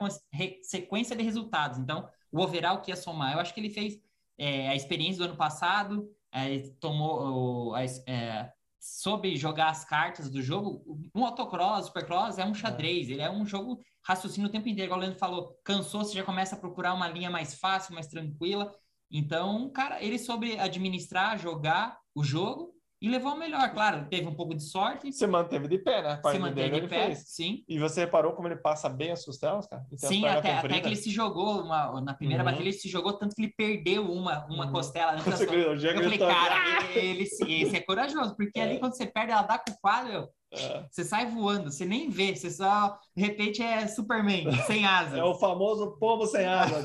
sequência 0.62 1.16
de 1.16 1.22
resultados. 1.22 1.78
Então 1.78 2.08
o 2.30 2.40
overall 2.40 2.80
que 2.80 2.90
ia 2.90 2.96
somar, 2.96 3.32
eu 3.32 3.40
acho 3.40 3.54
que 3.54 3.60
ele 3.60 3.70
fez 3.70 3.98
é, 4.38 4.68
a 4.68 4.76
experiência 4.76 5.18
do 5.18 5.24
ano 5.30 5.36
passado, 5.36 6.08
é, 6.32 6.58
tomou 6.80 7.74
é, 7.76 8.52
soube 8.86 9.36
jogar 9.36 9.70
as 9.70 9.84
cartas 9.84 10.30
do 10.30 10.40
jogo, 10.40 10.82
o 10.86 11.18
motocross, 11.18 11.86
supercross 11.86 12.38
é 12.38 12.44
um 12.44 12.54
xadrez, 12.54 13.08
ele 13.08 13.22
é 13.22 13.30
um 13.30 13.44
jogo 13.44 13.80
raciocínio 14.04 14.48
o 14.48 14.52
tempo 14.52 14.68
inteiro, 14.68 14.86
igual 14.86 14.98
o 14.98 15.02
Leandro 15.02 15.18
falou, 15.18 15.58
cansou, 15.64 16.04
você 16.04 16.14
já 16.14 16.22
começa 16.22 16.54
a 16.54 16.58
procurar 16.58 16.94
uma 16.94 17.08
linha 17.08 17.30
mais 17.30 17.54
fácil, 17.54 17.94
mais 17.94 18.06
tranquila. 18.06 18.72
Então, 19.10 19.70
cara, 19.70 20.02
ele 20.02 20.18
soube 20.18 20.58
administrar, 20.58 21.38
jogar 21.38 21.98
o 22.14 22.22
jogo 22.22 22.75
e 23.00 23.08
levou 23.08 23.34
o 23.34 23.38
melhor. 23.38 23.72
Claro, 23.72 24.06
teve 24.08 24.26
um 24.26 24.34
pouco 24.34 24.54
de 24.54 24.62
sorte. 24.62 25.12
Você 25.12 25.26
manteve 25.26 25.68
de 25.68 25.78
pé, 25.78 26.02
né? 26.02 26.20
Se 26.24 26.38
manteve 26.38 26.80
de 26.80 26.88
pé, 26.88 27.06
fez. 27.06 27.24
sim. 27.26 27.64
E 27.68 27.78
você 27.78 28.00
reparou 28.00 28.32
como 28.32 28.48
ele 28.48 28.56
passa 28.56 28.88
bem 28.88 29.12
as 29.12 29.24
costelas, 29.24 29.66
cara? 29.66 29.84
Sim, 29.96 30.26
até, 30.26 30.54
até, 30.54 30.80
que 30.80 30.88
ele 30.88 30.96
se 30.96 31.10
jogou 31.10 31.62
uma, 31.62 32.00
na 32.00 32.14
primeira 32.14 32.42
uhum. 32.44 32.58
ele 32.58 32.72
se 32.72 32.88
jogou 32.88 33.12
tanto 33.12 33.34
que 33.34 33.42
ele 33.42 33.54
perdeu 33.56 34.10
uma, 34.10 34.46
uma 34.46 34.66
uhum. 34.66 34.72
costela. 34.72 35.12
Antes 35.12 35.24
da 35.26 35.36
sua... 35.36 35.54
Eu 35.54 35.78
falei, 35.78 36.18
cara, 36.18 36.84
ele, 36.94 37.22
esse 37.24 37.76
é 37.76 37.80
corajoso, 37.80 38.34
porque 38.34 38.58
é. 38.60 38.62
ali 38.62 38.78
quando 38.78 38.96
você 38.96 39.06
perde, 39.06 39.32
ela 39.32 39.42
dá 39.42 39.58
com 39.58 39.72
o 39.72 39.80
quadro, 39.80 40.28
é. 40.52 40.86
Você 40.90 41.04
sai 41.04 41.26
voando, 41.26 41.70
você 41.70 41.84
nem 41.84 42.08
vê, 42.08 42.34
você 42.34 42.50
só, 42.50 42.98
de 43.14 43.22
repente, 43.22 43.62
é 43.62 43.86
Superman, 43.86 44.50
sem 44.66 44.86
asas. 44.86 45.18
É 45.18 45.24
o 45.24 45.34
famoso 45.34 45.98
povo 45.98 46.24
sem 46.26 46.46
asas. 46.46 46.84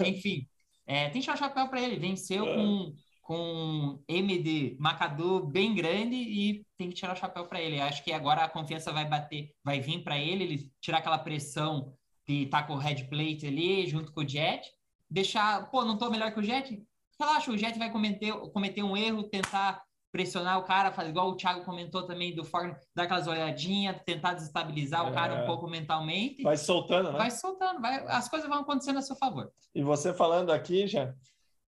Enfim, 0.00 0.46
é, 0.86 1.10
tem 1.10 1.20
que 1.20 1.36
chapéu 1.36 1.68
para 1.68 1.80
ele. 1.80 1.96
Venceu 1.96 2.46
é. 2.46 2.54
com 2.54 2.92
com 3.32 3.98
M 4.06 4.42
de 4.42 4.76
Macadu 4.78 5.46
bem 5.46 5.74
grande 5.74 6.16
e 6.16 6.66
tem 6.76 6.90
que 6.90 6.94
tirar 6.94 7.14
o 7.14 7.16
chapéu 7.16 7.46
para 7.46 7.62
ele. 7.62 7.80
Acho 7.80 8.04
que 8.04 8.12
agora 8.12 8.44
a 8.44 8.48
confiança 8.48 8.92
vai 8.92 9.08
bater, 9.08 9.54
vai 9.64 9.80
vir 9.80 10.04
para 10.04 10.18
ele, 10.18 10.44
ele 10.44 10.72
tirar 10.82 10.98
aquela 10.98 11.16
pressão 11.16 11.94
de 12.28 12.42
estar 12.42 12.60
tá 12.60 12.66
com 12.66 12.74
o 12.74 12.78
head 12.78 13.04
plate 13.04 13.46
ali 13.46 13.86
junto 13.86 14.12
com 14.12 14.20
o 14.20 14.28
Jet, 14.28 14.70
deixar, 15.10 15.70
pô, 15.70 15.82
não 15.82 15.96
tô 15.96 16.10
melhor 16.10 16.30
que 16.34 16.40
o 16.40 16.42
Jet? 16.42 16.86
Relaxa, 17.18 17.50
o 17.50 17.56
Jet 17.56 17.78
vai 17.78 17.90
cometer, 17.90 18.34
cometer 18.52 18.82
um 18.82 18.94
erro, 18.94 19.22
tentar 19.22 19.82
pressionar 20.12 20.58
o 20.58 20.64
cara, 20.64 20.92
fazer 20.92 21.08
igual 21.08 21.30
o 21.30 21.34
Thiago 21.34 21.64
comentou 21.64 22.06
também 22.06 22.34
do 22.34 22.44
Forno, 22.44 22.76
dar 22.94 23.04
aquelas 23.04 23.26
olhadinhas, 23.26 23.96
tentar 24.04 24.34
desestabilizar 24.34 25.06
é. 25.06 25.10
o 25.10 25.14
cara 25.14 25.42
um 25.42 25.46
pouco 25.46 25.66
mentalmente. 25.66 26.42
Vai 26.42 26.58
soltando, 26.58 27.12
né? 27.12 27.16
Vai 27.16 27.30
soltando, 27.30 27.80
vai, 27.80 28.04
as 28.08 28.28
coisas 28.28 28.46
vão 28.46 28.58
acontecendo 28.60 28.98
a 28.98 29.02
seu 29.02 29.16
favor. 29.16 29.50
E 29.74 29.82
você 29.82 30.12
falando 30.12 30.52
aqui, 30.52 30.86
já 30.86 31.14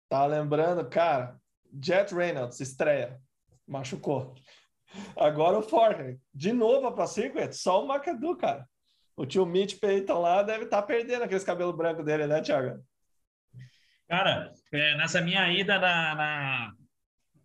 tá 0.08 0.26
lembrando, 0.26 0.84
cara, 0.90 1.40
Jet 1.80 2.14
Reynolds 2.14 2.60
estreia, 2.60 3.20
machucou. 3.66 4.34
Agora 5.16 5.58
o 5.58 5.62
Forkner, 5.62 6.18
de 6.34 6.52
novo 6.52 6.92
para 6.92 7.06
circuit, 7.06 7.54
só 7.54 7.84
o 7.84 7.88
McAdoo, 7.88 8.36
cara. 8.36 8.68
O 9.16 9.26
tio 9.26 9.46
Mitch 9.46 9.78
Payton 9.78 10.20
lá 10.20 10.42
deve 10.42 10.64
estar 10.64 10.80
tá 10.80 10.86
perdendo 10.86 11.22
aqueles 11.22 11.44
cabelos 11.44 11.76
brancos 11.76 12.04
dele, 12.04 12.26
né, 12.26 12.40
Thiago? 12.40 12.82
Cara, 14.08 14.52
é, 14.72 14.96
nessa 14.96 15.20
minha 15.20 15.50
ida 15.50 15.78
na, 15.78 16.14
na, 16.14 16.72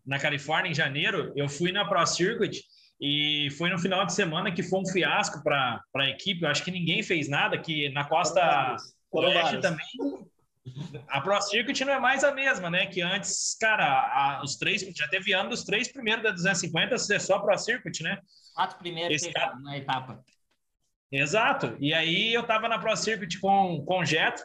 na, 0.06 0.20
Califórnia, 0.20 0.72
em 0.72 0.76
janeiro, 0.76 1.32
eu 1.36 1.48
fui 1.48 1.72
na 1.72 1.86
Pro 1.86 2.06
Circuit 2.06 2.62
E 3.00 3.50
foi 3.58 3.70
no 3.70 3.80
final 3.80 4.06
de 4.06 4.14
semana 4.14 4.52
que 4.52 4.64
foi 4.64 4.80
um 4.80 4.86
fiasco 4.86 5.42
para 5.44 5.82
a 5.96 6.10
equipe. 6.10 6.44
Eu 6.44 6.50
acho 6.50 6.64
que 6.64 6.72
ninguém 6.72 7.04
fez 7.04 7.30
nada, 7.30 7.58
que 7.58 7.90
na 7.90 8.06
costa 8.06 8.76
Foram 9.10 9.30
oeste 9.30 9.62
também. 9.62 9.86
A 11.10 11.22
Pro 11.22 11.42
Circuit 11.42 11.84
não 11.86 11.94
é 11.94 12.00
mais 12.00 12.24
a 12.24 12.32
mesma, 12.32 12.70
né? 12.70 12.86
Que 12.88 13.02
antes, 13.02 13.56
cara, 13.60 13.86
a- 13.86 14.42
os 14.44 14.56
três, 14.56 14.82
já 14.96 15.08
teve 15.08 15.34
ano 15.34 15.50
dos 15.50 15.64
três 15.64 15.92
primeiros 15.92 16.24
da 16.24 16.32
250 16.32 16.98
ser 16.98 17.20
só 17.22 17.40
Pro 17.40 17.58
Circuit, 17.58 18.02
né? 18.04 18.20
Quatro 18.54 18.78
primeiros 18.80 19.26
cara- 19.28 19.56
na 19.60 19.78
etapa. 19.78 20.24
Exato. 21.12 21.76
E 21.80 21.94
aí 21.94 22.34
eu 22.34 22.44
tava 22.44 22.68
na 22.68 22.80
Pro 22.80 22.96
Circuit 22.96 23.40
com, 23.40 23.84
com 23.86 24.00
o 24.00 24.06
Jeto, 24.06 24.44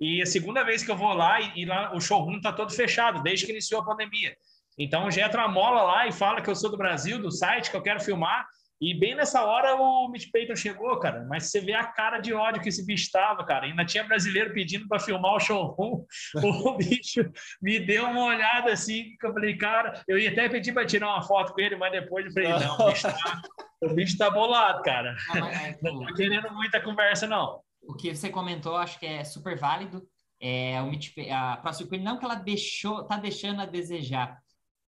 e 0.00 0.22
a 0.22 0.26
segunda 0.26 0.64
vez 0.64 0.82
que 0.82 0.90
eu 0.90 0.96
vou 0.96 1.12
lá, 1.12 1.40
e, 1.40 1.60
e 1.62 1.64
lá 1.66 1.94
o 1.94 2.00
showroom 2.00 2.40
tá 2.40 2.52
todo 2.52 2.72
fechado, 2.72 3.22
desde 3.22 3.44
que 3.44 3.52
iniciou 3.52 3.82
a 3.82 3.84
pandemia. 3.84 4.34
Então 4.78 5.06
o 5.06 5.10
Jeto 5.10 5.36
amola 5.38 5.82
lá 5.82 6.06
e 6.06 6.12
fala 6.12 6.40
que 6.40 6.48
eu 6.48 6.56
sou 6.56 6.70
do 6.70 6.78
Brasil, 6.78 7.20
do 7.20 7.30
site, 7.30 7.70
que 7.70 7.76
eu 7.76 7.82
quero 7.82 8.00
filmar. 8.00 8.46
E 8.80 8.94
bem 8.94 9.14
nessa 9.14 9.44
hora 9.44 9.76
o 9.76 10.08
Mitch 10.08 10.30
Payton 10.32 10.56
chegou, 10.56 10.98
cara. 10.98 11.26
Mas 11.28 11.50
você 11.50 11.60
vê 11.60 11.74
a 11.74 11.84
cara 11.84 12.18
de 12.18 12.32
ódio 12.32 12.62
que 12.62 12.70
esse 12.70 12.84
bicho 12.86 13.10
tava, 13.12 13.44
cara. 13.44 13.66
Ainda 13.66 13.84
tinha 13.84 14.02
brasileiro 14.04 14.54
pedindo 14.54 14.88
para 14.88 14.98
filmar 14.98 15.34
o 15.34 15.40
showroom. 15.40 16.04
O 16.64 16.76
bicho 16.76 17.30
me 17.60 17.78
deu 17.78 18.06
uma 18.06 18.24
olhada 18.24 18.72
assim, 18.72 19.16
que 19.20 19.26
eu 19.26 19.32
falei, 19.32 19.56
cara, 19.56 20.02
eu 20.08 20.18
ia 20.18 20.30
até 20.30 20.48
pedir 20.48 20.72
para 20.72 20.86
tirar 20.86 21.08
uma 21.08 21.22
foto 21.22 21.52
com 21.52 21.60
ele, 21.60 21.76
mas 21.76 21.92
depois 21.92 22.24
eu 22.24 22.32
falei, 22.32 22.48
não, 22.48 22.78
o 22.78 22.90
bicho 22.90 23.02
tá, 23.02 23.42
o 23.82 23.94
bicho 23.94 24.18
tá 24.18 24.30
bolado, 24.30 24.82
cara. 24.82 25.14
Não, 25.34 25.40
mas, 25.40 25.62
é, 25.62 25.78
Não 25.82 26.06
tô 26.06 26.14
querendo 26.14 26.50
muita 26.52 26.80
conversa, 26.80 27.26
não. 27.26 27.60
o 27.82 27.94
que 27.94 28.14
você 28.14 28.30
comentou, 28.30 28.76
acho 28.76 28.98
que 28.98 29.06
é 29.06 29.24
super 29.24 29.58
válido. 29.58 30.06
É, 30.40 30.80
o 30.80 30.86
Mitch, 30.86 31.12
a 31.30 31.72
Circuit, 31.72 32.02
não 32.02 32.18
que 32.18 32.24
ela 32.24 32.34
deixou, 32.34 33.04
tá 33.04 33.18
deixando 33.18 33.60
a 33.60 33.66
desejar. 33.66 34.38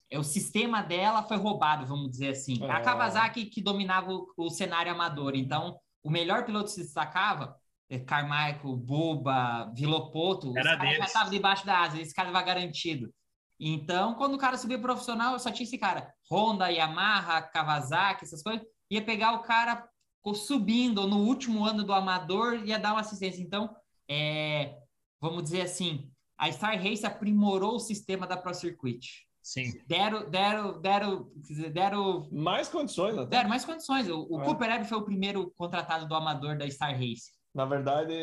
É, 0.09 0.17
o 0.17 0.23
sistema 0.23 0.81
dela 0.81 1.23
foi 1.23 1.37
roubado, 1.37 1.85
vamos 1.85 2.09
dizer 2.09 2.29
assim. 2.29 2.63
A 2.69 2.79
É. 2.79 2.81
Kawasaki 2.81 3.45
que 3.45 3.61
dominava 3.61 4.11
o, 4.11 4.27
o 4.37 4.49
cenário 4.49 4.91
amador. 4.91 5.35
Então, 5.35 5.79
o 6.03 6.09
melhor 6.09 6.45
piloto 6.45 6.69
se 6.69 6.81
destacava, 6.81 7.55
é, 7.89 7.99
Carmichael, 7.99 8.75
Buba, 8.75 9.71
Vilopoto, 9.75 10.49
os 10.49 10.55
Era 10.55 10.77
caras 10.77 10.83
já 10.83 10.91
deles. 10.91 11.07
estavam 11.07 11.31
debaixo 11.31 11.65
da 11.65 11.79
asa, 11.79 12.01
esse 12.01 12.13
cara 12.13 12.31
vai 12.31 12.43
garantido. 12.43 13.13
Então, 13.59 14.15
quando 14.15 14.35
o 14.35 14.37
cara 14.37 14.57
subiu 14.57 14.81
profissional, 14.81 15.37
só 15.37 15.51
tinha 15.51 15.65
esse 15.65 15.77
cara. 15.77 16.13
Honda, 16.31 16.69
Yamaha, 16.69 17.41
Kawasaki, 17.41 18.23
essas 18.23 18.41
coisas. 18.41 18.65
Ia 18.89 19.03
pegar 19.03 19.33
o 19.33 19.39
cara 19.43 19.87
subindo 20.33 21.07
no 21.07 21.17
último 21.25 21.65
ano 21.65 21.83
do 21.83 21.91
amador 21.93 22.55
ia 22.65 22.77
dar 22.77 22.91
uma 22.93 23.01
assistência. 23.01 23.41
Então, 23.41 23.75
é, 24.07 24.77
vamos 25.19 25.43
dizer 25.43 25.61
assim, 25.61 26.09
a 26.37 26.51
Star 26.51 26.81
Race 26.81 27.05
aprimorou 27.05 27.75
o 27.75 27.79
sistema 27.79 28.25
da 28.25 28.37
Pro 28.37 28.53
Circuit. 28.53 29.27
Sim. 29.41 29.71
Deram, 29.87 30.29
deram, 30.29 30.79
deram, 30.81 31.31
deram, 31.73 32.27
Mais 32.31 32.67
condições 32.67 33.17
até. 33.17 33.37
deram 33.37 33.49
mais 33.49 33.65
condições. 33.65 34.09
O, 34.09 34.27
o 34.29 34.41
É. 34.41 34.45
Cooper 34.45 34.69
Webb 34.69 34.85
foi 34.87 34.97
o 34.97 35.05
primeiro 35.05 35.51
contratado 35.57 36.07
do 36.07 36.15
amador 36.15 36.57
da 36.57 36.69
Star 36.69 36.93
Race. 36.93 37.31
Na 37.53 37.65
verdade, 37.65 38.13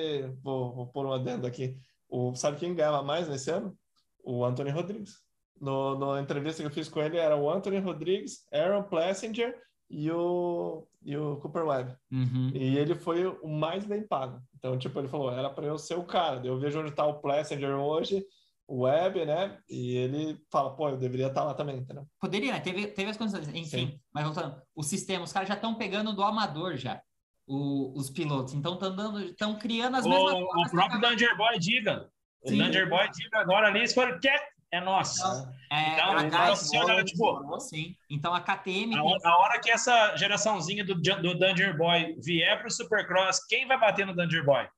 vou, 0.43 0.75
vou 0.75 0.87
pôr 0.87 1.07
um 1.07 1.13
adendo 1.13 1.47
aqui. 1.47 1.77
O, 2.09 2.35
sabe 2.35 2.59
quem 2.59 2.75
ganhava 2.75 3.03
mais 3.03 3.29
nesse 3.29 3.51
ano? 3.51 3.77
O 4.23 4.45
Anthony 4.45 4.71
Rodrigues. 4.71 5.15
No, 5.61 5.99
na 5.99 6.21
entrevista 6.21 6.63
que 6.63 6.69
eu 6.69 6.73
fiz 6.73 6.89
com 6.89 7.01
ele, 7.01 7.17
era 7.17 7.37
o 7.37 7.51
Anthony 7.51 7.79
Rodrigues, 7.79 8.47
Aaron 8.53 8.83
Plessinger 8.83 9.59
e 9.89 10.11
o, 10.11 10.87
e 11.03 11.17
o 11.17 11.37
Cooper 11.37 11.65
Webb. 11.67 11.97
Uhum. 12.13 12.51
E 12.55 12.77
ele 12.77 12.95
foi 12.95 13.27
o 13.27 13.49
mais 13.49 13.85
bem 13.87 14.07
pago. 14.07 14.41
Então, 14.57 14.77
tipo, 14.79 14.99
ele 14.99 15.09
falou, 15.09 15.33
era 15.33 15.49
para 15.49 15.67
eu 15.67 15.79
ser 15.79 15.97
o 15.97 16.05
cara. 16.05 16.47
Eu 16.47 16.59
vejo 16.59 16.79
onde 16.81 16.91
está 16.91 17.07
o 17.07 17.21
Plessinger 17.21 17.71
hoje, 17.77 18.25
o 18.69 18.83
Webb, 18.83 19.25
né? 19.25 19.59
E 19.69 19.97
ele 19.97 20.39
fala, 20.51 20.75
pô, 20.75 20.89
eu 20.89 20.97
deveria 20.97 21.29
estar 21.29 21.45
lá 21.45 21.55
também, 21.55 21.77
entendeu? 21.79 22.07
Poderia, 22.21 22.53
né? 22.53 22.61
Teve, 22.61 22.87
teve 22.89 23.11
as 23.11 23.17
condições. 23.17 23.49
Enfim, 23.49 23.65
Sim. 23.65 24.01
mas 24.13 24.25
voltando, 24.25 24.61
o 24.75 24.83
sistema, 24.83 25.25
os 25.25 25.33
caras 25.33 25.49
já 25.49 25.55
estão 25.55 25.75
pegando 25.75 26.13
do 26.13 26.23
amador 26.23 26.77
já, 26.77 27.01
o- 27.47 27.93
os 27.97 28.11
pilotos. 28.11 28.55
Então, 28.55 28.75
estão 28.75 28.95
dando, 28.95 29.21
estão 29.23 29.59
criando 29.59 29.97
as 29.97 30.05
O, 30.05 30.09
mesmas 30.09 30.33
o 30.35 30.71
próprio 30.71 30.99
a- 30.99 31.01
Danger 31.01 31.37
Boy 31.37 31.59
diga. 31.59 32.09
O 32.43 32.49
Sim. 32.49 32.59
Danger 32.59 32.89
Boy 32.89 33.09
diga 33.13 33.39
agora 33.39 33.69
ali, 33.69 33.87
se 33.87 33.95
for 33.95 34.19
quer, 34.21 34.49
é 34.73 34.81
nosso. 34.81 35.21
Então, 35.21 35.53
É, 35.71 35.93
Então, 35.95 36.17
a 36.19 36.23
então, 36.25 36.41
olhar, 36.85 37.05
tipo, 37.05 37.61
sim. 37.61 37.95
Então 38.11 38.35
a 38.35 38.41
KTM 38.41 38.97
A 38.97 39.03
hora, 39.05 39.21
a 39.25 39.39
hora 39.39 39.61
que 39.61 39.71
essa 39.71 40.17
geraçãozinha 40.17 40.85
do, 40.85 40.95
do 40.97 41.39
Danger 41.39 41.77
Boy 41.77 42.17
vier 42.21 42.61
pro 42.61 42.71
Supercross, 42.71 43.45
quem 43.49 43.67
vai 43.67 43.79
bater 43.79 44.05
no 44.07 44.15
Danger 44.15 44.45
Boy? 44.45 44.69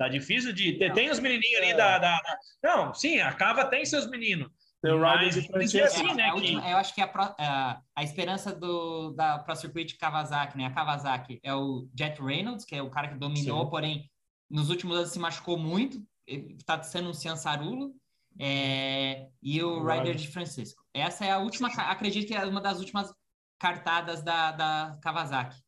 Tá 0.00 0.08
difícil 0.08 0.50
de. 0.54 0.78
Tem, 0.78 0.88
Não. 0.88 0.94
tem 0.94 1.10
os 1.10 1.18
menininhos 1.20 1.60
ali 1.60 1.72
É. 1.72 1.76
da, 1.76 1.98
da- 1.98 2.18
da- 2.20 2.38
Não, 2.64 2.94
sim, 2.94 3.18
a 3.20 3.30
Cava 3.34 3.66
tem 3.66 3.84
seus 3.84 4.08
meninos. 4.08 4.48
Tem 4.82 4.92
o 4.94 4.98
Mas 4.98 5.34
de 5.34 5.42
tem 5.42 5.60
que 5.60 5.68
ser 5.68 5.80
Francesco. 5.80 6.06
assim, 6.06 6.14
né? 6.16 6.22
É, 6.22 6.30
que- 6.30 6.36
última- 6.36 6.70
eu 6.70 6.76
acho 6.78 6.94
que 6.94 7.02
a, 7.02 7.06
pro- 7.06 7.34
a, 7.38 7.82
a 7.94 8.02
esperança 8.02 8.50
do, 8.54 9.10
da 9.10 9.38
Pro 9.40 9.54
Circuit 9.54 9.98
Kawasaki, 9.98 10.56
né? 10.56 10.64
A 10.64 10.70
Kawasaki 10.70 11.38
é 11.42 11.54
o 11.54 11.86
Jet 11.94 12.18
Reynolds, 12.22 12.64
que 12.64 12.74
é 12.74 12.80
o 12.82 12.88
cara 12.88 13.08
que 13.08 13.18
dominou, 13.18 13.64
Sim. 13.64 13.70
porém, 13.70 14.10
nos 14.50 14.70
últimos 14.70 14.96
anos 14.96 15.10
se 15.10 15.18
machucou 15.18 15.58
muito, 15.58 16.02
está 16.26 16.82
sendo 16.82 17.10
um 17.10 17.12
ciançarulo, 17.12 17.92
é, 18.40 19.26
e 19.42 19.62
o 19.62 19.80
Ryder. 19.84 19.98
Ryder 19.98 20.14
de 20.16 20.28
Francisco. 20.28 20.82
Essa 20.94 21.26
é 21.26 21.30
a 21.30 21.38
última, 21.40 21.68
acredito 21.68 22.26
que 22.26 22.34
é 22.34 22.42
uma 22.46 22.62
das 22.62 22.78
últimas 22.78 23.12
cartadas 23.58 24.22
da, 24.22 24.50
da 24.52 24.98
Kawasaki. 25.02 25.58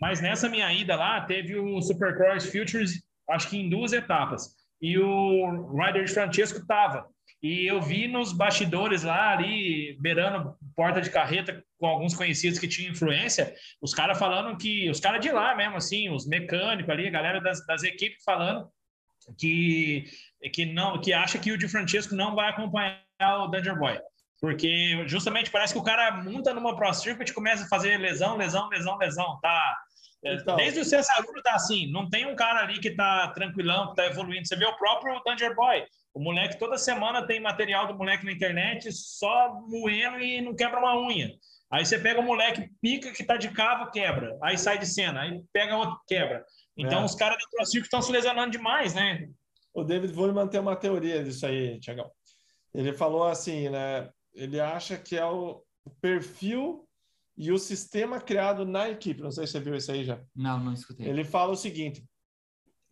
Mas 0.00 0.20
nessa 0.22 0.48
minha 0.48 0.72
ida 0.72 0.96
lá, 0.96 1.20
teve 1.26 1.56
o 1.58 1.80
Supercross 1.82 2.46
Futures, 2.46 3.02
acho 3.30 3.48
que 3.48 3.58
em 3.58 3.68
duas 3.68 3.92
etapas. 3.92 4.54
E 4.80 4.98
o 4.98 5.72
Ryder 5.74 6.04
de 6.04 6.12
Francesco 6.12 6.66
tava. 6.66 7.06
E 7.42 7.66
eu 7.66 7.80
vi 7.80 8.08
nos 8.08 8.32
bastidores 8.32 9.02
lá, 9.02 9.32
ali, 9.32 9.96
beirando 10.00 10.54
porta 10.74 11.00
de 11.00 11.10
carreta, 11.10 11.62
com 11.78 11.86
alguns 11.86 12.14
conhecidos 12.14 12.58
que 12.58 12.66
tinham 12.66 12.92
influência, 12.92 13.54
os 13.80 13.94
caras 13.94 14.18
falando 14.18 14.56
que, 14.56 14.88
os 14.90 15.00
caras 15.00 15.20
de 15.20 15.30
lá 15.30 15.54
mesmo, 15.54 15.76
assim, 15.76 16.08
os 16.10 16.26
mecânicos 16.26 16.90
ali, 16.90 17.06
a 17.06 17.10
galera 17.10 17.40
das, 17.40 17.64
das 17.66 17.82
equipes 17.82 18.22
falando 18.24 18.68
que, 19.38 20.04
que, 20.52 20.66
não, 20.66 21.00
que 21.00 21.12
acha 21.12 21.38
que 21.38 21.52
o 21.52 21.58
de 21.58 21.68
Francesco 21.68 22.14
não 22.14 22.34
vai 22.34 22.50
acompanhar 22.50 23.00
o 23.20 23.48
Danger 23.48 23.78
Boy. 23.78 23.98
Porque 24.40 25.04
justamente 25.06 25.50
parece 25.50 25.72
que 25.72 25.78
o 25.78 25.84
cara 25.84 26.22
monta 26.22 26.52
numa 26.52 26.76
Pro 26.76 26.92
Circuit 26.92 27.30
e 27.30 27.34
começa 27.34 27.64
a 27.64 27.68
fazer 27.68 27.96
lesão, 27.96 28.36
lesão, 28.36 28.68
lesão, 28.68 28.98
lesão. 28.98 29.38
Tá, 29.40 29.76
Então. 30.24 30.56
Desde 30.56 30.80
o 30.80 30.84
Cessarulo 30.84 31.42
tá 31.42 31.54
assim, 31.54 31.90
não 31.92 32.08
tem 32.08 32.26
um 32.26 32.34
cara 32.34 32.60
ali 32.60 32.80
que 32.80 32.90
tá 32.90 33.28
tranquilão, 33.28 33.90
que 33.90 33.96
tá 33.96 34.06
evoluindo. 34.06 34.46
Você 34.46 34.56
vê 34.56 34.64
o 34.64 34.76
próprio 34.76 35.20
Danger 35.24 35.54
Boy. 35.54 35.84
O 36.12 36.20
moleque 36.20 36.58
toda 36.58 36.78
semana 36.78 37.26
tem 37.26 37.38
material 37.38 37.86
do 37.86 37.94
moleque 37.94 38.24
na 38.24 38.32
internet 38.32 38.90
só 38.90 39.52
moendo 39.68 40.18
e 40.18 40.40
não 40.40 40.54
quebra 40.54 40.78
uma 40.78 40.98
unha. 40.98 41.30
Aí 41.70 41.84
você 41.84 41.98
pega 41.98 42.20
o 42.20 42.22
moleque 42.22 42.70
pica 42.80 43.12
que 43.12 43.22
tá 43.22 43.36
de 43.36 43.50
cavo, 43.50 43.90
quebra. 43.90 44.36
Aí 44.42 44.56
sai 44.56 44.78
de 44.78 44.86
cena. 44.86 45.22
Aí 45.22 45.42
pega 45.52 45.76
outro, 45.76 46.00
quebra. 46.08 46.44
Então 46.76 47.02
É. 47.02 47.04
os 47.04 47.14
caras 47.14 47.36
do 47.38 47.66
Circuit 47.66 47.86
estão 47.86 48.02
se 48.02 48.10
lesionando 48.10 48.50
demais, 48.50 48.94
né? 48.94 49.28
O 49.74 49.84
David 49.84 50.12
Vullman 50.12 50.48
tem 50.48 50.60
uma 50.60 50.76
teoria 50.76 51.22
disso 51.22 51.44
aí, 51.44 51.78
Tiagão. 51.80 52.10
Ele 52.74 52.92
falou 52.92 53.24
assim, 53.24 53.68
né? 53.68 54.08
Ele 54.34 54.58
acha 54.58 54.96
que 54.96 55.16
é 55.16 55.24
o 55.24 55.62
perfil 56.00 56.85
e 57.36 57.52
o 57.52 57.58
sistema 57.58 58.20
criado 58.20 58.64
na 58.64 58.88
equipe. 58.88 59.22
Não 59.22 59.30
sei 59.30 59.46
se 59.46 59.52
você 59.52 59.60
viu 59.60 59.74
isso 59.74 59.92
aí 59.92 60.04
já. 60.04 60.20
Não, 60.34 60.58
não 60.58 60.72
escutei. 60.72 61.06
Ele 61.06 61.24
fala 61.24 61.52
o 61.52 61.56
seguinte, 61.56 62.04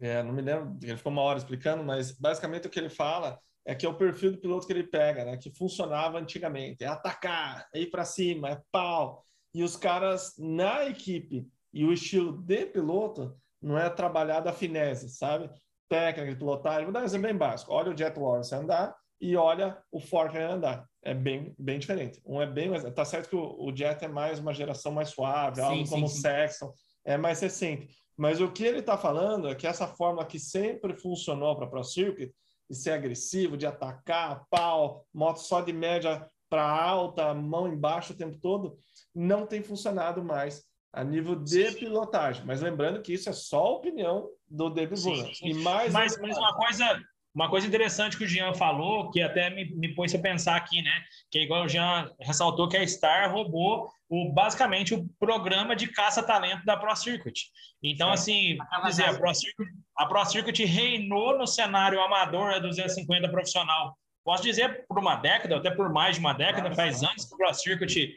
é, 0.01 0.23
não 0.23 0.33
me 0.33 0.43
lembro, 0.43 0.77
ele 0.83 0.97
ficou 0.97 1.13
uma 1.13 1.23
hora 1.23 1.39
explicando, 1.39 1.83
mas 1.83 2.13
basicamente 2.13 2.67
o 2.67 2.71
que 2.71 2.79
ele 2.79 2.91
fala 2.91 3.39
é 3.65 3.75
que 3.75 3.87
é 3.87 3.89
o 3.89 3.97
perfil 3.97 4.33
do 4.33 4.39
piloto 4.39 4.67
que 4.67 4.73
ele 4.73 4.85
pega, 4.85 5.25
né? 5.25 5.37
Que 5.39 5.51
funcionava 5.51 6.19
antigamente, 6.19 6.85
é 6.85 6.87
atacar, 6.87 7.67
é 7.75 7.81
ir 7.81 7.91
para 7.91 8.05
cima, 8.05 8.51
é 8.51 8.63
pau. 8.71 9.25
E 9.55 9.63
os 9.63 9.77
caras 9.77 10.35
na 10.39 10.85
equipe 10.85 11.49
e 11.73 11.85
o 11.85 11.93
estilo 11.93 12.43
de 12.43 12.67
piloto 12.67 13.35
não 13.63 13.79
é 13.79 13.89
trabalhado 13.89 14.49
a 14.49 14.53
finese, 14.53 15.09
sabe? 15.09 15.49
Técnica 15.89 16.31
de 16.31 16.37
pilotagem. 16.37 16.85
Vou 16.85 16.93
dar 16.93 17.01
um 17.01 17.05
exemplo 17.05 17.27
bem 17.27 17.37
básico. 17.37 17.73
Olha 17.73 17.93
o 17.93 17.97
Jet 17.97 18.19
Lawrence 18.19 18.55
andar 18.55 18.95
e 19.21 19.37
olha 19.37 19.79
o 19.91 20.01
Forkner 20.01 20.51
andar. 20.51 20.87
É 21.03 21.15
bem, 21.15 21.55
bem 21.59 21.79
diferente. 21.79 22.21
Um 22.27 22.41
é 22.41 22.47
bem 22.47 22.69
mais. 22.71 22.83
Tá 22.95 23.05
certo 23.05 23.29
que 23.29 23.37
o, 23.37 23.65
o 23.65 23.75
Jet 23.75 24.05
é 24.05 24.09
mais 24.09 24.39
uma 24.39 24.55
geração 24.55 24.93
mais 24.93 25.11
suave, 25.11 25.57
Sim, 25.57 25.63
algo 25.63 25.85
sim, 25.85 25.91
como 25.91 26.07
o 26.07 26.09
sim. 26.09 26.21
Sexton, 26.21 26.73
é 27.05 27.17
mais 27.17 27.41
recente. 27.41 27.89
Mas 28.17 28.41
o 28.41 28.51
que 28.51 28.65
ele 28.65 28.79
está 28.79 28.97
falando 28.97 29.49
é 29.49 29.55
que 29.55 29.67
essa 29.67 29.87
forma 29.87 30.25
que 30.25 30.39
sempre 30.39 30.95
funcionou 30.95 31.57
para 31.57 31.67
Pro 31.67 31.83
Circuit, 31.83 32.33
de 32.71 32.77
ser 32.77 32.93
agressivo, 32.93 33.57
de 33.57 33.67
atacar, 33.67 34.45
pau, 34.49 35.05
moto 35.13 35.39
só 35.39 35.61
de 35.61 35.73
média 35.73 36.27
para 36.49 36.63
alta, 36.63 37.35
mão 37.35 37.67
embaixo 37.67 38.13
o 38.13 38.17
tempo 38.17 38.39
todo, 38.41 38.79
não 39.15 39.47
tem 39.47 39.63
funcionado 39.63 40.23
mais 40.23 40.63
a 40.93 41.03
nível 41.03 41.35
de 41.35 41.73
Sim. 41.73 41.79
pilotagem. 41.79 42.45
Mas 42.47 42.61
lembrando 42.61 43.03
que 43.03 43.13
isso 43.13 43.29
é 43.29 43.33
só 43.33 43.59
a 43.59 43.71
opinião 43.71 44.31
do 44.49 44.71
David 44.71 45.01
sim. 45.01 45.33
E 45.43 45.53
mais 45.55 45.93
Mas, 45.93 46.17
mas 46.21 46.37
uma 46.39 46.55
coisa 46.57 47.03
uma 47.35 47.51
coisa 47.51 47.67
interessante 47.67 48.17
que 48.17 48.25
o 48.25 48.29
Jean 48.29 48.55
falou, 48.55 49.11
que 49.11 49.21
até 49.21 49.51
me, 49.51 49.65
me 49.75 49.93
pôs 49.93 50.15
a 50.15 50.19
pensar 50.19 50.55
aqui, 50.55 50.81
né? 50.81 51.03
Que 51.31 51.39
é 51.39 51.43
igual 51.43 51.65
o 51.65 51.69
Jean 51.69 52.09
ressaltou 52.21 52.69
que 52.69 52.77
a 52.77 52.87
Star 52.87 53.33
roubou 53.33 53.91
o, 54.09 54.33
basicamente 54.33 54.95
o 54.95 55.09
programa 55.19 55.75
de 55.75 55.89
caça-talento 55.89 56.65
da 56.65 56.77
Pro 56.77 56.95
Circuit. 56.95 57.51
Então, 57.83 58.17
Sim. 58.17 58.57
assim, 58.61 58.87
dizer, 58.87 59.07
a 59.07 59.19
Pro, 59.19 59.35
Circuit, 59.35 59.69
a 59.99 60.07
Pro 60.07 60.25
Circuit 60.25 60.65
reinou 60.65 61.37
no 61.37 61.47
cenário 61.47 62.01
amador 62.01 62.55
a 62.55 62.59
250 62.61 63.29
profissional. 63.29 63.97
Posso 64.25 64.45
dizer 64.45 64.87
por 64.87 65.01
uma 65.01 65.17
década, 65.17 65.57
até 65.57 65.71
por 65.73 65.93
mais 65.93 66.15
de 66.15 66.21
uma 66.21 66.33
década, 66.33 66.71
Claro, 66.71 66.77
faz 66.77 67.03
anos 67.03 67.25
que 67.25 67.35
o 67.35 67.37
Pro 67.37 67.53
Circuit 67.53 68.15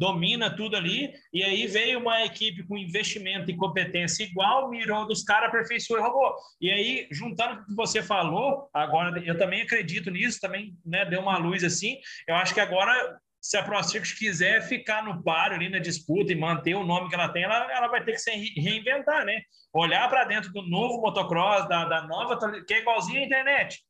domina 0.00 0.48
tudo 0.48 0.78
ali, 0.78 1.12
e 1.30 1.44
aí 1.44 1.66
veio 1.66 1.98
uma 1.98 2.24
equipe 2.24 2.62
com 2.62 2.78
investimento 2.78 3.50
e 3.50 3.56
competência 3.56 4.24
igual, 4.24 4.70
mirou 4.70 5.06
dos 5.06 5.22
caras, 5.22 5.50
aperfeiçoou 5.50 6.00
e 6.00 6.02
roubou. 6.02 6.34
E 6.58 6.70
aí, 6.70 7.06
juntando 7.12 7.60
o 7.60 7.66
que 7.66 7.74
você 7.74 8.02
falou, 8.02 8.70
agora 8.72 9.22
eu 9.22 9.36
também 9.36 9.60
acredito 9.60 10.10
nisso, 10.10 10.40
também 10.40 10.74
né, 10.86 11.04
deu 11.04 11.20
uma 11.20 11.36
luz 11.36 11.62
assim, 11.62 11.98
eu 12.26 12.34
acho 12.34 12.54
que 12.54 12.60
agora 12.60 13.20
se 13.42 13.58
a 13.58 13.62
ProCircuit 13.62 14.16
quiser 14.16 14.62
ficar 14.62 15.04
no 15.04 15.22
páreo 15.22 15.56
ali 15.56 15.68
na 15.68 15.78
disputa 15.78 16.32
e 16.32 16.36
manter 16.36 16.74
o 16.74 16.84
nome 16.84 17.10
que 17.10 17.14
ela 17.14 17.28
tem, 17.28 17.42
ela, 17.42 17.70
ela 17.70 17.88
vai 17.88 18.02
ter 18.02 18.12
que 18.12 18.18
se 18.18 18.30
reinventar, 18.30 19.24
né? 19.26 19.42
Olhar 19.72 20.08
para 20.08 20.24
dentro 20.24 20.50
do 20.50 20.62
novo 20.62 21.00
motocross, 21.00 21.68
da, 21.68 21.84
da 21.84 22.06
nova, 22.06 22.38
que 22.66 22.74
é 22.74 22.80
igualzinho 22.80 23.20
à 23.20 23.24
internet. 23.24 23.80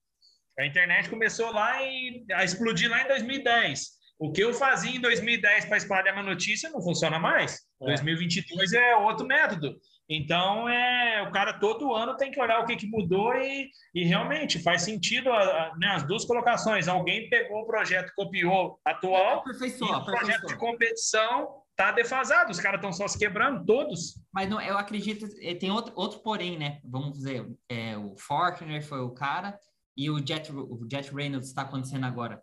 A 0.59 0.67
internet 0.67 1.09
começou 1.09 1.53
lá 1.53 1.83
em, 1.83 2.25
a 2.33 2.45
explodir 2.45 2.91
lá 2.91 3.03
em 3.03 3.09
2010. 3.09 3.99
O 4.21 4.31
que 4.31 4.45
eu 4.45 4.53
fazia 4.53 4.95
em 4.95 5.01
2010 5.01 5.64
para 5.64 5.79
espalhar 5.79 6.12
uma 6.12 6.23
notícia 6.23 6.68
não 6.68 6.83
funciona 6.83 7.18
mais. 7.18 7.61
É. 7.81 7.87
2022 7.87 8.75
é 8.75 8.95
outro 8.97 9.27
método. 9.27 9.75
Então, 10.07 10.68
é, 10.68 11.23
o 11.27 11.33
cara 11.33 11.55
todo 11.55 11.95
ano 11.95 12.14
tem 12.18 12.31
que 12.31 12.39
olhar 12.39 12.61
o 12.61 12.66
que, 12.66 12.77
que 12.77 12.87
mudou 12.87 13.35
e, 13.37 13.71
e 13.95 14.05
realmente 14.05 14.62
faz 14.62 14.83
sentido 14.83 15.31
a, 15.33 15.39
a, 15.39 15.77
né, 15.79 15.87
as 15.95 16.03
duas 16.03 16.27
colocações. 16.27 16.87
Alguém 16.87 17.31
pegou 17.31 17.61
o 17.61 17.66
projeto, 17.66 18.12
copiou 18.14 18.79
atual, 18.85 19.43
e 19.47 19.85
o 19.85 20.05
projeto 20.05 20.49
de 20.49 20.57
competição 20.59 21.62
está 21.71 21.91
defasado. 21.91 22.51
Os 22.51 22.61
caras 22.61 22.77
estão 22.77 22.93
só 22.93 23.09
se 23.09 23.18
quebrando, 23.18 23.64
todos. 23.64 24.21
Mas 24.35 24.51
não, 24.51 24.61
eu 24.61 24.77
acredito, 24.77 25.27
eh, 25.41 25.55
tem 25.55 25.71
outro, 25.71 25.95
outro 25.97 26.18
porém, 26.23 26.59
né? 26.59 26.79
Vamos 26.85 27.12
dizer, 27.12 27.49
é, 27.71 27.97
o 27.97 28.14
Forkner 28.18 28.83
foi 28.83 29.01
o 29.01 29.14
cara 29.14 29.59
e 29.97 30.11
o 30.11 30.18
Jet, 30.18 30.53
o 30.53 30.87
Jet 30.91 31.11
Reynolds 31.14 31.49
está 31.49 31.62
acontecendo 31.62 32.05
agora 32.05 32.43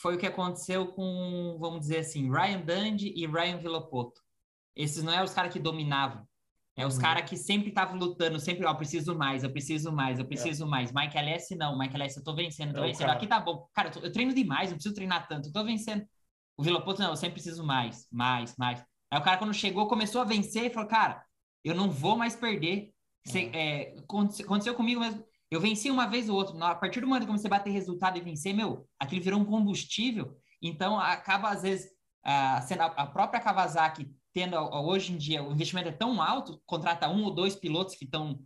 foi 0.00 0.14
o 0.14 0.18
que 0.18 0.26
aconteceu 0.26 0.86
com, 0.88 1.56
vamos 1.58 1.80
dizer 1.80 1.98
assim, 1.98 2.30
Ryan 2.30 2.60
Dundee 2.60 3.12
e 3.16 3.26
Ryan 3.26 3.58
Villopoto. 3.58 4.20
Esses 4.76 5.02
não 5.02 5.12
é 5.12 5.22
os 5.22 5.32
caras 5.32 5.52
que 5.52 5.58
dominavam. 5.58 6.26
É 6.76 6.86
os 6.86 6.94
uhum. 6.94 7.00
caras 7.00 7.28
que 7.28 7.36
sempre 7.36 7.70
estavam 7.70 7.98
lutando, 7.98 8.38
sempre, 8.38 8.64
ó, 8.64 8.70
oh, 8.70 8.76
preciso 8.76 9.18
mais, 9.18 9.42
eu 9.42 9.50
preciso 9.50 9.90
mais, 9.90 10.20
eu 10.20 10.24
preciso 10.24 10.64
é. 10.64 10.68
mais. 10.68 10.92
Mike 10.92 11.18
LS 11.18 11.56
não, 11.56 11.76
Mike 11.76 11.96
LS, 11.96 12.18
eu 12.18 12.22
tô 12.22 12.32
vencendo, 12.36 12.72
tô 12.72 12.84
é 12.84 12.86
vencendo. 12.86 13.10
Aqui 13.10 13.26
tá 13.26 13.40
bom. 13.40 13.68
Cara, 13.74 13.88
eu, 13.88 13.92
tô, 13.92 14.00
eu, 14.00 14.12
treino 14.12 14.32
demais, 14.32 14.70
não 14.70 14.76
preciso 14.76 14.94
treinar 14.94 15.26
tanto, 15.26 15.48
eu 15.48 15.52
tô 15.52 15.64
vencendo. 15.64 16.06
O 16.56 16.62
Villopoto 16.62 17.02
não, 17.02 17.10
eu 17.10 17.16
sempre 17.16 17.34
preciso 17.34 17.64
mais, 17.64 18.06
mais, 18.12 18.56
mais. 18.56 18.84
Aí 19.10 19.18
o 19.18 19.22
cara, 19.22 19.38
quando 19.38 19.52
chegou, 19.52 19.88
começou 19.88 20.20
a 20.20 20.24
vencer 20.24 20.66
e 20.66 20.70
falou, 20.70 20.88
cara, 20.88 21.24
eu 21.64 21.74
não 21.74 21.90
vou 21.90 22.16
mais 22.16 22.36
perder. 22.36 22.92
Cê, 23.26 23.50
é, 23.52 23.96
aconteceu 23.98 24.74
comigo 24.76 25.00
mesmo. 25.00 25.24
Eu 25.50 25.60
venci 25.60 25.90
uma 25.90 26.06
vez 26.06 26.28
ou 26.28 26.36
outra. 26.36 26.66
A 26.66 26.74
partir 26.74 27.00
do 27.00 27.06
momento 27.06 27.26
que 27.26 27.46
a 27.46 27.50
bater 27.50 27.70
resultado 27.70 28.18
e 28.18 28.20
vencer, 28.20 28.54
meu, 28.54 28.86
aquilo 28.98 29.22
virou 29.22 29.40
um 29.40 29.44
combustível. 29.44 30.36
Então, 30.60 30.98
acaba, 30.98 31.50
às 31.50 31.62
vezes, 31.62 31.90
sendo 32.66 32.82
a, 32.82 32.86
a, 32.86 33.06
própria 33.06 33.40
Kawasaki 33.40 34.10
tendo, 34.32 34.56
hoje 34.56 35.12
em 35.12 35.16
dia, 35.16 35.42
o 35.42 35.52
investimento 35.52 35.88
é 35.88 35.92
tão 35.92 36.20
alto, 36.20 36.60
contrata 36.66 37.08
um 37.08 37.24
ou 37.24 37.34
dois 37.34 37.56
pilotos 37.56 37.94
que 37.94 38.04
estão 38.04 38.38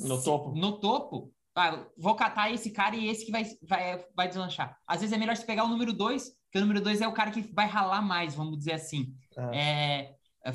no 0.00 0.22
topo. 0.22 0.54
No 0.54 0.80
topo. 0.80 1.32
Ah, 1.54 1.84
vou 1.98 2.14
catar 2.14 2.50
esse 2.50 2.70
cara 2.70 2.96
e 2.96 3.08
esse 3.08 3.26
que 3.26 3.32
vai, 3.32 3.44
vai, 3.62 4.04
vai 4.14 4.28
deslanchar. 4.28 4.78
Às 4.86 5.00
vezes 5.00 5.12
é 5.12 5.18
melhor 5.18 5.36
você 5.36 5.44
pegar 5.44 5.64
o 5.64 5.68
número 5.68 5.92
dois, 5.92 6.32
que 6.50 6.58
o 6.58 6.60
número 6.60 6.80
dois 6.80 7.00
é 7.00 7.08
o 7.08 7.12
cara 7.12 7.30
que 7.30 7.42
vai 7.52 7.66
ralar 7.66 8.00
mais, 8.00 8.34
vamos 8.34 8.56
dizer 8.56 8.72
assim. 8.72 9.14
É. 9.52 10.14
É, 10.44 10.52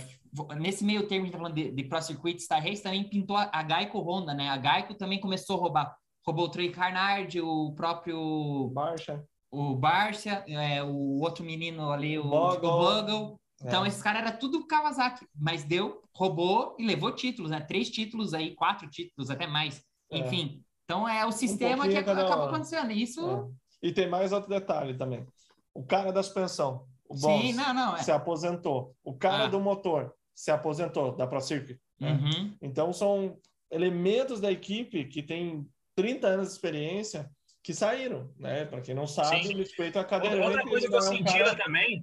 nesse 0.57 0.83
meio 0.83 1.07
termo, 1.07 1.23
a 1.23 1.25
gente 1.25 1.33
tá 1.33 1.37
falando 1.37 1.55
de, 1.55 1.71
de 1.71 1.83
Pro 1.83 2.01
Circuit 2.01 2.39
Star 2.39 2.63
Race, 2.63 2.83
também 2.83 3.07
pintou 3.07 3.37
a, 3.37 3.49
a 3.51 3.63
Geico 3.67 3.99
Honda, 3.99 4.33
né? 4.33 4.49
A 4.49 4.59
Geico 4.59 4.93
também 4.93 5.19
começou 5.19 5.57
a 5.57 5.59
roubar. 5.59 5.95
Roubou 6.25 6.45
o 6.45 6.49
Trey 6.49 6.71
Carnard, 6.71 7.39
o 7.39 7.73
próprio... 7.73 8.71
Barcia. 8.73 9.23
O 9.51 9.75
Barcia, 9.75 10.43
é, 10.47 10.83
o 10.83 11.19
outro 11.21 11.43
menino 11.43 11.91
ali, 11.91 12.17
o 12.17 12.23
Bogle. 12.23 12.69
Bogle. 12.69 13.39
Então, 13.61 13.85
é. 13.85 13.87
esses 13.87 14.01
caras 14.01 14.21
era 14.21 14.31
tudo 14.31 14.67
Kawasaki, 14.67 15.25
mas 15.33 15.63
deu, 15.63 16.01
roubou 16.13 16.75
e 16.77 16.85
levou 16.85 17.11
títulos, 17.11 17.51
né? 17.51 17.61
Três 17.61 17.89
títulos 17.89 18.33
aí, 18.33 18.53
quatro 18.55 18.89
títulos, 18.89 19.29
até 19.29 19.47
mais. 19.47 19.81
É. 20.11 20.17
Enfim, 20.17 20.61
então 20.83 21.07
é 21.07 21.25
o 21.25 21.31
sistema 21.31 21.85
um 21.85 21.89
que 21.89 21.95
acabou 21.95 22.43
acontecendo. 22.43 22.91
Isso... 22.91 23.53
É. 23.81 23.87
E 23.87 23.93
tem 23.93 24.09
mais 24.09 24.33
outro 24.33 24.49
detalhe 24.49 24.97
também. 24.97 25.25
O 25.73 25.83
cara 25.83 26.11
da 26.11 26.23
suspensão 26.23 26.85
o 27.07 27.15
boss 27.15 27.41
Sim, 27.41 27.53
não, 27.53 27.73
não, 27.73 27.95
é. 27.95 28.03
se 28.03 28.11
aposentou. 28.11 28.95
O 29.03 29.13
cara 29.13 29.45
ah. 29.45 29.47
do 29.47 29.59
motor 29.59 30.13
se 30.35 30.51
aposentou 30.51 31.15
da 31.15 31.25
Pro 31.25 31.39
Circuit. 31.39 31.79
Né? 31.99 32.11
Uhum. 32.11 32.57
Então 32.61 32.91
são 32.91 33.39
elementos 33.71 34.41
da 34.41 34.51
equipe 34.51 35.05
que 35.05 35.23
tem 35.23 35.65
30 35.95 36.27
anos 36.27 36.47
de 36.47 36.53
experiência 36.53 37.29
que 37.63 37.73
saíram, 37.73 38.31
né? 38.37 38.65
Para 38.65 38.81
quem 38.81 38.93
não 38.93 39.07
sabe, 39.07 39.47
Sim. 39.47 39.55
respeito 39.55 39.97
a 39.97 40.03
cadeirante. 40.03 40.43
Outra 40.43 40.63
coisa 40.63 40.87
que 40.87 40.95
eu 40.95 41.01
senti 41.01 41.39
cara... 41.39 41.55
também, 41.55 41.99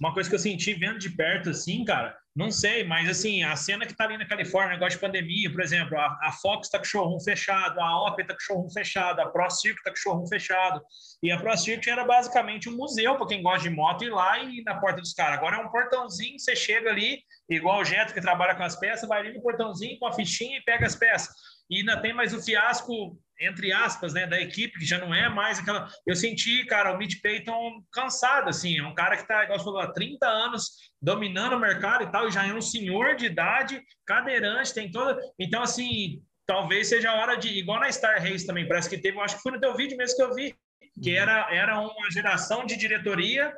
uma 0.00 0.12
coisa 0.12 0.28
que 0.28 0.34
eu 0.34 0.38
senti 0.38 0.74
vendo 0.74 0.98
de 0.98 1.10
perto 1.10 1.50
assim, 1.50 1.84
cara, 1.84 2.16
não 2.36 2.52
sei, 2.52 2.84
mas 2.84 3.08
assim, 3.08 3.42
a 3.42 3.56
cena 3.56 3.84
que 3.84 3.96
tá 3.96 4.04
ali 4.04 4.16
na 4.16 4.24
Califórnia, 4.24 4.74
negócio 4.74 4.96
de 4.96 5.00
pandemia, 5.00 5.50
por 5.50 5.60
exemplo, 5.60 5.98
a, 5.98 6.18
a 6.22 6.32
Fox 6.40 6.68
tá 6.68 6.78
com 6.78 6.84
showroom 6.84 7.18
fechado, 7.18 7.80
a 7.80 8.06
Opel 8.06 8.26
tá 8.26 8.34
com 8.34 8.40
showroom 8.40 8.70
fechado, 8.70 9.20
a 9.20 9.26
Pro 9.26 9.50
Circuit 9.50 9.82
tá 9.82 9.90
com 9.90 9.96
showroom 9.96 10.26
fechado. 10.26 10.80
E 11.20 11.32
a 11.32 11.38
Pro 11.40 11.56
Circuit 11.56 11.90
era 11.90 12.04
basicamente 12.04 12.68
um 12.68 12.76
museu 12.76 13.16
para 13.16 13.26
quem 13.26 13.42
gosta 13.42 13.68
de 13.68 13.74
moto 13.74 14.04
ir 14.04 14.10
lá 14.10 14.38
e 14.38 14.58
ir 14.60 14.62
na 14.62 14.78
porta 14.78 15.00
dos 15.00 15.12
caras. 15.12 15.38
Agora 15.38 15.56
é 15.56 15.58
um 15.60 15.68
portãozinho, 15.68 16.38
você 16.38 16.54
chega 16.54 16.90
ali, 16.90 17.24
igual 17.48 17.80
o 17.80 17.84
Jeto 17.84 18.14
que 18.14 18.20
trabalha 18.20 18.54
com 18.54 18.62
as 18.62 18.76
peças, 18.76 19.08
vai 19.08 19.20
ali 19.20 19.32
no 19.32 19.42
portãozinho 19.42 19.98
com 19.98 20.06
a 20.06 20.12
fichinha 20.12 20.58
e 20.58 20.64
pega 20.64 20.86
as 20.86 20.96
peças. 20.96 21.34
E 21.70 21.78
ainda 21.78 22.00
tem 22.00 22.12
mais 22.12 22.32
o 22.32 22.42
fiasco 22.42 23.18
entre 23.40 23.72
aspas, 23.72 24.14
né, 24.14 24.26
da 24.26 24.40
equipe, 24.40 24.78
que 24.78 24.84
já 24.84 24.98
não 24.98 25.14
é 25.14 25.28
mais 25.28 25.58
aquela. 25.58 25.88
Eu 26.06 26.16
senti, 26.16 26.64
cara, 26.66 26.92
o 26.92 26.98
Mitch 26.98 27.20
Payton 27.22 27.82
cansado, 27.92 28.48
assim, 28.48 28.78
é 28.78 28.84
um 28.84 28.94
cara 28.94 29.16
que 29.16 29.22
está, 29.22 29.44
igual 29.44 29.58
você 29.58 29.64
falou, 29.64 29.80
há 29.80 29.92
30 29.92 30.26
anos 30.26 30.70
dominando 31.00 31.54
o 31.54 31.60
mercado 31.60 32.02
e 32.02 32.10
tal, 32.10 32.26
e 32.26 32.32
já 32.32 32.46
é 32.46 32.52
um 32.52 32.60
senhor 32.60 33.14
de 33.14 33.26
idade, 33.26 33.80
cadeirante, 34.04 34.74
tem 34.74 34.90
toda. 34.90 35.20
Então, 35.38 35.62
assim, 35.62 36.20
talvez 36.46 36.88
seja 36.88 37.10
a 37.10 37.20
hora 37.20 37.36
de. 37.36 37.48
Igual 37.48 37.80
na 37.80 37.92
Star 37.92 38.20
Race 38.20 38.46
também, 38.46 38.66
parece 38.66 38.90
que 38.90 38.98
teve, 38.98 39.16
eu 39.16 39.22
acho 39.22 39.36
que 39.36 39.42
foi 39.42 39.52
no 39.52 39.60
teu 39.60 39.76
vídeo 39.76 39.96
mesmo 39.96 40.16
que 40.16 40.22
eu 40.22 40.34
vi, 40.34 40.54
que 41.00 41.14
era, 41.14 41.48
era 41.54 41.78
uma 41.80 42.10
geração 42.10 42.66
de 42.66 42.76
diretoria 42.76 43.54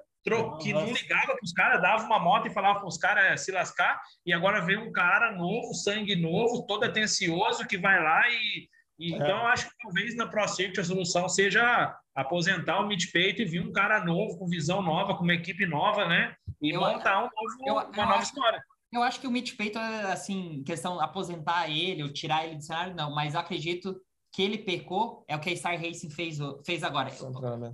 que 0.61 0.73
não 0.73 0.87
ligava 0.87 1.27
para 1.27 1.45
os 1.45 1.53
caras, 1.53 1.81
dava 1.83 2.05
uma 2.05 2.19
moto 2.19 2.47
e 2.47 2.53
falava 2.53 2.81
para 2.81 2.89
os 2.89 2.99
caras 2.99 3.45
se 3.45 3.51
lascar, 3.51 4.01
e 4.25 4.33
agora 4.33 4.61
vem 4.61 4.77
um 4.77 4.93
cara 4.93 5.33
novo, 5.33 5.75
sangue 5.75 6.15
novo, 6.15 6.67
todo 6.67 6.85
atencioso, 6.85 7.67
que 7.67 7.79
vai 7.79 8.03
lá 8.03 8.23
e 8.29 8.69
e, 9.01 9.15
é. 9.15 9.17
Então, 9.17 9.47
acho 9.47 9.67
que 9.71 9.75
talvez 9.83 10.15
na 10.15 10.27
ProCircuit 10.27 10.79
a 10.79 10.85
solução 10.85 11.27
seja 11.27 11.97
aposentar 12.15 12.81
o 12.81 12.87
mid-peito 12.87 13.41
e 13.41 13.47
vir 13.47 13.67
um 13.67 13.73
cara 13.73 14.05
novo, 14.05 14.39
com 14.39 14.47
visão 14.47 14.83
nova, 14.83 15.17
com 15.17 15.25
uma 15.25 15.33
equipe 15.33 15.65
nova, 15.65 16.07
né? 16.07 16.35
E 16.61 16.71
eu, 16.75 16.81
montar 16.81 17.21
um 17.21 17.23
novo, 17.23 17.67
eu, 17.67 17.75
uma 17.75 17.83
eu 17.85 17.93
nova 17.93 18.15
acho, 18.17 18.25
história. 18.25 18.63
Eu 18.93 19.03
acho 19.03 19.19
que 19.19 19.27
o 19.27 19.31
mid-peito, 19.31 19.79
assim, 19.79 20.63
questão 20.67 21.01
aposentar 21.01 21.71
ele 21.71 22.03
ou 22.03 22.13
tirar 22.13 22.45
ele 22.45 22.57
do 22.57 22.63
cenário, 22.63 22.95
não, 22.95 23.15
mas 23.15 23.35
acredito 23.35 23.99
que 24.33 24.43
ele 24.43 24.59
pecou 24.59 25.25
é 25.27 25.37
o 25.37 25.41
que 25.41 25.51
a 25.51 25.57
Star 25.57 25.81
Racing 25.81 26.11
fez, 26.11 26.39
fez 26.65 26.83
agora. 26.83 27.11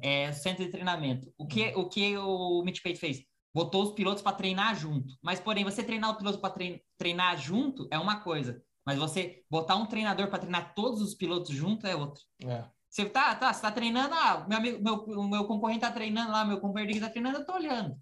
É 0.03 0.33
centro 0.33 0.65
de 0.65 0.71
treinamento. 0.71 1.33
O 1.37 1.47
que 1.47 1.73
o, 1.75 1.89
que 1.89 2.17
o 2.17 2.63
Midpeito 2.63 2.99
fez? 2.99 3.23
Botou 3.55 3.85
os 3.85 3.93
pilotos 3.93 4.23
para 4.23 4.37
treinar 4.37 4.75
junto. 4.75 5.15
Mas, 5.23 5.41
porém, 5.41 5.65
você 5.65 5.83
treinar 5.83 6.11
o 6.11 6.17
piloto 6.17 6.39
para 6.39 6.55
treinar 6.99 7.37
junto 7.39 7.87
é 7.91 7.99
uma 7.99 8.21
coisa. 8.21 8.63
Mas 8.85 8.99
você 8.99 9.43
botar 9.51 9.77
um 9.77 9.87
treinador 9.87 10.29
para 10.29 10.39
treinar 10.39 10.75
todos 10.75 11.01
os 11.01 11.15
pilotos 11.15 11.55
junto 11.55 11.87
é 11.87 11.97
outro. 11.97 12.23
É. 12.45 12.65
Você 12.89 13.05
tá, 13.05 13.35
tá, 13.35 13.53
você 13.53 13.61
tá 13.61 13.71
treinando, 13.71 14.15
ah, 14.15 14.47
meu 14.49 14.59
amigo, 14.59 14.83
meu, 14.83 15.29
meu 15.29 15.45
concorrente 15.45 15.81
tá 15.81 15.91
treinando 15.91 16.33
lá, 16.33 16.45
meu 16.45 16.61
companheiro 16.61 17.01
tá 17.01 17.11
treinando, 17.11 17.39
eu 17.39 17.45
tô 17.45 17.53
olhando. 17.55 17.99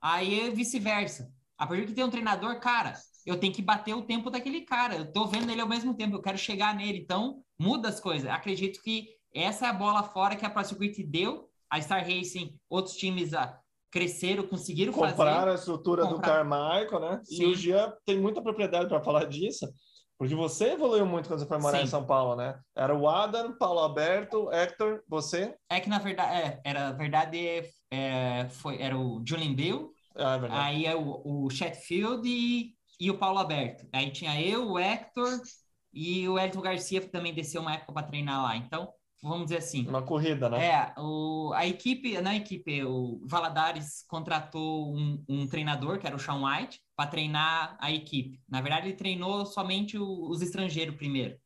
Aí 0.00 0.40
é 0.40 0.50
vice-versa. 0.50 1.32
A 1.58 1.66
partir 1.66 1.86
que 1.86 1.92
tem 1.92 2.04
um 2.04 2.10
treinador, 2.10 2.58
cara, 2.60 2.94
eu 3.26 3.38
tenho 3.38 3.52
que 3.52 3.62
bater 3.62 3.94
o 3.94 4.02
tempo 4.02 4.30
daquele 4.30 4.62
cara. 4.62 4.96
Eu 4.96 5.12
tô 5.12 5.26
vendo 5.26 5.50
ele 5.50 5.60
ao 5.60 5.68
mesmo 5.68 5.94
tempo, 5.94 6.16
eu 6.16 6.22
quero 6.22 6.38
chegar 6.38 6.74
nele. 6.74 6.98
Então, 6.98 7.42
muda 7.58 7.88
as 7.88 8.00
coisas. 8.00 8.28
Acredito 8.30 8.80
que 8.82 9.08
essa 9.34 9.66
é 9.66 9.68
a 9.68 9.74
bola 9.74 10.02
fora 10.02 10.36
que 10.36 10.44
a 10.44 10.50
Pro 10.50 10.64
Circuit 10.64 11.02
deu. 11.04 11.48
A 11.70 11.80
Star 11.80 12.02
Racing, 12.02 12.58
outros 12.68 12.96
times 12.96 13.32
ah, 13.32 13.56
cresceram, 13.92 14.44
conseguiram 14.44 14.92
Compraram 14.92 15.16
fazer. 15.16 15.30
Compraram 15.30 15.52
a 15.52 15.54
estrutura 15.54 16.02
Comprar... 16.02 16.42
do 16.42 16.48
Carmichael, 16.48 17.00
né? 17.00 17.20
Sim. 17.22 17.42
E 17.42 17.46
o 17.46 17.54
Gia 17.54 17.96
tem 18.04 18.18
muita 18.18 18.42
propriedade 18.42 18.88
para 18.88 19.00
falar 19.00 19.26
disso. 19.26 19.68
Porque 20.18 20.34
você 20.34 20.72
evoluiu 20.72 21.06
muito 21.06 21.28
quando 21.28 21.40
você 21.40 21.46
foi 21.46 21.58
morar 21.58 21.78
Sim. 21.78 21.84
em 21.84 21.86
São 21.86 22.04
Paulo, 22.04 22.36
né? 22.36 22.58
Era 22.76 22.94
o 22.94 23.08
Adam, 23.08 23.56
Paulo 23.56 23.80
Alberto, 23.80 24.52
Hector, 24.52 25.02
você? 25.08 25.54
É 25.70 25.80
que 25.80 25.88
na 25.88 25.98
verdade, 25.98 26.36
é, 26.36 26.60
era 26.62 26.92
verdade, 26.92 27.38
é, 27.90 28.46
foi, 28.50 28.82
era 28.82 28.98
o 28.98 29.22
Julian 29.26 29.54
Bill, 29.54 29.90
ah, 30.14 30.38
é 30.42 30.48
aí 30.50 30.84
é 30.84 30.94
o, 30.94 31.22
o 31.24 31.48
Chatfield 31.48 32.28
e, 32.28 32.74
e 33.00 33.10
o 33.10 33.16
Paulo 33.16 33.38
Alberto. 33.38 33.88
Aí 33.92 34.10
tinha 34.10 34.40
eu, 34.40 34.72
o 34.72 34.78
Hector 34.78 35.40
e 35.92 36.28
o 36.28 36.38
Elton 36.38 36.60
Garcia 36.60 37.00
que 37.00 37.08
também 37.08 37.32
desceu 37.32 37.62
uma 37.62 37.74
época 37.74 37.94
para 37.94 38.06
treinar 38.06 38.42
lá. 38.42 38.56
Então, 38.56 38.92
vamos 39.22 39.44
dizer 39.44 39.56
assim. 39.56 39.88
Uma 39.88 40.02
corrida, 40.02 40.50
né? 40.50 40.66
É, 40.66 40.94
o, 40.98 41.50
a 41.54 41.66
equipe, 41.66 42.20
na 42.20 42.36
equipe, 42.36 42.84
o 42.84 43.20
Valadares 43.26 44.04
contratou 44.06 44.94
um, 44.94 45.24
um 45.26 45.48
treinador, 45.48 45.98
que 45.98 46.06
era 46.06 46.14
o 46.14 46.18
Sean 46.18 46.44
White, 46.44 46.78
para 46.94 47.10
treinar 47.10 47.76
a 47.80 47.90
equipe. 47.90 48.38
Na 48.46 48.60
verdade, 48.60 48.88
ele 48.88 48.96
treinou 48.96 49.46
somente 49.46 49.96
o, 49.96 50.28
os 50.28 50.42
estrangeiros 50.42 50.96
primeiro. 50.96 51.38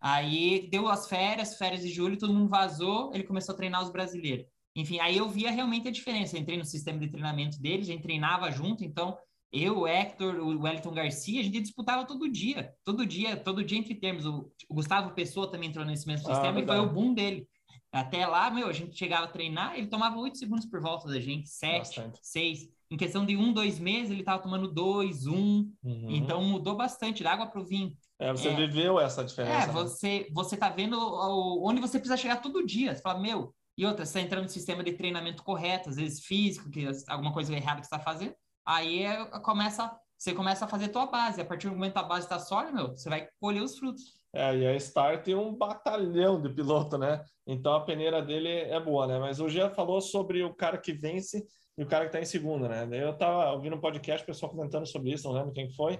Aí 0.00 0.68
deu 0.70 0.88
as 0.88 1.08
férias, 1.08 1.56
férias 1.56 1.82
de 1.82 1.90
julho, 1.90 2.18
todo 2.18 2.34
mundo 2.34 2.48
vazou, 2.48 3.12
ele 3.14 3.24
começou 3.24 3.52
a 3.52 3.56
treinar 3.56 3.82
os 3.82 3.90
brasileiros. 3.90 4.46
Enfim, 4.76 5.00
aí 5.00 5.16
eu 5.16 5.28
via 5.28 5.50
realmente 5.50 5.88
a 5.88 5.90
diferença. 5.90 6.36
Eu 6.36 6.40
entrei 6.40 6.56
no 6.56 6.64
sistema 6.64 6.98
de 7.00 7.08
treinamento 7.08 7.60
deles, 7.60 7.88
a 7.88 7.92
gente 7.92 8.02
treinava 8.02 8.50
junto, 8.50 8.84
então 8.84 9.18
eu, 9.52 9.78
o 9.80 9.86
Hector, 9.86 10.36
o 10.36 10.62
Wellington 10.62 10.92
Garcia, 10.92 11.40
a 11.40 11.44
gente 11.44 11.60
disputava 11.60 12.04
todo 12.06 12.28
dia, 12.28 12.72
todo 12.84 13.06
dia, 13.06 13.36
todo 13.36 13.64
dia 13.64 13.78
entre 13.78 13.94
termos. 13.94 14.26
O, 14.26 14.50
o 14.68 14.74
Gustavo 14.74 15.14
Pessoa 15.14 15.50
também 15.50 15.68
entrou 15.70 15.84
nesse 15.84 16.06
mesmo 16.06 16.28
Ah, 16.28 16.34
sistema 16.34 16.60
e 16.60 16.66
foi 16.66 16.78
o 16.78 16.92
boom 16.92 17.14
dele. 17.14 17.48
Até 17.90 18.26
lá, 18.26 18.50
meu, 18.50 18.68
a 18.68 18.72
gente 18.72 18.96
chegava 18.96 19.24
a 19.24 19.28
treinar, 19.28 19.76
ele 19.76 19.86
tomava 19.86 20.18
oito 20.18 20.36
segundos 20.36 20.66
por 20.66 20.80
volta 20.80 21.08
da 21.08 21.18
gente, 21.18 21.48
sete, 21.48 22.02
seis. 22.20 22.68
Em 22.90 22.96
questão 22.96 23.24
de 23.24 23.36
um, 23.36 23.52
dois 23.52 23.78
meses, 23.78 24.10
ele 24.10 24.22
tava 24.22 24.42
tomando 24.42 24.68
dois, 24.68 25.26
um. 25.26 25.70
Uhum. 25.82 26.06
Então 26.10 26.42
mudou 26.42 26.76
bastante, 26.76 27.22
da 27.22 27.32
água 27.32 27.46
pro 27.46 27.64
vinho. 27.64 27.92
É, 28.18 28.30
você 28.32 28.48
é. 28.48 28.54
viveu 28.54 29.00
essa 29.00 29.24
diferença. 29.24 29.64
É, 29.64 29.66
né? 29.66 29.72
você, 29.72 30.28
você 30.32 30.56
tá 30.56 30.68
vendo 30.68 30.98
o- 30.98 31.66
onde 31.66 31.80
você 31.80 31.98
precisa 31.98 32.16
chegar 32.16 32.42
todo 32.42 32.64
dia. 32.66 32.94
Você 32.94 33.00
fala, 33.00 33.20
meu, 33.20 33.54
e 33.76 33.86
outra, 33.86 34.04
você 34.04 34.14
tá 34.14 34.20
entrando 34.20 34.44
no 34.44 34.48
sistema 34.50 34.82
de 34.82 34.92
treinamento 34.92 35.42
correto, 35.42 35.88
às 35.88 35.96
vezes 35.96 36.24
físico, 36.24 36.70
que 36.70 36.86
as- 36.86 37.08
alguma 37.08 37.32
coisa 37.32 37.54
errada 37.54 37.80
que 37.80 37.86
você 37.86 37.90
tá 37.96 38.00
fazendo, 38.00 38.34
aí 38.68 39.04
é, 39.04 39.24
começa, 39.40 39.90
você 40.16 40.34
começa 40.34 40.66
a 40.66 40.68
fazer 40.68 40.86
a 40.86 40.88
tua 40.90 41.06
base. 41.06 41.40
A 41.40 41.44
partir 41.44 41.68
do 41.68 41.74
momento 41.74 41.94
que 41.94 41.98
a 41.98 42.02
base 42.02 42.28
tá 42.28 42.38
sólida, 42.38 42.72
meu, 42.72 42.88
você 42.90 43.08
vai 43.08 43.26
colher 43.40 43.62
os 43.62 43.78
frutos. 43.78 44.18
É, 44.30 44.54
e 44.54 44.66
a 44.66 44.78
Star 44.78 45.22
tem 45.22 45.34
um 45.34 45.54
batalhão 45.54 46.40
de 46.40 46.50
piloto, 46.50 46.98
né? 46.98 47.24
Então 47.46 47.72
a 47.72 47.80
peneira 47.80 48.20
dele 48.20 48.50
é 48.50 48.78
boa, 48.78 49.06
né? 49.06 49.18
Mas 49.18 49.40
o 49.40 49.48
Jean 49.48 49.70
falou 49.70 50.02
sobre 50.02 50.44
o 50.44 50.54
cara 50.54 50.76
que 50.76 50.92
vence 50.92 51.42
e 51.78 51.82
o 51.82 51.86
cara 51.86 52.04
que 52.04 52.12
tá 52.12 52.20
em 52.20 52.26
segunda, 52.26 52.68
né? 52.68 53.02
Eu 53.02 53.16
tava 53.16 53.50
ouvindo 53.52 53.76
um 53.76 53.80
podcast, 53.80 54.22
o 54.22 54.26
pessoal 54.26 54.52
comentando 54.52 54.86
sobre 54.86 55.12
isso, 55.12 55.26
não 55.26 55.34
lembro 55.34 55.52
quem 55.52 55.70
foi. 55.70 55.98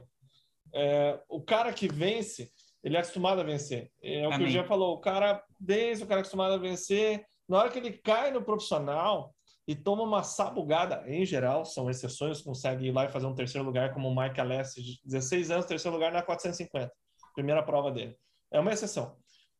É, 0.74 1.18
o 1.26 1.40
cara 1.40 1.72
que 1.72 1.88
vence, 1.88 2.50
ele 2.84 2.96
é 2.96 3.00
acostumado 3.00 3.40
a 3.40 3.44
vencer. 3.44 3.90
É 4.02 4.28
o 4.28 4.30
que 4.30 4.44
o. 4.44 4.48
Jean 4.48 4.64
falou, 4.64 4.94
o 4.94 5.00
cara 5.00 5.42
vence, 5.58 6.04
o 6.04 6.06
cara 6.06 6.20
é 6.20 6.22
acostumado 6.22 6.52
a 6.52 6.58
vencer. 6.58 7.24
Na 7.48 7.60
hora 7.60 7.70
que 7.70 7.78
ele 7.78 7.92
cai 7.92 8.30
no 8.30 8.42
profissional 8.42 9.34
e 9.68 9.76
toma 9.76 10.02
uma 10.02 10.22
sabugada, 10.22 11.04
em 11.06 11.26
geral, 11.26 11.62
são 11.62 11.90
exceções, 11.90 12.40
consegue 12.40 12.86
ir 12.86 12.90
lá 12.90 13.04
e 13.04 13.10
fazer 13.10 13.26
um 13.26 13.34
terceiro 13.34 13.66
lugar, 13.66 13.92
como 13.92 14.08
o 14.08 14.16
Mike 14.16 14.40
Alessi, 14.40 14.82
de 14.82 14.98
16 15.04 15.50
anos, 15.50 15.66
terceiro 15.66 15.94
lugar 15.94 16.10
na 16.10 16.22
450, 16.22 16.90
primeira 17.34 17.62
prova 17.62 17.92
dele. 17.92 18.16
É 18.50 18.58
uma 18.58 18.72
exceção. 18.72 19.14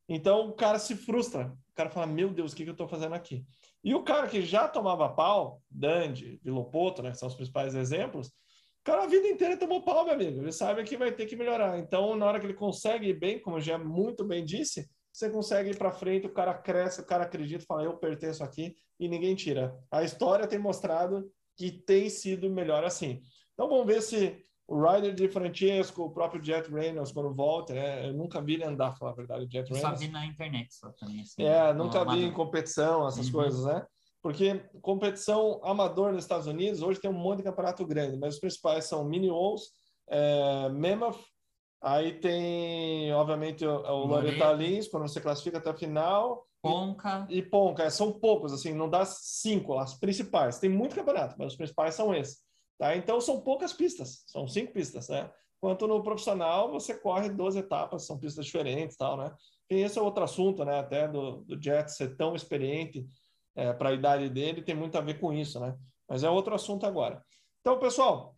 Então 0.09 0.49
o 0.49 0.53
cara 0.53 0.79
se 0.79 0.95
frustra. 0.95 1.55
O 1.69 1.75
cara 1.75 1.91
fala: 1.91 2.07
Meu 2.07 2.33
Deus, 2.33 2.51
o 2.51 2.55
que, 2.55 2.63
que 2.63 2.69
eu 2.69 2.73
estou 2.73 2.87
fazendo 2.87 3.13
aqui? 3.13 3.45
E 3.83 3.93
o 3.93 4.03
cara 4.03 4.27
que 4.27 4.41
já 4.41 4.67
tomava 4.67 5.07
pau, 5.09 5.61
Dandy, 5.69 6.41
Vilopoto, 6.43 7.03
né, 7.03 7.11
que 7.11 7.17
são 7.17 7.27
os 7.27 7.35
principais 7.35 7.75
exemplos, 7.75 8.29
o 8.29 8.31
cara 8.83 9.03
a 9.03 9.07
vida 9.07 9.27
inteira 9.27 9.57
tomou 9.57 9.83
pau, 9.83 10.05
meu 10.05 10.15
amigo. 10.15 10.41
Ele 10.41 10.51
sabe 10.51 10.83
que 10.85 10.97
vai 10.97 11.11
ter 11.11 11.27
que 11.27 11.35
melhorar. 11.35 11.77
Então, 11.77 12.15
na 12.15 12.25
hora 12.25 12.39
que 12.39 12.47
ele 12.47 12.55
consegue 12.55 13.09
ir 13.09 13.19
bem, 13.19 13.39
como 13.39 13.61
já 13.61 13.77
muito 13.77 14.25
bem 14.25 14.43
disse, 14.43 14.89
você 15.19 15.29
consegue 15.29 15.71
ir 15.71 15.77
para 15.77 15.91
frente, 15.91 16.25
o 16.27 16.33
cara 16.33 16.53
cresce, 16.53 17.01
o 17.01 17.05
cara 17.05 17.25
acredita, 17.25 17.65
fala: 17.65 17.83
Eu 17.83 17.97
pertenço 17.97 18.43
aqui 18.43 18.75
e 18.99 19.07
ninguém 19.09 19.35
tira. 19.35 19.77
A 19.91 20.03
história 20.03 20.47
tem 20.47 20.57
mostrado 20.57 21.29
que 21.57 21.71
tem 21.71 22.09
sido 22.09 22.49
melhor 22.49 22.83
assim. 22.85 23.21
Então, 23.53 23.67
vamos 23.67 23.85
ver 23.85 24.01
se 24.01 24.41
o 24.65 24.79
Ryder 24.81 25.13
de 25.13 25.27
Francesco, 25.27 26.03
o 26.03 26.11
próprio 26.11 26.41
Jet 26.43 26.69
Reynolds, 26.71 27.11
quando 27.11 27.33
volta, 27.33 27.73
né? 27.73 28.07
Eu 28.07 28.13
nunca 28.13 28.41
vi 28.41 28.53
ele 28.53 28.63
andar, 28.63 28.95
falar 28.95 29.11
a 29.11 29.15
verdade, 29.15 29.45
o 29.45 29.51
Jet 29.51 29.69
Eu 29.69 29.75
só 29.75 29.81
Reynolds. 29.81 29.99
vi 29.99 30.07
na 30.07 30.25
internet 30.25 30.73
só 30.73 30.89
também. 30.91 31.21
Assim, 31.21 31.43
É, 31.43 31.73
nunca 31.73 32.05
vi 32.05 32.23
em 32.23 32.31
competição, 32.31 33.05
essas 33.07 33.25
Uhum. 33.27 33.33
coisas, 33.33 33.65
né? 33.65 33.85
Porque 34.21 34.59
competição 34.81 35.59
amador 35.63 36.11
nos 36.13 36.23
Estados 36.23 36.45
Unidos, 36.47 36.81
hoje 36.81 36.99
tem 36.99 37.09
um 37.09 37.13
monte 37.13 37.37
de 37.39 37.43
campeonato 37.43 37.85
grande, 37.85 38.17
mas 38.17 38.35
os 38.35 38.39
principais 38.39 38.85
são 38.85 39.03
Mini 39.03 39.29
Walls, 39.29 39.63
é, 40.09 40.69
Mammoth, 40.69 41.19
aí 41.81 42.19
tem, 42.19 43.13
obviamente, 43.13 43.65
o. 43.65 44.05
Loretta 44.05 44.51
Lins, 44.53 44.87
quando 44.87 45.07
você 45.07 45.21
classifica 45.21 45.57
até 45.57 45.69
a 45.69 45.77
final, 45.77 46.45
Ponca, 46.61 47.25
e 47.29 47.41
Ponca, 47.41 47.83
é, 47.83 47.89
são 47.89 48.11
poucos, 48.11 48.51
assim, 48.51 48.73
não 48.73 48.89
dá 48.89 49.05
cinco, 49.05 49.77
as 49.77 49.93
principais. 49.93 50.59
Tem 50.59 50.69
muito 50.69 50.95
campeonato, 50.95 51.35
mas 51.37 51.53
os 51.53 51.57
principais 51.57 51.95
são 51.95 52.13
esses. 52.13 52.39
Tá? 52.77 52.95
Então 52.95 53.19
são 53.19 53.41
poucas 53.41 53.73
pistas, 53.73 54.23
são 54.27 54.47
cinco 54.47 54.73
pistas, 54.73 55.09
né? 55.09 55.29
Enquanto 55.57 55.87
no 55.87 56.01
profissional 56.01 56.71
você 56.71 56.97
corre 56.97 57.29
12 57.29 57.59
etapas, 57.59 58.05
são 58.05 58.17
pistas 58.17 58.45
diferentes 58.45 58.95
tal, 58.95 59.17
né? 59.17 59.33
E 59.69 59.75
esse 59.75 59.99
é 59.99 60.01
outro 60.01 60.23
assunto, 60.23 60.63
né? 60.63 60.79
Até 60.79 61.07
do, 61.07 61.43
do 61.43 61.61
Jet 61.61 61.91
ser 61.91 62.15
tão 62.15 62.35
experiente 62.35 63.05
para 63.77 63.89
a 63.89 63.93
idade 63.93 64.29
dele, 64.29 64.61
tem 64.61 64.75
muito 64.75 64.97
a 64.97 65.01
ver 65.01 65.19
com 65.19 65.33
isso, 65.33 65.59
né? 65.59 65.75
Mas 66.07 66.23
é 66.23 66.29
outro 66.29 66.55
assunto 66.55 66.85
agora. 66.85 67.23
Então, 67.59 67.77
pessoal, 67.77 68.35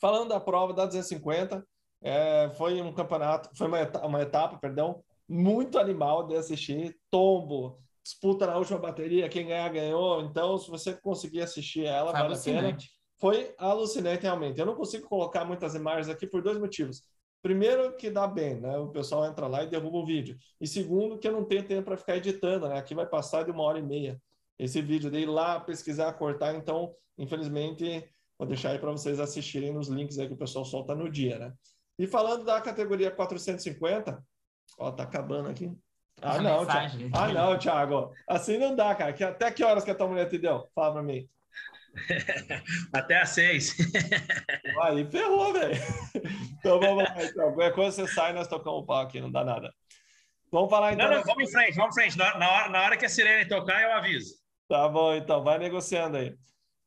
falando 0.00 0.30
da 0.30 0.40
prova 0.40 0.72
da 0.72 0.86
250, 0.86 1.66
é, 2.02 2.50
foi 2.56 2.80
um 2.80 2.92
campeonato, 2.92 3.50
foi 3.56 3.66
uma 3.66 3.80
etapa, 3.80 4.06
uma 4.06 4.22
etapa, 4.22 4.58
perdão, 4.58 5.02
muito 5.28 5.78
animal 5.78 6.26
de 6.26 6.36
assistir, 6.36 6.96
tombo, 7.10 7.78
disputa 8.02 8.46
na 8.46 8.56
última 8.56 8.78
bateria, 8.78 9.28
quem 9.28 9.46
ganhar 9.46 9.68
ganhou. 9.68 10.22
Então, 10.22 10.56
se 10.58 10.70
você 10.70 10.94
conseguir 10.94 11.42
assistir 11.42 11.84
ela, 11.84 12.12
vale 12.12 12.34
a 12.34 12.38
pena 12.38 12.76
foi 13.18 13.52
alucinante 13.58 14.22
realmente. 14.22 14.58
Eu 14.58 14.66
não 14.66 14.74
consigo 14.74 15.08
colocar 15.08 15.44
muitas 15.44 15.74
imagens 15.74 16.08
aqui 16.08 16.26
por 16.26 16.42
dois 16.42 16.58
motivos. 16.58 17.02
Primeiro, 17.42 17.96
que 17.96 18.10
dá 18.10 18.26
bem, 18.26 18.60
né? 18.60 18.78
O 18.78 18.88
pessoal 18.88 19.26
entra 19.26 19.46
lá 19.46 19.62
e 19.62 19.68
derruba 19.68 19.98
o 19.98 20.06
vídeo. 20.06 20.36
E 20.60 20.66
segundo, 20.66 21.18
que 21.18 21.28
eu 21.28 21.32
não 21.32 21.44
tenho 21.44 21.66
tempo 21.66 21.84
para 21.84 21.96
ficar 21.96 22.16
editando, 22.16 22.68
né? 22.68 22.78
Aqui 22.78 22.94
vai 22.94 23.06
passar 23.06 23.44
de 23.44 23.50
uma 23.50 23.62
hora 23.62 23.78
e 23.78 23.82
meia 23.82 24.20
esse 24.58 24.80
vídeo. 24.80 25.10
Dei 25.10 25.26
lá 25.26 25.60
pesquisar, 25.60 26.12
cortar, 26.14 26.54
então, 26.54 26.94
infelizmente, 27.16 28.08
vou 28.36 28.46
deixar 28.46 28.70
aí 28.70 28.78
para 28.78 28.90
vocês 28.90 29.20
assistirem 29.20 29.72
nos 29.72 29.88
links 29.88 30.18
aí 30.18 30.26
que 30.26 30.34
o 30.34 30.38
pessoal 30.38 30.64
solta 30.64 30.94
no 30.94 31.08
dia, 31.08 31.38
né? 31.38 31.52
E 31.98 32.06
falando 32.06 32.44
da 32.44 32.60
categoria 32.60 33.10
450, 33.10 34.22
ó, 34.78 34.90
tá 34.92 35.02
acabando 35.02 35.48
aqui. 35.48 35.72
Ah, 36.20 36.40
não. 36.40 36.64
Thiago. 36.66 37.10
Ah, 37.12 37.28
não, 37.32 37.58
Thiago. 37.58 38.12
Assim 38.26 38.58
não 38.58 38.74
dá, 38.74 38.94
cara. 38.94 39.12
Que- 39.12 39.24
Até 39.24 39.50
que 39.50 39.62
horas 39.64 39.84
que 39.84 39.90
a 39.90 39.94
tua 39.94 40.08
mulher 40.08 40.28
te 40.28 40.38
deu? 40.38 40.68
Fala 40.74 40.94
para 40.94 41.02
mim. 41.02 41.28
Até 42.92 43.20
às 43.20 43.30
seis. 43.30 43.74
Aí 44.82 45.08
ferrou, 45.10 45.52
velho. 45.52 45.74
Então 46.58 46.78
vamos 46.80 47.04
lá, 47.04 47.14
então. 47.24 47.52
Qualquer 47.52 47.72
coisa 47.74 48.06
você 48.06 48.12
sai, 48.14 48.32
nós 48.32 48.48
tocamos 48.48 48.82
o 48.82 48.86
pau 48.86 49.00
aqui, 49.02 49.20
não 49.20 49.30
dá 49.30 49.44
nada. 49.44 49.72
Vamos 50.50 50.70
falar 50.70 50.92
então. 50.92 51.08
Não, 51.08 51.16
não, 51.18 51.24
vamos 51.24 51.48
em 51.48 51.52
frente, 51.52 51.74
vamos 51.76 51.96
em 51.96 52.00
frente. 52.00 52.16
Na 52.18 52.26
hora, 52.50 52.68
na 52.70 52.82
hora 52.82 52.96
que 52.96 53.04
a 53.04 53.08
sirene 53.08 53.48
tocar, 53.48 53.82
eu 53.82 53.92
aviso. 53.92 54.34
Tá 54.68 54.88
bom, 54.88 55.14
então, 55.14 55.42
vai 55.42 55.58
negociando 55.58 56.16
aí. 56.16 56.34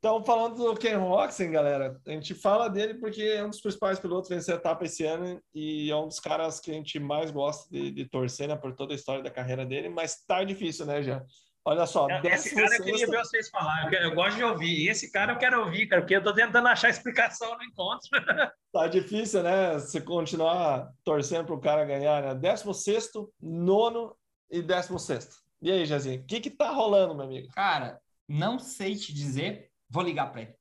Então, 0.03 0.25
falando 0.25 0.55
do 0.55 0.75
Ken 0.75 0.95
Roxen, 0.97 1.51
galera, 1.51 1.95
a 2.07 2.09
gente 2.09 2.33
fala 2.33 2.67
dele 2.67 2.95
porque 2.95 3.21
é 3.21 3.45
um 3.45 3.51
dos 3.51 3.61
principais 3.61 3.99
pilotos 3.99 4.29
venceu 4.31 4.55
a 4.55 4.57
etapa 4.57 4.83
esse 4.83 5.05
ano 5.05 5.39
e 5.53 5.91
é 5.91 5.95
um 5.95 6.07
dos 6.07 6.19
caras 6.19 6.59
que 6.59 6.71
a 6.71 6.73
gente 6.73 6.99
mais 6.99 7.29
gosta 7.29 7.69
de, 7.69 7.91
de 7.91 8.05
torcer, 8.09 8.47
né, 8.47 8.55
por 8.55 8.73
toda 8.73 8.93
a 8.93 8.95
história 8.95 9.21
da 9.21 9.29
carreira 9.29 9.63
dele, 9.63 9.89
mas 9.89 10.25
tá 10.25 10.43
difícil, 10.43 10.87
né, 10.87 11.03
já? 11.03 11.21
Olha 11.63 11.85
só, 11.85 12.07
Esse 12.23 12.55
cara 12.55 12.75
eu 12.75 12.83
queria 12.83 13.05
ver 13.05 13.19
vocês 13.19 13.47
falar. 13.51 13.83
Eu, 13.83 13.89
quero- 13.91 14.05
eu 14.05 14.15
gosto 14.15 14.37
de 14.37 14.43
ouvir. 14.43 14.79
E 14.79 14.89
esse 14.89 15.11
cara 15.11 15.33
eu 15.33 15.37
quero 15.37 15.59
ouvir, 15.63 15.85
cara, 15.85 16.01
porque 16.01 16.15
eu 16.15 16.23
tô 16.23 16.33
tentando 16.33 16.67
achar 16.67 16.89
explicação 16.89 17.55
no 17.55 17.63
encontro. 17.63 18.09
Tá 18.73 18.87
difícil, 18.87 19.43
né? 19.43 19.73
Você 19.73 19.99
continuar 19.99 20.89
torcendo 21.03 21.45
para 21.45 21.53
o 21.55 21.59
cara 21.59 21.83
ganhar, 21.85 22.23
né? 22.23 22.33
16, 22.33 23.11
nono 23.39 24.15
e 24.49 24.61
16. 24.61 25.27
E 25.61 25.69
aí, 25.69 25.85
Jazinho, 25.85 26.21
o 26.21 26.25
que 26.25 26.39
que 26.39 26.49
tá 26.49 26.71
rolando, 26.71 27.13
meu 27.13 27.25
amigo? 27.25 27.49
Cara, 27.53 27.99
não 28.27 28.57
sei 28.57 28.95
te 28.95 29.13
dizer, 29.13 29.69
vou 29.91 30.03
ligar 30.03 30.31
para 30.31 30.41
ele. 30.43 30.55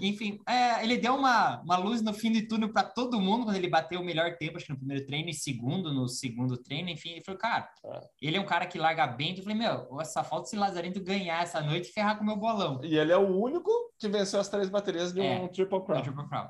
Enfim, 0.00 0.40
é, 0.48 0.82
ele 0.82 0.96
deu 0.98 1.14
uma, 1.14 1.60
uma 1.62 1.76
luz 1.76 2.02
no 2.02 2.12
fim 2.12 2.32
de 2.32 2.42
túnel 2.48 2.72
para 2.72 2.82
todo 2.82 3.20
mundo 3.20 3.44
quando 3.44 3.56
ele 3.56 3.68
bateu 3.68 4.00
o 4.00 4.04
melhor 4.04 4.36
tempo, 4.36 4.56
acho 4.56 4.66
que 4.66 4.72
no 4.72 4.78
primeiro 4.78 5.06
treino 5.06 5.28
e 5.28 5.34
segundo 5.34 5.92
no 5.94 6.08
segundo 6.08 6.56
treino. 6.56 6.88
Enfim, 6.90 7.10
ele 7.10 7.24
falou, 7.24 7.38
cara, 7.40 7.68
É. 7.84 8.00
ele 8.20 8.36
é 8.36 8.40
um 8.40 8.44
cara 8.46 8.66
que 8.66 8.76
larga 8.78 9.06
bem. 9.06 9.36
Eu 9.36 9.42
falei, 9.42 9.58
meu, 9.58 10.00
essa 10.00 10.24
falta 10.24 10.46
esse 10.48 10.56
Lazarento 10.56 11.00
ganhar 11.02 11.42
essa 11.42 11.60
noite 11.60 11.88
e 11.88 11.92
ferrar 11.92 12.16
com 12.16 12.22
o 12.24 12.26
meu 12.26 12.36
bolão. 12.36 12.80
E 12.82 12.96
ele 12.96 13.12
é 13.12 13.16
o 13.16 13.40
único 13.40 13.70
que 13.98 14.08
venceu 14.08 14.40
as 14.40 14.48
três 14.48 14.68
baterias 14.68 15.12
de 15.12 15.20
É. 15.20 15.38
um 15.38 15.48
Triple 15.48 15.84
Crown. 15.84 16.02
Triple 16.02 16.28
Crown. 16.28 16.48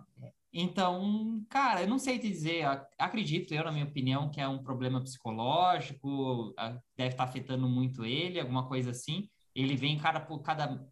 Então, 0.59 1.43
cara, 1.51 1.83
eu 1.83 1.87
não 1.89 1.99
sei 1.99 2.19
te 2.19 2.29
dizer, 2.31 2.65
ac- 2.65 2.89
acredito 2.99 3.53
eu, 3.53 3.63
na 3.63 3.71
minha 3.73 3.85
opinião, 3.85 4.31
que 4.31 4.41
é 4.41 4.49
um 4.49 4.63
problema 4.63 5.03
psicológico, 5.03 6.55
deve 6.97 7.11
estar 7.11 7.25
afetando 7.25 7.69
muito 7.69 8.07
ele, 8.07 8.41
alguma 8.41 8.67
coisa 8.67 8.91
assim. 8.91 9.29
Ele 9.55 9.77
vem, 9.77 9.99
cara, 9.99 10.19
por 10.19 10.41
cada 10.41 10.83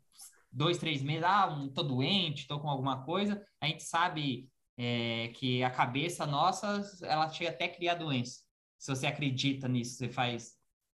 dois, 0.55 0.78
três 0.78 1.02
meses, 1.02 1.24
ah, 1.24 1.68
tô 1.74 1.82
doente, 1.82 2.47
tô 2.47 2.60
com 2.60 2.68
alguma 2.68 3.05
coisa. 3.05 3.44
A 3.60 3.66
gente 3.66 3.82
sabe 3.82 4.48
é, 4.78 5.28
que 5.35 5.62
a 5.62 5.70
cabeça 5.70 6.24
nossa, 6.24 6.82
ela 7.02 7.28
chega 7.28 7.51
até 7.51 7.64
a 7.64 7.74
criar 7.74 7.94
doença. 7.94 8.40
Se 8.78 8.94
você 8.94 9.06
acredita 9.06 9.66
nisso, 9.68 9.97
você 9.97 10.09
faz, 10.09 10.52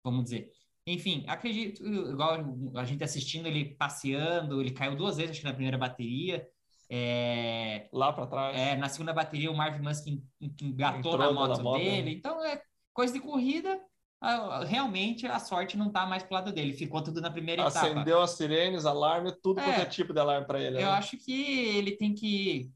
vamos 0.05 0.25
dizer. 0.25 0.51
Enfim, 0.87 1.25
acredito, 1.27 1.85
igual 1.85 2.39
a 2.77 2.85
gente 2.85 3.03
assistindo 3.03 3.47
ele 3.47 3.75
passeando, 3.75 4.61
ele 4.61 4.71
caiu 4.71 4.95
duas 4.95 5.17
vezes, 5.17 5.33
acho 5.33 5.41
que 5.41 5.47
na 5.47 5.53
primeira 5.53 5.79
bateria. 5.79 6.47
É, 6.89 7.89
Lá 7.93 8.13
para 8.13 8.27
trás. 8.27 8.57
é, 8.57 8.77
na 8.77 8.89
segunda 8.89 9.13
bateria, 9.13 9.51
o 9.51 9.57
Marvin 9.57 9.83
Muskin 9.83 10.23
engatou 10.63 11.19
na 11.19 11.27
na 11.27 11.33
moto, 11.33 11.63
moto, 11.63 11.79
dele. 11.79 12.03
né? 12.03 12.11
Então, 12.13 12.45
é 12.45 12.63
coisa 12.93 13.13
de 13.13 13.21
corrida. 13.21 13.81
Ah, 14.21 14.65
Realmente, 14.65 15.27
a 15.27 15.39
sorte 15.39 15.77
não 15.77 15.91
tá 15.91 16.07
mais 16.07 16.23
pro 16.23 16.35
lado 16.35 16.53
dele. 16.53 16.73
Ficou 16.73 17.03
tudo 17.03 17.21
na 17.21 17.31
primeira 17.31 17.63
etapa. 17.63 17.87
Acendeu 17.87 18.21
as 18.21 18.31
sirenes, 18.31 18.87
alarme, 18.87 19.33
tudo 19.43 19.61
É. 19.61 19.65
quanto 19.65 19.81
é 19.81 19.85
tipo 19.85 20.13
de 20.13 20.21
alarme 20.21 20.47
para 20.47 20.61
ele. 20.61 20.79
Eu 20.79 20.83
né? 20.83 20.89
acho 20.89 21.17
que 21.17 21.77
ele 21.77 21.93
tem 21.93 22.15
que 22.15 22.71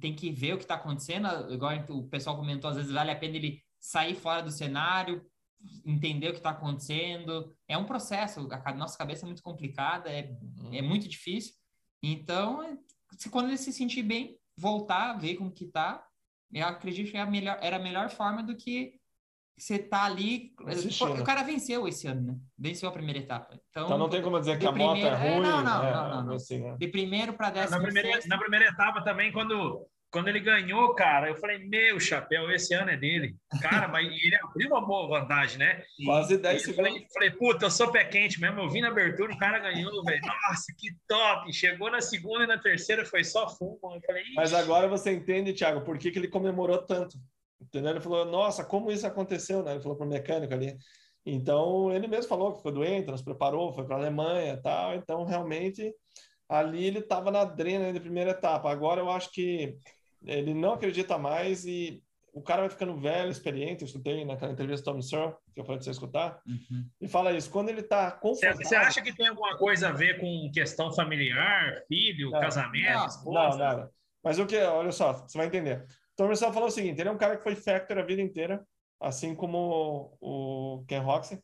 tem 0.00 0.14
que 0.14 0.30
ver 0.30 0.54
o 0.54 0.58
que 0.58 0.64
está 0.64 0.74
acontecendo. 0.74 1.26
Igual 1.50 1.72
o 1.88 2.08
pessoal 2.08 2.36
comentou, 2.36 2.68
às 2.68 2.76
vezes 2.76 2.92
vale 2.92 3.10
a 3.10 3.16
pena 3.16 3.36
ele 3.36 3.62
sair 3.80 4.14
fora 4.14 4.42
do 4.42 4.50
cenário, 4.50 5.24
entender 5.84 6.28
o 6.28 6.32
que 6.32 6.38
está 6.38 6.50
acontecendo. 6.50 7.54
É 7.66 7.76
um 7.78 7.84
processo, 7.84 8.48
a 8.50 8.74
nossa 8.74 8.98
cabeça 8.98 9.24
é 9.24 9.26
muito 9.26 9.42
complicada, 9.42 10.10
é, 10.10 10.30
é 10.72 10.82
muito 10.82 11.08
difícil. 11.08 11.54
Então, 12.02 12.78
se, 13.16 13.30
quando 13.30 13.48
ele 13.48 13.58
se 13.58 13.72
sentir 13.72 14.02
bem, 14.02 14.36
voltar, 14.56 15.14
ver 15.14 15.36
como 15.36 15.50
que 15.50 15.66
tá, 15.66 16.04
eu 16.52 16.66
acredito 16.66 17.10
que 17.10 17.16
é 17.16 17.20
a 17.20 17.26
melhor, 17.26 17.58
era 17.62 17.76
a 17.76 17.82
melhor 17.82 18.10
forma 18.10 18.42
do 18.42 18.56
que 18.56 19.00
você 19.62 19.78
tá 19.78 20.04
ali. 20.04 20.52
Assistindo. 20.66 21.20
O 21.20 21.24
cara 21.24 21.42
venceu 21.42 21.86
esse 21.86 22.06
ano, 22.08 22.20
né? 22.22 22.34
Venceu 22.58 22.88
a 22.88 22.92
primeira 22.92 23.20
etapa. 23.20 23.54
Então, 23.70 23.84
Então 23.84 23.98
não 23.98 24.08
tem 24.08 24.20
como 24.20 24.38
dizer 24.40 24.58
que 24.58 24.66
a 24.66 24.72
moto 24.72 24.96
é 24.98 25.10
primeiro- 25.10 25.16
é, 25.16 25.30
ruim. 25.34 25.40
não, 25.42 25.62
não, 25.62 25.84
é, 25.84 25.92
não, 25.92 26.08
não, 26.08 26.24
não. 26.26 26.34
assim, 26.34 26.58
né? 26.60 26.76
de 26.78 26.88
primeiro 26.88 27.32
para 27.34 27.50
décimo 27.50 27.78
Na 27.78 27.84
primeira, 27.84 28.12
sexto, 28.12 28.28
na 28.28 28.38
primeira 28.38 28.66
etapa 28.66 29.02
também, 29.04 29.30
quando, 29.30 29.86
quando 30.10 30.26
ele 30.28 30.40
ganhou, 30.40 30.94
cara, 30.96 31.28
eu 31.28 31.36
falei, 31.36 31.58
meu 31.60 32.00
chapéu, 32.00 32.50
esse 32.50 32.74
ano 32.74 32.90
é 32.90 32.96
dele. 32.96 33.36
Cara, 33.60 33.86
mas 33.88 34.04
ele 34.12 34.36
abriu 34.42 34.68
uma 34.68 34.84
boa 34.84 35.20
vantagem, 35.20 35.58
né? 35.58 35.82
Quase 36.04 36.36
10 36.38 36.54
Eu 36.54 36.74
segundos. 36.74 36.90
falei, 36.92 37.06
falei, 37.14 37.30
puta, 37.30 37.66
eu 37.66 37.70
sou 37.70 37.92
pé 37.92 38.04
quente 38.04 38.40
mesmo. 38.40 38.60
Eu 38.60 38.68
vi 38.68 38.80
na 38.80 38.88
abertura, 38.88 39.32
o 39.32 39.38
cara 39.38 39.60
ganhou, 39.60 40.02
velho. 40.04 40.20
Nossa, 40.26 40.74
que 40.76 40.88
top! 41.06 41.52
Chegou 41.52 41.88
na 41.90 42.00
segunda 42.00 42.44
e 42.44 42.48
na 42.48 42.58
terceira, 42.58 43.04
foi 43.06 43.22
só 43.22 43.48
fumo. 43.48 43.78
Eu 43.94 44.00
falei, 44.04 44.22
"Ixi". 44.24 44.34
Mas 44.34 44.52
agora 44.52 44.88
você 44.88 45.12
entende, 45.12 45.52
Thiago, 45.52 45.82
por 45.82 45.96
que, 45.98 46.10
que 46.10 46.18
ele 46.18 46.28
comemorou 46.28 46.78
tanto. 46.82 47.16
Entendeu? 47.62 47.90
Ele 47.92 48.00
falou, 48.00 48.24
nossa, 48.24 48.64
como 48.64 48.90
isso 48.90 49.06
aconteceu, 49.06 49.62
né? 49.62 49.72
Ele 49.72 49.80
falou 49.80 49.96
pro 49.96 50.06
mecânico 50.06 50.52
ali. 50.52 50.76
Então, 51.24 51.92
ele 51.92 52.08
mesmo 52.08 52.28
falou 52.28 52.50
que 52.52 52.58
ficou 52.58 52.72
doente, 52.72 53.10
nos 53.10 53.22
preparou, 53.22 53.72
foi 53.72 53.84
para 53.84 53.96
a 53.96 53.98
Alemanha 53.98 54.60
tal. 54.60 54.94
Então, 54.94 55.24
realmente, 55.24 55.94
ali 56.48 56.84
ele 56.84 56.98
estava 56.98 57.30
na 57.30 57.44
drena 57.44 57.92
de 57.92 58.00
primeira 58.00 58.32
etapa. 58.32 58.70
Agora, 58.70 59.00
eu 59.00 59.10
acho 59.10 59.30
que 59.30 59.76
ele 60.24 60.52
não 60.52 60.74
acredita 60.74 61.16
mais 61.18 61.64
e 61.64 62.02
o 62.32 62.40
cara 62.40 62.62
vai 62.62 62.70
ficando 62.70 62.96
velho, 62.96 63.30
experiente. 63.30 63.82
Eu 63.82 63.86
escutei 63.86 64.24
naquela 64.24 64.52
entrevista 64.52 64.82
do 64.82 64.86
Tommy 64.86 65.02
Searle, 65.02 65.34
que 65.54 65.60
eu 65.60 65.64
falei 65.64 65.78
para 65.78 65.84
você 65.84 65.90
escutar. 65.90 66.40
Uhum. 66.46 66.88
E 67.00 67.06
fala 67.06 67.32
isso, 67.32 67.50
quando 67.50 67.68
ele 67.68 67.82
está 67.82 68.10
confortável... 68.10 68.64
você 68.66 68.74
acha 68.74 69.02
que 69.02 69.14
tem 69.14 69.28
alguma 69.28 69.56
coisa 69.56 69.90
a 69.90 69.92
ver 69.92 70.18
com 70.18 70.50
questão 70.52 70.92
familiar, 70.92 71.82
filho, 71.86 72.30
Não. 72.30 72.40
casamento, 72.40 72.90
Não, 72.90 73.00
Não, 73.00 73.06
esposa? 73.06 73.58
nada. 73.58 73.90
Mas 74.24 74.38
o 74.38 74.46
que, 74.46 74.56
olha 74.56 74.92
só, 74.92 75.12
você 75.12 75.36
vai 75.36 75.46
entender. 75.46 75.84
Russell 76.28 76.52
falou 76.52 76.68
o 76.68 76.72
seguinte: 76.72 77.00
ele 77.00 77.08
é 77.08 77.12
um 77.12 77.18
cara 77.18 77.36
que 77.36 77.42
foi 77.42 77.54
factor 77.54 77.98
a 77.98 78.04
vida 78.04 78.22
inteira, 78.22 78.66
assim 79.00 79.34
como 79.34 80.16
o, 80.20 80.84
Ken 80.86 81.00
Roxen. 81.00 81.42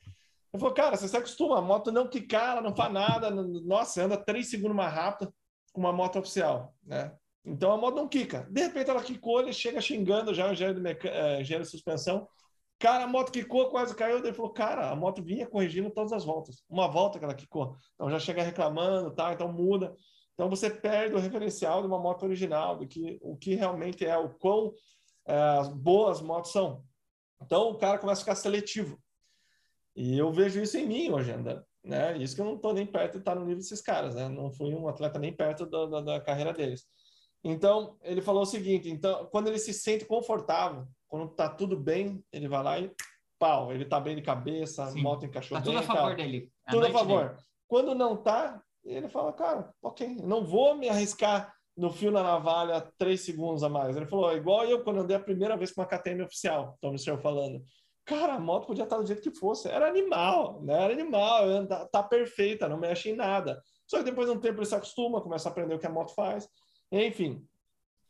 Ele 0.52 0.60
falou, 0.60 0.74
cara, 0.74 0.96
você 0.96 1.06
se 1.06 1.16
acostuma, 1.16 1.58
a 1.58 1.62
moto 1.62 1.92
não 1.92 2.08
quicar, 2.08 2.52
ela 2.52 2.62
não 2.62 2.74
faz 2.74 2.92
nada, 2.92 3.30
nossa, 3.30 4.02
anda 4.02 4.16
três 4.16 4.48
segundos 4.48 4.76
mais 4.76 4.92
rápido 4.92 5.32
com 5.72 5.80
uma 5.80 5.92
moto 5.92 6.18
oficial, 6.18 6.74
né? 6.82 7.12
Então 7.44 7.72
a 7.72 7.76
moto 7.76 7.96
não 7.96 8.08
quica. 8.08 8.46
De 8.50 8.62
repente 8.62 8.90
ela 8.90 9.02
quicou, 9.02 9.40
ele 9.40 9.52
chega 9.52 9.80
xingando 9.80 10.34
já 10.34 10.48
o 10.48 10.52
engenheiro 10.52 10.82
eh, 10.86 11.40
engenheiro 11.40 11.64
de 11.64 11.70
suspensão. 11.70 12.26
Cara, 12.78 13.04
a 13.04 13.06
moto 13.08 13.32
quicou, 13.32 13.68
quase 13.70 13.94
caiu. 13.94 14.18
Ele 14.18 14.32
falou, 14.32 14.52
cara, 14.52 14.90
a 14.90 14.96
moto 14.96 15.22
vinha 15.22 15.46
corrigindo 15.46 15.90
todas 15.90 16.12
as 16.12 16.24
voltas. 16.24 16.62
Uma 16.68 16.86
volta 16.88 17.18
que 17.18 17.24
ela 17.24 17.34
quicou. 17.34 17.76
Então 17.94 18.10
já 18.10 18.18
chega 18.18 18.42
reclamando, 18.42 19.10
tá? 19.14 19.32
Então 19.32 19.52
muda. 19.52 19.94
Então 20.38 20.48
você 20.48 20.70
perde 20.70 21.16
o 21.16 21.18
referencial 21.18 21.80
de 21.80 21.88
uma 21.88 21.98
moto 21.98 22.22
original, 22.22 22.76
do 22.78 22.86
que 22.86 23.18
o 23.20 23.36
que 23.36 23.56
realmente 23.56 24.06
é, 24.06 24.16
o 24.16 24.28
quão 24.28 24.72
eh, 25.26 25.62
boas 25.74 26.22
motos 26.22 26.52
são. 26.52 26.84
Então 27.42 27.70
o 27.70 27.74
cara 27.76 27.98
começa 27.98 28.20
a 28.20 28.24
ficar 28.24 28.36
seletivo. 28.36 29.02
E 29.96 30.16
eu 30.16 30.30
vejo 30.30 30.62
isso 30.62 30.78
em 30.78 30.86
mim 30.86 31.10
hoje 31.10 31.32
ainda, 31.32 31.66
né? 31.82 32.16
Isso 32.18 32.36
que 32.36 32.40
eu 32.40 32.44
não 32.44 32.54
estou 32.54 32.72
nem 32.72 32.86
perto 32.86 33.14
de 33.14 33.18
estar 33.18 33.34
no 33.34 33.40
nível 33.40 33.56
desses 33.56 33.80
caras, 33.80 34.14
né? 34.14 34.28
Não 34.28 34.48
fui 34.52 34.72
um 34.72 34.86
atleta 34.86 35.18
nem 35.18 35.34
perto 35.34 35.66
da, 35.66 35.86
da, 35.86 36.00
da 36.02 36.20
carreira 36.20 36.52
deles. 36.52 36.86
Então 37.42 37.98
ele 38.02 38.22
falou 38.22 38.42
o 38.42 38.46
seguinte: 38.46 38.88
então 38.88 39.26
quando 39.32 39.48
ele 39.48 39.58
se 39.58 39.74
sente 39.74 40.04
confortável, 40.04 40.86
quando 41.08 41.34
tá 41.34 41.48
tudo 41.48 41.76
bem, 41.76 42.24
ele 42.32 42.46
vai 42.46 42.62
lá 42.62 42.78
e 42.78 42.94
pau, 43.40 43.72
ele 43.72 43.84
tá 43.84 43.98
bem 43.98 44.14
de 44.14 44.22
cabeça, 44.22 44.84
a 44.84 44.90
Sim. 44.92 45.02
moto 45.02 45.26
encaixou 45.26 45.58
Tá 45.58 45.64
bem, 45.64 45.72
tudo 45.72 45.80
a 45.80 45.82
e 45.82 45.86
tal 45.88 45.96
favor 45.96 46.16
dele. 46.16 46.52
A 46.64 46.70
tudo 46.70 46.86
a 46.86 46.90
favor. 46.92 47.28
dele. 47.30 47.40
Quando 47.66 47.92
não 47.92 48.16
tá, 48.16 48.62
ele 48.94 49.08
fala, 49.08 49.32
cara, 49.32 49.72
ok, 49.82 50.16
não 50.22 50.44
vou 50.44 50.74
me 50.76 50.88
arriscar 50.88 51.52
no 51.76 51.92
fio 51.92 52.10
na 52.10 52.22
navalha 52.22 52.80
três 52.98 53.20
segundos 53.20 53.62
a 53.62 53.68
mais. 53.68 53.96
Ele 53.96 54.06
falou, 54.06 54.36
igual 54.36 54.64
eu 54.64 54.82
quando 54.82 55.00
andei 55.00 55.16
a 55.16 55.20
primeira 55.20 55.56
vez 55.56 55.72
com 55.72 55.80
uma 55.80 55.86
KTM 55.86 56.22
oficial, 56.22 56.76
Tom 56.80 56.92
Michel 56.92 57.18
falando. 57.18 57.62
Cara, 58.04 58.34
a 58.34 58.40
moto 58.40 58.66
podia 58.66 58.84
estar 58.84 58.96
do 58.96 59.06
jeito 59.06 59.22
que 59.22 59.30
fosse. 59.38 59.68
Era 59.68 59.86
animal, 59.86 60.62
né? 60.62 60.82
Era 60.84 60.92
animal, 60.92 61.44
anda- 61.44 61.86
tá 61.86 62.02
perfeita, 62.02 62.68
não 62.68 62.78
mexe 62.78 63.10
em 63.10 63.14
nada. 63.14 63.62
Só 63.86 63.98
que 63.98 64.04
depois 64.04 64.28
de 64.28 64.36
um 64.36 64.40
tempo 64.40 64.58
ele 64.58 64.66
se 64.66 64.74
acostuma, 64.74 65.20
começa 65.20 65.48
a 65.48 65.52
aprender 65.52 65.74
o 65.74 65.78
que 65.78 65.86
a 65.86 65.90
moto 65.90 66.14
faz. 66.14 66.48
Enfim, 66.90 67.46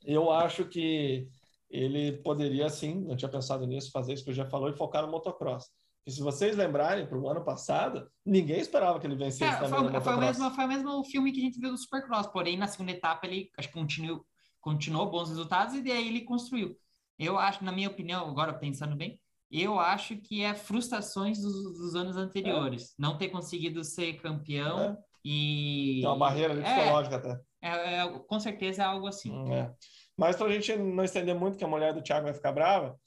eu 0.04 0.30
acho 0.30 0.64
que 0.66 1.28
ele 1.68 2.12
poderia 2.22 2.68
sim, 2.70 2.94
não 3.04 3.16
tinha 3.16 3.28
pensado 3.28 3.66
nisso, 3.66 3.90
fazer 3.90 4.14
isso 4.14 4.24
que 4.24 4.30
eu 4.30 4.34
já 4.34 4.46
falou 4.46 4.70
e 4.70 4.76
focar 4.76 5.02
no 5.04 5.10
motocross. 5.10 5.66
E 6.08 6.10
se 6.10 6.22
vocês 6.22 6.56
lembrarem, 6.56 7.06
para 7.06 7.18
o 7.18 7.28
ano 7.28 7.44
passado, 7.44 8.10
ninguém 8.24 8.58
esperava 8.60 8.98
que 8.98 9.06
ele 9.06 9.14
vencesse 9.14 9.40
Cara, 9.52 9.68
também 9.68 9.90
foi, 9.90 10.00
foi, 10.00 10.14
o 10.14 10.18
mesmo, 10.18 10.50
foi 10.52 10.64
o 10.64 10.68
mesmo 10.68 11.04
filme 11.04 11.30
que 11.30 11.38
a 11.38 11.42
gente 11.42 11.60
viu 11.60 11.70
do 11.70 11.76
Supercross, 11.76 12.28
porém 12.28 12.56
na 12.56 12.66
segunda 12.66 12.92
etapa 12.92 13.26
ele 13.26 13.50
acho 13.58 13.68
que 13.68 13.74
continuou, 13.74 14.24
continuou 14.58 15.10
bons 15.10 15.28
resultados 15.28 15.74
e 15.74 15.82
daí 15.82 16.08
ele 16.08 16.22
construiu. 16.22 16.74
Eu 17.18 17.38
acho, 17.38 17.62
na 17.62 17.70
minha 17.70 17.90
opinião, 17.90 18.26
agora 18.26 18.54
pensando 18.54 18.96
bem, 18.96 19.20
eu 19.52 19.78
acho 19.78 20.16
que 20.16 20.42
é 20.42 20.54
frustrações 20.54 21.42
dos, 21.42 21.52
dos 21.78 21.94
anos 21.94 22.16
anteriores. 22.16 22.94
Não 22.98 23.18
ter 23.18 23.28
conseguido 23.28 23.84
ser 23.84 24.14
campeão 24.14 24.78
É. 24.80 24.96
e. 25.22 25.98
Tem 26.00 26.08
uma 26.08 26.16
barreira 26.16 26.54
É, 26.54 26.62
psicológica 26.62 27.16
até. 27.16 27.40
é, 27.60 27.96
é, 27.96 28.18
com 28.18 28.40
certeza 28.40 28.82
é 28.82 28.86
algo 28.86 29.06
assim. 29.06 29.30
Hum, 29.30 29.52
é. 29.52 29.74
Mas 30.16 30.36
para 30.36 30.46
a 30.46 30.52
gente 30.52 30.74
não 30.74 31.04
estender 31.04 31.34
muito, 31.34 31.58
que 31.58 31.64
a 31.64 31.68
mulher 31.68 31.92
do 31.92 32.00
Thiago 32.00 32.24
vai 32.24 32.32
ficar 32.34 32.52
brava, 32.52 32.98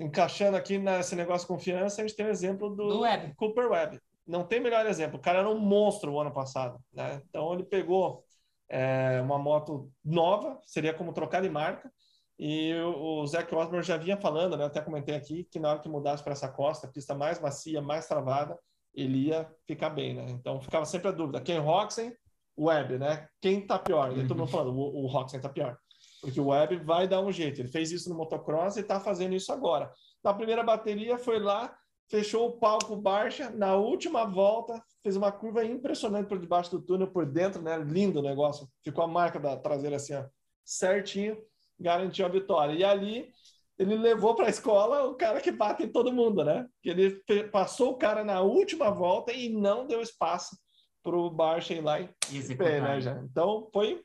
encaixando 0.00 0.56
aqui 0.56 0.78
nesse 0.78 1.14
negócio 1.14 1.46
de 1.46 1.54
confiança, 1.54 2.00
a 2.00 2.06
gente 2.06 2.16
tem 2.16 2.26
o 2.26 2.30
exemplo 2.30 2.70
do, 2.70 2.88
Do 2.88 3.00
Webb. 3.00 3.34
Cooper 3.36 3.70
Webb. 3.70 4.00
Não 4.26 4.44
tem 4.44 4.58
melhor 4.58 4.86
exemplo. 4.86 5.18
O 5.18 5.22
cara 5.22 5.40
era 5.40 5.48
um 5.48 5.58
monstro 5.58 6.12
o 6.12 6.20
ano 6.20 6.32
passado. 6.32 6.80
Né? 6.92 7.20
Então 7.28 7.52
ele 7.52 7.64
pegou 7.64 8.24
é, 8.68 9.20
uma 9.20 9.38
moto 9.38 9.90
nova, 10.02 10.58
seria 10.64 10.94
como 10.94 11.12
trocar 11.12 11.42
de 11.42 11.50
marca, 11.50 11.92
e 12.38 12.72
o, 12.74 13.20
o 13.20 13.26
Zac 13.26 13.54
Osborne 13.54 13.84
já 13.84 13.98
vinha 13.98 14.16
falando, 14.16 14.56
né? 14.56 14.64
até 14.64 14.80
comentei 14.80 15.14
aqui, 15.14 15.44
que 15.44 15.58
na 15.58 15.70
hora 15.70 15.78
que 15.80 15.88
mudasse 15.88 16.22
para 16.22 16.32
essa 16.32 16.48
costa, 16.48 16.88
pista 16.88 17.14
mais 17.14 17.38
macia, 17.38 17.82
mais 17.82 18.08
travada, 18.08 18.58
ele 18.94 19.26
ia 19.26 19.46
ficar 19.66 19.90
bem. 19.90 20.14
Né? 20.14 20.26
Então 20.30 20.60
ficava 20.60 20.86
sempre 20.86 21.08
a 21.08 21.12
dúvida: 21.12 21.40
quem 21.42 21.58
Roxen, 21.58 22.14
Webb, 22.58 22.98
né? 22.98 23.28
Quem 23.40 23.66
tá 23.66 23.78
pior? 23.78 24.16
E 24.16 24.26
todo 24.26 24.38
mundo 24.38 24.50
falando: 24.50 24.74
o, 24.74 25.04
o 25.04 25.06
Roxen 25.06 25.40
tá 25.40 25.48
pior. 25.50 25.76
Porque 26.20 26.40
o 26.40 26.48
Webb 26.48 26.76
vai 26.84 27.08
dar 27.08 27.20
um 27.20 27.32
jeito. 27.32 27.60
Ele 27.60 27.68
fez 27.68 27.90
isso 27.90 28.08
no 28.08 28.16
motocross 28.16 28.76
e 28.76 28.80
está 28.80 29.00
fazendo 29.00 29.34
isso 29.34 29.52
agora. 29.52 29.90
Na 30.22 30.34
primeira 30.34 30.62
bateria, 30.62 31.18
foi 31.18 31.38
lá, 31.38 31.74
fechou 32.10 32.48
o 32.48 32.58
palco 32.58 32.96
Barcha. 32.96 33.50
Na 33.50 33.74
última 33.76 34.24
volta, 34.24 34.82
fez 35.02 35.16
uma 35.16 35.32
curva 35.32 35.64
impressionante 35.64 36.28
por 36.28 36.38
debaixo 36.38 36.70
do 36.70 36.82
túnel, 36.82 37.10
por 37.10 37.24
dentro, 37.24 37.62
né? 37.62 37.78
Lindo 37.78 38.20
o 38.20 38.22
negócio. 38.22 38.68
Ficou 38.84 39.04
a 39.04 39.08
marca 39.08 39.40
da 39.40 39.56
traseira 39.56 39.96
assim, 39.96 40.14
ó, 40.14 40.24
certinho, 40.64 41.38
garantiu 41.78 42.26
a 42.26 42.28
vitória. 42.28 42.74
E 42.74 42.84
ali, 42.84 43.30
ele 43.78 43.96
levou 43.96 44.34
para 44.34 44.46
a 44.46 44.50
escola 44.50 45.04
o 45.04 45.14
cara 45.14 45.40
que 45.40 45.50
bate 45.50 45.84
em 45.84 45.88
todo 45.88 46.12
mundo, 46.12 46.44
né? 46.44 46.66
Que 46.82 46.90
ele 46.90 47.22
passou 47.50 47.92
o 47.92 47.96
cara 47.96 48.22
na 48.22 48.42
última 48.42 48.90
volta 48.90 49.32
e 49.32 49.48
não 49.48 49.86
deu 49.86 50.02
espaço 50.02 50.54
para 51.02 51.16
o 51.16 51.30
Barcha 51.30 51.72
ir 51.72 51.80
lá 51.80 51.98
e 51.98 52.10
E 52.30 52.54
pé, 52.56 52.80
né, 52.80 53.00
já. 53.00 53.18
Então, 53.22 53.68
foi 53.72 54.04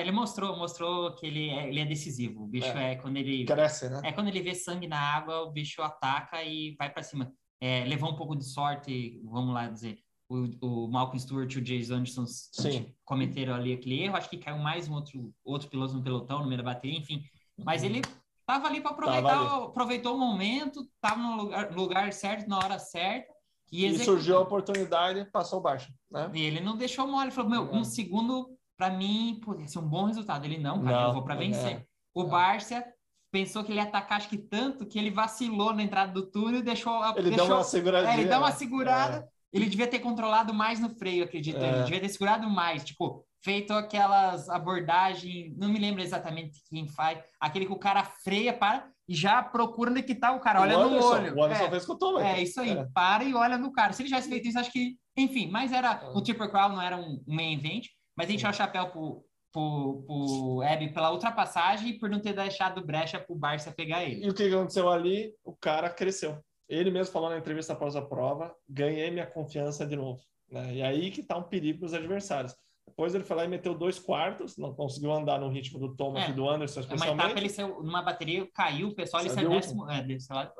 Ele 0.00 0.10
mostrou, 0.12 0.56
mostrou 0.56 1.14
que 1.14 1.26
ele 1.26 1.48
é, 1.50 1.68
ele 1.68 1.80
é 1.80 1.84
decisivo. 1.84 2.44
O 2.44 2.46
bicho 2.46 2.66
é, 2.68 2.96
quando 2.96 3.16
ele 3.16 3.44
cresce, 3.44 3.88
né? 3.88 4.00
É 4.04 4.12
quando 4.12 4.28
ele 4.28 4.40
vê 4.42 4.54
sangue 4.54 4.86
na 4.86 4.98
água, 4.98 5.42
o 5.42 5.50
bicho 5.50 5.82
ataca 5.82 6.42
e 6.42 6.74
vai 6.78 6.90
para 6.90 7.02
cima. 7.02 7.32
É, 7.60 7.84
levou 7.84 8.10
um 8.10 8.16
pouco 8.16 8.34
de 8.36 8.44
sorte, 8.44 9.20
vamos 9.24 9.54
lá 9.54 9.68
dizer. 9.68 9.98
O, 10.28 10.84
o 10.84 10.88
Malcolm 10.88 11.20
Stewart 11.20 11.52
e 11.52 11.58
o 11.58 11.62
Jason 11.62 11.96
Anderson 11.96 12.24
Sim. 12.26 12.92
cometeram 13.04 13.54
ali 13.54 13.72
aquele 13.72 14.02
erro. 14.02 14.16
Acho 14.16 14.30
que 14.30 14.38
caiu 14.38 14.58
mais 14.58 14.88
um 14.88 14.94
outro, 14.94 15.32
outro 15.44 15.68
piloto 15.68 15.94
no 15.94 16.02
pelotão, 16.02 16.40
no 16.40 16.46
meio 16.46 16.58
da 16.58 16.64
bateria, 16.64 16.98
enfim. 16.98 17.22
Mas 17.58 17.84
ele 17.84 18.00
tava 18.46 18.66
ali 18.66 18.80
para 18.80 18.92
aproveitar, 18.92 19.28
Tava 19.28 19.66
aproveitou 19.66 20.16
o 20.16 20.18
momento, 20.18 20.88
tava 21.00 21.20
no 21.20 21.36
lugar, 21.36 21.72
lugar 21.72 22.12
certo, 22.12 22.48
na 22.48 22.58
hora 22.58 22.78
certa. 22.78 23.32
E, 23.70 23.86
E 23.86 23.98
surgiu 23.98 24.36
a 24.36 24.40
oportunidade, 24.40 25.24
passou 25.30 25.58
o 25.58 25.62
Barcha, 25.62 25.92
né? 26.10 26.30
E 26.34 26.42
ele 26.42 26.60
não 26.60 26.76
deixou 26.76 27.06
mole, 27.06 27.24
ele 27.24 27.30
falou: 27.30 27.50
Meu, 27.50 27.72
um 27.72 27.80
É. 27.80 27.84
segundo, 27.84 28.50
para 28.82 28.90
mim, 28.90 29.38
poderia 29.44 29.68
ser 29.68 29.78
um 29.78 29.88
bom 29.88 30.06
resultado. 30.06 30.44
Ele 30.44 30.58
não, 30.58 30.82
cara, 30.82 30.96
Não, 31.02 31.06
eu 31.08 31.14
vou 31.14 31.22
para 31.22 31.36
vencer. 31.36 31.76
é. 31.76 31.84
O 32.14 32.22
É. 32.22 32.26
Barça 32.26 32.84
pensou 33.30 33.62
que 33.62 33.70
ele 33.70 33.78
ia 33.78 33.84
atacar, 33.84 34.18
acho 34.18 34.28
que 34.28 34.36
tanto, 34.36 34.84
que 34.86 34.98
ele 34.98 35.10
vacilou 35.10 35.72
na 35.72 35.82
entrada 35.82 36.12
do 36.12 36.26
túnel 36.30 36.58
e 36.60 36.62
deixou. 36.64 36.92
a- 37.00 37.14
Ele 37.16 37.30
deixou 37.30 37.46
deu 37.46 37.56
uma 37.56 37.62
seguradinha. 37.64 38.12
é, 38.14 38.18
ele 38.20 38.28
dá 38.28 38.38
uma 38.38 38.48
né? 38.50 38.54
segurada. 38.56 39.28
Ele 39.52 39.66
devia 39.66 39.86
ter 39.86 40.00
controlado 40.00 40.52
mais 40.52 40.80
no 40.80 40.90
freio, 40.96 41.22
acredito. 41.24 41.58
É. 41.58 41.68
Ele 41.68 41.82
devia 41.84 42.00
ter 42.00 42.08
segurado 42.08 42.48
mais, 42.50 42.82
tipo, 42.84 43.24
feito 43.44 43.72
aquelas 43.72 44.48
abordagens. 44.48 45.56
Não 45.56 45.68
me 45.68 45.78
lembro 45.78 46.02
exatamente 46.02 46.60
quem 46.68 46.88
faz. 46.88 47.18
Aquele 47.40 47.66
que 47.66 47.72
o 47.72 47.78
cara 47.78 48.02
freia, 48.02 48.52
para 48.52 48.88
e 49.08 49.14
já 49.14 49.42
procura 49.42 49.90
onde 49.90 50.02
que 50.02 50.14
tá 50.14 50.32
o 50.32 50.40
cara. 50.40 50.60
Olha 50.60 50.76
o 50.78 50.80
no 50.82 50.86
Anderson, 50.88 51.08
olho. 51.08 51.36
O 51.36 51.42
Anderson 51.44 51.64
É. 51.64 51.70
fez 51.70 51.86
com 51.86 51.92
o 51.92 51.98
Tom, 51.98 52.18
É, 52.18 52.42
isso 52.42 52.60
aí. 52.60 52.70
É. 52.70 52.86
Para 52.94 53.24
e 53.24 53.34
olha 53.34 53.56
no 53.58 53.70
cara. 53.72 53.92
Se 53.92 54.02
ele 54.02 54.08
tivesse 54.08 54.28
feito 54.28 54.48
isso, 54.48 54.58
acho 54.58 54.72
que. 54.72 54.96
Enfim, 55.16 55.48
mas 55.50 55.70
era. 55.72 56.00
É. 56.02 56.08
O 56.16 56.22
Triple 56.22 56.48
Crown 56.50 56.70
não 56.70 56.80
era 56.82 56.96
um, 56.96 57.22
um 57.26 57.34
main 57.34 57.52
event, 57.54 57.86
mas 58.16 58.28
a 58.28 58.32
gente 58.32 58.42
dá 58.42 58.50
o 58.50 58.54
chapéu 58.54 58.88
pro, 58.90 59.24
pro, 59.52 60.02
pro 60.06 60.62
Hebe 60.62 60.92
pela 60.92 61.12
ultrapassagem 61.12 61.90
e 61.90 61.98
por 61.98 62.08
não 62.10 62.20
ter 62.20 62.32
deixado 62.34 62.84
brecha 62.84 63.18
pro 63.18 63.34
Barça 63.34 63.72
pegar 63.72 64.04
ele. 64.04 64.24
E 64.24 64.28
o 64.28 64.34
que 64.34 64.44
aconteceu 64.44 64.88
ali? 64.90 65.32
O 65.44 65.54
cara 65.54 65.88
cresceu. 65.90 66.38
ele 66.68 66.90
mesmo 66.90 67.12
falou 67.12 67.30
na 67.30 67.38
entrevista 67.38 67.72
após 67.72 67.94
a 67.96 68.02
prova, 68.02 68.54
ganhei 68.68 69.10
minha 69.10 69.26
confiança 69.26 69.86
de 69.86 69.96
novo. 69.96 70.20
Né? 70.50 70.74
E 70.76 70.82
aí 70.82 71.10
que 71.10 71.22
tá 71.22 71.36
um 71.36 71.42
perigo 71.42 71.80
para 71.80 71.86
os 71.86 71.94
adversários. 71.94 72.54
Depois 72.86 73.14
ele 73.14 73.24
foi 73.24 73.36
lá 73.36 73.44
e 73.44 73.48
meteu 73.48 73.74
dois 73.74 73.98
quartos, 73.98 74.58
não 74.58 74.74
conseguiu 74.74 75.12
andar 75.12 75.38
no 75.40 75.48
ritmo 75.48 75.78
do 75.78 75.94
Thomas 75.94 76.24
É, 76.24 76.30
e 76.30 76.32
do 76.32 76.48
Anderson, 76.48 76.80
Uma 76.80 76.84
especialmente. 76.84 77.24
etapa 77.24 77.40
ele 77.40 77.48
saiu, 77.48 77.82
numa 77.82 78.02
bateria, 78.02 78.46
caiu, 78.52 78.88
o 78.88 78.94
pessoal 78.94 79.22
ele 79.22 79.30
Saiu 79.30 79.48
décimo. 79.50 79.88
É. 79.90 80.04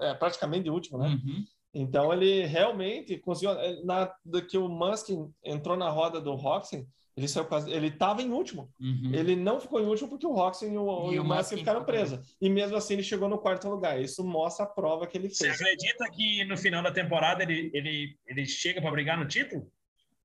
É, 0.00 0.14
praticamente 0.14 0.64
de 0.64 0.70
último, 0.70 0.98
né? 0.98 1.08
Uhum. 1.08 1.44
Então 1.74 2.12
ele 2.12 2.44
realmente 2.46 3.18
conseguiu. 3.18 3.52
eh, 3.58 3.82
Na, 3.84 4.10
que 4.48 4.56
o 4.56 4.68
Musk 4.68 5.08
entrou 5.44 5.76
na 5.76 5.90
roda 5.90 6.20
do 6.20 6.34
Roxen, 6.34 6.86
ele 7.16 7.28
saiu 7.28 7.44
quase. 7.44 7.70
Ele 7.70 7.88
estava 7.88 8.22
em 8.22 8.30
último. 8.30 8.70
Uhum. 8.80 9.10
Ele 9.12 9.36
não 9.36 9.60
ficou 9.60 9.80
em 9.80 9.86
último 9.86 10.08
porque 10.08 10.26
o 10.26 10.32
Roxen 10.32 10.72
e 10.72 10.78
o, 10.78 11.12
E 11.12 11.18
o 11.20 11.24
Musk 11.24 11.54
ficaram 11.54 11.84
presos. 11.84 12.18
E 12.40 12.48
mesmo 12.48 12.76
assim 12.76 12.94
ele 12.94 13.02
chegou 13.02 13.28
no 13.28 13.38
quarto 13.38 13.68
lugar. 13.68 14.00
Isso 14.00 14.24
mostra 14.24 14.64
a 14.64 14.68
prova 14.68 15.06
que 15.06 15.18
ele 15.18 15.28
Você 15.28 15.44
fez. 15.46 15.60
acredita 15.60 16.10
que 16.10 16.44
no 16.44 16.56
final 16.56 16.82
da 16.82 16.90
temporada 16.90 17.42
ele, 17.42 17.70
ele, 17.74 18.16
ele 18.26 18.46
chega 18.46 18.80
para 18.80 18.90
brigar 18.90 19.18
no 19.18 19.26
título? 19.28 19.70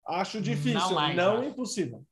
Acho 0.06 0.42
difícil, 0.42 0.80
Não 0.80 0.90
não, 0.90 0.96
mais, 0.96 1.20
acho. 1.20 1.44
impossível. 1.44 2.04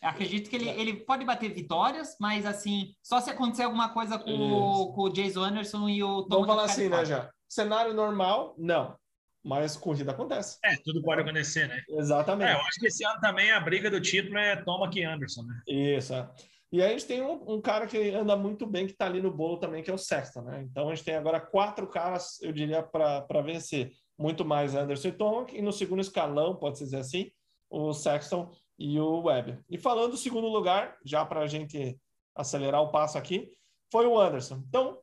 Acredito 0.00 0.50
que 0.50 0.56
ele, 0.56 0.68
ele 0.70 0.94
pode 0.94 1.24
bater 1.24 1.52
vitórias, 1.52 2.16
mas 2.18 2.44
assim, 2.44 2.92
só 3.02 3.20
se 3.20 3.30
acontecer 3.30 3.62
alguma 3.64 3.90
coisa 3.90 4.18
com, 4.18 4.32
o, 4.32 4.92
com 4.94 5.02
o 5.02 5.08
Jason 5.10 5.42
Anderson 5.44 5.88
e 5.88 6.02
o 6.02 6.22
Tom. 6.22 6.40
Vamos 6.40 6.46
falar 6.48 6.64
assim, 6.64 6.88
né, 6.88 7.04
já? 7.04 7.30
Cenário 7.48 7.94
normal, 7.94 8.54
não. 8.58 8.96
Mas 9.44 9.76
corrida 9.76 10.12
acontece. 10.12 10.58
É, 10.64 10.76
tudo 10.84 11.02
pode 11.02 11.22
acontecer, 11.22 11.66
né? 11.68 11.82
Exatamente. 11.88 12.50
É, 12.50 12.54
eu 12.54 12.60
acho 12.60 12.78
que 12.78 12.86
esse 12.86 13.04
ano 13.04 13.20
também 13.20 13.50
a 13.50 13.58
briga 13.58 13.90
do 13.90 14.00
título 14.00 14.38
é 14.38 14.56
Thomas 14.56 14.94
e 14.94 15.02
Anderson, 15.02 15.42
né? 15.42 15.62
Isso. 15.66 16.14
é. 16.14 16.28
E 16.70 16.80
aí 16.80 16.88
a 16.88 16.92
gente 16.92 17.06
tem 17.06 17.20
um, 17.20 17.54
um 17.54 17.60
cara 17.60 17.86
que 17.86 18.10
anda 18.10 18.34
muito 18.34 18.66
bem, 18.66 18.86
que 18.86 18.92
está 18.92 19.04
ali 19.04 19.20
no 19.20 19.30
bolo 19.30 19.58
também, 19.58 19.82
que 19.82 19.90
é 19.90 19.94
o 19.94 19.98
Sexton, 19.98 20.40
né? 20.40 20.62
Então 20.62 20.88
a 20.88 20.94
gente 20.94 21.04
tem 21.04 21.16
agora 21.16 21.38
quatro 21.38 21.86
caras, 21.86 22.40
eu 22.40 22.50
diria, 22.50 22.82
para 22.82 23.42
vencer. 23.42 23.92
Muito 24.18 24.44
mais 24.44 24.74
Anderson 24.74 25.08
e 25.08 25.12
Tomac, 25.12 25.56
e 25.56 25.60
no 25.60 25.72
segundo 25.72 26.00
escalão, 26.00 26.56
pode-se 26.56 26.84
dizer 26.84 26.98
assim, 26.98 27.30
o 27.68 27.92
Sexton 27.92 28.50
e 28.78 28.98
o 28.98 29.22
Webb. 29.22 29.58
E 29.68 29.76
falando 29.76 30.12
do 30.12 30.16
segundo 30.16 30.46
lugar, 30.46 30.96
já 31.04 31.24
para 31.26 31.40
a 31.40 31.46
gente 31.46 31.98
acelerar 32.34 32.80
o 32.80 32.90
passo 32.90 33.18
aqui, 33.18 33.50
foi 33.90 34.06
o 34.06 34.18
Anderson. 34.18 34.62
Então, 34.66 34.98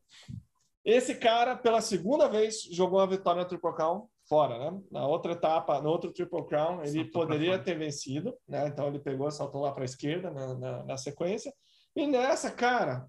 esse 0.83 1.15
cara, 1.15 1.55
pela 1.55 1.81
segunda 1.81 2.27
vez, 2.27 2.63
jogou 2.71 2.99
a 2.99 3.05
vitória 3.05 3.43
no 3.43 3.47
Triple 3.47 3.75
Crown 3.75 4.07
fora, 4.29 4.57
né? 4.59 4.81
Na 4.91 5.07
outra 5.07 5.31
etapa, 5.33 5.81
no 5.81 5.89
outro 5.89 6.13
Triple 6.13 6.45
Crown, 6.45 6.83
ele 6.83 7.03
Saltou 7.03 7.23
poderia 7.23 7.57
ter 7.57 7.75
vencido, 7.77 8.37
né? 8.47 8.67
Então 8.67 8.87
ele 8.87 8.99
pegou, 8.99 9.29
saltou 9.31 9.61
lá 9.61 9.71
para 9.71 9.83
a 9.83 9.85
esquerda 9.85 10.29
na, 10.29 10.53
na, 10.53 10.83
na 10.85 10.97
sequência. 10.97 11.51
E 11.95 12.05
nessa, 12.05 12.51
cara, 12.51 13.07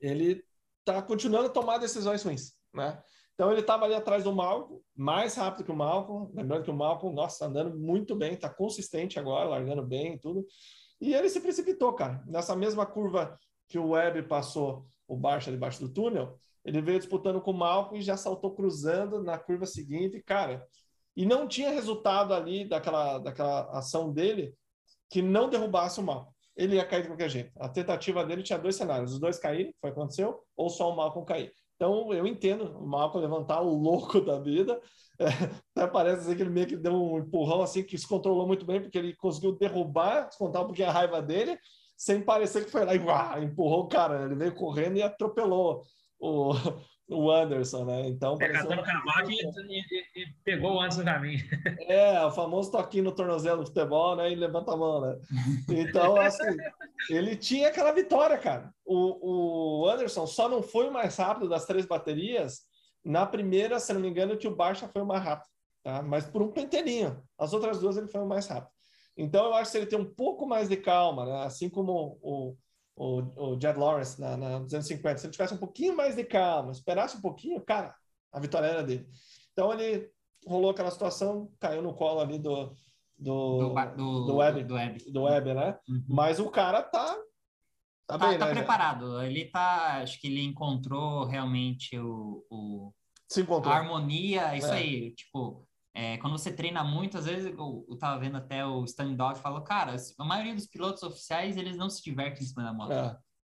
ele 0.00 0.42
tá 0.84 1.00
continuando 1.00 1.46
a 1.46 1.50
tomar 1.50 1.78
decisões 1.78 2.24
ruins, 2.24 2.54
né? 2.74 3.00
Então 3.34 3.50
ele 3.50 3.60
estava 3.60 3.84
ali 3.84 3.94
atrás 3.94 4.24
do 4.24 4.32
Malcolm, 4.32 4.80
mais 4.94 5.36
rápido 5.36 5.64
que 5.64 5.72
o 5.72 5.76
Malcolm, 5.76 6.30
lembrando 6.34 6.64
que 6.64 6.70
o 6.70 6.74
Malcolm, 6.74 7.14
nossa, 7.14 7.46
andando 7.46 7.78
muito 7.78 8.14
bem, 8.14 8.36
tá 8.36 8.50
consistente 8.50 9.18
agora, 9.18 9.48
largando 9.48 9.82
bem 9.82 10.14
e 10.14 10.18
tudo. 10.18 10.44
E 11.00 11.14
ele 11.14 11.28
se 11.28 11.40
precipitou, 11.40 11.92
cara. 11.94 12.22
Nessa 12.26 12.54
mesma 12.54 12.84
curva 12.84 13.38
que 13.68 13.78
o 13.78 13.90
Webb 13.90 14.24
passou 14.24 14.86
o 15.08 15.16
Barça 15.16 15.50
debaixo 15.50 15.80
do 15.80 15.92
túnel, 15.92 16.38
ele 16.64 16.80
veio 16.80 16.98
disputando 16.98 17.40
com 17.40 17.50
o 17.50 17.56
Malcolm 17.56 17.98
e 17.98 18.02
já 18.02 18.16
saltou 18.16 18.54
cruzando 18.54 19.22
na 19.22 19.38
curva 19.38 19.66
seguinte, 19.66 20.22
cara. 20.22 20.64
E 21.16 21.26
não 21.26 21.46
tinha 21.46 21.70
resultado 21.70 22.32
ali 22.32 22.66
daquela, 22.68 23.18
daquela 23.18 23.70
ação 23.70 24.12
dele 24.12 24.54
que 25.10 25.20
não 25.20 25.50
derrubasse 25.50 26.00
o 26.00 26.02
Malcolm. 26.02 26.32
Ele 26.56 26.76
ia 26.76 26.86
cair 26.86 27.02
de 27.02 27.08
qualquer 27.08 27.28
jeito. 27.28 27.52
A 27.58 27.68
tentativa 27.68 28.24
dele 28.24 28.42
tinha 28.42 28.58
dois 28.58 28.76
cenários: 28.76 29.12
os 29.12 29.20
dois 29.20 29.38
caírem, 29.38 29.74
foi 29.80 29.90
o 29.90 29.92
que 29.92 29.98
aconteceu, 29.98 30.40
ou 30.56 30.68
só 30.70 30.90
o 30.90 30.96
Malcolm 30.96 31.26
cair. 31.26 31.52
Então 31.76 32.12
eu 32.12 32.26
entendo 32.26 32.78
o 32.78 32.86
Malcolm 32.86 33.26
levantar 33.26 33.60
o 33.60 33.74
louco 33.74 34.20
da 34.20 34.38
vida. 34.38 34.80
É, 35.18 35.26
até 35.74 35.90
parece 35.90 36.22
assim 36.22 36.36
que 36.36 36.42
ele 36.42 36.50
meio 36.50 36.66
que 36.66 36.76
deu 36.76 36.94
um 36.94 37.18
empurrão 37.18 37.62
assim 37.62 37.82
que 37.82 37.98
se 37.98 38.06
controlou 38.06 38.46
muito 38.46 38.64
bem, 38.64 38.80
porque 38.80 38.96
ele 38.96 39.14
conseguiu 39.16 39.52
derrubar, 39.52 40.28
descontar 40.28 40.62
um 40.62 40.66
pouquinho 40.66 40.88
a 40.88 40.92
raiva 40.92 41.20
dele, 41.20 41.58
sem 41.96 42.22
parecer 42.22 42.64
que 42.64 42.70
foi 42.70 42.84
lá 42.84 42.94
e 42.94 42.98
uá, 42.98 43.38
empurrou 43.42 43.84
o 43.84 43.88
cara. 43.88 44.24
Ele 44.24 44.34
veio 44.34 44.54
correndo 44.54 44.96
e 44.96 45.02
atropelou 45.02 45.82
o, 46.22 46.52
o 47.10 47.30
Anderson, 47.30 47.84
né? 47.84 48.08
Então 48.08 48.38
pareceu- 48.38 48.68
Catando 48.68 48.82
cavaco 48.84 49.30
e, 49.30 49.34
e- 49.36 50.22
e 50.22 50.26
pegou 50.44 50.74
o 50.74 50.80
Anderson 50.80 51.00
no 51.00 51.04
caminho. 51.06 51.40
É, 51.88 52.24
o 52.24 52.30
famoso 52.30 52.70
toquinho 52.70 53.04
no 53.04 53.12
tornozelo 53.14 53.60
do 53.62 53.66
futebol, 53.66 54.14
né? 54.16 54.30
E 54.30 54.34
levanta 54.34 54.72
a 54.72 54.76
mão, 54.76 55.00
né? 55.00 55.18
Então, 55.68 56.16
assim, 56.16 56.56
ele 57.10 57.36
tinha 57.36 57.68
aquela 57.68 57.92
vitória, 57.92 58.38
cara. 58.38 58.72
O, 58.84 59.82
o 59.82 59.88
Anderson 59.90 60.26
só 60.26 60.48
não 60.48 60.62
foi 60.62 60.88
o 60.88 60.92
mais 60.92 61.16
rápido 61.16 61.48
das 61.48 61.66
três 61.66 61.84
baterias. 61.86 62.60
Na 63.04 63.26
primeira, 63.26 63.80
se 63.80 63.92
não 63.92 64.00
me 64.00 64.08
engano, 64.08 64.36
que 64.36 64.46
o 64.46 64.54
Barça 64.54 64.86
foi 64.88 65.02
o 65.02 65.06
mais 65.06 65.24
rápido, 65.24 65.48
tá? 65.82 66.00
Mas 66.02 66.24
por 66.24 66.40
um 66.40 66.52
pentelinho. 66.52 67.20
As 67.36 67.52
outras 67.52 67.80
duas 67.80 67.96
ele 67.96 68.06
foi 68.06 68.20
o 68.20 68.26
mais 68.28 68.46
rápido. 68.46 68.70
Então, 69.16 69.46
eu 69.46 69.54
acho 69.54 69.72
que 69.72 69.76
ele 69.78 69.86
tem 69.86 69.98
um 69.98 70.14
pouco 70.14 70.46
mais 70.46 70.68
de 70.68 70.76
calma, 70.76 71.26
né? 71.26 71.44
Assim 71.44 71.68
como 71.68 72.18
o, 72.22 72.56
o, 72.96 73.20
o 73.54 73.60
Jed 73.60 73.78
Lawrence 73.78 74.20
na, 74.20 74.36
na 74.36 74.58
250, 74.60 75.18
se 75.18 75.26
ele 75.26 75.32
tivesse 75.32 75.54
um 75.54 75.58
pouquinho 75.58 75.96
mais 75.96 76.14
de 76.16 76.24
calma, 76.24 76.72
esperasse 76.72 77.16
um 77.16 77.20
pouquinho, 77.20 77.60
cara, 77.64 77.94
a 78.32 78.38
vitória 78.40 78.66
era 78.66 78.82
dele. 78.82 79.06
Então, 79.52 79.72
ele 79.72 80.10
rolou 80.46 80.70
aquela 80.70 80.90
situação, 80.90 81.50
caiu 81.60 81.82
no 81.82 81.94
colo 81.94 82.20
ali 82.20 82.38
do, 82.38 82.66
do, 83.18 83.58
Do, 83.58 83.74
do, 83.96 84.24
do 84.26 84.36
Web. 84.36 84.64
Do 84.64 84.74
Web. 84.74 85.10
do 85.12 85.22
Web, 85.22 85.54
né? 85.54 85.78
Uhum. 85.88 86.04
Mas 86.08 86.38
o 86.40 86.50
cara 86.50 86.82
tá, 86.82 87.14
tá, 88.06 88.18
Tá, 88.18 88.28
bem, 88.28 88.38
tá 88.38 88.46
né? 88.46 88.52
preparado. 88.54 89.22
Ele 89.22 89.44
tá. 89.46 90.02
Acho 90.02 90.20
que 90.20 90.26
ele 90.26 90.42
encontrou 90.42 91.24
realmente 91.26 91.98
o, 91.98 92.44
o- 92.50 92.92
a 93.64 93.70
harmonia, 93.70 94.54
isso 94.56 94.66
É. 94.68 94.72
aí. 94.78 95.14
Tipo, 95.14 95.66
é, 95.94 96.16
quando 96.18 96.38
você 96.38 96.50
treina 96.50 96.82
muito, 96.82 97.18
às 97.18 97.26
vezes 97.26 97.46
eu, 97.46 97.86
eu 97.88 97.98
tava 97.98 98.18
vendo 98.18 98.36
até 98.38 98.64
o 98.64 98.84
Stan 98.84 99.12
Dog 99.12 99.38
falou, 99.38 99.60
cara, 99.60 99.94
a 100.18 100.24
maioria 100.24 100.54
dos 100.54 100.66
pilotos 100.66 101.02
oficiais 101.02 101.56
eles 101.56 101.76
não 101.76 101.90
se 101.90 102.02
divertem 102.02 102.42
em 102.42 102.46
cima 102.46 102.62
da 102.62 102.72
moto. 102.72 102.92
É. 102.92 103.16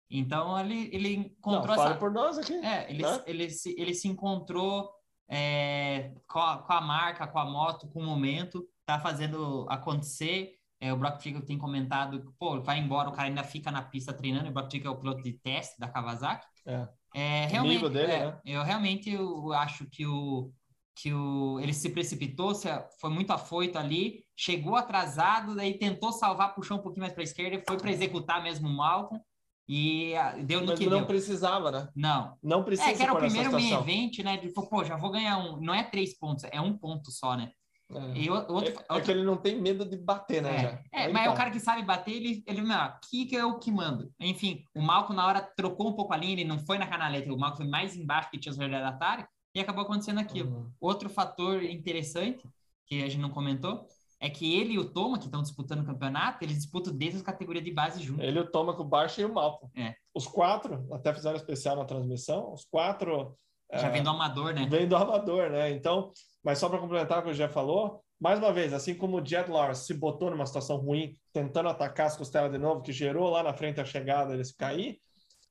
Então 0.10 0.60
ele, 0.60 0.90
ele 0.92 1.18
Não, 1.18 1.26
encontrou 1.26 1.76
fale 1.76 1.92
essa. 1.92 2.00
por 2.00 2.12
nós 2.12 2.38
aqui. 2.38 2.54
É, 2.54 2.90
ele, 2.90 3.04
né? 3.04 3.24
ele, 3.26 3.50
se, 3.50 3.76
ele 3.78 3.94
se 3.94 4.08
encontrou 4.08 4.90
é, 5.30 6.12
com, 6.28 6.40
a, 6.40 6.58
com 6.58 6.74
a 6.74 6.82
marca, 6.82 7.28
com 7.28 7.40
a 7.40 7.46
moto, 7.46 7.88
com 7.88 8.00
o 8.00 8.06
momento, 8.06 8.68
tá 8.86 9.00
fazendo 9.00 9.68
acontecer. 9.70 10.54
É, 10.80 10.92
o 10.92 10.98
Brock 10.98 11.22
Fickle 11.22 11.46
tem 11.46 11.58
comentado 11.58 12.22
que, 12.22 12.32
pô, 12.38 12.62
vai 12.62 12.78
embora, 12.78 13.10
o 13.10 13.14
cara 13.14 13.28
ainda 13.28 13.44
fica 13.44 13.72
na 13.72 13.82
pista 13.82 14.12
treinando, 14.12 14.50
o 14.50 14.52
Brock 14.52 14.72
Fickle 14.72 14.92
é 14.92 14.92
o 14.92 15.00
piloto 15.00 15.24
de 15.24 15.34
teste 15.34 15.80
da 15.80 15.88
Kawasaki. 15.88 16.46
É. 16.66 16.88
É, 17.16 17.46
realmente, 17.46 17.88
dele, 17.90 18.12
é, 18.12 18.26
né? 18.26 18.42
eu 18.44 18.64
realmente 18.64 19.10
eu 19.12 19.54
acho 19.54 19.86
que 19.86 20.06
o 20.06 20.52
que 20.96 21.14
o 21.14 21.60
ele 21.60 21.74
se 21.74 21.90
precipitou, 21.90 22.54
se, 22.54 22.68
foi 23.00 23.10
muito 23.10 23.32
afoito 23.32 23.78
ali, 23.78 24.24
chegou 24.38 24.76
atrasado, 24.76 25.56
daí 25.56 25.78
tentou 25.78 26.12
salvar, 26.12 26.54
puxou 26.54 26.78
um 26.78 26.82
pouquinho 26.82 27.02
mais 27.02 27.14
para 27.14 27.24
a 27.24 27.26
esquerda, 27.26 27.64
foi 27.68 27.78
para 27.78 27.92
executar 27.92 28.44
mesmo 28.44 28.68
o 28.68 28.72
Malcolm 28.72 29.20
e 29.68 30.14
ah, 30.16 30.36
deu 30.44 30.62
no 30.62 30.68
Mas 30.68 30.80
que 30.80 30.86
não 30.86 31.00
deu. 31.00 31.08
precisava, 31.08 31.72
né? 31.72 31.90
Não, 31.96 32.38
Não 32.44 32.64
precisa 32.64 32.92
é 32.92 32.96
que 32.96 33.02
era 33.02 33.14
o 33.14 33.18
primeiro 33.18 33.52
main 33.52 33.64
situação. 33.64 33.90
event, 33.90 34.20
né? 34.20 34.38
De, 34.38 34.50
pô, 34.50 34.84
já 34.84 34.98
vou 34.98 35.10
ganhar 35.10 35.38
um. 35.38 35.60
Não 35.62 35.74
é 35.74 35.84
três 35.84 36.18
pontos, 36.18 36.44
é 36.52 36.60
um 36.60 36.78
ponto 36.78 37.10
só, 37.12 37.36
né? 37.36 37.52
É. 37.92 38.18
E 38.18 38.30
o- 38.30 38.34
outro, 38.34 38.72
É, 38.72 38.74
é 38.74 38.94
outro- 38.94 39.04
que 39.04 39.12
ele 39.12 39.24
não 39.24 39.38
tem 39.38 39.60
medo 39.62 39.86
de 39.86 39.96
bater, 39.98 40.42
né? 40.42 40.82
é, 40.92 41.04
é, 41.06 41.08
mas 41.12 41.24
é 41.24 41.26
tá. 41.28 41.34
o 41.34 41.38
cara 41.38 41.52
que 41.52 41.60
sabe 41.60 41.84
bater, 41.84 42.12
ele, 42.12 42.44
ele 42.48 42.62
meu, 42.62 42.76
aqui 42.78 43.26
que 43.26 43.36
é 43.36 43.46
o 43.46 43.60
que 43.60 43.72
manda. 43.72 44.10
Enfim, 44.20 44.64
o 44.76 44.82
Malcolm 44.82 45.16
na 45.16 45.28
hora 45.28 45.42
trocou 45.56 45.90
um 45.90 45.94
pouco 45.94 46.12
a 46.14 46.18
linha, 46.18 46.34
ele 46.34 46.44
não 46.46 46.58
foi 46.60 46.78
na 46.78 46.88
canaleta, 46.88 47.32
o 47.32 47.38
Malcolm 47.38 47.58
foi 47.64 47.68
mais 47.68 47.96
embaixo 47.96 48.30
que 48.32 48.40
tinha 48.40 48.52
os 48.52 48.58
retardatários 48.58 49.28
e 49.54 49.60
acabou 49.60 49.84
acontecendo 49.84 50.20
aquilo. 50.20 50.56
Uhum. 50.56 50.72
Outro 50.80 51.10
fator 51.10 51.64
interessante, 51.64 52.48
que 52.86 53.04
a 53.04 53.08
gente 53.08 53.22
não 53.22 53.30
comentou, 53.30 53.86
é 54.20 54.30
que 54.30 54.58
ele 54.58 54.74
e 54.74 54.80
o 54.80 54.90
Toma, 54.90 55.20
que 55.20 55.26
estão 55.26 55.42
disputando 55.42 55.82
o 55.82 55.86
campeonato, 55.86 56.44
eles 56.44 56.56
disputam 56.56 56.96
desde 56.96 57.18
as 57.18 57.24
categorias 57.24 57.66
de 57.66 57.72
base 57.72 58.02
juntos. 58.02 58.24
Ele 58.24 58.40
o 58.40 58.50
toma 58.50 58.74
com 58.74 58.84
o 58.84 58.88
Barça 58.88 59.22
e 59.22 59.26
o 59.26 59.34
Malcolm. 59.34 59.70
É. 59.76 59.96
Os 60.16 60.26
quatro, 60.26 60.88
até 60.94 61.14
fizeram 61.14 61.36
especial 61.36 61.76
na 61.76 61.84
transmissão, 61.84 62.54
os 62.54 62.64
quatro 62.64 63.38
Já 63.74 63.88
é, 63.88 63.90
vem 63.90 64.02
do 64.02 64.10
amador, 64.10 64.54
né? 64.54 64.66
vem 64.70 64.88
do 64.88 64.96
amador, 64.96 65.50
né? 65.50 65.72
Então, 65.72 66.14
mas 66.42 66.58
só 66.58 66.70
para 66.70 66.80
complementar 66.80 67.20
o 67.20 67.24
que 67.24 67.32
o 67.32 67.34
Jeff 67.34 67.54
falou, 67.54 68.02
mais 68.18 68.40
uma 68.40 68.54
vez, 68.54 68.72
assim 68.72 68.96
como 68.96 69.18
o 69.18 69.26
Jed 69.26 69.52
Lawrence 69.52 69.86
se 69.86 69.94
botou 69.94 70.32
numa 70.32 70.46
situação 70.46 70.78
ruim, 70.78 71.14
tentando 71.34 71.68
atacar 71.68 72.08
as 72.08 72.16
costelas 72.16 72.50
de 72.50 72.58
novo, 72.58 72.82
que 72.82 72.94
gerou 72.94 73.30
lá 73.30 73.44
na 73.44 73.54
frente 73.54 73.82
a 73.82 73.86
chegada, 73.86 74.34
ele 74.34 74.46
se 74.46 74.56
cair, 74.56 75.02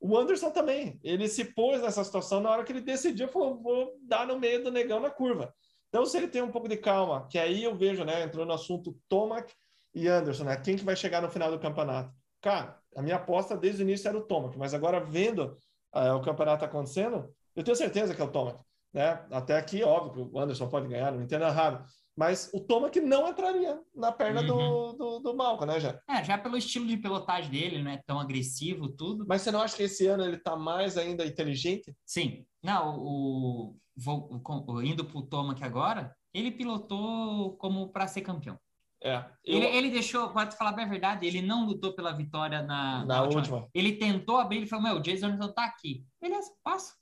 o 0.02 0.18
Anderson 0.18 0.50
também, 0.50 0.98
ele 1.02 1.28
se 1.28 1.44
pôs 1.44 1.80
nessa 1.80 2.02
situação 2.02 2.40
na 2.40 2.50
hora 2.50 2.64
que 2.64 2.72
ele 2.72 2.80
decidiu, 2.80 3.28
falou, 3.28 3.62
vou 3.62 3.98
dar 4.02 4.26
no 4.26 4.38
meio 4.38 4.62
do 4.62 4.70
negão 4.70 5.00
na 5.00 5.10
curva. 5.10 5.54
Então, 5.88 6.04
se 6.04 6.16
ele 6.16 6.28
tem 6.28 6.42
um 6.42 6.50
pouco 6.50 6.68
de 6.68 6.76
calma, 6.76 7.28
que 7.28 7.38
aí 7.38 7.62
eu 7.62 7.76
vejo, 7.76 8.04
né, 8.04 8.22
entrou 8.22 8.44
no 8.44 8.52
assunto 8.52 8.98
Tomac 9.08 9.52
e 9.94 10.08
Anderson, 10.08 10.44
né, 10.44 10.56
quem 10.56 10.76
que 10.76 10.84
vai 10.84 10.96
chegar 10.96 11.22
no 11.22 11.30
final 11.30 11.50
do 11.50 11.58
campeonato? 11.58 12.12
Cara, 12.40 12.78
a 12.96 13.02
minha 13.02 13.16
aposta 13.16 13.56
desde 13.56 13.82
o 13.82 13.84
início 13.84 14.08
era 14.08 14.18
o 14.18 14.22
Tomac, 14.22 14.58
mas 14.58 14.74
agora 14.74 14.98
vendo 14.98 15.56
ah, 15.92 16.16
o 16.16 16.22
campeonato 16.22 16.64
acontecendo, 16.64 17.32
eu 17.54 17.62
tenho 17.62 17.76
certeza 17.76 18.14
que 18.14 18.20
é 18.20 18.24
o 18.24 18.30
Tomac 18.30 18.58
né? 18.92 19.24
Até 19.30 19.56
aqui, 19.56 19.82
óbvio, 19.82 20.28
que 20.28 20.36
o 20.36 20.38
Anderson 20.38 20.68
pode 20.68 20.88
ganhar, 20.88 21.10
não 21.10 21.18
me 21.18 21.24
entenda 21.24 21.48
errado. 21.48 21.84
Mas 22.16 22.50
o 22.52 22.60
Tomac 22.60 23.00
não 23.00 23.26
entraria 23.28 23.80
na 23.94 24.12
perna 24.12 24.42
do, 24.42 24.54
Uhum. 24.54 24.96
do, 24.96 25.18
do 25.20 25.34
Malcolm, 25.36 25.72
né, 25.72 25.80
já? 25.80 25.98
É, 26.08 26.22
já 26.22 26.36
pelo 26.36 26.56
estilo 26.58 26.86
de 26.86 26.96
pilotagem 26.98 27.50
dele, 27.50 27.82
não 27.82 27.90
é 27.90 28.02
tão 28.06 28.20
agressivo, 28.20 28.88
tudo. 28.88 29.24
Mas 29.26 29.42
você 29.42 29.50
não 29.50 29.62
acha 29.62 29.76
que 29.76 29.84
esse 29.84 30.06
ano 30.06 30.22
ele 30.24 30.36
tá 30.36 30.54
mais 30.54 30.98
ainda 30.98 31.24
inteligente? 31.24 31.94
Sim. 32.04 32.44
Não, 32.62 32.98
o, 32.98 33.76
vou, 33.96 34.28
o- 34.30 34.40
com- 34.40 34.64
o- 34.68 34.82
indo 34.82 35.04
pro 35.06 35.22
Tomac 35.22 35.64
agora, 35.64 36.14
ele 36.34 36.50
pilotou 36.50 37.56
como 37.56 37.88
para 37.88 38.06
ser 38.06 38.20
campeão. 38.20 38.58
É. 39.04 39.24
Eu, 39.44 39.56
Ele, 39.56 39.66
ele 39.66 39.90
deixou, 39.90 40.28
pode 40.28 40.56
falar 40.56 40.72
bem 40.72 40.84
a 40.84 40.88
verdade, 40.88 41.26
ele 41.26 41.42
não 41.42 41.64
lutou 41.66 41.92
pela 41.92 42.12
vitória 42.12 42.62
na, 42.62 43.04
Na 43.04 43.22
última. 43.24 43.68
Ele 43.74 43.96
tentou 43.96 44.36
abrir, 44.38 44.58
ele 44.58 44.66
falou, 44.66 44.84
meu, 44.84 44.96
o 44.96 45.00
Jason 45.00 45.26
Anderson 45.26 45.52
tá 45.52 45.64
aqui. 45.64 46.04
Beleza, 46.20 46.52
passa. 46.62 46.94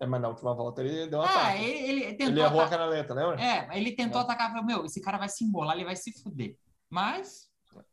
É, 0.00 0.06
mas 0.06 0.20
na 0.20 0.28
última 0.28 0.54
volta 0.54 0.82
ele 0.82 1.06
deu 1.06 1.20
uma 1.20 1.28
Ah, 1.28 1.56
ele, 1.56 1.90
ele 2.02 2.14
tentou 2.14 2.26
Ele 2.34 2.40
errou 2.42 2.60
a 2.60 2.68
canaleta, 2.68 3.14
lembra? 3.14 3.40
É, 3.42 3.68
ele 3.78 3.92
tentou 3.92 4.20
É. 4.20 4.24
atacar, 4.24 4.50
falou, 4.50 4.64
meu, 4.66 4.84
esse 4.84 5.00
cara 5.00 5.18
vai 5.18 5.28
se 5.28 5.44
embolar, 5.44 5.74
ele 5.74 5.84
vai 5.84 5.96
se 5.96 6.12
fuder. 6.22 6.56
Mas 6.90 7.48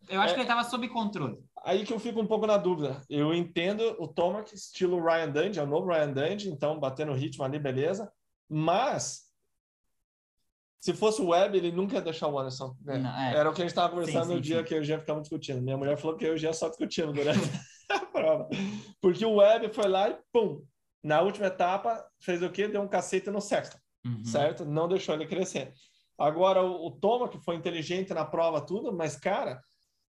eu 0.09 0.19
acho 0.21 0.31
É. 0.31 0.35
que 0.35 0.41
ele 0.41 0.47
tava 0.47 0.63
sob 0.63 0.87
controle. 0.89 1.37
Aí 1.65 1.85
que 1.85 1.93
eu 1.93 1.99
fico 1.99 2.19
um 2.21 2.27
pouco 2.27 2.45
na 2.45 2.57
dúvida. 2.57 3.01
Eu 3.09 3.33
entendo 3.33 3.81
o 3.99 4.07
Tomac, 4.07 4.53
estilo 4.53 5.01
Ryan 5.03 5.29
Dundee, 5.31 5.59
é 5.59 5.63
o 5.63 5.67
novo 5.67 5.87
Ryan 5.87 6.11
Dundee, 6.11 6.49
então 6.49 6.79
batendo 6.79 7.11
o 7.11 7.15
ritmo 7.15 7.43
ali, 7.45 7.57
beleza. 7.57 8.11
Mas 8.49 9.23
se 10.79 10.93
fosse 10.93 11.21
o 11.21 11.27
Webb, 11.29 11.57
ele 11.57 11.71
nunca 11.71 11.95
ia 11.95 12.01
deixar 12.01 12.27
o 12.27 12.37
Anderson. 12.37 12.75
né? 12.81 12.97
Não, 12.97 13.17
é. 13.17 13.35
Era 13.37 13.49
o 13.49 13.53
que 13.53 13.61
a 13.61 13.63
gente 13.63 13.71
estava 13.71 13.89
conversando 13.89 14.23
Sim, 14.23 14.29
sim, 14.29 14.35
no 14.35 14.41
dia 14.41 14.57
sim. 14.59 14.63
que 14.65 14.73
eu 14.73 14.77
e 14.79 14.81
o 14.81 14.83
Jean 14.83 14.99
ficamos 14.99 15.23
discutindo. 15.23 15.61
Minha 15.61 15.77
mulher 15.77 15.97
falou 15.97 16.17
que 16.17 16.25
eu 16.25 16.33
e 16.33 16.35
o 16.35 16.37
Jean 16.37 16.51
só 16.51 16.67
discutindo 16.67 17.13
durante 17.13 17.39
a 17.89 17.99
prova. 18.01 18.49
Porque 19.01 19.25
o 19.25 19.35
Webb 19.35 19.73
foi 19.73 19.87
lá 19.87 20.09
e 20.09 20.17
pum! 20.33 20.61
Na 21.03 21.21
última 21.21 21.47
etapa, 21.47 22.05
fez 22.19 22.41
o 22.41 22.49
quê? 22.49 22.67
Deu 22.67 22.81
um 22.81 22.87
cacete 22.87 23.29
no 23.29 23.41
Sexton 23.41 23.77
Uhum. 24.05 24.23
certo? 24.25 24.65
Não 24.65 24.87
deixou 24.87 25.15
ele 25.15 25.25
crescer. 25.25 25.71
Agora, 26.17 26.61
o, 26.61 26.87
o 26.87 26.91
Toma, 26.91 27.29
que 27.29 27.37
foi 27.39 27.55
inteligente 27.55 28.13
na 28.13 28.25
prova, 28.25 28.59
tudo, 28.59 28.91
mas, 28.93 29.15
cara, 29.15 29.61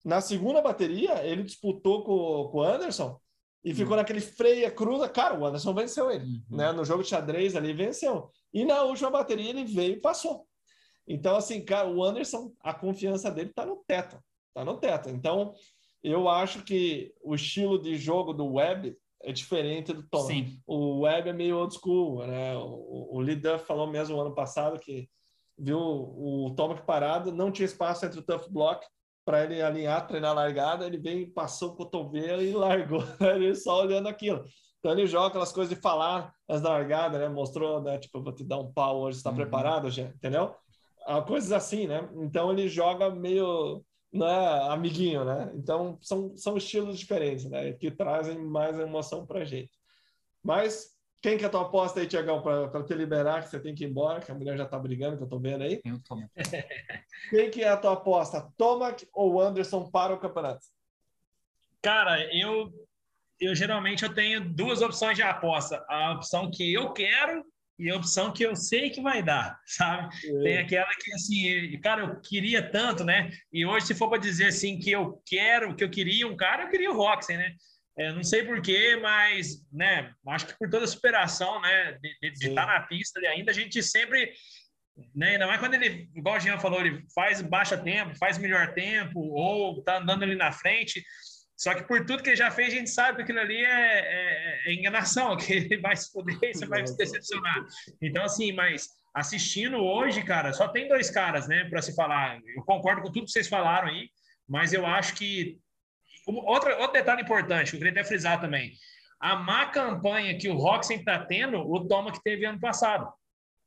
na 0.06 0.22
segunda 0.22 0.62
bateria, 0.62 1.24
ele 1.26 1.44
disputou 1.44 2.04
com, 2.04 2.50
com 2.52 2.58
o 2.60 2.62
Anderson 2.64 3.20
e 3.64 3.74
ficou 3.74 3.98
naquele 3.98 4.22
freia, 4.22 4.70
cruza. 4.72 5.10
Cara, 5.10 5.38
o 5.40 5.46
Anderson 5.46 5.74
venceu 5.74 6.10
ele, 6.12 6.24
Uhum. 6.24 6.58
né? 6.58 6.72
No 6.72 6.86
jogo 6.86 7.02
de 7.04 7.10
xadrez 7.10 7.56
ali, 7.56 7.74
venceu. 7.74 8.30
E 8.54 8.64
na 8.64 8.84
última 8.84 9.10
bateria, 9.10 9.50
ele 9.50 9.66
veio 9.66 9.94
e 9.94 10.00
passou. 10.02 10.48
Então, 11.08 11.36
assim, 11.36 11.66
cara, 11.66 11.90
o 11.90 12.04
Anderson, 12.04 12.54
a 12.62 12.74
confiança 12.74 13.32
dele 13.32 13.52
tá 13.54 13.66
no 13.66 13.78
teto. 13.88 14.24
Tá 14.54 14.64
no 14.64 14.78
teto. 14.78 15.10
Então, 15.10 15.54
eu 16.04 16.30
acho 16.30 16.64
que 16.64 17.12
o 17.24 17.34
estilo 17.34 17.82
de 17.82 17.98
jogo 17.98 18.34
do 18.34 18.54
Webb 18.54 18.96
é 19.24 19.32
diferente 19.32 19.92
do 19.94 20.04
Toma 20.08 20.28
Sim. 20.28 20.60
o 20.66 21.02
web 21.02 21.30
é 21.30 21.34
meio 21.34 21.58
old 21.58 21.74
school, 21.74 22.26
né? 22.26 22.56
O, 22.56 23.10
o 23.18 23.20
Lee 23.20 23.36
Duff 23.36 23.66
falou 23.66 23.88
mesmo 23.88 24.20
ano 24.20 24.34
passado 24.34 24.80
que 24.80 25.10
viu 25.58 25.78
o 25.80 26.54
Tomac 26.56 26.86
parado, 26.86 27.32
não 27.34 27.52
tinha 27.52 27.66
espaço 27.66 28.06
entre 28.06 28.20
o 28.20 28.24
tough 28.24 28.48
block 28.50 28.86
para 29.26 29.44
ele 29.44 29.62
alinhar, 29.62 30.08
treinar 30.08 30.32
a 30.32 30.34
largada, 30.36 30.86
ele 30.88 30.98
veio, 30.98 31.32
passou 31.34 31.72
o 31.72 31.76
cotovelo 31.76 32.42
e 32.42 32.52
largou, 32.56 33.04
ele 33.20 33.54
só 33.56 33.82
olhando 33.82 34.08
aquilo. 34.08 34.44
Então 34.80 34.94
ele 34.94 35.06
joga 35.06 35.28
aquelas 35.28 35.52
coisas 35.52 35.76
de 35.76 35.82
falar 35.82 36.34
antes 36.50 36.62
da 36.64 36.70
largada, 36.70 37.20
né? 37.20 37.28
Mostrou, 37.28 37.82
né? 37.82 37.98
Tipo, 38.00 38.24
vou 38.24 38.34
te 38.34 38.46
dar 38.46 38.58
um 38.58 38.72
pau 38.72 39.02
hoje, 39.02 39.18
está 39.18 39.30
Uhum. 39.30 39.36
preparado, 39.36 39.90
já? 39.90 40.04
Entendeu? 40.04 40.56
Coisas 41.28 41.52
assim, 41.52 41.88
né? 41.88 42.08
Então 42.16 42.50
ele 42.52 42.70
joga 42.70 43.10
meio 43.10 43.84
não 44.12 44.28
é 44.28 44.74
amiguinho, 44.74 45.24
né? 45.24 45.52
Então 45.56 45.98
são, 46.02 46.36
são 46.36 46.58
estilos 46.58 46.98
diferentes, 46.98 47.46
né? 47.46 47.74
Que 47.74 47.92
trazem 47.92 48.38
mais 48.40 48.80
emoção 48.80 49.26
pra 49.26 49.46
gente. 49.46 49.72
Mas 50.44 50.98
quem 51.22 51.38
que 51.38 51.44
é 51.44 51.48
a 51.48 51.50
tua 51.50 51.62
aposta 51.62 52.00
aí, 52.00 52.08
Tiagão, 52.08 52.42
para 52.42 52.84
te 52.84 52.94
liberar, 52.94 53.44
que 53.44 53.50
você 53.50 53.60
tem 53.60 53.76
que 53.76 53.84
ir 53.84 53.90
embora, 53.90 54.22
que 54.22 54.32
a 54.32 54.36
mulher 54.36 54.58
já 54.58 54.66
tá 54.66 54.80
brigando, 54.80 55.18
que 55.18 55.24
eu 55.24 55.28
tô 55.28 55.38
vendo 55.38 55.64
aí. 55.64 55.82
Tomac. 56.08 56.30
Quem 57.30 57.52
que 57.52 57.62
é 57.62 57.70
a 57.70 57.78
tua 57.78 57.94
aposta? 57.94 58.50
Tomac 58.58 59.06
ou 59.14 59.42
Anderson 59.42 59.90
para 59.92 60.14
o 60.14 60.20
campeonato? 60.20 60.66
Cara, 61.82 62.24
eu, 62.34 62.72
eu 63.40 63.54
geralmente 63.54 64.04
eu 64.04 64.14
tenho 64.14 64.50
duas 64.50 64.82
opções 64.82 65.18
de 65.18 65.22
aposta. 65.22 65.86
A 65.90 66.14
opção 66.14 66.50
que 66.50 66.74
eu 66.74 66.94
quero 66.94 67.46
e 67.80 67.90
a 67.90 67.96
opção 67.96 68.34
que 68.34 68.44
eu 68.44 68.56
sei 68.56 68.90
que 68.90 69.02
vai 69.02 69.24
dar, 69.24 69.58
sabe? 69.66 70.10
Tem 70.44 70.58
aquela 70.58 70.90
que, 70.94 71.14
assim, 71.14 71.80
cara, 71.80 72.02
eu 72.02 72.22
queria 72.22 72.62
tanto, 72.62 73.06
né? 73.06 73.32
E 73.54 73.66
hoje, 73.66 73.88
se 73.88 73.96
for 73.96 74.10
para 74.10 74.20
dizer 74.20 74.48
assim 74.48 74.78
que 74.78 74.92
eu 74.92 75.22
quero, 75.26 75.76
que 75.76 75.84
eu 75.84 75.90
queria 75.90 76.28
um 76.28 76.36
cara, 76.36 76.64
eu 76.64 76.70
queria 76.70 76.92
o 76.92 76.96
Roxen, 76.96 77.38
né? 77.38 77.56
É, 77.98 78.14
não 78.14 78.24
sei 78.24 78.44
porquê, 78.44 78.96
mas, 78.96 79.68
né, 79.74 80.14
acho 80.30 80.48
que 80.48 80.58
por 80.58 80.70
toda 80.70 80.86
a 80.86 80.88
superação, 80.88 81.60
né, 81.62 81.98
de 82.22 82.38
Sim. 82.38 82.50
estar 82.50 82.66
na 82.66 82.80
pista 82.82 83.20
ainda, 83.20 83.52
a 83.52 83.54
gente 83.54 83.84
sempre, 83.84 84.32
né, 85.14 85.32
ainda 85.32 85.46
mais 85.46 85.60
quando 85.60 85.74
ele, 85.74 86.10
igual 86.16 86.38
o 86.38 86.40
Jean 86.40 86.58
falou, 86.58 86.80
ele 86.80 87.04
faz 87.14 87.42
baixa 87.42 87.78
tempo, 87.78 88.18
faz 88.18 88.38
melhor 88.38 88.74
tempo, 88.74 89.20
ou 89.20 89.84
tá 89.84 89.98
andando 89.98 90.24
ali 90.24 90.36
na 90.36 90.50
frente, 90.50 91.04
só 91.60 91.74
que 91.76 91.84
por 91.84 92.06
tudo 92.06 92.24
que 92.24 92.30
ele 92.30 92.38
já 92.38 92.50
fez, 92.50 92.70
a 92.74 92.78
gente 92.78 92.90
sabe 92.90 93.18
que 93.18 93.24
aquilo 93.24 93.40
ali 93.42 93.58
é, 93.58 94.00
é- 94.00 94.62
é 94.66 94.74
enganação, 94.74 95.36
que 95.38 95.52
ele 95.52 95.78
vai 95.82 95.94
se 95.94 96.10
foder 96.10 96.40
e 96.42 96.54
você 96.54 96.66
vai 96.66 96.88
se 96.88 96.96
decepcionar. 96.96 97.66
Então, 98.02 98.24
assim, 98.24 98.54
mas 98.54 98.88
assistindo 99.14 99.76
hoje, 99.78 100.24
cara, 100.24 100.54
só 100.54 100.70
tem 100.70 100.88
dois 100.88 101.10
caras, 101.10 101.50
né, 101.50 101.66
para 101.66 101.82
se 101.82 101.94
falar. 101.94 102.40
Eu 102.56 102.64
concordo 102.64 103.02
com 103.02 103.12
tudo 103.12 103.26
que 103.26 103.32
vocês 103.32 103.50
falaram 103.50 103.90
aí, 103.90 104.10
mas 104.48 104.72
eu 104.72 104.86
acho 104.86 105.14
que. 105.16 105.60
Outra, 106.26 106.78
outro 106.78 106.94
detalhe 106.94 107.24
importante, 107.24 107.72
que 107.72 107.76
eu 107.76 107.80
queria 107.80 107.92
até 107.92 108.06
frisar 108.06 108.40
também. 108.40 108.72
A 109.20 109.36
má 109.36 109.66
campanha 109.66 110.38
que 110.38 110.48
o 110.48 110.56
Roxen 110.56 111.04
tá 111.04 111.26
tendo, 111.26 111.60
o 111.60 111.86
Toma 111.90 112.14
que 112.14 112.24
teve 112.24 112.46
ano 112.46 112.60
passado. 112.60 113.12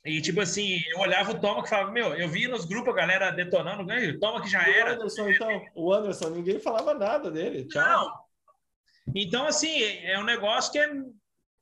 E, 0.04 0.20
tipo 0.20 0.40
assim, 0.40 0.80
eu 0.90 0.98
olhava 0.98 1.30
o 1.30 1.40
Toma 1.40 1.62
que 1.62 1.68
falava, 1.68 1.92
meu, 1.92 2.12
eu 2.14 2.28
vi 2.28 2.48
nos 2.48 2.64
grupos 2.64 2.92
a 2.92 2.96
galera 2.96 3.30
detonando, 3.30 3.84
ganho, 3.84 4.14
o 4.14 4.18
Toma 4.18 4.42
que 4.42 4.50
já 4.50 4.68
E 4.68 4.72
o 4.72 4.74
era. 4.74 4.94
Anderson, 4.94 5.28
então, 5.28 5.62
o 5.74 5.92
Anderson, 5.92 6.30
ninguém 6.30 6.58
falava 6.58 6.92
nada 6.92 7.30
dele. 7.30 7.66
Tchau. 7.66 7.82
Não. 7.84 8.22
Então, 9.14 9.46
assim, 9.46 9.82
é 10.04 10.18
um 10.18 10.24
negócio 10.24 10.72
que 10.72 10.78
é 10.78 10.90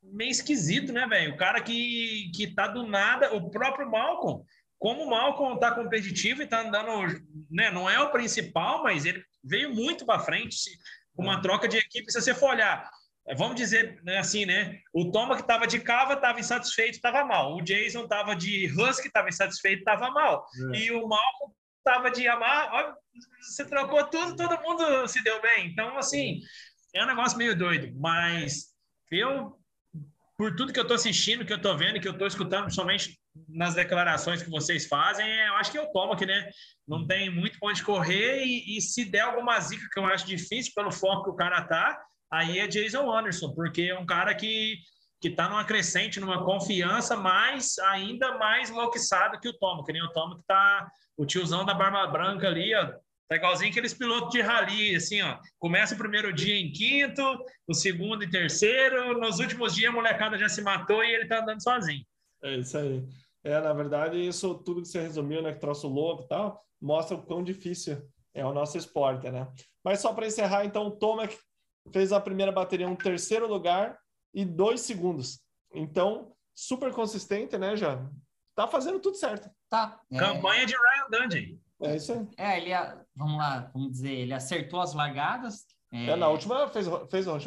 meio 0.03 0.31
esquisito, 0.31 0.93
né, 0.93 1.07
velho? 1.07 1.35
O 1.35 1.37
cara 1.37 1.61
que, 1.61 2.31
que 2.35 2.55
tá 2.55 2.67
do 2.67 2.87
nada, 2.87 3.35
o 3.35 3.51
próprio 3.51 3.91
Malcolm, 3.91 4.43
como 4.79 5.03
o 5.03 5.11
Malcolm 5.11 5.59
tá 5.59 5.75
competitivo 5.75 6.43
e 6.43 6.47
tá 6.47 6.63
andando, 6.63 7.21
né, 7.51 7.71
não 7.71 7.89
é 7.89 8.01
o 8.01 8.11
principal, 8.11 8.83
mas 8.83 9.05
ele 9.05 9.23
veio 9.45 9.75
muito 9.75 10.07
para 10.07 10.21
frente, 10.21 10.57
uma 11.15 11.43
troca 11.43 11.69
de 11.69 11.77
equipe, 11.77 12.11
se 12.11 12.21
você 12.21 12.35
for 12.35 12.51
olhar, 12.51 12.83
é, 12.83 12.91
vamos 13.37 13.57
dizer 13.57 14.01
né, 14.03 14.19
assim, 14.19 14.45
né? 14.45 14.79
O 14.93 15.11
Toma 15.11 15.37
que 15.37 15.47
tava 15.47 15.67
de 15.67 15.81
cava 15.81 16.17
tava 16.17 16.41
insatisfeito, 16.41 17.01
tava 17.01 17.25
mal. 17.25 17.57
O 17.57 17.63
Jason 17.63 18.07
tava 18.07 18.35
de 18.35 18.67
Husky, 18.67 19.11
tava 19.11 19.29
insatisfeito, 19.29 19.85
tava 19.85 20.11
mal. 20.11 20.47
É. 20.75 20.79
E 20.79 20.91
o 20.93 21.07
Malcolm 21.07 21.55
tava 21.85 22.11
de 22.11 22.23
Yamaha, 22.23 22.69
ó, 22.73 22.95
você 23.41 23.65
trocou 23.65 24.05
tudo, 24.05 24.37
todo 24.37 24.61
mundo 24.63 25.09
se 25.09 25.23
deu 25.23 25.41
bem. 25.41 25.69
Então, 25.69 25.97
assim, 25.97 26.41
é 26.95 27.03
um 27.03 27.07
negócio 27.07 27.39
meio 27.39 27.57
doido, 27.57 27.93
mas 27.99 28.69
eu, 29.11 29.59
por 30.37 30.55
tudo 30.57 30.73
que 30.73 30.81
eu 30.81 30.87
tô 30.87 30.95
assistindo, 30.95 31.45
que 31.45 31.53
eu 31.53 31.61
tô 31.61 31.77
vendo, 31.77 32.01
que 32.01 32.09
eu 32.09 32.17
tô 32.17 32.27
escutando, 32.27 32.65
principalmente 32.65 33.19
nas 33.49 33.75
declarações 33.75 34.43
que 34.43 34.51
vocês 34.51 34.87
fazem, 34.87 35.29
eu 35.47 35.55
acho 35.55 35.71
que 35.71 35.79
eu 35.79 35.91
tomo 35.93 36.13
aqui, 36.13 36.27
né? 36.27 36.51
Não 36.87 37.07
tem 37.07 37.31
muito 37.31 37.59
onde 37.63 37.83
correr 37.83 38.45
e, 38.45 38.77
e 38.77 38.81
se 38.81 39.05
der 39.05 39.21
alguma 39.21 39.59
zica, 39.61 39.89
que 39.91 39.99
eu 39.99 40.07
acho 40.07 40.27
difícil 40.27 40.73
pelo 40.75 40.93
foco 40.93 41.25
que 41.25 41.31
o 41.31 41.37
cara 41.37 41.63
tá, 41.65 42.01
aí 42.31 42.59
é 42.59 42.67
Jason 42.67 43.11
Anderson, 43.11 43.53
porque 43.55 43.83
é 43.83 43.99
um 43.99 44.07
cara 44.07 44.35
que 44.35 44.77
que 45.23 45.29
tá 45.29 45.51
numa 45.51 45.65
crescente, 45.65 46.19
numa 46.19 46.43
confiança, 46.43 47.15
mas 47.15 47.79
ainda 47.79 48.39
mais 48.39 48.71
louquiçado 48.71 49.39
que 49.39 49.51
o 49.51 49.59
Tomo, 49.59 49.85
que 49.85 49.93
nem 49.93 50.03
o 50.03 50.11
Tomo 50.13 50.39
que 50.39 50.47
tá 50.47 50.91
o 51.15 51.27
tiozão 51.27 51.63
da 51.63 51.75
barba 51.75 52.07
branca 52.07 52.49
ali, 52.49 52.75
ó, 52.75 52.91
Tá 53.31 53.37
igualzinho 53.37 53.71
aqueles 53.71 53.95
pilotos 53.95 54.31
de 54.31 54.41
rally, 54.41 54.97
assim, 54.97 55.23
ó. 55.23 55.39
Começa 55.57 55.95
o 55.95 55.99
primeiro 55.99 56.33
dia 56.33 56.57
em 56.57 56.73
quinto, 56.73 57.23
o 57.65 57.73
segundo 57.73 58.25
e 58.25 58.29
terceiro, 58.29 59.21
nos 59.21 59.39
últimos 59.39 59.73
dias 59.73 59.89
a 59.89 59.95
molecada 59.95 60.37
já 60.37 60.49
se 60.49 60.61
matou 60.61 61.05
e 61.05 61.15
ele 61.15 61.29
tá 61.29 61.41
andando 61.41 61.63
sozinho. 61.63 62.05
É 62.43 62.57
isso 62.57 62.77
aí. 62.77 63.07
É, 63.45 63.61
na 63.61 63.73
verdade, 63.73 64.17
isso 64.19 64.53
tudo 64.57 64.83
que 64.83 64.89
você 64.89 65.01
resumiu, 65.01 65.43
né, 65.43 65.53
que 65.53 65.61
troço 65.61 65.87
louco 65.87 66.25
e 66.25 66.27
tal, 66.27 66.61
mostra 66.83 67.17
o 67.17 67.23
quão 67.23 67.45
difícil 67.45 68.03
é 68.35 68.45
o 68.45 68.53
nosso 68.53 68.77
esporte, 68.77 69.31
né? 69.31 69.47
Mas 69.85 70.01
só 70.01 70.13
para 70.13 70.27
encerrar, 70.27 70.65
então, 70.65 70.89
o 70.89 70.91
Tomac 70.91 71.39
fez 71.93 72.13
a 72.13 72.21
primeira 72.21 72.53
bateria 72.53 72.89
um 72.89 72.97
terceiro 72.97 73.47
lugar 73.47 73.99
e 74.33 74.45
dois 74.45 74.81
segundos. 74.81 75.41
Então, 75.73 76.33
super 76.55 76.93
consistente, 76.93 77.57
né, 77.59 77.77
já? 77.77 78.05
Tá 78.55 78.67
fazendo 78.67 79.01
tudo 79.01 79.17
certo. 79.17 79.51
Tá. 79.69 80.01
É, 80.11 80.19
Campanha 80.19 80.67
de 80.67 80.75
Ryan 80.75 81.23
Dundee. 81.23 81.61
É 81.83 81.97
isso 81.97 82.13
aí. 82.13 82.29
É, 82.37 82.59
ele, 82.59 82.71
vamos 83.15 83.39
lá, 83.39 83.71
vamos 83.73 83.93
dizer, 83.93 84.13
ele 84.13 84.35
acertou 84.35 84.81
as 84.81 84.93
largadas. 84.93 85.65
É, 85.93 86.15
na 86.15 86.29
última 86.29 86.69
fez, 86.69 86.87
fez 87.11 87.27
o? 87.27 87.39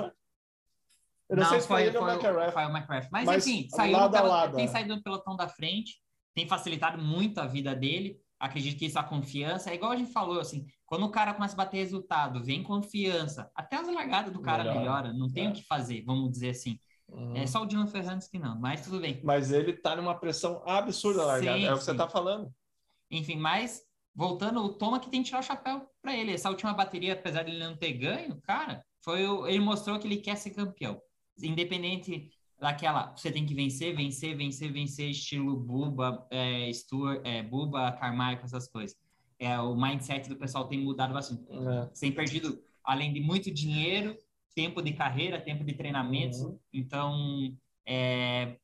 Eu 1.29 1.37
não, 1.37 1.45
sei 1.45 1.61
se 1.61 1.67
foi, 1.67 1.83
ele 1.83 1.97
ou 1.97 2.03
o. 2.03 2.51
Foi 2.51 2.65
o. 2.65 2.71
Mas, 2.71 3.07
Mas 3.11 3.47
enfim, 3.47 3.67
saiu 3.69 3.93
lado 3.93 4.27
lado, 4.27 4.55
tem 4.55 4.65
é. 4.65 4.67
saído 4.67 4.95
no 4.95 5.03
pelotão 5.03 5.35
da 5.35 5.47
frente, 5.47 6.01
tem 6.33 6.47
facilitado 6.47 7.01
muito 7.01 7.39
a 7.39 7.45
vida 7.45 7.75
dele. 7.75 8.19
Acredito 8.43 8.77
que 8.77 8.85
isso 8.85 8.99
a 8.99 9.03
confiança. 9.03 9.71
É 9.71 9.75
igual 9.75 9.91
a 9.91 9.95
gente 9.95 10.11
falou, 10.11 10.39
assim, 10.39 10.65
quando 10.85 11.05
o 11.05 11.09
cara 11.11 11.33
começa 11.33 11.53
a 11.53 11.57
bater 11.57 11.77
resultado, 11.77 12.43
vem 12.43 12.61
confiança, 12.61 13.49
até 13.55 13.77
as 13.77 13.87
largadas 13.87 14.33
do 14.33 14.41
cara 14.41 14.63
Melhora. 14.63 14.79
melhora, 14.79 15.13
não 15.13 15.31
tem 15.31 15.45
É. 15.45 15.49
o 15.49 15.53
que 15.53 15.63
fazer, 15.63 16.03
vamos 16.03 16.29
dizer 16.31 16.49
assim. 16.49 16.77
Uhum. 17.07 17.35
É 17.37 17.47
só 17.47 17.61
o 17.61 17.65
Dylan 17.65 17.87
Ferrantes 17.87 18.27
que 18.27 18.37
não, 18.37 18.59
mas 18.59 18.81
tudo 18.81 18.99
bem. 18.99 19.21
Mas 19.23 19.51
ele 19.51 19.71
tá 19.73 19.95
numa 19.95 20.13
pressão 20.19 20.61
absurda 20.67 21.25
largada. 21.25 21.57
Sim, 21.57 21.65
é 21.65 21.73
o 21.73 21.77
que 21.77 21.83
você 21.85 21.95
tá 21.95 22.07
falando. 22.09 22.51
Enfim, 23.09 23.37
mas 23.37 23.81
voltando, 24.13 24.61
o 24.61 24.73
Toma 24.73 24.99
que 24.99 25.09
tem 25.09 25.21
que 25.21 25.27
tirar 25.27 25.39
o 25.39 25.43
chapéu 25.43 25.87
para 26.01 26.13
ele. 26.15 26.33
Essa 26.33 26.49
última 26.49 26.73
bateria, 26.73 27.13
apesar 27.13 27.43
de 27.43 27.51
ele 27.51 27.63
não 27.63 27.77
ter 27.77 27.93
ganho, 27.93 28.41
cara, 28.41 28.83
foi 29.03 29.25
o, 29.25 29.47
ele 29.47 29.59
mostrou 29.59 29.97
que 29.99 30.07
ele 30.07 30.17
quer 30.17 30.35
ser 30.35 30.49
campeão. 30.51 30.99
Independente 31.41 32.29
daquela, 32.59 33.15
você 33.15 33.31
tem 33.31 33.45
que 33.45 33.53
vencer, 33.53 33.95
vencer, 33.95 34.35
vencer, 34.35 34.71
vencer, 34.71 35.09
estilo 35.09 35.55
Buba, 35.55 36.25
é, 36.31 36.71
Stuart, 36.71 37.21
é, 37.23 37.43
Buba, 37.43 37.91
Carmichael, 37.93 38.43
essas 38.43 38.67
coisas. 38.67 38.97
É, 39.39 39.59
o 39.59 39.75
mindset 39.75 40.29
do 40.29 40.35
pessoal 40.35 40.67
tem 40.67 40.79
mudado 40.79 41.13
bastante. 41.13 41.43
É. 41.49 41.89
Você 41.93 42.05
tem 42.07 42.11
perdido, 42.11 42.63
além 42.83 43.11
de 43.11 43.19
muito 43.19 43.51
dinheiro, 43.51 44.17
tempo 44.55 44.81
de 44.81 44.93
carreira, 44.93 45.41
tempo 45.41 45.63
de 45.63 45.73
treinamentos. 45.73 46.39
Uhum. 46.41 46.57
Então, 46.71 47.57
é, 47.85 48.57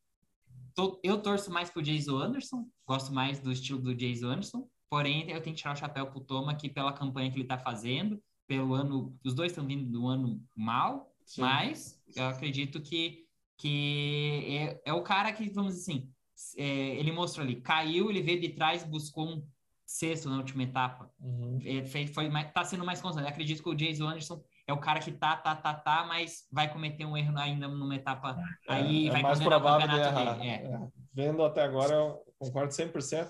tô- 0.74 0.99
eu 1.03 1.22
torço 1.22 1.52
mais 1.52 1.70
pro 1.70 1.82
Jason 1.82 2.18
Anderson, 2.18 2.68
gosto 2.86 3.14
mais 3.14 3.40
do 3.40 3.52
estilo 3.52 3.82
do 3.82 3.94
Jason 3.95 4.28
Anderson, 4.28 4.70
porém 4.90 5.30
eu 5.30 5.41
tenho 5.41 5.56
que 5.56 5.61
tirar 5.61 5.74
o 5.74 5.78
chapéu 5.78 6.07
pro 6.07 6.22
Toma 6.22 6.52
aqui 6.52 6.70
pela 6.70 6.94
campanha 6.94 7.30
que 7.30 7.38
ele 7.38 7.48
tá 7.48 7.57
fazendo, 7.57 8.22
pelo 8.48 8.74
ano, 8.74 9.16
os 9.24 9.34
dois 9.34 9.52
estão 9.52 9.66
vindo 9.66 9.86
do 9.91 10.07
ano 10.07 10.41
mal, 10.56 11.14
Sim. 11.26 11.41
mas 11.41 12.02
eu 12.16 12.26
acredito 12.28 12.82
que, 12.82 13.28
que 13.60 14.45
é, 14.48 14.81
é 14.86 14.94
o 14.94 15.03
cara 15.03 15.31
que, 15.34 15.49
vamos 15.49 15.76
dizer 15.76 15.91
assim, 15.91 16.10
é, 16.57 16.64
ele 16.95 17.11
mostrou 17.11 17.45
ali, 17.45 17.61
caiu, 17.61 18.10
ele 18.10 18.22
veio 18.22 18.40
de 18.40 18.49
trás, 18.49 18.84
buscou 18.84 19.27
um 19.27 19.45
sexto 19.86 20.30
na 20.30 20.38
última 20.38 20.64
etapa. 20.64 21.11
Uhum. 21.19 21.60
É, 21.65 21.84
foi 22.07 22.30
mais, 22.30 22.52
tá 22.53 22.64
sendo 22.64 22.86
mais 22.86 23.02
constante. 23.02 23.26
Eu 23.26 23.30
acredito 23.30 23.61
que 23.61 23.69
o 23.69 23.76
Jason 23.76 24.07
Anderson 24.07 24.41
é 24.65 24.72
o 24.72 24.80
cara 24.80 24.99
que 24.99 25.11
tá, 25.11 25.36
tá, 25.36 25.56
tá, 25.56 25.73
tá, 25.73 26.06
mas 26.07 26.48
vai 26.52 26.72
cometer 26.72 27.06
um 27.06 27.18
erro 27.18 27.38
ainda 27.38 27.68
numa 27.68 27.95
etapa 27.95 28.38
aí, 28.68 29.10
é 29.10 29.11
vai 29.11 29.22
mais 29.22 29.40
provável 29.40 29.88
de 29.88 29.95
campeonato 29.95 30.19
errar. 30.19 30.38
dele. 30.38 30.49
É. 30.49 30.53
É. 30.64 30.88
Vendo 31.14 31.44
até 31.44 31.61
agora, 31.64 31.94
eu 31.94 32.23
concordo 32.38 32.72
100%. 32.72 33.27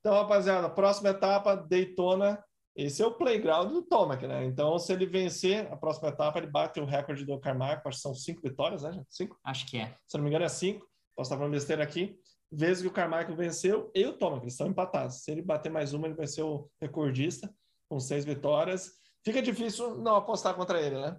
Então, 0.00 0.14
rapaziada, 0.14 0.70
próxima 0.70 1.10
etapa, 1.10 1.56
Daytona. 1.56 2.42
Esse 2.78 3.02
é 3.02 3.06
o 3.06 3.12
playground 3.12 3.72
do 3.72 3.82
Tomac, 3.82 4.24
né? 4.24 4.44
Então, 4.44 4.78
se 4.78 4.92
ele 4.92 5.04
vencer 5.04 5.66
a 5.72 5.76
próxima 5.76 6.10
etapa, 6.10 6.38
ele 6.38 6.46
bate 6.46 6.78
o 6.78 6.84
recorde 6.84 7.24
do 7.24 7.36
Carmack, 7.40 7.82
acho 7.86 7.96
que 7.98 8.02
são 8.02 8.14
cinco 8.14 8.40
vitórias, 8.40 8.84
né? 8.84 9.02
Cinco? 9.10 9.36
Acho 9.42 9.66
que 9.66 9.78
é. 9.78 9.96
Se 10.06 10.16
não 10.16 10.22
me 10.22 10.30
engano, 10.30 10.44
é 10.44 10.48
cinco. 10.48 10.86
Posso 11.16 11.26
estar 11.28 11.36
falando 11.36 11.50
besteira 11.52 11.82
aqui. 11.82 12.16
Vezes 12.52 12.80
que 12.82 12.88
o 12.88 12.92
Carmichael 12.92 13.34
venceu 13.36 13.90
e 13.92 14.06
o 14.06 14.12
Tomac, 14.12 14.42
eles 14.44 14.54
estão 14.54 14.68
empatados. 14.68 15.22
Se 15.24 15.30
ele 15.32 15.42
bater 15.42 15.72
mais 15.72 15.92
uma, 15.92 16.06
ele 16.06 16.14
vai 16.14 16.28
ser 16.28 16.42
o 16.42 16.70
recordista, 16.80 17.52
com 17.88 17.98
seis 17.98 18.24
vitórias. 18.24 18.92
Fica 19.24 19.42
difícil 19.42 19.98
não 19.98 20.14
apostar 20.14 20.54
contra 20.54 20.80
ele, 20.80 21.00
né? 21.00 21.16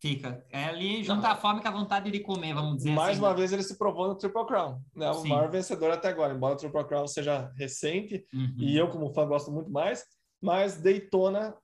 Fica. 0.00 0.44
É 0.50 0.64
ali 0.66 1.02
junta 1.02 1.28
a 1.28 1.36
fome 1.36 1.62
com 1.62 1.68
a 1.68 1.70
vontade 1.72 2.10
de 2.10 2.20
comer, 2.20 2.54
vamos 2.54 2.76
dizer 2.76 2.90
Mais 2.90 3.12
assim. 3.16 3.20
uma 3.20 3.34
vez 3.34 3.52
ele 3.52 3.62
se 3.62 3.76
provou 3.78 4.06
no 4.08 4.14
Triple 4.16 4.46
Crown, 4.46 4.80
né? 4.94 5.10
O 5.10 5.14
Sim. 5.14 5.28
maior 5.30 5.50
vencedor 5.50 5.90
até 5.90 6.08
agora, 6.08 6.34
embora 6.34 6.54
o 6.54 6.56
Triple 6.56 6.84
Crown 6.84 7.06
seja 7.06 7.50
recente 7.56 8.24
Uhum. 8.32 8.54
e 8.58 8.76
eu 8.76 8.88
como 8.88 9.12
fã 9.14 9.26
gosto 9.26 9.50
muito 9.50 9.70
mais, 9.70 10.04
mas 10.44 10.80
Daytona 10.80 11.56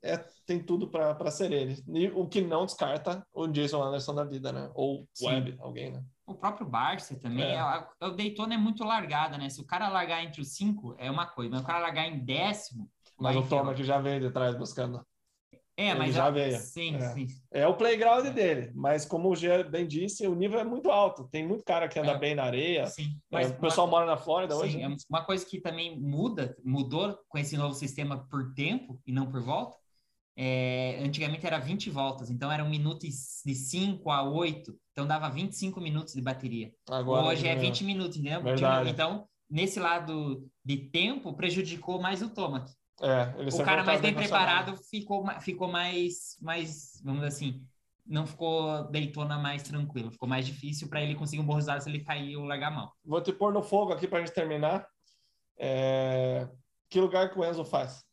é, 0.00 0.16
tem 0.46 0.62
tudo 0.62 0.88
para 0.88 1.30
ser 1.30 1.50
ele. 1.52 1.82
E 1.88 2.06
o 2.08 2.26
que 2.26 2.40
não 2.40 2.64
descarta 2.64 3.26
o 3.32 3.48
Jason 3.48 3.82
Anderson 3.82 4.14
da 4.14 4.24
vida, 4.24 4.52
né? 4.52 4.70
Ou 4.74 5.08
Sim. 5.12 5.26
Webb, 5.26 5.56
alguém, 5.58 5.90
né? 5.90 6.04
O 6.24 6.34
próprio 6.34 6.66
Barça 6.66 7.18
também, 7.18 7.44
É. 7.44 7.56
é. 7.56 8.06
o 8.06 8.10
Daytona 8.10 8.54
é 8.54 8.58
muito 8.58 8.84
largada, 8.84 9.36
né? 9.36 9.48
Se 9.48 9.60
o 9.60 9.66
cara 9.66 9.88
largar 9.88 10.22
entre 10.22 10.40
os 10.40 10.54
cinco, 10.54 10.94
é 10.98 11.10
uma 11.10 11.26
coisa, 11.26 11.50
mas 11.50 11.62
o 11.62 11.66
cara 11.66 11.80
largar 11.80 12.06
em 12.06 12.24
décimo. 12.24 12.88
Mas 13.18 13.34
o 13.34 13.42
Tomac 13.42 13.82
já 13.82 13.98
veio 13.98 14.20
de 14.20 14.30
trás 14.30 14.56
buscando. 14.56 15.04
É, 15.78 15.90
ele 15.90 15.98
mas 16.00 16.14
já 16.14 16.26
a- 16.26 16.30
veio. 16.30 16.58
Sim, 16.58 16.96
É. 16.96 17.00
sim. 17.14 17.26
É 17.52 17.64
o 17.66 17.76
playground 17.76 18.26
dele, 18.34 18.72
mas 18.74 19.04
como 19.06 19.30
o 19.30 19.36
Jean 19.36 19.62
bem 19.70 19.86
disse, 19.86 20.26
o 20.26 20.34
nível 20.34 20.58
é 20.58 20.64
muito 20.64 20.90
alto. 20.90 21.28
Tem 21.30 21.46
muito 21.46 21.62
cara 21.62 21.86
que 21.88 21.98
anda 22.00 22.10
É. 22.12 22.18
bem 22.18 22.34
na 22.34 22.42
areia. 22.42 22.86
sim. 22.86 23.04
É, 23.04 23.36
Mas 23.36 23.50
o 23.50 23.54
pessoal 23.60 23.86
uma- 23.86 23.92
mora 23.98 24.06
na 24.06 24.16
Flórida 24.16 24.54
Sim, 24.56 24.60
hoje. 24.60 24.82
é 24.82 24.88
né? 24.88 24.96
uma 25.08 25.24
coisa 25.24 25.46
que 25.46 25.60
também 25.60 25.96
muda, 26.00 26.56
mudou 26.64 27.16
com 27.28 27.38
esse 27.38 27.56
novo 27.56 27.74
sistema 27.74 28.26
por 28.28 28.52
tempo 28.54 29.00
e 29.06 29.12
não 29.12 29.30
por 29.30 29.40
volta. 29.40 29.76
É, 30.36 30.98
antigamente 31.02 31.46
era 31.46 31.58
20 31.58 31.90
voltas, 31.90 32.30
então 32.30 32.50
era 32.50 32.62
um 32.64 32.68
minuto 32.70 33.00
de 33.00 33.54
5 33.54 34.10
a 34.10 34.22
8, 34.22 34.72
então 34.92 35.04
dava 35.06 35.28
25 35.28 35.80
minutos 35.80 36.14
de 36.14 36.20
bateria. 36.22 36.72
Agora, 36.88 37.26
Hoje 37.26 37.46
é 37.46 37.54
né? 37.56 37.60
20 37.60 37.82
minutos, 37.84 38.16
entendeu? 38.16 38.42
Verdade. 38.42 38.90
Então, 38.90 39.26
nesse 39.50 39.80
lado 39.80 40.44
de 40.64 40.76
tempo, 40.76 41.34
prejudicou 41.34 42.00
mais 42.00 42.22
o 42.22 42.30
Tomac. 42.30 42.70
É, 43.00 43.32
O 43.54 43.64
cara 43.64 43.84
mais 43.84 44.00
bem 44.00 44.14
preparado 44.14 44.76
ficou, 44.76 45.24
ficou 45.40 45.68
mais, 45.68 46.36
mais, 46.40 47.00
vamos 47.04 47.20
dizer 47.20 47.28
assim, 47.28 47.62
não 48.04 48.26
ficou 48.26 48.90
Daytona 48.90 49.38
mais 49.38 49.62
tranquilo, 49.62 50.10
ficou 50.10 50.28
mais 50.28 50.46
difícil 50.46 50.88
para 50.88 51.00
ele 51.02 51.14
conseguir 51.14 51.42
um 51.42 51.46
bom 51.46 51.54
resultado 51.54 51.82
se 51.82 51.88
ele 51.88 52.00
cair 52.00 52.36
ou 52.36 52.44
largar 52.44 52.68
a 52.68 52.74
mão. 52.74 52.92
Vou 53.04 53.20
te 53.20 53.32
pôr 53.32 53.52
no 53.52 53.62
fogo 53.62 53.92
aqui 53.92 54.08
pra 54.08 54.20
gente 54.20 54.32
terminar. 54.32 54.86
É, 55.56 56.48
Que 56.88 57.00
lugar 57.00 57.30
que 57.30 57.38
o 57.38 57.44
Enzo 57.44 57.64
faz? 57.64 58.04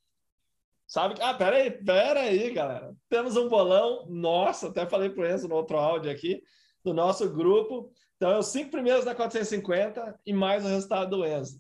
Sabe? 0.88 1.16
Ah, 1.20 1.34
pera 1.34 1.56
aí, 1.56 1.72
pera 1.72 2.20
aí, 2.20 2.54
galera. 2.54 2.94
Temos 3.10 3.36
um 3.38 3.50
bolão 3.50 4.06
nosso, 4.08 4.68
até 4.68 4.86
falei 4.86 5.10
pro 5.10 5.26
Enzo 5.26 5.48
no 5.48 5.56
outro 5.56 5.78
áudio 5.78 6.12
aqui, 6.12 6.44
do 6.84 6.94
nosso 6.94 7.28
grupo. 7.34 7.92
Então, 8.18 8.32
é 8.32 8.38
os 8.38 8.48
cinco 8.48 8.72
primeiros 8.72 9.04
da 9.04 9.16
450 9.16 10.20
e 10.26 10.34
mais 10.34 10.64
o 10.64 10.68
resultado 10.68 11.18
do 11.18 11.26
Enzo. 11.26 11.60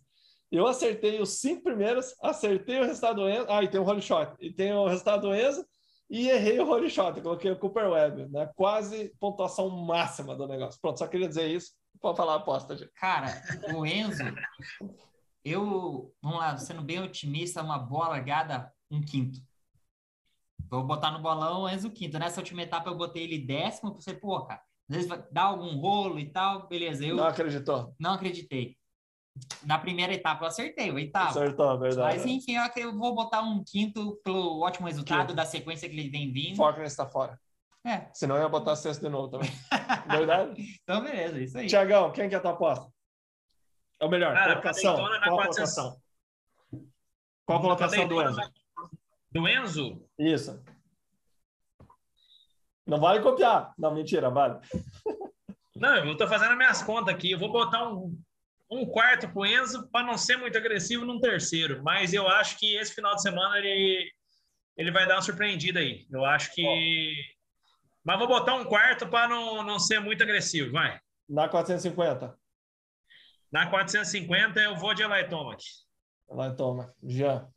Eu 0.51 0.67
acertei 0.67 1.19
os 1.21 1.39
cinco 1.39 1.63
primeiros, 1.63 2.13
acertei 2.21 2.79
o 2.79 2.85
resultado 2.85 3.21
do 3.21 3.29
Enzo. 3.29 3.45
Ah, 3.49 3.63
e 3.63 3.67
tem 3.67 3.79
o 3.79 3.83
holy 3.83 4.01
shot. 4.01 4.33
E 4.39 4.51
tem 4.53 4.73
o 4.73 4.87
resultado 4.87 5.21
do 5.23 5.35
Enzo 5.35 5.65
e 6.09 6.29
errei 6.29 6.59
o 6.59 6.67
holy 6.69 6.89
shot. 6.89 7.17
Eu 7.17 7.23
coloquei 7.23 7.51
o 7.51 7.59
Cooper 7.59 7.89
Webb, 7.89 8.27
né? 8.29 8.49
Quase 8.55 9.13
pontuação 9.19 9.69
máxima 9.69 10.35
do 10.35 10.47
negócio. 10.47 10.79
Pronto, 10.79 10.99
só 10.99 11.07
queria 11.07 11.27
dizer 11.27 11.47
isso. 11.47 11.71
Pode 11.99 12.17
falar 12.17 12.33
a 12.33 12.37
aposta, 12.37 12.77
gente. 12.77 12.91
Cara, 12.93 13.27
o 13.75 13.85
Enzo, 13.85 14.23
eu, 15.43 16.13
vamos 16.21 16.39
lá, 16.39 16.57
sendo 16.57 16.81
bem 16.81 17.01
otimista, 17.01 17.63
uma 17.63 17.79
boa 17.79 18.09
largada, 18.09 18.71
um 18.91 19.01
quinto. 19.01 19.39
Vou 20.69 20.83
botar 20.83 21.11
no 21.11 21.19
bolão 21.19 21.63
o 21.63 21.69
Enzo 21.69 21.89
quinto. 21.91 22.19
Nessa 22.19 22.41
última 22.41 22.61
etapa 22.61 22.89
eu 22.89 22.95
botei 22.97 23.23
ele 23.23 23.39
décimo, 23.39 23.93
pensei, 23.93 24.13
pô, 24.15 24.45
cara, 24.45 24.61
às 24.89 24.95
vezes 24.95 25.11
dar 25.31 25.43
algum 25.43 25.75
rolo 25.79 26.19
e 26.19 26.29
tal, 26.29 26.67
beleza. 26.67 27.05
Eu 27.05 27.15
Não 27.15 27.25
acreditou. 27.27 27.95
não 27.99 28.13
acreditei. 28.13 28.77
Na 29.63 29.77
primeira 29.77 30.13
etapa 30.13 30.43
eu 30.43 30.47
acertei, 30.47 30.91
o 30.91 30.95
oitavo. 30.95 31.29
Acertou, 31.29 31.77
verdade. 31.79 32.17
Mas 32.17 32.25
enfim, 32.25 32.53
eu 32.77 32.97
vou 32.97 33.13
botar 33.13 33.41
um 33.41 33.63
quinto 33.63 34.19
pelo 34.23 34.61
ótimo 34.61 34.87
resultado 34.87 35.27
Quinto. 35.27 35.33
da 35.33 35.45
sequência 35.45 35.89
que 35.89 35.95
ele 35.97 36.09
vem 36.09 36.31
vindo. 36.31 36.55
Foca 36.55 36.81
nesse 36.81 36.95
tá 36.95 37.05
fora. 37.07 37.39
É, 37.85 38.09
Senão 38.13 38.35
eu 38.35 38.43
ia 38.43 38.49
botar 38.49 38.75
sexto 38.75 39.01
de 39.01 39.09
novo 39.09 39.29
também. 39.29 39.49
verdade? 40.09 40.79
então 40.81 41.03
beleza, 41.03 41.39
isso 41.39 41.57
aí. 41.57 41.67
Tiagão, 41.67 42.11
quem 42.11 42.27
que 42.27 42.35
é 42.35 42.37
a 42.37 42.41
tua 42.41 42.51
aposta? 42.51 42.89
É 43.99 44.05
o 44.05 44.09
melhor. 44.09 44.33
Cara, 44.33 44.53
colocação. 44.53 44.95
Qual 44.95 45.05
a 45.05 45.19
400. 45.19 45.29
colocação? 45.29 46.01
Qual 47.45 47.59
a 47.59 47.61
colocação 47.61 48.07
do 48.07 48.21
Enzo? 48.21 48.41
Do 49.31 49.47
Enzo? 49.47 50.09
Isso. 50.17 50.63
Não 52.87 52.99
vale 52.99 53.21
copiar. 53.21 53.73
Não, 53.77 53.93
mentira, 53.93 54.29
vale. 54.29 54.59
Não, 55.75 55.95
eu 55.97 56.17
tô 56.17 56.27
fazendo 56.27 56.51
as 56.51 56.57
minhas 56.57 56.81
contas 56.83 57.13
aqui. 57.13 57.31
Eu 57.31 57.39
vou 57.39 57.51
botar 57.51 57.87
um, 57.89 58.17
um 58.69 58.85
quarto 58.85 59.31
pro 59.31 59.45
Enzo 59.45 59.87
para 59.89 60.05
não 60.05 60.17
ser 60.17 60.37
muito 60.37 60.57
agressivo 60.57 61.05
num 61.05 61.19
terceiro. 61.19 61.83
Mas 61.83 62.13
eu 62.13 62.27
acho 62.27 62.57
que 62.57 62.75
esse 62.75 62.93
final 62.93 63.15
de 63.15 63.21
semana 63.21 63.57
ele, 63.57 64.11
ele 64.77 64.91
vai 64.91 65.07
dar 65.07 65.15
uma 65.15 65.21
surpreendida 65.21 65.79
aí. 65.79 66.05
Eu 66.11 66.25
acho 66.25 66.53
que. 66.53 67.13
Mas 68.03 68.19
vou 68.19 68.27
botar 68.27 68.55
um 68.55 68.65
quarto 68.65 69.07
para 69.07 69.27
não, 69.27 69.63
não 69.63 69.79
ser 69.79 69.99
muito 69.99 70.21
agressivo, 70.21 70.71
vai. 70.71 70.99
Na 71.27 71.49
450. 71.49 72.37
Na 73.51 73.67
450 73.69 74.59
eu 74.59 74.75
vou 74.75 74.93
de 74.93 75.03
Eli 75.03 75.27
Tomac. 75.27 75.63
Vai, 76.27 76.55
toma. 76.55 76.93
Jean. 77.03 77.47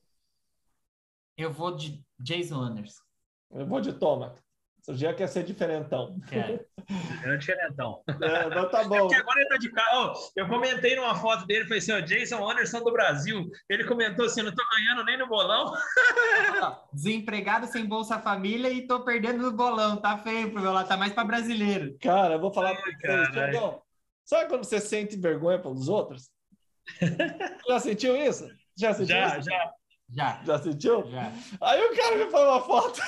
Eu 1.36 1.52
vou 1.52 1.74
de 1.74 2.02
Jason 2.18 2.60
Anderson. 2.60 3.02
Eu 3.50 3.66
vou 3.66 3.80
de 3.80 3.92
toma. 3.92 4.34
O 4.88 4.94
Jean 4.94 5.12
quer 5.12 5.26
ser 5.26 5.44
diferentão. 5.44 6.18
Cara. 6.30 6.64
É 7.22 7.30
um 7.30 7.36
diferentão. 7.36 8.02
É, 8.08 8.48
mas 8.48 8.70
tá 8.70 8.84
bom. 8.84 9.00
Porque 9.00 9.14
agora 9.16 9.40
ele 9.40 9.48
tá 9.50 9.56
de 9.58 9.70
carro. 9.70 10.14
eu 10.34 10.48
comentei 10.48 10.96
numa 10.96 11.14
foto 11.14 11.46
dele, 11.46 11.64
falei 11.64 11.78
assim, 11.78 11.92
ó, 11.92 12.00
Jason 12.00 12.50
Anderson 12.50 12.80
do 12.82 12.90
Brasil. 12.90 13.44
Ele 13.68 13.84
comentou 13.84 14.24
assim, 14.24 14.42
não 14.42 14.54
tô 14.54 14.62
ganhando 14.74 15.04
nem 15.04 15.18
no 15.18 15.28
bolão. 15.28 15.74
Desempregado 16.92 17.66
sem 17.66 17.84
Bolsa 17.84 18.18
Família 18.18 18.70
e 18.70 18.86
tô 18.86 19.04
perdendo 19.04 19.42
no 19.42 19.52
bolão. 19.52 19.98
Tá 19.98 20.16
feio 20.16 20.50
pro 20.50 20.62
meu 20.62 20.72
lado, 20.72 20.88
tá 20.88 20.96
mais 20.96 21.12
pra 21.12 21.24
brasileiro. 21.24 21.94
Cara, 22.00 22.34
eu 22.34 22.40
vou 22.40 22.52
falar 22.52 22.74
pra 22.74 22.90
vocês. 22.90 23.60
Sabe 24.24 24.48
quando 24.48 24.64
você 24.64 24.80
sente 24.80 25.16
vergonha 25.16 25.58
pelos 25.58 25.88
outros? 25.88 26.30
Já 27.68 27.78
sentiu 27.78 28.16
isso? 28.16 28.48
Já 28.74 28.94
sentiu 28.94 29.16
Já, 29.16 29.38
isso? 29.38 29.50
já. 29.50 29.72
Já, 30.10 30.40
Já 30.46 30.58
sentiu? 30.58 31.10
já. 31.10 31.30
Aí 31.60 31.84
o 31.84 31.94
cara 31.94 32.16
me 32.16 32.30
falou 32.30 32.56
uma 32.56 32.64
foto 32.64 33.02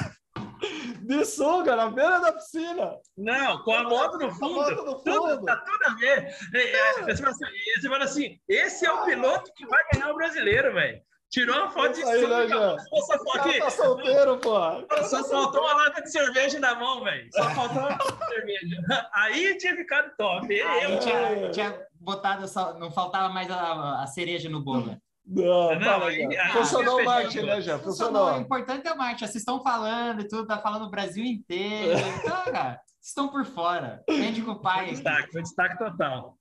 de 1.02 1.24
sunga 1.24 1.76
na 1.76 1.88
beira 1.90 2.20
da 2.20 2.32
piscina. 2.32 2.96
Não, 3.16 3.62
com 3.62 3.72
a 3.72 3.82
moto 3.84 4.18
no 4.18 4.26
A 4.26 4.34
fundo. 4.34 4.54
moto 4.54 4.84
no 4.84 4.94
Tudo, 5.02 5.28
fundo. 5.28 5.44
tá 5.44 5.56
tudo 5.56 5.84
a 5.86 5.94
ver. 5.94 6.34
É, 6.54 6.58
é, 6.58 7.02
Você 7.04 7.16
fala 7.22 7.30
assim, 7.30 7.44
você 7.80 7.88
fala 7.88 8.04
assim, 8.04 8.40
esse 8.48 8.86
é 8.86 8.92
o 8.92 9.04
piloto 9.04 9.52
que 9.54 9.66
vai 9.66 9.82
ganhar 9.92 10.10
o 10.10 10.16
brasileiro, 10.16 10.72
velho. 10.74 11.00
Tirou 11.30 11.56
uma 11.56 11.70
foto 11.70 11.92
de 11.94 12.02
aí, 12.02 12.26
né, 12.26 12.42
sunga, 12.48 12.76
foto 12.90 13.24
cara 13.32 13.48
aqui. 13.50 13.58
tá 13.60 13.70
solteiro, 13.70 14.38
pô. 14.38 14.52
Cara 14.88 15.04
Só 15.04 15.22
tá 15.22 15.28
faltou 15.28 15.60
uma 15.60 15.74
lata 15.74 16.02
de 16.02 16.10
cerveja 16.10 16.58
na 16.58 16.74
mão, 16.74 17.04
velho. 17.04 17.28
Só 17.32 17.44
faltou 17.50 17.78
uma 17.78 17.88
lata 17.90 18.12
de 18.16 18.34
cerveja. 18.34 19.08
Aí 19.14 19.56
tinha 19.58 19.76
ficado 19.76 20.10
top. 20.18 20.60
Aí 20.60 20.92
Eu, 20.92 20.98
tinha, 20.98 21.50
tinha 21.52 21.86
botado 22.00 22.48
só, 22.48 22.74
não 22.74 22.90
faltava 22.90 23.28
mais 23.32 23.48
a, 23.48 24.02
a 24.02 24.06
cereja 24.08 24.48
no 24.48 24.60
bolo. 24.60 24.96
Não, 25.32 25.74
Não, 25.76 25.80
fala, 25.80 26.06
aí- 26.08 26.28
já. 26.32 26.42
ah, 26.44 26.52
Funcionou 26.54 27.00
o 27.00 27.04
marketing, 27.04 27.46
né, 27.46 27.60
já? 27.60 27.78
Funcionou. 27.78 28.32
O 28.32 28.40
importante 28.40 28.88
é 28.88 28.92
o 28.92 28.98
marketing. 28.98 29.26
Vocês 29.26 29.36
estão 29.36 29.62
falando 29.62 30.22
e 30.22 30.28
tudo, 30.28 30.46
tá 30.46 30.58
falando 30.60 30.86
o 30.86 30.90
Brasil 30.90 31.24
inteiro. 31.24 31.98
Então, 32.18 32.44
cara, 32.52 32.80
vocês 32.98 33.06
estão 33.08 33.28
por 33.28 33.44
fora. 33.44 34.02
Vende 34.08 34.42
com 34.42 34.50
o 34.52 34.60
pai. 34.60 34.86
aqui. 34.86 34.90
Destaque, 34.94 35.30
foi 35.32 35.42
destaque 35.42 35.78
total. 35.78 36.36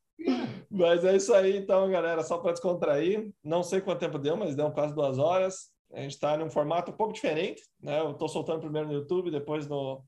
Mas 0.71 1.05
é 1.05 1.15
isso 1.15 1.33
aí, 1.33 1.55
então, 1.57 1.89
galera. 1.91 2.23
Só 2.23 2.39
para 2.39 2.51
descontrair. 2.51 3.29
Não 3.43 3.61
sei 3.61 3.79
quanto 3.79 3.99
tempo 3.99 4.17
deu, 4.17 4.35
mas 4.35 4.55
deu 4.55 4.71
quase 4.71 4.93
duas 4.95 5.19
horas. 5.19 5.67
A 5.93 5.99
gente 6.01 6.11
está 6.13 6.35
num 6.37 6.49
formato 6.49 6.91
um 6.91 6.95
pouco 6.95 7.13
diferente, 7.13 7.61
né? 7.81 7.99
Eu 7.99 8.11
estou 8.11 8.27
soltando 8.27 8.59
primeiro 8.61 8.87
no 8.87 8.93
YouTube, 8.93 9.31
depois 9.31 9.67
no, 9.67 10.03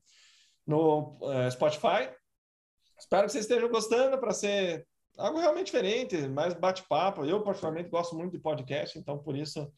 no 0.66 1.18
eh, 1.22 1.50
Spotify. 1.50 2.10
Espero 2.98 3.26
que 3.26 3.32
vocês 3.32 3.44
estejam 3.44 3.68
gostando 3.68 4.16
para 4.18 4.32
ser 4.32 4.86
algo 5.18 5.38
realmente 5.38 5.66
diferente, 5.66 6.16
mais 6.28 6.54
bate-papo. 6.54 7.24
Eu, 7.24 7.42
particularmente, 7.42 7.90
gosto 7.90 8.16
muito 8.16 8.32
de 8.32 8.38
podcast, 8.38 8.98
então 8.98 9.18
por 9.18 9.36
isso 9.36 9.70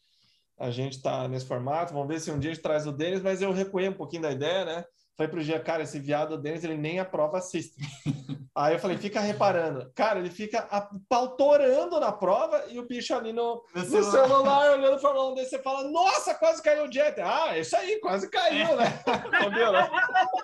a 0.59 0.71
gente 0.71 0.97
está 0.97 1.27
nesse 1.29 1.47
formato. 1.47 1.93
Vamos 1.93 2.09
ver 2.09 2.21
se 2.21 2.31
um 2.31 2.39
dia 2.39 2.51
a 2.51 2.55
gente 2.55 2.63
traz 2.63 2.87
o 2.87 2.93
Denis, 2.93 3.21
mas 3.21 3.43
eu 3.43 3.53
recuei 3.53 3.89
um 3.89 3.95
pouquinho 3.95 4.23
da 4.23 4.33
ideia, 4.33 4.65
né? 4.65 4.85
Falei 5.17 5.31
pro 5.31 5.41
Gia, 5.41 5.61
cara, 5.61 5.85
esse 5.85 6.01
viado 6.01 6.37
Denis, 6.37 6.65
ele 6.65 6.77
nem 6.77 6.99
a 6.99 7.05
prova 7.05 7.39
assiste. 7.39 7.77
Aí 8.57 8.75
eu 8.75 8.79
falei, 8.79 8.97
fica 8.97 9.19
reparando. 9.19 9.91
Cara, 9.97 10.21
ele 10.21 10.31
fica 10.31 10.63
pautorando 11.09 11.99
na 11.99 12.13
prova 12.13 12.65
e 12.69 12.79
o 12.79 12.87
bicho 12.87 13.13
ali 13.13 13.33
no, 13.33 13.65
No 13.75 13.85
celular. 13.85 14.11
celular, 14.13 14.73
olhando 14.73 14.97
o 14.97 15.01
Fórmula 15.01 15.33
1 15.33 15.35
dele, 15.35 15.47
você 15.49 15.59
fala, 15.59 15.91
nossa, 15.91 16.35
quase 16.37 16.63
caiu 16.63 16.85
o 16.85 16.93
jet. 16.93 17.21
Ah, 17.21 17.59
isso 17.59 17.77
aí, 17.77 17.99
quase 17.99 18.31
caiu, 18.31 18.77
né? 18.77 18.85
Viu, 19.55 19.73
né? 19.73 19.91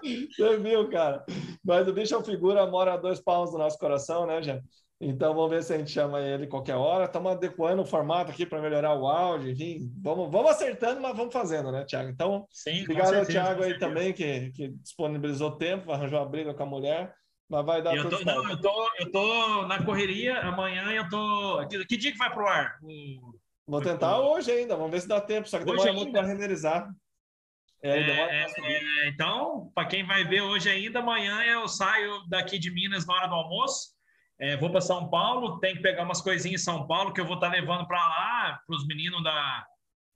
Você 0.03 0.57
viu, 0.59 0.91
cara. 0.91 1.25
Mas 1.65 1.87
o 1.87 1.93
bicho 1.93 2.15
é 2.15 2.17
uma 2.17 2.25
figura, 2.25 2.67
mora 2.67 2.95
a 2.95 2.97
dois 2.97 3.21
palmos 3.21 3.53
do 3.53 3.59
nosso 3.59 3.79
coração, 3.79 4.27
né, 4.27 4.43
Jean? 4.43 4.61
Então 5.01 5.35
vamos 5.35 5.51
ver 5.51 5.62
se 5.62 5.72
a 5.72 5.78
gente 5.78 5.90
chama 5.90 6.20
ele 6.20 6.47
qualquer 6.47 6.74
hora. 6.74 7.06
Estamos 7.06 7.32
adequando 7.32 7.81
o 7.81 7.86
formato 7.86 8.31
aqui 8.31 8.44
para 8.44 8.60
melhorar 8.60 8.94
o 8.94 9.09
áudio, 9.09 9.51
enfim. 9.51 9.90
Vamos, 10.02 10.31
vamos 10.31 10.51
acertando, 10.51 11.01
mas 11.01 11.16
vamos 11.16 11.32
fazendo, 11.32 11.72
né, 11.72 11.86
Thiago? 11.86 12.10
Então, 12.10 12.47
Sim, 12.51 12.82
obrigado 12.82 13.06
ao 13.06 13.24
certeza, 13.24 13.32
Thiago 13.32 13.60
com 13.60 13.66
aí 13.66 13.78
também, 13.78 14.12
que, 14.12 14.51
que 14.51 14.68
disponibilizou 14.68 15.52
tempo, 15.52 15.90
arranjou 15.90 16.18
uma 16.18 16.28
briga 16.28 16.52
com 16.52 16.62
a 16.62 16.66
mulher, 16.66 17.14
mas 17.48 17.64
vai 17.64 17.82
dar 17.82 17.97
Eu 17.97 18.10
tudo 18.10 18.18
tô, 18.18 18.24
não, 18.24 18.51
eu 18.51 18.60
tô, 18.60 18.89
eu 18.98 19.10
tô 19.10 19.66
na 19.66 19.82
correria, 19.82 20.39
amanhã 20.40 20.90
eu 20.93 21.09
tô. 21.09 21.66
Que, 21.66 21.97
dia 21.97 22.12
que 22.12 22.18
vai 22.18 22.31
pro 22.31 22.47
ar? 22.47 22.78
Vou 23.66 23.81
tentar 23.81 24.20
hoje 24.20 24.51
ainda, 24.51 24.77
vamos 24.77 24.90
ver 24.90 25.01
se 25.01 25.09
dá 25.09 25.18
tempo, 25.18 25.48
só 25.48 25.59
que 25.59 25.64
Hoje 25.64 25.78
demora 25.78 25.93
muito 25.94 26.12
para 26.12 26.27
renderizar. 26.27 26.90
É, 27.82 28.43
É, 28.43 28.48
subir. 28.48 28.66
é, 28.66 29.09
então, 29.09 29.70
para 29.74 29.89
quem 29.89 30.06
vai 30.06 30.24
ver 30.24 30.43
hoje 30.43 30.68
ainda, 30.68 30.98
amanhã 30.98 31.43
eu 31.44 31.66
saio 31.66 32.22
daqui 32.28 32.59
de 32.59 32.70
Minas 32.70 33.06
na 33.06 33.14
hora 33.14 33.27
do 33.28 33.35
almoço. 33.35 33.98
É, 34.41 34.57
vou 34.57 34.71
para 34.71 34.81
São 34.81 35.11
Paulo, 35.11 35.61
tem 35.61 35.75
que 35.75 35.83
pegar 35.83 36.03
umas 36.03 36.23
coisinhas 36.23 36.62
em 36.62 36.65
São 36.65 36.87
Paulo 36.87 37.12
que 37.12 37.21
eu 37.21 37.27
vou 37.27 37.35
estar 37.35 37.49
levando 37.49 37.87
para 37.87 37.99
lá, 37.99 38.61
para 38.67 38.77
os 38.77 38.87
meninos 38.87 39.23
da, 39.23 39.67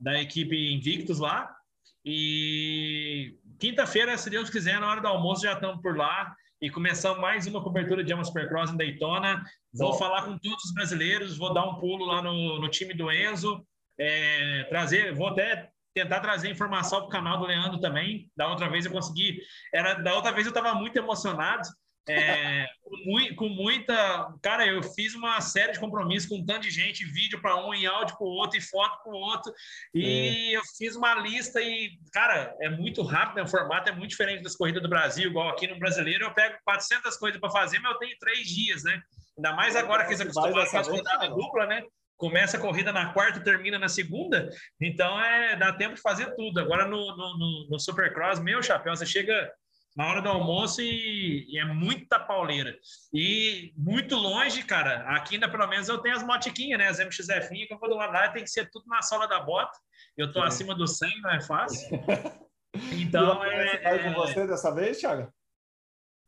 da 0.00 0.20
equipe 0.20 0.72
Invictus 0.72 1.18
lá. 1.18 1.54
E 2.02 3.36
quinta-feira, 3.58 4.16
se 4.16 4.30
Deus 4.30 4.48
quiser, 4.48 4.80
na 4.80 4.90
hora 4.90 5.00
do 5.02 5.08
almoço 5.08 5.42
já 5.42 5.52
estamos 5.52 5.82
por 5.82 5.96
lá 5.96 6.34
e 6.60 6.70
começamos 6.70 7.20
mais 7.20 7.46
uma 7.46 7.62
cobertura 7.62 8.02
de 8.02 8.12
Ama 8.14 8.24
Supercross 8.24 8.70
em 8.70 8.76
Daytona. 8.78 9.44
Vou 9.72 9.92
Bom. 9.92 9.98
falar 9.98 10.22
com 10.22 10.38
todos 10.38 10.64
os 10.64 10.72
brasileiros, 10.72 11.36
vou 11.36 11.52
dar 11.52 11.64
um 11.68 11.78
pulo 11.78 12.06
lá 12.06 12.22
no, 12.22 12.58
no 12.58 12.68
time 12.70 12.94
do 12.94 13.12
Enzo, 13.12 13.62
é, 14.00 14.64
trazer, 14.70 15.14
vou 15.14 15.28
até 15.28 15.70
tentar 15.94 16.20
trazer 16.20 16.50
informação 16.50 17.00
para 17.00 17.06
o 17.06 17.10
canal 17.10 17.38
do 17.38 17.46
Leandro 17.46 17.78
também. 17.78 18.30
Da 18.34 18.48
outra 18.48 18.68
vez 18.68 18.86
eu 18.86 18.92
consegui, 18.92 19.38
era 19.72 19.94
da 19.94 20.14
outra 20.14 20.32
vez 20.32 20.46
eu 20.46 20.50
estava 20.50 20.74
muito 20.74 20.96
emocionado. 20.96 21.68
É, 22.08 22.66
com, 22.82 23.34
com 23.36 23.48
muita. 23.48 24.34
Cara, 24.42 24.66
eu 24.66 24.82
fiz 24.82 25.14
uma 25.14 25.40
série 25.40 25.72
de 25.72 25.80
compromissos 25.80 26.28
com 26.28 26.36
um 26.36 26.44
tanto 26.44 26.60
de 26.60 26.70
gente, 26.70 27.04
vídeo 27.04 27.40
para 27.40 27.56
um, 27.56 27.74
e 27.74 27.86
áudio 27.86 28.16
para 28.16 28.26
o 28.26 28.30
outro, 28.30 28.58
e 28.58 28.60
foto 28.60 29.02
para 29.02 29.12
o 29.12 29.16
outro. 29.16 29.52
E 29.94 30.52
eu 30.54 30.62
fiz 30.76 30.96
uma 30.96 31.14
lista 31.14 31.60
e, 31.62 31.98
cara, 32.12 32.54
é 32.60 32.68
muito 32.68 33.02
rápido, 33.02 33.36
né? 33.36 33.42
o 33.42 33.48
formato 33.48 33.88
é 33.88 33.92
muito 33.92 34.10
diferente 34.10 34.42
das 34.42 34.54
corridas 34.54 34.82
do 34.82 34.88
Brasil, 34.88 35.30
igual 35.30 35.48
aqui 35.48 35.66
no 35.66 35.78
brasileiro. 35.78 36.24
Eu 36.24 36.34
pego 36.34 36.56
400 36.64 37.16
coisas 37.16 37.40
para 37.40 37.50
fazer, 37.50 37.78
mas 37.78 37.92
eu 37.92 37.98
tenho 37.98 38.18
três 38.18 38.46
dias, 38.48 38.84
né? 38.84 39.00
Ainda 39.36 39.52
mais 39.54 39.74
agora 39.74 40.04
que 40.04 40.10
eles 40.10 40.20
acostumaram 40.20 40.52
com 40.52 40.60
as 40.60 40.70
vez, 40.70 40.88
rodadas 40.88 41.28
dupla, 41.30 41.66
né? 41.66 41.82
Começa 42.16 42.56
a 42.56 42.60
corrida 42.60 42.92
na 42.92 43.12
quarta 43.12 43.38
e 43.38 43.42
termina 43.42 43.78
na 43.78 43.88
segunda, 43.88 44.48
então 44.80 45.20
é 45.20 45.56
dá 45.56 45.72
tempo 45.72 45.94
de 45.94 46.00
fazer 46.00 46.34
tudo. 46.36 46.60
Agora 46.60 46.86
no, 46.86 47.16
no, 47.16 47.38
no, 47.38 47.66
no 47.70 47.80
Supercross, 47.80 48.38
meu 48.38 48.62
chapéu, 48.62 48.94
você 48.94 49.04
chega 49.04 49.50
na 49.96 50.08
hora 50.08 50.20
do 50.20 50.28
almoço 50.28 50.80
e, 50.82 51.46
e 51.48 51.58
é 51.58 51.64
muita 51.64 52.18
pauleira. 52.18 52.76
E 53.12 53.72
muito 53.76 54.16
longe, 54.16 54.62
cara, 54.64 55.04
aqui 55.16 55.34
ainda 55.36 55.48
pelo 55.48 55.66
menos 55.68 55.88
eu 55.88 55.98
tenho 55.98 56.16
as 56.16 56.22
motiquinhas, 56.24 56.78
né? 56.78 56.88
As 56.88 56.98
MXF, 56.98 57.48
que 57.66 57.72
eu 57.72 57.78
vou 57.78 57.88
do 57.88 57.94
lado 57.94 58.12
lá, 58.12 58.28
tem 58.30 58.42
que 58.42 58.50
ser 58.50 58.68
tudo 58.70 58.86
na 58.86 59.02
sola 59.02 59.26
da 59.28 59.40
bota. 59.40 59.78
Eu 60.16 60.32
tô 60.32 60.42
acima 60.42 60.74
do 60.74 60.86
100, 60.86 61.20
não 61.20 61.30
é 61.30 61.40
fácil. 61.40 61.88
Então, 62.90 63.40
é, 63.44 63.78
vai 63.82 64.02
com 64.02 64.08
é- 64.08 64.14
você 64.14 64.46
dessa 64.48 64.74
vez, 64.74 64.98
Thiago? 64.98 65.32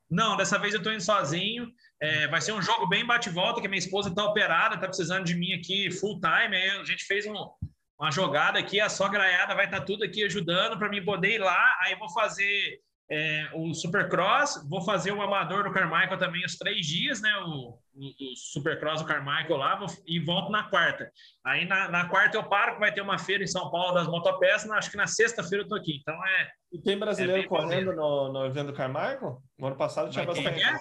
não, 0.09 0.37
dessa 0.37 0.57
vez 0.61 0.73
eu 0.75 0.81
tô 0.81 0.93
indo 0.93 1.01
sozinho. 1.03 1.69
É, 2.01 2.29
vai 2.29 2.41
ser 2.41 2.53
um 2.53 2.63
jogo 2.63 2.87
bem 2.87 3.05
bate-volta, 3.05 3.61
que 3.61 3.67
minha 3.67 3.81
esposa 3.81 4.15
tá 4.15 4.25
operada, 4.25 4.79
tá 4.79 4.87
precisando 4.87 5.25
de 5.25 5.35
mim 5.35 5.55
aqui 5.55 5.91
full 5.91 6.21
time. 6.21 6.57
Aí 6.57 6.71
a 6.71 6.85
gente 6.85 7.05
fez 7.05 7.27
um- 7.27 7.51
uma 7.99 8.13
jogada 8.13 8.61
aqui, 8.61 8.79
a 8.81 8.89
sograiada 8.89 9.57
vai 9.57 9.65
estar 9.65 9.81
tudo 9.81 10.05
aqui 10.05 10.23
ajudando 10.23 10.79
para 10.79 10.89
mim 10.89 11.05
poder 11.05 11.35
ir 11.35 11.39
lá. 11.39 11.77
Aí 11.81 11.93
eu 11.93 11.99
vou 11.99 12.11
fazer 12.11 12.79
é, 13.11 13.49
o 13.55 13.73
Supercross, 13.73 14.67
vou 14.69 14.83
fazer 14.83 15.13
o 15.13 15.23
Amador 15.23 15.65
do 15.65 15.73
Carmichael 15.73 16.19
também 16.19 16.45
os 16.45 16.57
três 16.57 16.85
dias, 16.87 17.21
né? 17.23 17.33
O, 17.39 17.79
o, 17.95 18.33
o 18.33 18.37
Supercross 18.37 19.01
do 19.01 19.07
Carmichael 19.07 19.57
lá, 19.57 19.77
vou- 19.77 19.87
e 20.07 20.19
volto 20.19 20.51
na 20.51 20.65
quarta. 20.65 21.11
Aí 21.45 21.65
na, 21.65 21.89
na 21.89 22.09
quarta 22.09 22.37
eu 22.37 22.43
paro, 22.45 22.75
que 22.75 22.81
vai 22.81 22.93
ter 22.93 23.01
uma 23.01 23.17
feira 23.19 23.45
em 23.45 23.47
São 23.47 23.71
Paulo 23.71 23.95
das 23.95 24.09
motopeças. 24.09 24.69
Acho 24.71 24.91
que 24.91 24.97
na 24.97 25.07
sexta-feira 25.07 25.65
eu 25.65 25.69
tô 25.69 25.77
aqui. 25.77 25.99
Então 26.01 26.15
é. 26.27 26.49
E 26.73 26.81
tem 26.83 26.99
brasileiro 26.99 27.43
É 27.43 27.47
correndo 27.47 27.93
no, 27.95 28.33
no 28.33 28.45
evento 28.47 28.69
do 28.69 28.73
Carmichael? 28.75 29.39
No 29.59 29.67
ano 29.69 29.77
passado 29.77 30.11
tinha 30.11 30.25
bastante. 30.27 30.63
é? 30.63 30.79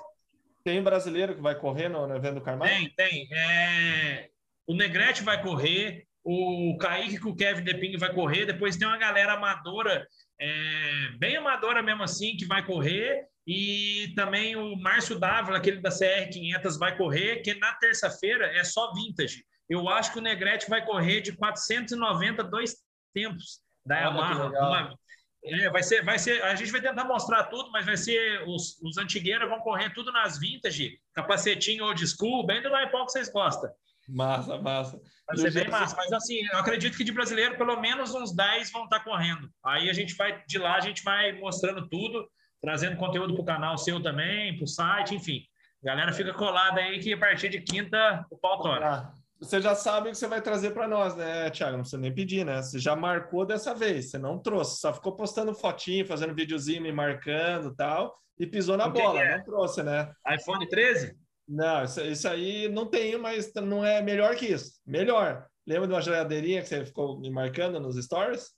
Tem 0.64 0.82
brasileiro 0.82 1.36
que 1.36 1.42
vai 1.42 1.54
correr 1.54 1.90
no, 1.90 2.08
no 2.08 2.16
evento 2.16 2.36
do 2.36 2.42
Carmichael? 2.42 2.90
Tem, 2.96 3.28
tem. 3.30 3.30
É, 3.32 4.30
O 4.68 4.74
Negrete 4.74 5.22
vai 5.22 5.40
correr, 5.44 6.08
o 6.24 6.76
Kaique 6.80 7.20
com 7.20 7.30
o 7.30 7.36
Kevin 7.36 7.64
Deping 7.64 7.98
vai 7.98 8.12
correr, 8.12 8.48
depois 8.48 8.76
tem 8.76 8.88
uma 8.88 8.98
galera 8.98 9.34
amadora, 9.34 10.08
é, 10.40 11.10
bem 11.18 11.38
amadora 11.38 11.82
mesmo 11.82 12.04
assim, 12.04 12.36
que 12.36 12.46
vai 12.46 12.66
correr, 12.66 13.28
e 13.48 14.12
também 14.16 14.56
o 14.56 14.76
Márcio 14.76 15.20
Dávila, 15.20 15.58
aquele 15.58 15.80
da 15.80 15.90
CR500, 15.90 16.80
vai 16.80 16.98
correr, 16.98 17.42
que 17.42 17.54
na 17.56 17.74
terça-feira 17.74 18.48
é 18.48 18.64
só 18.64 18.92
vintage. 18.94 19.46
Eu 19.70 19.88
acho 19.90 20.12
que 20.12 20.20
o 20.20 20.22
Negrete 20.22 20.70
vai 20.70 20.84
correr 20.86 21.22
de 21.22 21.32
490 21.36 22.44
dois 22.44 22.76
tempos 23.14 23.62
da 23.86 23.98
Yamaha. 23.98 24.50
Uma- 24.50 24.96
é, 25.44 25.70
vai 25.70 25.84
ser, 25.84 26.04
vai 26.04 26.18
ser. 26.18 26.44
A 26.44 26.56
gente 26.56 26.72
vai 26.72 26.82
tentar 26.82 27.04
mostrar 27.06 27.44
tudo, 27.46 27.72
mas 27.72 27.86
vai 27.86 27.96
ser 27.96 28.44
os, 28.48 28.82
os 28.82 28.98
antigueiros 28.98 29.48
vão 29.48 29.60
correr 29.60 29.94
tudo 29.94 30.12
nas 30.12 30.40
vintage, 30.40 31.00
capacetinho 31.14 31.86
old 31.86 32.04
school, 32.08 32.46
bem 32.46 32.64
do 32.64 32.70
Naipol 32.72 33.06
que 33.06 33.12
vocês 33.12 33.30
gostam. 33.30 33.70
Massa, 34.08 34.58
massa. 34.60 35.02
Vai 35.28 35.38
ser 35.38 35.54
bem 35.54 35.70
massa. 35.70 35.96
Mas 35.96 36.12
assim, 36.14 36.40
eu 36.52 36.60
acredito 36.60 36.98
que 36.98 37.04
de 37.04 37.12
brasileiro, 37.12 37.58
pelo 37.58 37.80
menos 37.80 38.14
uns 38.14 38.36
10 38.36 38.72
vão 38.72 38.84
estar 38.84 39.04
correndo. 39.04 39.50
Aí 39.64 39.90
a 39.90 39.94
gente 39.94 40.16
vai, 40.16 40.44
de 40.48 40.58
lá, 40.58 40.76
a 40.76 40.82
gente 40.82 41.04
vai 41.04 41.34
mostrando 41.34 41.88
tudo, 41.90 42.28
trazendo 42.62 42.98
conteúdo 42.98 43.34
para 43.34 43.42
o 43.42 43.46
canal 43.46 43.78
seu 43.78 44.02
também, 44.02 44.56
para 44.56 44.64
o 44.64 44.68
site, 44.68 45.16
enfim. 45.16 45.42
A 45.84 45.88
galera 45.88 46.14
fica 46.14 46.34
colada 46.34 46.80
aí 46.82 47.00
que 47.00 47.14
a 47.14 47.18
partir 47.18 47.50
de 47.50 47.62
quinta 47.62 48.26
o 48.30 48.38
pau 48.38 48.60
tora. 48.62 48.90
Ah, 48.90 49.14
você 49.40 49.62
já 49.62 49.76
sabe 49.76 50.08
o 50.08 50.12
que 50.12 50.18
você 50.18 50.28
vai 50.28 50.42
trazer 50.42 50.72
para 50.72 50.88
nós, 50.88 51.16
né, 51.16 51.50
Thiago? 51.50 51.74
Não 51.74 51.82
precisa 51.82 52.02
nem 52.02 52.14
pedir, 52.14 52.46
né? 52.46 52.62
Você 52.62 52.80
já 52.80 52.96
marcou 52.96 53.46
dessa 53.46 53.74
vez, 53.74 54.10
você 54.10 54.18
não 54.18 54.40
trouxe, 54.40 54.80
só 54.80 54.94
ficou 54.94 55.16
postando 55.16 55.54
fotinho, 55.54 56.06
fazendo 56.06 56.34
videozinho, 56.34 56.82
me 56.82 56.92
marcando 56.92 57.70
e 57.70 57.76
tal, 57.76 58.16
e 58.40 58.48
pisou 58.48 58.78
na 58.78 58.88
O 58.88 58.92
bola, 58.92 59.22
é? 59.22 59.38
não 59.38 59.44
trouxe, 59.44 59.84
né? 59.84 60.12
iPhone 60.28 60.68
13? 60.68 61.16
Não, 61.48 61.84
isso, 61.84 62.02
isso 62.02 62.28
aí 62.28 62.68
não 62.70 62.86
tem, 62.88 63.18
mas 63.18 63.54
não 63.56 63.86
é 63.86 64.02
melhor 64.02 64.36
que 64.36 64.48
isso. 64.48 64.80
Melhor. 64.86 65.46
Lembra 65.68 65.88
de 65.88 65.94
uma 65.94 66.02
geladeirinha 66.02 66.62
que 66.62 66.68
você 66.68 66.86
ficou 66.86 67.20
me 67.20 67.30
marcando 67.30 67.80
nos 67.80 68.04
stories? 68.04 68.52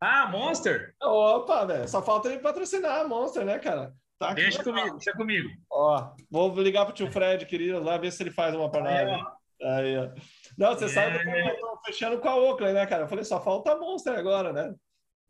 Ah, 0.00 0.26
Monster? 0.28 0.94
Opa, 1.02 1.64
velho, 1.64 1.88
só 1.88 2.02
falta 2.02 2.28
ele 2.28 2.40
patrocinar 2.40 3.00
a 3.00 3.08
Monster, 3.08 3.44
né, 3.44 3.58
cara? 3.58 3.92
Tá 4.18 4.30
aqui, 4.30 4.42
Deixa 4.42 4.62
comigo, 4.62 4.90
deixa 4.92 5.12
comigo. 5.12 5.48
Ó, 5.70 6.12
vou 6.30 6.52
ligar 6.60 6.84
pro 6.84 6.94
tio 6.94 7.10
Fred, 7.10 7.46
querido, 7.46 7.80
lá 7.82 7.96
ver 7.98 8.10
se 8.12 8.22
ele 8.22 8.30
faz 8.30 8.54
uma 8.54 8.70
para 8.70 8.88
Aí, 8.88 9.04
nós. 9.06 9.26
Aí, 9.62 9.96
ó. 9.98 10.10
Não, 10.58 10.74
você 10.74 10.84
É. 10.86 10.88
sabe 10.88 11.18
que 11.20 11.28
eu 11.28 11.56
tô 11.60 11.80
fechando 11.84 12.18
com 12.20 12.28
a 12.28 12.36
Oakley, 12.36 12.72
né, 12.72 12.84
cara? 12.86 13.04
Eu 13.04 13.08
falei, 13.08 13.24
só 13.24 13.40
falta 13.40 13.72
a 13.72 13.76
Monster 13.78 14.16
agora, 14.18 14.52
né? 14.52 14.74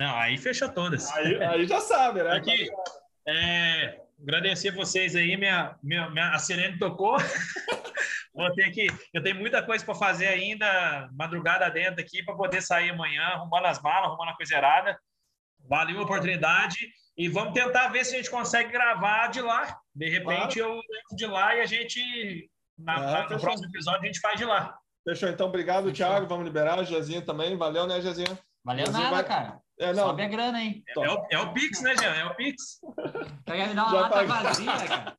Não, 0.00 0.14
aí 0.16 0.36
fecha 0.38 0.68
todas. 0.68 1.10
Aí, 1.12 1.42
aí 1.42 1.66
já 1.66 1.80
sabe, 1.80 2.22
né? 2.22 2.32
Aqui, 2.36 2.68
é, 3.28 4.00
agradecer 4.22 4.70
vocês 4.70 5.14
aí, 5.16 5.36
minha, 5.36 5.76
minha, 5.82 6.08
minha- 6.10 6.30
a 6.30 6.38
sirene 6.38 6.78
tocou. 6.78 7.16
Vou 8.34 8.50
ter 8.54 8.70
que, 8.70 8.86
eu 9.12 9.22
tenho 9.22 9.36
muita 9.36 9.62
coisa 9.62 9.84
para 9.84 9.94
fazer 9.94 10.26
ainda, 10.26 11.08
madrugada 11.12 11.68
dentro 11.70 12.00
aqui, 12.00 12.22
para 12.24 12.34
poder 12.34 12.62
sair 12.62 12.90
amanhã, 12.90 13.22
arrumando 13.24 13.66
as 13.66 13.80
malas, 13.82 14.08
arrumando 14.08 14.30
a 14.30 14.36
coisa 14.36 14.54
errada. 14.56 14.98
Valeu 15.68 15.98
a 15.98 16.02
oportunidade 16.02 16.78
e 17.16 17.28
vamos 17.28 17.52
tentar 17.52 17.88
ver 17.88 18.04
se 18.04 18.14
a 18.14 18.16
gente 18.16 18.30
consegue 18.30 18.72
gravar 18.72 19.28
de 19.28 19.40
lá. 19.42 19.76
De 19.94 20.08
repente 20.08 20.58
eu 20.58 20.72
entro 20.76 21.16
de 21.16 21.26
lá 21.26 21.54
e 21.56 21.60
a 21.60 21.66
gente, 21.66 22.50
na- 22.78 22.94
Ah, 23.24 23.28
no 23.28 23.38
próximo 23.38 23.68
episódio, 23.68 24.00
a 24.02 24.06
gente 24.06 24.20
faz 24.20 24.38
de 24.38 24.44
lá. 24.46 24.74
Fechou, 25.06 25.28
então. 25.28 25.48
Obrigado, 25.48 25.88
Fechou. 25.90 25.94
Thiago. 26.06 26.26
Vamos 26.26 26.44
liberar 26.46 26.78
o 26.78 26.84
Jezinho 26.84 27.22
também. 27.22 27.56
Valeu, 27.56 27.86
né, 27.86 28.00
Jezinho? 28.00 28.38
Valeu 28.64 28.90
nada, 28.90 29.10
vai- 29.10 29.24
cara. 29.24 29.60
É, 29.78 29.92
não, 29.92 30.06
Sobe 30.08 30.22
a 30.22 30.28
grana, 30.28 30.60
hein? 30.62 30.82
É 30.96 31.08
o, 31.10 31.26
é 31.30 31.38
o 31.38 31.52
Pix, 31.52 31.80
né, 31.82 31.96
Jean? 31.96 32.14
É 32.14 32.24
o 32.26 32.34
Pix. 32.34 32.78
Quer 33.46 33.68
me 33.68 33.74
dar 33.74 33.82
uma 33.84 33.90
Já 33.92 34.00
lata 34.00 34.14
paguei. 34.14 34.28
vazia, 34.28 34.72
cara. 34.88 35.16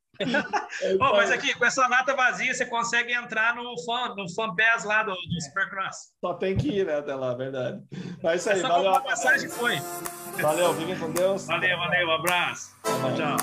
é 0.81 0.95
Pô, 0.97 1.11
mas 1.15 1.31
aqui, 1.31 1.53
com 1.55 1.65
essa 1.65 1.88
lata 1.88 2.15
vazia, 2.15 2.53
você 2.53 2.65
consegue 2.67 3.13
entrar 3.13 3.55
no 3.55 3.63
fan, 3.84 4.13
no 4.15 4.30
fan 4.34 4.55
pass 4.55 4.84
lá 4.85 5.03
do, 5.03 5.11
do 5.11 5.41
Supercross. 5.41 5.95
só 6.21 6.35
tem 6.35 6.55
que 6.55 6.69
ir, 6.69 6.85
né, 6.85 6.99
até 6.99 7.15
lá, 7.15 7.34
verdade. 7.34 7.81
Mas 8.21 8.34
é 8.34 8.35
isso 8.35 8.49
É 8.49 8.53
aí, 8.53 8.61
só 8.61 8.67
valeu. 8.69 8.91
comprar 8.93 9.09
passagem 9.09 9.49
foi. 9.49 9.75
Valeu, 10.41 10.73
fiquem 10.75 10.97
com 10.97 11.11
Deus. 11.11 11.45
Valeu, 11.47 11.77
valeu, 11.77 12.07
um 12.07 12.11
abraço. 12.11 12.75
Tchau, 12.84 13.15
tchau. 13.15 13.38